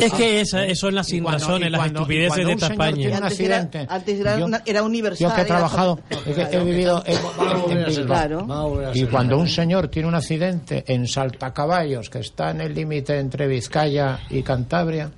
Es 0.00 0.12
que 0.12 0.40
esa, 0.40 0.64
eso 0.66 0.86
son 0.88 0.96
las 0.96 1.08
Y 1.12 1.20
cuando- 1.20 1.38
razones, 1.38 1.68
y 1.68 1.70
las 1.70 1.86
estupideces 1.86 2.28
cuando 2.30 2.46
de 2.48 2.52
esta 2.54 2.66
España. 2.66 2.90
Antes 2.90 3.06
era, 3.16 3.26
accidente. 3.58 3.86
antes 3.88 4.20
era, 4.20 4.38
Yo- 4.40 4.44
una- 4.46 4.62
era 4.66 4.82
universal. 4.82 5.28
Yo 5.30 5.34
que 5.36 5.40
he 5.42 5.44
trabajado, 5.44 6.00
he, 6.26 6.32
que 6.34 6.56
he 6.56 6.64
vivido 6.64 7.02
en. 7.06 8.06
Claro. 8.06 8.46
Y 8.94 9.04
cuando 9.06 9.38
un 9.38 9.48
señor 9.48 9.86
tiene 9.88 10.08
un 10.08 10.16
accidente 10.16 10.84
en 10.86 11.06
Saltacaballos, 11.06 12.10
que 12.10 12.18
está 12.18 12.50
en 12.50 12.60
el 12.60 12.74
límite 12.74 13.16
entre 13.18 13.46
Vizcaya 13.46 14.18
y 14.28 14.42
Cantabria, 14.42 15.08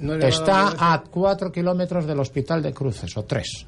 No 0.00 0.14
está 0.14 0.74
a 0.78 1.02
cuatro 1.10 1.50
kilómetros 1.50 2.06
del 2.06 2.20
hospital 2.20 2.62
de 2.62 2.74
Cruces, 2.74 3.16
o 3.16 3.24
tres. 3.24 3.64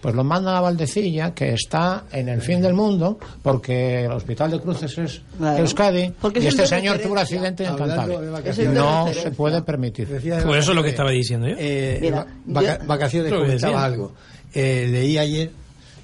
Pues 0.00 0.14
lo 0.14 0.22
mandan 0.24 0.54
a 0.54 0.60
Valdecilla, 0.60 1.34
que 1.34 1.52
está 1.54 2.04
en 2.12 2.28
el 2.28 2.40
fin 2.40 2.60
del 2.62 2.74
mundo, 2.74 3.18
porque 3.42 4.04
el 4.04 4.12
hospital 4.12 4.50
de 4.52 4.60
Cruces 4.60 4.96
es 4.98 5.22
Claro. 5.38 5.58
Euskadi, 5.58 6.12
Porque 6.20 6.40
y 6.40 6.46
este 6.46 6.66
señor 6.66 6.98
tuvo 6.98 7.12
un 7.12 7.18
accidente 7.18 7.64
en 7.64 7.74
Cantabria. 7.76 8.20
No 8.72 9.12
se 9.12 9.30
puede 9.32 9.62
permitir. 9.62 10.06
Pues 10.08 10.24
eso 10.24 10.36
es 10.42 10.44
lo 10.48 10.82
que 10.82 10.90
vacaciones. 10.90 10.90
estaba 10.90 11.10
diciendo 11.10 11.48
yo. 11.48 11.54
Eh, 11.58 11.98
Mira, 12.00 12.16
va- 12.18 12.26
vaca- 12.46 12.78
yo- 12.80 12.86
vacaciones, 12.86 13.32
comentaba 13.32 13.84
algo. 13.84 14.12
Eh, 14.54 14.88
leí 14.90 15.18
ayer 15.18 15.50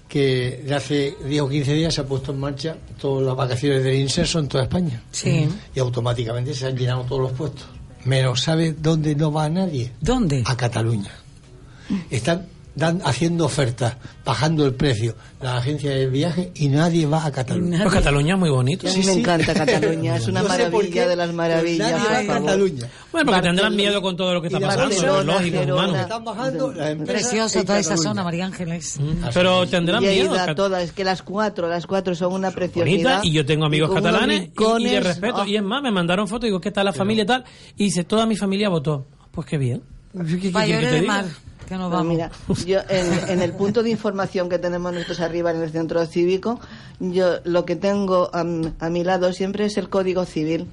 que 0.08 0.62
de 0.66 0.74
hace 0.74 1.14
10 1.26 1.40
o 1.42 1.48
15 1.48 1.72
días 1.72 1.94
se 1.94 2.00
ha 2.02 2.04
puesto 2.04 2.32
en 2.32 2.40
marcha 2.40 2.76
todas 3.00 3.24
las 3.26 3.34
vacaciones 3.34 3.82
del 3.82 3.94
inserso 3.94 4.40
en 4.40 4.48
toda 4.48 4.64
España. 4.64 5.02
Sí. 5.10 5.48
Y 5.74 5.80
automáticamente 5.80 6.52
se 6.54 6.66
han 6.66 6.76
llenado 6.76 7.02
todos 7.04 7.22
los 7.22 7.32
puestos. 7.32 7.64
Menos, 8.04 8.42
¿sabe 8.42 8.72
dónde 8.72 9.14
no 9.14 9.32
va 9.32 9.48
nadie? 9.48 9.92
¿Dónde? 10.00 10.42
A 10.44 10.56
Cataluña. 10.56 11.12
Están 12.10 12.46
dan, 12.74 13.00
haciendo 13.04 13.44
ofertas, 13.44 13.96
bajando 14.24 14.64
el 14.64 14.74
precio, 14.74 15.14
la 15.40 15.58
agencia 15.58 15.90
de 15.90 16.06
viaje 16.06 16.50
y 16.54 16.68
nadie 16.68 17.06
va 17.06 17.26
a 17.26 17.30
Cataluña. 17.32 17.80
Pues 17.82 17.94
Cataluña 17.94 18.34
es 18.34 18.40
muy 18.40 18.50
bonito. 18.50 18.88
A 18.88 18.92
mí 18.92 19.02
me 19.04 19.12
encanta 19.12 19.52
Cataluña, 19.54 20.16
es 20.16 20.26
una 20.28 20.42
No 20.42 20.48
maravilla 20.48 21.06
de 21.08 21.16
las 21.16 21.32
maravillas. 21.32 21.90
nadie 21.92 22.28
va 22.28 22.36
a. 22.36 22.40
Cataluña. 22.40 22.86
Bueno, 23.12 23.26
porque 23.32 23.42
tendrán 23.48 23.76
miedo 23.76 24.00
con 24.00 24.16
todo 24.16 24.32
lo 24.34 24.40
que 24.40 24.46
está 24.48 24.58
Y 24.58 24.62
pasando, 24.62 24.84
Barcelona, 24.88 25.20
es 25.20 25.26
lógico, 25.26 25.58
Gerona. 25.58 25.84
humano. 25.84 26.02
Están 26.02 26.24
bajando 26.24 26.72
las 26.72 27.54
en 27.56 27.66
toda 27.66 27.78
esa 27.78 27.96
zona, 27.96 28.24
María 28.24 28.46
Ángeles. 28.46 28.98
Pero 29.34 29.66
tendrán 29.68 30.02
Y 30.02 30.06
miedo. 30.06 30.24
ido 30.26 30.34
a 30.40 30.46
Cat- 30.46 30.56
todas, 30.56 30.82
es 30.84 30.92
que 30.92 31.04
las 31.04 31.22
cuatro, 31.22 31.68
las 31.68 31.86
cuatro 31.86 32.14
son 32.14 32.32
una 32.32 32.48
bonita, 32.50 32.54
preciosidad. 32.72 33.20
y 33.22 33.32
yo 33.32 33.44
tengo 33.44 33.66
amigos 33.66 33.90
unos 33.90 34.02
catalanes 34.02 34.36
y- 34.36 34.38
y, 34.38 34.40
de 34.40 34.46
rincones, 34.46 35.04
respeto. 35.04 35.42
oh. 35.42 35.46
Y 35.46 35.56
es 35.56 35.62
más, 35.62 35.82
me 35.82 35.90
mandaron 35.90 36.26
fotos 36.28 36.44
y 36.44 36.46
digo, 36.48 36.60
¿qué 36.60 36.70
tal 36.70 36.86
la 36.86 36.92
familia 36.92 37.24
y 37.24 37.26
tal? 37.26 37.44
Y 37.76 37.84
dice, 37.84 38.04
toda 38.04 38.24
mi 38.26 38.36
familia 38.36 38.68
votó. 38.68 39.06
Pues 39.30 39.46
qué 39.46 39.58
bien. 39.58 39.82
¿Qué- 40.12 40.24
qué- 40.26 40.40
qué 40.40 40.50
Vaya, 40.50 40.66
quieres 40.78 40.84
que 40.84 40.86
te 40.90 40.94
de 40.96 41.00
diga? 41.02 41.12
mar, 41.14 41.24
que 41.66 41.76
nos 41.76 41.90
vamos. 41.90 42.06
mira, 42.06 42.30
yo 42.66 42.80
en, 42.88 43.30
en 43.30 43.42
el 43.42 43.52
punto 43.52 43.82
de 43.82 43.90
información 43.90 44.48
que 44.48 44.58
tenemos 44.58 44.92
nosotros 44.92 45.20
arriba 45.20 45.50
en 45.50 45.62
el 45.62 45.70
centro 45.70 46.04
cívico, 46.06 46.60
yo 47.00 47.36
lo 47.44 47.64
que 47.64 47.76
tengo 47.76 48.30
a, 48.32 48.40
a 48.40 48.90
mi 48.90 49.04
lado 49.04 49.32
siempre 49.32 49.66
es 49.66 49.76
el 49.76 49.88
Código 49.88 50.24
Civil, 50.24 50.66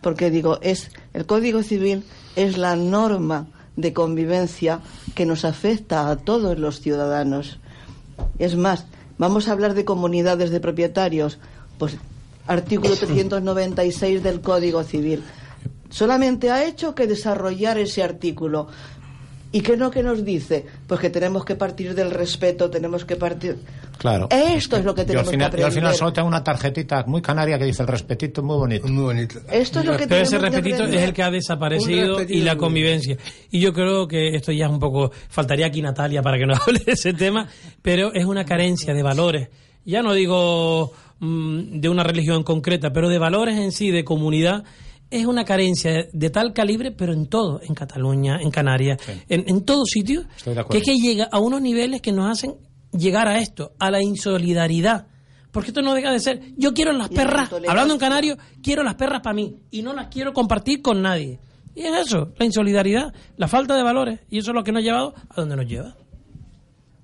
porque 0.00 0.30
digo, 0.30 0.58
es 0.62 0.90
el 1.12 1.26
Código 1.26 1.62
Civil 1.62 2.04
es 2.36 2.58
la 2.58 2.76
norma 2.76 3.46
de 3.76 3.92
convivencia 3.92 4.80
que 5.14 5.26
nos 5.26 5.44
afecta 5.44 6.10
a 6.10 6.16
todos 6.16 6.58
los 6.58 6.80
ciudadanos. 6.80 7.58
Es 8.38 8.56
más, 8.56 8.86
vamos 9.18 9.48
a 9.48 9.52
hablar 9.52 9.74
de 9.74 9.84
comunidades 9.84 10.50
de 10.50 10.60
propietarios, 10.60 11.38
pues 11.78 11.96
artículo 12.46 12.96
396 12.96 14.22
del 14.22 14.40
Código 14.40 14.82
Civil. 14.82 15.22
Solamente 15.88 16.50
ha 16.50 16.64
hecho 16.64 16.94
que 16.94 17.06
desarrollar 17.06 17.78
ese 17.78 18.02
artículo. 18.02 18.68
¿Y 19.52 19.62
qué 19.62 19.76
no 19.76 19.90
que 19.90 20.02
nos 20.02 20.24
dice? 20.24 20.64
Pues 20.86 21.00
que 21.00 21.10
tenemos 21.10 21.44
que 21.44 21.56
partir 21.56 21.94
del 21.94 22.10
respeto, 22.12 22.70
tenemos 22.70 23.04
que 23.04 23.16
partir... 23.16 23.58
Claro. 23.98 24.28
Esto 24.30 24.76
es 24.76 24.84
lo 24.84 24.94
que 24.94 25.00
Yo 25.04 25.18
al, 25.20 25.26
tenemos 25.26 25.30
final, 25.30 25.50
que 25.50 25.56
yo 25.58 25.64
al 25.64 25.70
aprender. 25.70 25.72
final 25.72 25.94
solo 25.94 26.12
tengo 26.12 26.28
una 26.28 26.42
tarjetita 26.44 27.04
muy 27.06 27.20
canaria 27.20 27.58
que 27.58 27.64
dice 27.64 27.82
el 27.82 27.88
respetito, 27.88 28.42
muy 28.42 28.56
bonito. 28.56 28.86
Muy 28.88 29.02
bonito. 29.04 29.40
Esto 29.50 29.80
es 29.80 29.84
lo 29.86 29.96
que 29.96 30.06
Pero 30.06 30.22
ese 30.22 30.36
que 30.38 30.42
repetito 30.42 30.76
es 30.76 30.80
aprender. 30.82 31.04
el 31.04 31.12
que 31.12 31.22
ha 31.22 31.30
desaparecido 31.30 32.22
y 32.22 32.40
la 32.42 32.56
convivencia. 32.56 33.16
Y 33.50 33.60
yo 33.60 33.72
creo 33.72 34.06
que 34.06 34.28
esto 34.36 34.52
ya 34.52 34.66
es 34.66 34.70
un 34.70 34.78
poco. 34.78 35.10
Faltaría 35.28 35.66
aquí 35.66 35.82
Natalia 35.82 36.22
para 36.22 36.38
que 36.38 36.46
nos 36.46 36.60
hable 36.66 36.78
de 36.86 36.92
ese 36.92 37.12
tema, 37.12 37.48
pero 37.82 38.12
es 38.14 38.24
una 38.24 38.44
carencia 38.44 38.94
de 38.94 39.02
valores. 39.02 39.48
Ya 39.84 40.00
no 40.02 40.14
digo 40.14 40.92
mm, 41.18 41.80
de 41.80 41.88
una 41.88 42.04
religión 42.04 42.42
concreta, 42.44 42.92
pero 42.92 43.08
de 43.08 43.18
valores 43.18 43.58
en 43.58 43.72
sí, 43.72 43.90
de 43.90 44.04
comunidad, 44.04 44.62
es 45.10 45.26
una 45.26 45.44
carencia 45.44 46.06
de 46.12 46.30
tal 46.30 46.52
calibre, 46.52 46.92
pero 46.92 47.12
en 47.12 47.26
todo, 47.26 47.60
en 47.62 47.74
Cataluña, 47.74 48.38
en 48.40 48.50
Canarias, 48.50 48.98
en, 49.28 49.44
en 49.48 49.64
todo 49.64 49.84
sitio, 49.84 50.24
Estoy 50.36 50.54
de 50.54 50.64
que 50.64 50.78
es 50.78 50.84
que 50.84 50.94
llega 50.96 51.28
a 51.30 51.38
unos 51.40 51.60
niveles 51.60 52.00
que 52.00 52.12
nos 52.12 52.30
hacen 52.30 52.54
llegar 52.92 53.28
a 53.28 53.38
esto, 53.38 53.72
a 53.78 53.90
la 53.90 54.02
insolidaridad. 54.02 55.06
Porque 55.50 55.70
esto 55.70 55.82
no 55.82 55.94
deja 55.94 56.12
de 56.12 56.20
ser, 56.20 56.40
yo 56.56 56.72
quiero 56.72 56.92
las 56.92 57.10
Y 57.10 57.14
perras, 57.14 57.50
hablando 57.66 57.94
en 57.94 58.00
canario, 58.00 58.38
quiero 58.62 58.84
las 58.84 58.94
perras 58.94 59.20
para 59.20 59.34
mí 59.34 59.56
y 59.70 59.82
no 59.82 59.92
las 59.92 60.06
quiero 60.06 60.32
compartir 60.32 60.80
con 60.80 61.02
nadie. 61.02 61.40
Y 61.74 61.82
es 61.82 62.06
eso, 62.06 62.32
la 62.38 62.44
insolidaridad, 62.44 63.12
la 63.36 63.48
falta 63.48 63.76
de 63.76 63.82
valores, 63.82 64.20
y 64.28 64.38
eso 64.38 64.50
es 64.50 64.54
lo 64.54 64.62
que 64.62 64.72
nos 64.72 64.80
ha 64.80 64.84
llevado 64.84 65.14
a 65.28 65.40
donde 65.40 65.56
nos 65.56 65.66
lleva. 65.66 65.96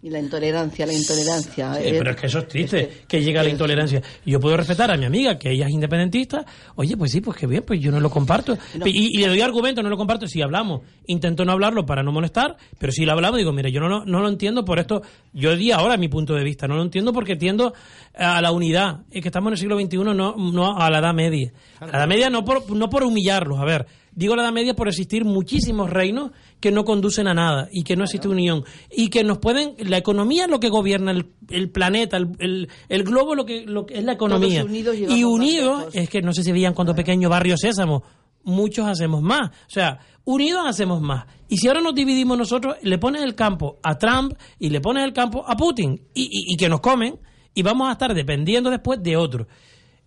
Y 0.02 0.10
la 0.10 0.20
intolerancia, 0.20 0.86
la 0.86 0.92
intolerancia. 0.92 1.74
Sí, 1.74 1.80
eh, 1.84 1.94
pero 1.98 2.10
es 2.12 2.16
que 2.16 2.26
eso 2.26 2.38
es 2.38 2.46
triste, 2.48 3.02
que 3.08 3.20
llega 3.22 3.42
la 3.42 3.48
intolerancia. 3.50 4.00
Yo 4.24 4.38
puedo 4.38 4.56
respetar 4.56 4.90
a 4.90 4.96
mi 4.96 5.04
amiga, 5.04 5.36
que 5.38 5.50
ella 5.50 5.66
es 5.66 5.72
independentista. 5.72 6.44
Oye, 6.76 6.96
pues 6.96 7.10
sí, 7.10 7.20
pues 7.20 7.36
qué 7.36 7.46
bien, 7.48 7.64
pues 7.66 7.80
yo 7.80 7.90
no 7.90 7.98
lo 7.98 8.08
comparto. 8.08 8.56
Y, 8.84 9.16
y 9.16 9.20
le 9.20 9.26
doy 9.28 9.40
argumentos, 9.40 9.82
no 9.82 9.90
lo 9.90 9.96
comparto. 9.96 10.28
Si 10.28 10.40
hablamos, 10.42 10.82
intento 11.06 11.44
no 11.44 11.52
hablarlo 11.52 11.84
para 11.86 12.04
no 12.04 12.12
molestar, 12.12 12.56
pero 12.78 12.92
si 12.92 13.04
lo 13.04 13.12
hablamos, 13.12 13.38
digo, 13.38 13.52
mire, 13.52 13.72
yo 13.72 13.80
no, 13.80 13.88
lo- 13.88 14.04
no 14.04 14.20
lo 14.20 14.28
entiendo 14.28 14.64
por 14.64 14.78
esto. 14.78 15.02
Yo 15.32 15.56
di 15.56 15.72
ahora 15.72 15.96
mi 15.96 16.08
punto 16.08 16.34
de 16.34 16.44
vista, 16.44 16.68
no 16.68 16.76
lo 16.76 16.82
entiendo 16.82 17.12
porque 17.12 17.34
tiendo 17.34 17.72
a 18.16 18.40
la 18.40 18.52
unidad. 18.52 19.00
Es 19.10 19.22
que 19.22 19.28
estamos 19.28 19.48
en 19.48 19.52
el 19.54 19.58
siglo 19.58 19.80
XXI, 19.80 19.96
no, 19.98 20.34
no 20.36 20.78
a 20.78 20.88
la 20.90 20.98
Edad 21.00 21.14
Media. 21.14 21.52
A 21.80 21.86
la 21.86 21.98
Edad 21.98 22.06
Media 22.08 22.30
no 22.30 22.44
por, 22.44 22.70
no 22.70 22.88
por 22.88 23.02
humillarlos, 23.02 23.58
a 23.58 23.64
ver. 23.64 23.86
Digo 24.12 24.34
la 24.36 24.44
Edad 24.44 24.52
Media 24.52 24.74
por 24.74 24.88
existir 24.88 25.24
muchísimos 25.24 25.90
reinos 25.90 26.30
que 26.60 26.70
no 26.72 26.84
conducen 26.84 27.28
a 27.28 27.34
nada 27.34 27.68
y 27.70 27.82
que 27.84 27.96
no 27.96 28.04
existe 28.04 28.28
unión. 28.28 28.64
Y 28.90 29.08
que 29.10 29.22
nos 29.24 29.38
pueden 29.38 29.74
la 29.78 29.98
economía 29.98 30.44
es 30.44 30.50
lo 30.50 30.58
que 30.60 30.68
gobierna 30.68 31.12
el, 31.12 31.26
el 31.50 31.70
planeta 31.70 32.16
el, 32.16 32.28
el, 32.38 32.68
el 32.88 33.04
globo 33.04 33.34
lo 33.34 33.44
que, 33.44 33.66
lo 33.66 33.86
que 33.86 33.98
es 33.98 34.04
la 34.04 34.12
economía. 34.12 34.64
unidos 34.64 34.96
y 34.96 35.24
unidos 35.24 35.84
es 35.94 36.08
que 36.08 36.22
no 36.22 36.32
sé 36.32 36.42
si 36.42 36.52
veían 36.52 36.74
cuando 36.74 36.94
pequeño 36.94 37.28
barrio 37.28 37.56
Sésamo 37.56 38.02
muchos 38.44 38.86
hacemos 38.86 39.22
más. 39.22 39.50
O 39.50 39.70
sea 39.70 39.98
unidos 40.24 40.62
hacemos 40.66 41.00
más. 41.00 41.26
Y 41.48 41.58
si 41.58 41.68
ahora 41.68 41.80
nos 41.80 41.94
dividimos 41.94 42.36
nosotros 42.38 42.76
le 42.82 42.98
pones 42.98 43.22
el 43.22 43.34
campo 43.34 43.78
a 43.82 43.96
Trump 43.98 44.32
y 44.58 44.70
le 44.70 44.80
pones 44.80 45.04
el 45.04 45.12
campo 45.12 45.44
a 45.46 45.56
Putin 45.56 46.00
y, 46.14 46.22
y- 46.22 46.52
y 46.54 46.56
que 46.56 46.68
nos 46.68 46.80
comen 46.80 47.18
y 47.54 47.62
vamos 47.62 47.88
a 47.88 47.92
estar 47.92 48.12
dependiendo 48.14 48.70
después 48.70 49.02
de 49.02 49.16
otros 49.16 49.46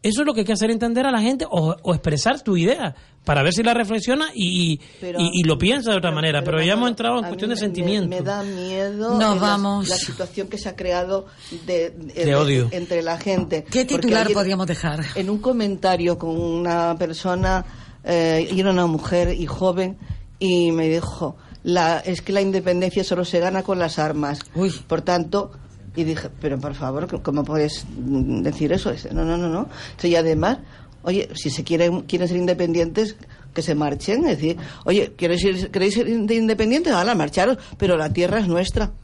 eso 0.01 0.21
es 0.21 0.25
lo 0.25 0.33
que 0.33 0.41
hay 0.41 0.45
que 0.45 0.53
hacer 0.53 0.71
entender 0.71 1.05
a 1.05 1.11
la 1.11 1.21
gente 1.21 1.45
o, 1.49 1.75
o 1.81 1.93
expresar 1.93 2.41
tu 2.41 2.55
idea 2.57 2.95
para 3.25 3.43
ver 3.43 3.51
si 3.53 3.63
la 3.63 3.73
reflexiona 3.73 4.27
y, 4.33 4.71
y- 4.73 4.81
Pero- 5.01 5.19
y- 5.19 5.29
y 5.41 5.43
lo 5.43 5.57
piensa 5.57 5.91
de 5.91 5.97
otra 5.97 6.11
manera. 6.11 6.41
Pero, 6.43 6.61
ya 6.63 6.73
hemos 6.73 6.89
entrado 6.89 7.19
en 7.19 7.25
cuestión 7.25 7.49
de 7.49 7.55
me- 7.55 7.59
sentimiento. 7.59 8.07
Me, 8.09 8.15
me 8.17 8.21
da 8.21 8.43
miedo 8.43 9.17
Nos 9.19 9.35
la- 9.35 9.41
vamos. 9.41 9.87
La, 9.89 9.97
situación 9.97 10.47
que 10.47 10.57
se 10.57 10.69
ha 10.69 10.75
creado 10.75 11.25
de, 11.67 11.89
De 11.91 12.35
odio. 12.35 12.69
entre 12.71 13.01
la 13.03 13.17
gente. 13.17 13.65
¿Qué 13.69 13.83
titular 13.85 14.23
ayer, 14.25 14.33
podríamos 14.33 14.67
dejar? 14.67 15.03
En 15.15 15.29
un 15.29 15.39
comentario 15.39 16.17
con 16.17 16.29
una 16.39 16.95
persona, 16.97 17.65
eh, 18.03 18.47
y 18.51 18.59
era 18.59 18.71
una 18.71 18.85
mujer 18.87 19.33
y 19.33 19.45
joven, 19.45 19.97
y 20.39 20.71
me 20.71 20.87
dijo, 20.87 21.35
la, 21.63 21.99
es 21.99 22.21
que 22.21 22.31
la 22.31 22.39
independencia 22.41 23.03
solo 23.03 23.25
se 23.25 23.39
gana 23.41 23.63
con 23.63 23.77
las 23.79 23.99
armas. 23.99 24.39
Por 24.87 25.01
tanto, 25.01 25.51
y 25.95 26.03
dije, 26.03 26.29
pero 26.41 26.57
por 26.59 26.73
favor, 26.75 27.21
¿cómo 27.21 27.43
puedes 27.43 27.85
decir 27.97 28.71
eso? 28.73 28.91
Dice, 28.91 29.13
no, 29.13 29.23
no, 29.25 29.37
no, 29.37 29.49
no. 29.49 29.67
Y 30.03 30.15
además, 30.15 30.59
oye, 31.03 31.29
si 31.35 31.49
se 31.49 31.63
quieren, 31.63 32.01
quieren 32.01 32.27
ser 32.27 32.37
independientes, 32.37 33.15
que 33.53 33.61
se 33.61 33.73
marchen. 33.75 34.25
Es 34.27 34.37
decir, 34.37 34.57
oye, 34.85 35.13
¿queréis 35.17 35.41
ser, 35.41 35.71
¿queréis 35.71 35.93
ser 35.95 36.07
inde- 36.07 36.35
independientes? 36.37 36.93
Ahora, 36.93 37.15
marcharos, 37.15 37.57
pero 37.77 37.97
la 37.97 38.11
tierra 38.13 38.39
es 38.39 38.47
nuestra. 38.47 38.91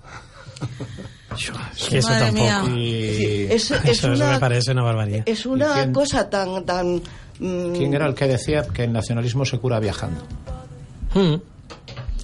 Que 1.89 1.97
eso 1.97 2.07
Madre 2.07 2.25
tampoco. 2.27 2.69
mía. 2.69 2.77
y- 2.81 3.43
Es- 3.51 3.69
es 3.71 3.71
eso, 3.83 4.07
eso 4.07 4.11
una- 4.13 4.31
me 4.31 4.39
parece 4.39 4.71
una 4.71 4.83
barbaridad. 4.83 5.23
Es 5.25 5.45
una 5.45 5.73
quién- 5.73 5.91
cosa 5.93 6.29
tan... 6.29 6.65
tan 6.65 6.95
mm, 7.39 7.73
¿Quién 7.73 7.93
era 7.93 8.07
el 8.07 8.15
que 8.15 8.25
decía 8.25 8.65
que 8.65 8.85
el 8.85 8.93
nacionalismo 8.93 9.43
se 9.43 9.57
cura 9.59 9.79
viajando? 9.81 10.21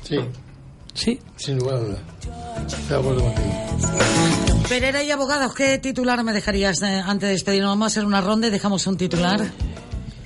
Sí. 0.04 0.20
Sí. 0.94 1.20
Sin 1.36 1.58
lugar 1.58 1.76
a 1.76 1.80
dudas. 1.80 2.00
Estoy 2.68 2.88
de 2.88 2.96
acuerdo 2.96 3.22
contigo. 3.24 4.31
Pereira 4.72 5.03
y 5.03 5.11
abogados, 5.11 5.53
¿qué 5.53 5.80
titular 5.80 6.23
me 6.23 6.31
dejarías 6.31 6.81
eh, 6.81 7.02
antes 7.06 7.27
de 7.27 7.34
despedirnos? 7.34 7.72
Vamos 7.72 7.84
a 7.84 7.88
hacer 7.88 8.06
una 8.06 8.22
ronda 8.22 8.48
y 8.48 8.52
dejamos 8.52 8.88
un 8.88 8.95
titular. 8.95 9.41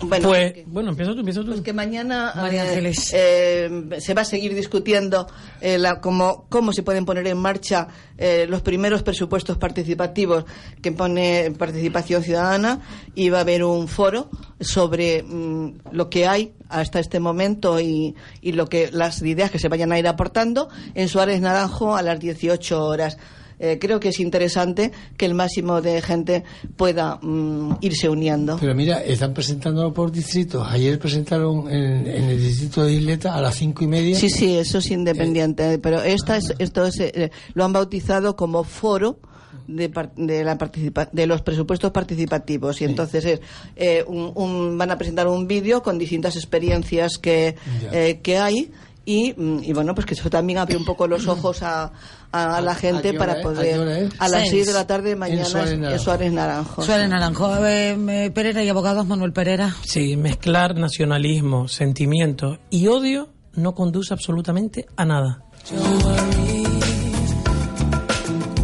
Bueno, 0.02 0.28
pues, 0.28 0.54
bueno, 0.68 0.92
empieza 0.92 1.14
tú, 1.14 1.20
empieza 1.22 1.42
tú. 1.42 1.48
Pues 1.48 1.62
que 1.62 1.74
mañana 1.74 2.32
María 2.36 2.64
eh, 2.64 2.70
Ángeles. 2.70 3.12
eh, 3.12 3.90
se 3.98 4.14
va 4.14 4.22
a 4.22 4.26
seguir 4.26 4.54
discutiendo 4.54 5.26
eh, 5.62 5.80
la, 5.80 6.00
cómo, 6.00 6.46
cómo 6.48 6.74
se 6.74 6.84
pueden 6.84 7.06
poner 7.06 7.26
en 7.26 7.40
marcha 7.40 7.88
eh, 8.20 8.46
los 8.48 8.62
primeros 8.62 9.02
presupuestos 9.02 9.58
participativos 9.58 10.46
que 10.80 10.92
pone 10.92 11.52
participación 11.58 12.22
ciudadana 12.22 12.82
y 13.16 13.30
va 13.30 13.40
a 13.40 13.42
haber 13.42 13.64
un 13.64 13.88
foro 13.88 14.30
sobre 14.60 15.24
mm, 15.24 15.80
lo 15.92 16.08
que 16.08 16.28
hay 16.28 16.54
hasta 16.70 17.00
este 17.00 17.20
momento 17.20 17.80
y, 17.80 18.16
y 18.42 18.52
lo 18.52 18.68
que 18.68 18.92
las 18.92 19.24
ideas 19.24 19.50
que 19.50 19.58
se 19.58 19.70
vayan 19.70 19.92
a 19.92 19.98
ir 19.98 20.08
aportando 20.08 20.70
en 20.94 21.08
Suárez 21.08 21.42
Naranjo 21.42 21.96
a 21.96 22.04
las 22.04 22.20
18 22.20 22.86
horas. 22.86 23.18
Eh, 23.60 23.78
creo 23.80 24.00
que 24.00 24.10
es 24.10 24.20
interesante 24.20 24.92
que 25.18 25.26
el 25.26 25.34
máximo 25.34 25.82
de 25.82 26.02
gente 26.02 26.44
pueda 26.76 27.18
mm, 27.22 27.78
irse 27.82 28.10
uniendo. 28.10 28.58
Pero 28.60 28.76
mira, 28.76 29.02
están 29.04 29.34
presentándolo 29.34 29.94
por 29.94 30.12
distritos. 30.12 30.68
Ayer 30.70 31.00
presentaron 31.00 31.70
en, 31.72 32.08
en 32.08 32.24
el 32.26 32.42
distrito 32.42 32.84
de 32.84 32.94
Isleta 32.94 33.36
a 33.36 33.42
las 33.42 33.56
cinco 33.56 33.84
y 33.84 33.88
media. 33.88 34.18
Sí, 34.18 34.30
sí, 34.30 34.56
eso 34.58 34.80
es 34.80 34.92
independiente, 34.92 35.80
pero 35.80 36.02
esta 36.02 36.38
es, 36.38 36.54
esto 36.60 36.86
es, 36.86 37.00
eh, 37.00 37.32
lo 37.54 37.64
han 37.66 37.74
bautizado 37.74 38.36
como 38.36 38.64
foro 38.64 39.20
de, 39.68 39.92
de, 40.18 40.44
la 40.44 40.58
participa- 40.58 41.10
de 41.12 41.26
los 41.26 41.42
presupuestos 41.42 41.92
participativos 41.92 42.82
y 42.82 42.86
entonces 42.86 43.26
es, 43.26 43.40
eh, 43.76 44.04
un- 44.08 44.32
un- 44.36 44.78
van 44.78 44.92
a 44.92 44.98
presentar 44.98 45.28
un 45.28 45.48
vídeo 45.48 45.82
con 45.82 45.98
distintas 45.98 46.36
experiencias 46.36 47.18
que, 47.18 47.56
eh, 47.92 48.20
que 48.22 48.38
hay 48.38 48.72
y, 49.06 49.34
mm, 49.36 49.64
y 49.64 49.74
bueno, 49.74 49.96
pues 49.96 50.06
que 50.06 50.14
eso 50.14 50.30
también 50.30 50.60
abre 50.60 50.78
un 50.78 50.86
poco 50.86 51.08
los 51.08 51.28
ojos 51.28 51.64
a, 51.64 51.92
a 52.36 52.62
la 52.62 52.76
gente 52.76 53.12
qué 53.12 53.18
hora 53.18 53.20
para 53.20 53.32
es? 53.34 53.38
¿A 53.38 53.40
qué 53.40 53.44
poder 53.44 53.88
es? 53.88 54.14
a 54.20 54.28
las 54.28 54.42
Seis. 54.42 54.52
6 54.52 54.68
de 54.68 54.74
la 54.74 54.88
tarde 54.88 55.16
mañana 55.16 55.46
Suárez 55.46 55.72
en 55.74 55.82
Naranjo. 55.82 56.04
Suárez 56.04 56.34
Naranjo. 56.34 56.82
Suárez 56.84 57.10
Naranjo. 57.10 57.66
Eh, 57.66 58.32
Pereira 58.34 58.64
y 58.64 58.70
abogados, 58.70 59.06
Manuel 59.06 59.34
Pereira. 59.34 59.76
Sí, 59.84 60.18
mezclar 60.18 60.76
nacionalismo, 60.76 61.68
sentimientos 61.68 62.60
y 62.70 62.88
odio 62.88 63.30
no 63.54 63.74
conduce 63.74 64.14
absolutamente 64.14 64.86
a 64.96 65.06
nada. 65.06 65.44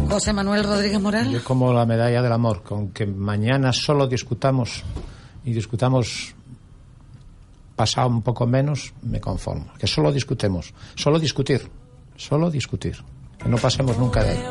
José 0.08 0.32
Manuel 0.34 0.64
Rodríguez 0.64 1.00
Moral. 1.00 1.30
Yo 1.30 1.42
como 1.42 1.72
la 1.72 1.86
medalla 1.86 2.20
del 2.20 2.32
amor, 2.32 2.62
con 2.62 2.90
que 2.90 3.06
mañana 3.06 3.72
solo 3.72 4.06
discutamos 4.06 4.82
y 5.44 5.52
discutamos 5.52 6.34
pasado 7.74 8.08
un 8.08 8.22
poco 8.22 8.46
menos, 8.46 8.92
me 9.02 9.20
conformo. 9.20 9.72
Que 9.78 9.86
solo 9.86 10.12
discutemos, 10.12 10.74
solo 10.94 11.18
discutir, 11.18 11.62
solo 12.16 12.50
discutir. 12.50 12.96
Que 13.42 13.48
no 13.48 13.56
pasemos 13.56 13.96
nunca 13.98 14.22
de 14.22 14.30
ahí. 14.30 14.44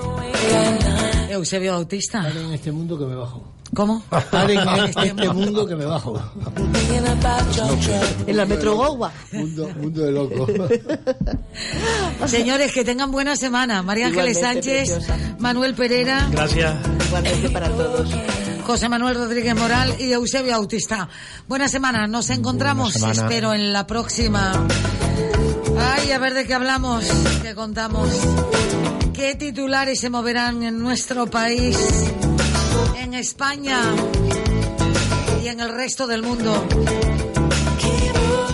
Eusebio 1.30 1.74
Bautista. 1.74 2.30
en 2.30 2.54
este 2.54 2.72
mundo 2.72 2.98
que 2.98 3.06
me 3.06 3.16
bajo. 3.16 3.54
¿Cómo? 3.74 4.04
Paren 4.32 4.60
en 4.68 4.86
este 4.86 5.30
mundo 5.30 5.66
que 5.66 5.76
me 5.76 5.86
bajo. 5.86 6.22
En 8.28 8.38
la 8.38 8.46
Metro 8.46 8.76
Gowa. 8.76 9.12
Mundo, 9.32 9.70
mundo 9.80 10.02
de 10.04 10.12
loco. 10.12 10.46
Señores, 12.26 12.74
que 12.74 12.84
tengan 12.84 13.12
buena 13.12 13.36
semana. 13.38 13.82
María 13.82 14.08
Ángeles 14.08 14.40
Sánchez, 14.40 14.92
preciosa. 14.92 15.36
Manuel 15.40 15.74
Pereira, 15.74 16.28
Gracias. 16.32 16.76
Igualmente 17.08 17.50
para 17.50 17.70
todos. 17.70 18.10
José 18.66 18.90
Manuel 18.90 19.16
Rodríguez 19.16 19.56
Moral 19.56 19.96
y 20.00 20.12
Eusebio 20.12 20.52
Bautista. 20.52 21.10
Buena 21.48 21.68
semana. 21.68 22.08
Nos 22.08 22.30
encontramos, 22.30 22.94
semana. 22.94 23.14
espero, 23.14 23.54
en 23.54 23.74
la 23.74 23.88
próxima. 23.88 24.68
Ay, 25.80 26.12
a 26.12 26.20
ver 26.20 26.34
de 26.34 26.46
qué 26.46 26.54
hablamos, 26.54 27.06
qué 27.42 27.56
contamos. 27.56 28.10
¿Qué 29.22 29.36
titulares 29.36 30.00
se 30.00 30.10
moverán 30.10 30.64
en 30.64 30.80
nuestro 30.80 31.28
país, 31.28 31.78
en 32.98 33.14
España 33.14 33.80
y 35.44 35.48
en 35.48 35.60
el 35.60 35.70
resto 35.70 36.08
del 36.08 36.24
mundo? 36.24 36.68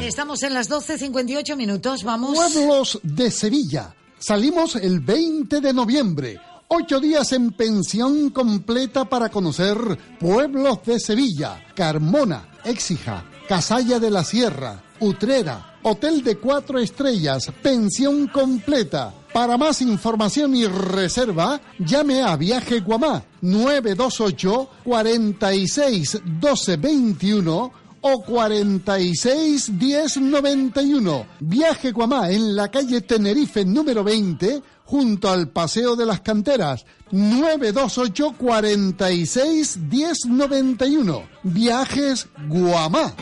Estamos 0.01 0.43
en 0.43 0.53
las 0.53 0.69
12.58 0.69 1.55
minutos, 1.55 2.03
vamos. 2.03 2.35
Pueblos 2.35 2.99
de 3.01 3.31
Sevilla. 3.31 3.95
Salimos 4.19 4.75
el 4.75 4.99
20 4.99 5.61
de 5.61 5.71
noviembre. 5.71 6.37
Ocho 6.67 6.99
días 6.99 7.31
en 7.31 7.53
pensión 7.53 8.31
completa 8.31 9.05
para 9.05 9.29
conocer 9.29 9.77
pueblos 10.19 10.79
de 10.85 10.99
Sevilla. 10.99 11.65
Carmona, 11.77 12.59
Écija, 12.65 13.23
Casalla 13.47 13.99
de 13.99 14.11
la 14.11 14.25
Sierra, 14.25 14.83
Utrera, 14.99 15.79
Hotel 15.83 16.21
de 16.25 16.35
Cuatro 16.35 16.77
Estrellas, 16.77 17.53
pensión 17.63 18.27
completa. 18.27 19.13
Para 19.37 19.55
más 19.55 19.83
información 19.83 20.55
y 20.55 20.65
reserva, 20.65 21.61
llame 21.77 22.23
a 22.23 22.35
Viaje 22.35 22.79
Guamá 22.79 23.23
928 23.41 24.69
46 24.83 26.21
12 26.25 26.77
21 26.77 27.71
o 28.01 28.23
46 28.23 29.77
10 29.77 30.17
91. 30.17 31.27
Viaje 31.39 31.91
Guamá 31.91 32.31
en 32.31 32.55
la 32.55 32.71
calle 32.71 33.01
Tenerife 33.01 33.63
número 33.63 34.03
20 34.03 34.63
junto 34.85 35.29
al 35.29 35.49
Paseo 35.49 35.95
de 35.95 36.07
las 36.07 36.21
Canteras, 36.21 36.87
928 37.11 38.33
46 38.39 39.77
1091. 39.77 41.23
Viajes 41.43 42.27
Guamá. 42.47 43.13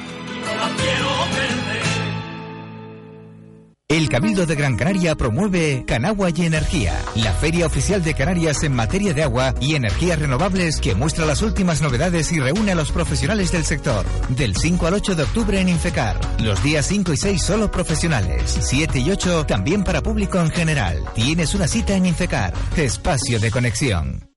El 3.88 4.10
Cabildo 4.10 4.48
de 4.48 4.56
Gran 4.56 4.78
Canaria 4.78 5.14
promueve 5.14 5.84
Canagua 5.86 6.32
y 6.36 6.44
Energía, 6.44 7.00
la 7.14 7.32
feria 7.34 7.68
oficial 7.68 8.04
de 8.04 8.16
Canarias 8.16 8.64
en 8.64 8.74
materia 8.74 9.14
de 9.14 9.22
agua 9.22 9.54
y 9.62 9.76
energías 9.76 10.18
renovables 10.18 10.82
que 10.82 10.96
muestra 10.96 11.28
las 11.28 11.44
últimas 11.44 11.84
novedades 11.84 12.32
y 12.32 12.40
reúne 12.40 12.72
a 12.72 12.76
los 12.76 12.92
profesionales 12.92 13.52
del 13.52 13.64
sector. 13.64 14.04
Del 14.30 14.56
5 14.56 14.88
al 14.88 14.96
8 14.96 15.14
de 15.14 15.24
octubre 15.24 15.62
en 15.62 15.70
Infecar. 15.70 16.20
Los 16.40 16.64
días 16.64 16.88
5 16.88 17.14
y 17.14 17.18
6 17.18 17.44
solo 17.44 17.70
profesionales. 17.70 18.58
7 18.60 18.98
y 18.98 19.12
8 19.12 19.46
también 19.46 19.84
para 19.84 20.02
público 20.02 20.40
en 20.40 20.50
general. 20.50 21.04
Tienes 21.14 21.54
una 21.54 21.68
cita 21.68 21.96
en 21.96 22.08
Infecar. 22.08 22.56
Espacio 22.76 23.40
de 23.40 23.52
conexión. 23.52 24.28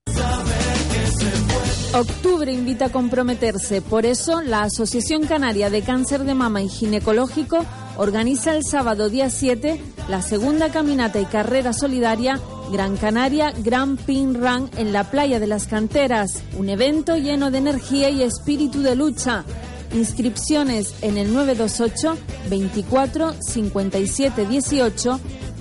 Octubre 1.95 2.53
invita 2.53 2.87
a 2.87 2.93
comprometerse. 2.93 3.81
Por 3.81 4.05
eso, 4.05 4.43
la 4.43 4.63
Asociación 4.63 5.27
Canaria 5.27 5.71
de 5.71 5.81
Cáncer 5.81 6.25
de 6.25 6.35
Mama 6.35 6.61
y 6.61 6.69
Ginecológico 6.69 7.65
organiza 7.97 8.55
el 8.55 8.63
sábado 8.63 9.09
día 9.09 9.31
7 9.31 9.81
la 10.09 10.21
segunda 10.21 10.71
caminata 10.71 11.19
y 11.19 11.25
carrera 11.25 11.73
solidaria 11.73 12.41
Gran 12.71 12.99
Canaria 12.99 13.53
Grand 13.53 13.99
Pin 14.01 14.35
Run 14.35 14.71
en 14.77 14.93
la 14.93 15.11
playa 15.11 15.41
de 15.41 15.47
las 15.47 15.67
canteras. 15.67 16.43
Un 16.59 16.69
evento 16.69 17.17
lleno 17.17 17.51
de 17.51 17.59
energía 17.59 18.11
y 18.11 18.23
espíritu 18.23 18.83
de 18.83 18.95
lucha. 18.95 19.45
Inscripciones 19.95 20.95
en 21.01 21.17
el 21.17 21.33
928 21.33 22.19
24 22.51 23.35
57 23.41 24.47
18 24.47 25.21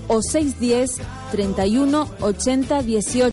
o 0.10 0.22
610 0.22 0.98
31 1.32 2.10
80 2.20 2.82
18. 2.84 3.26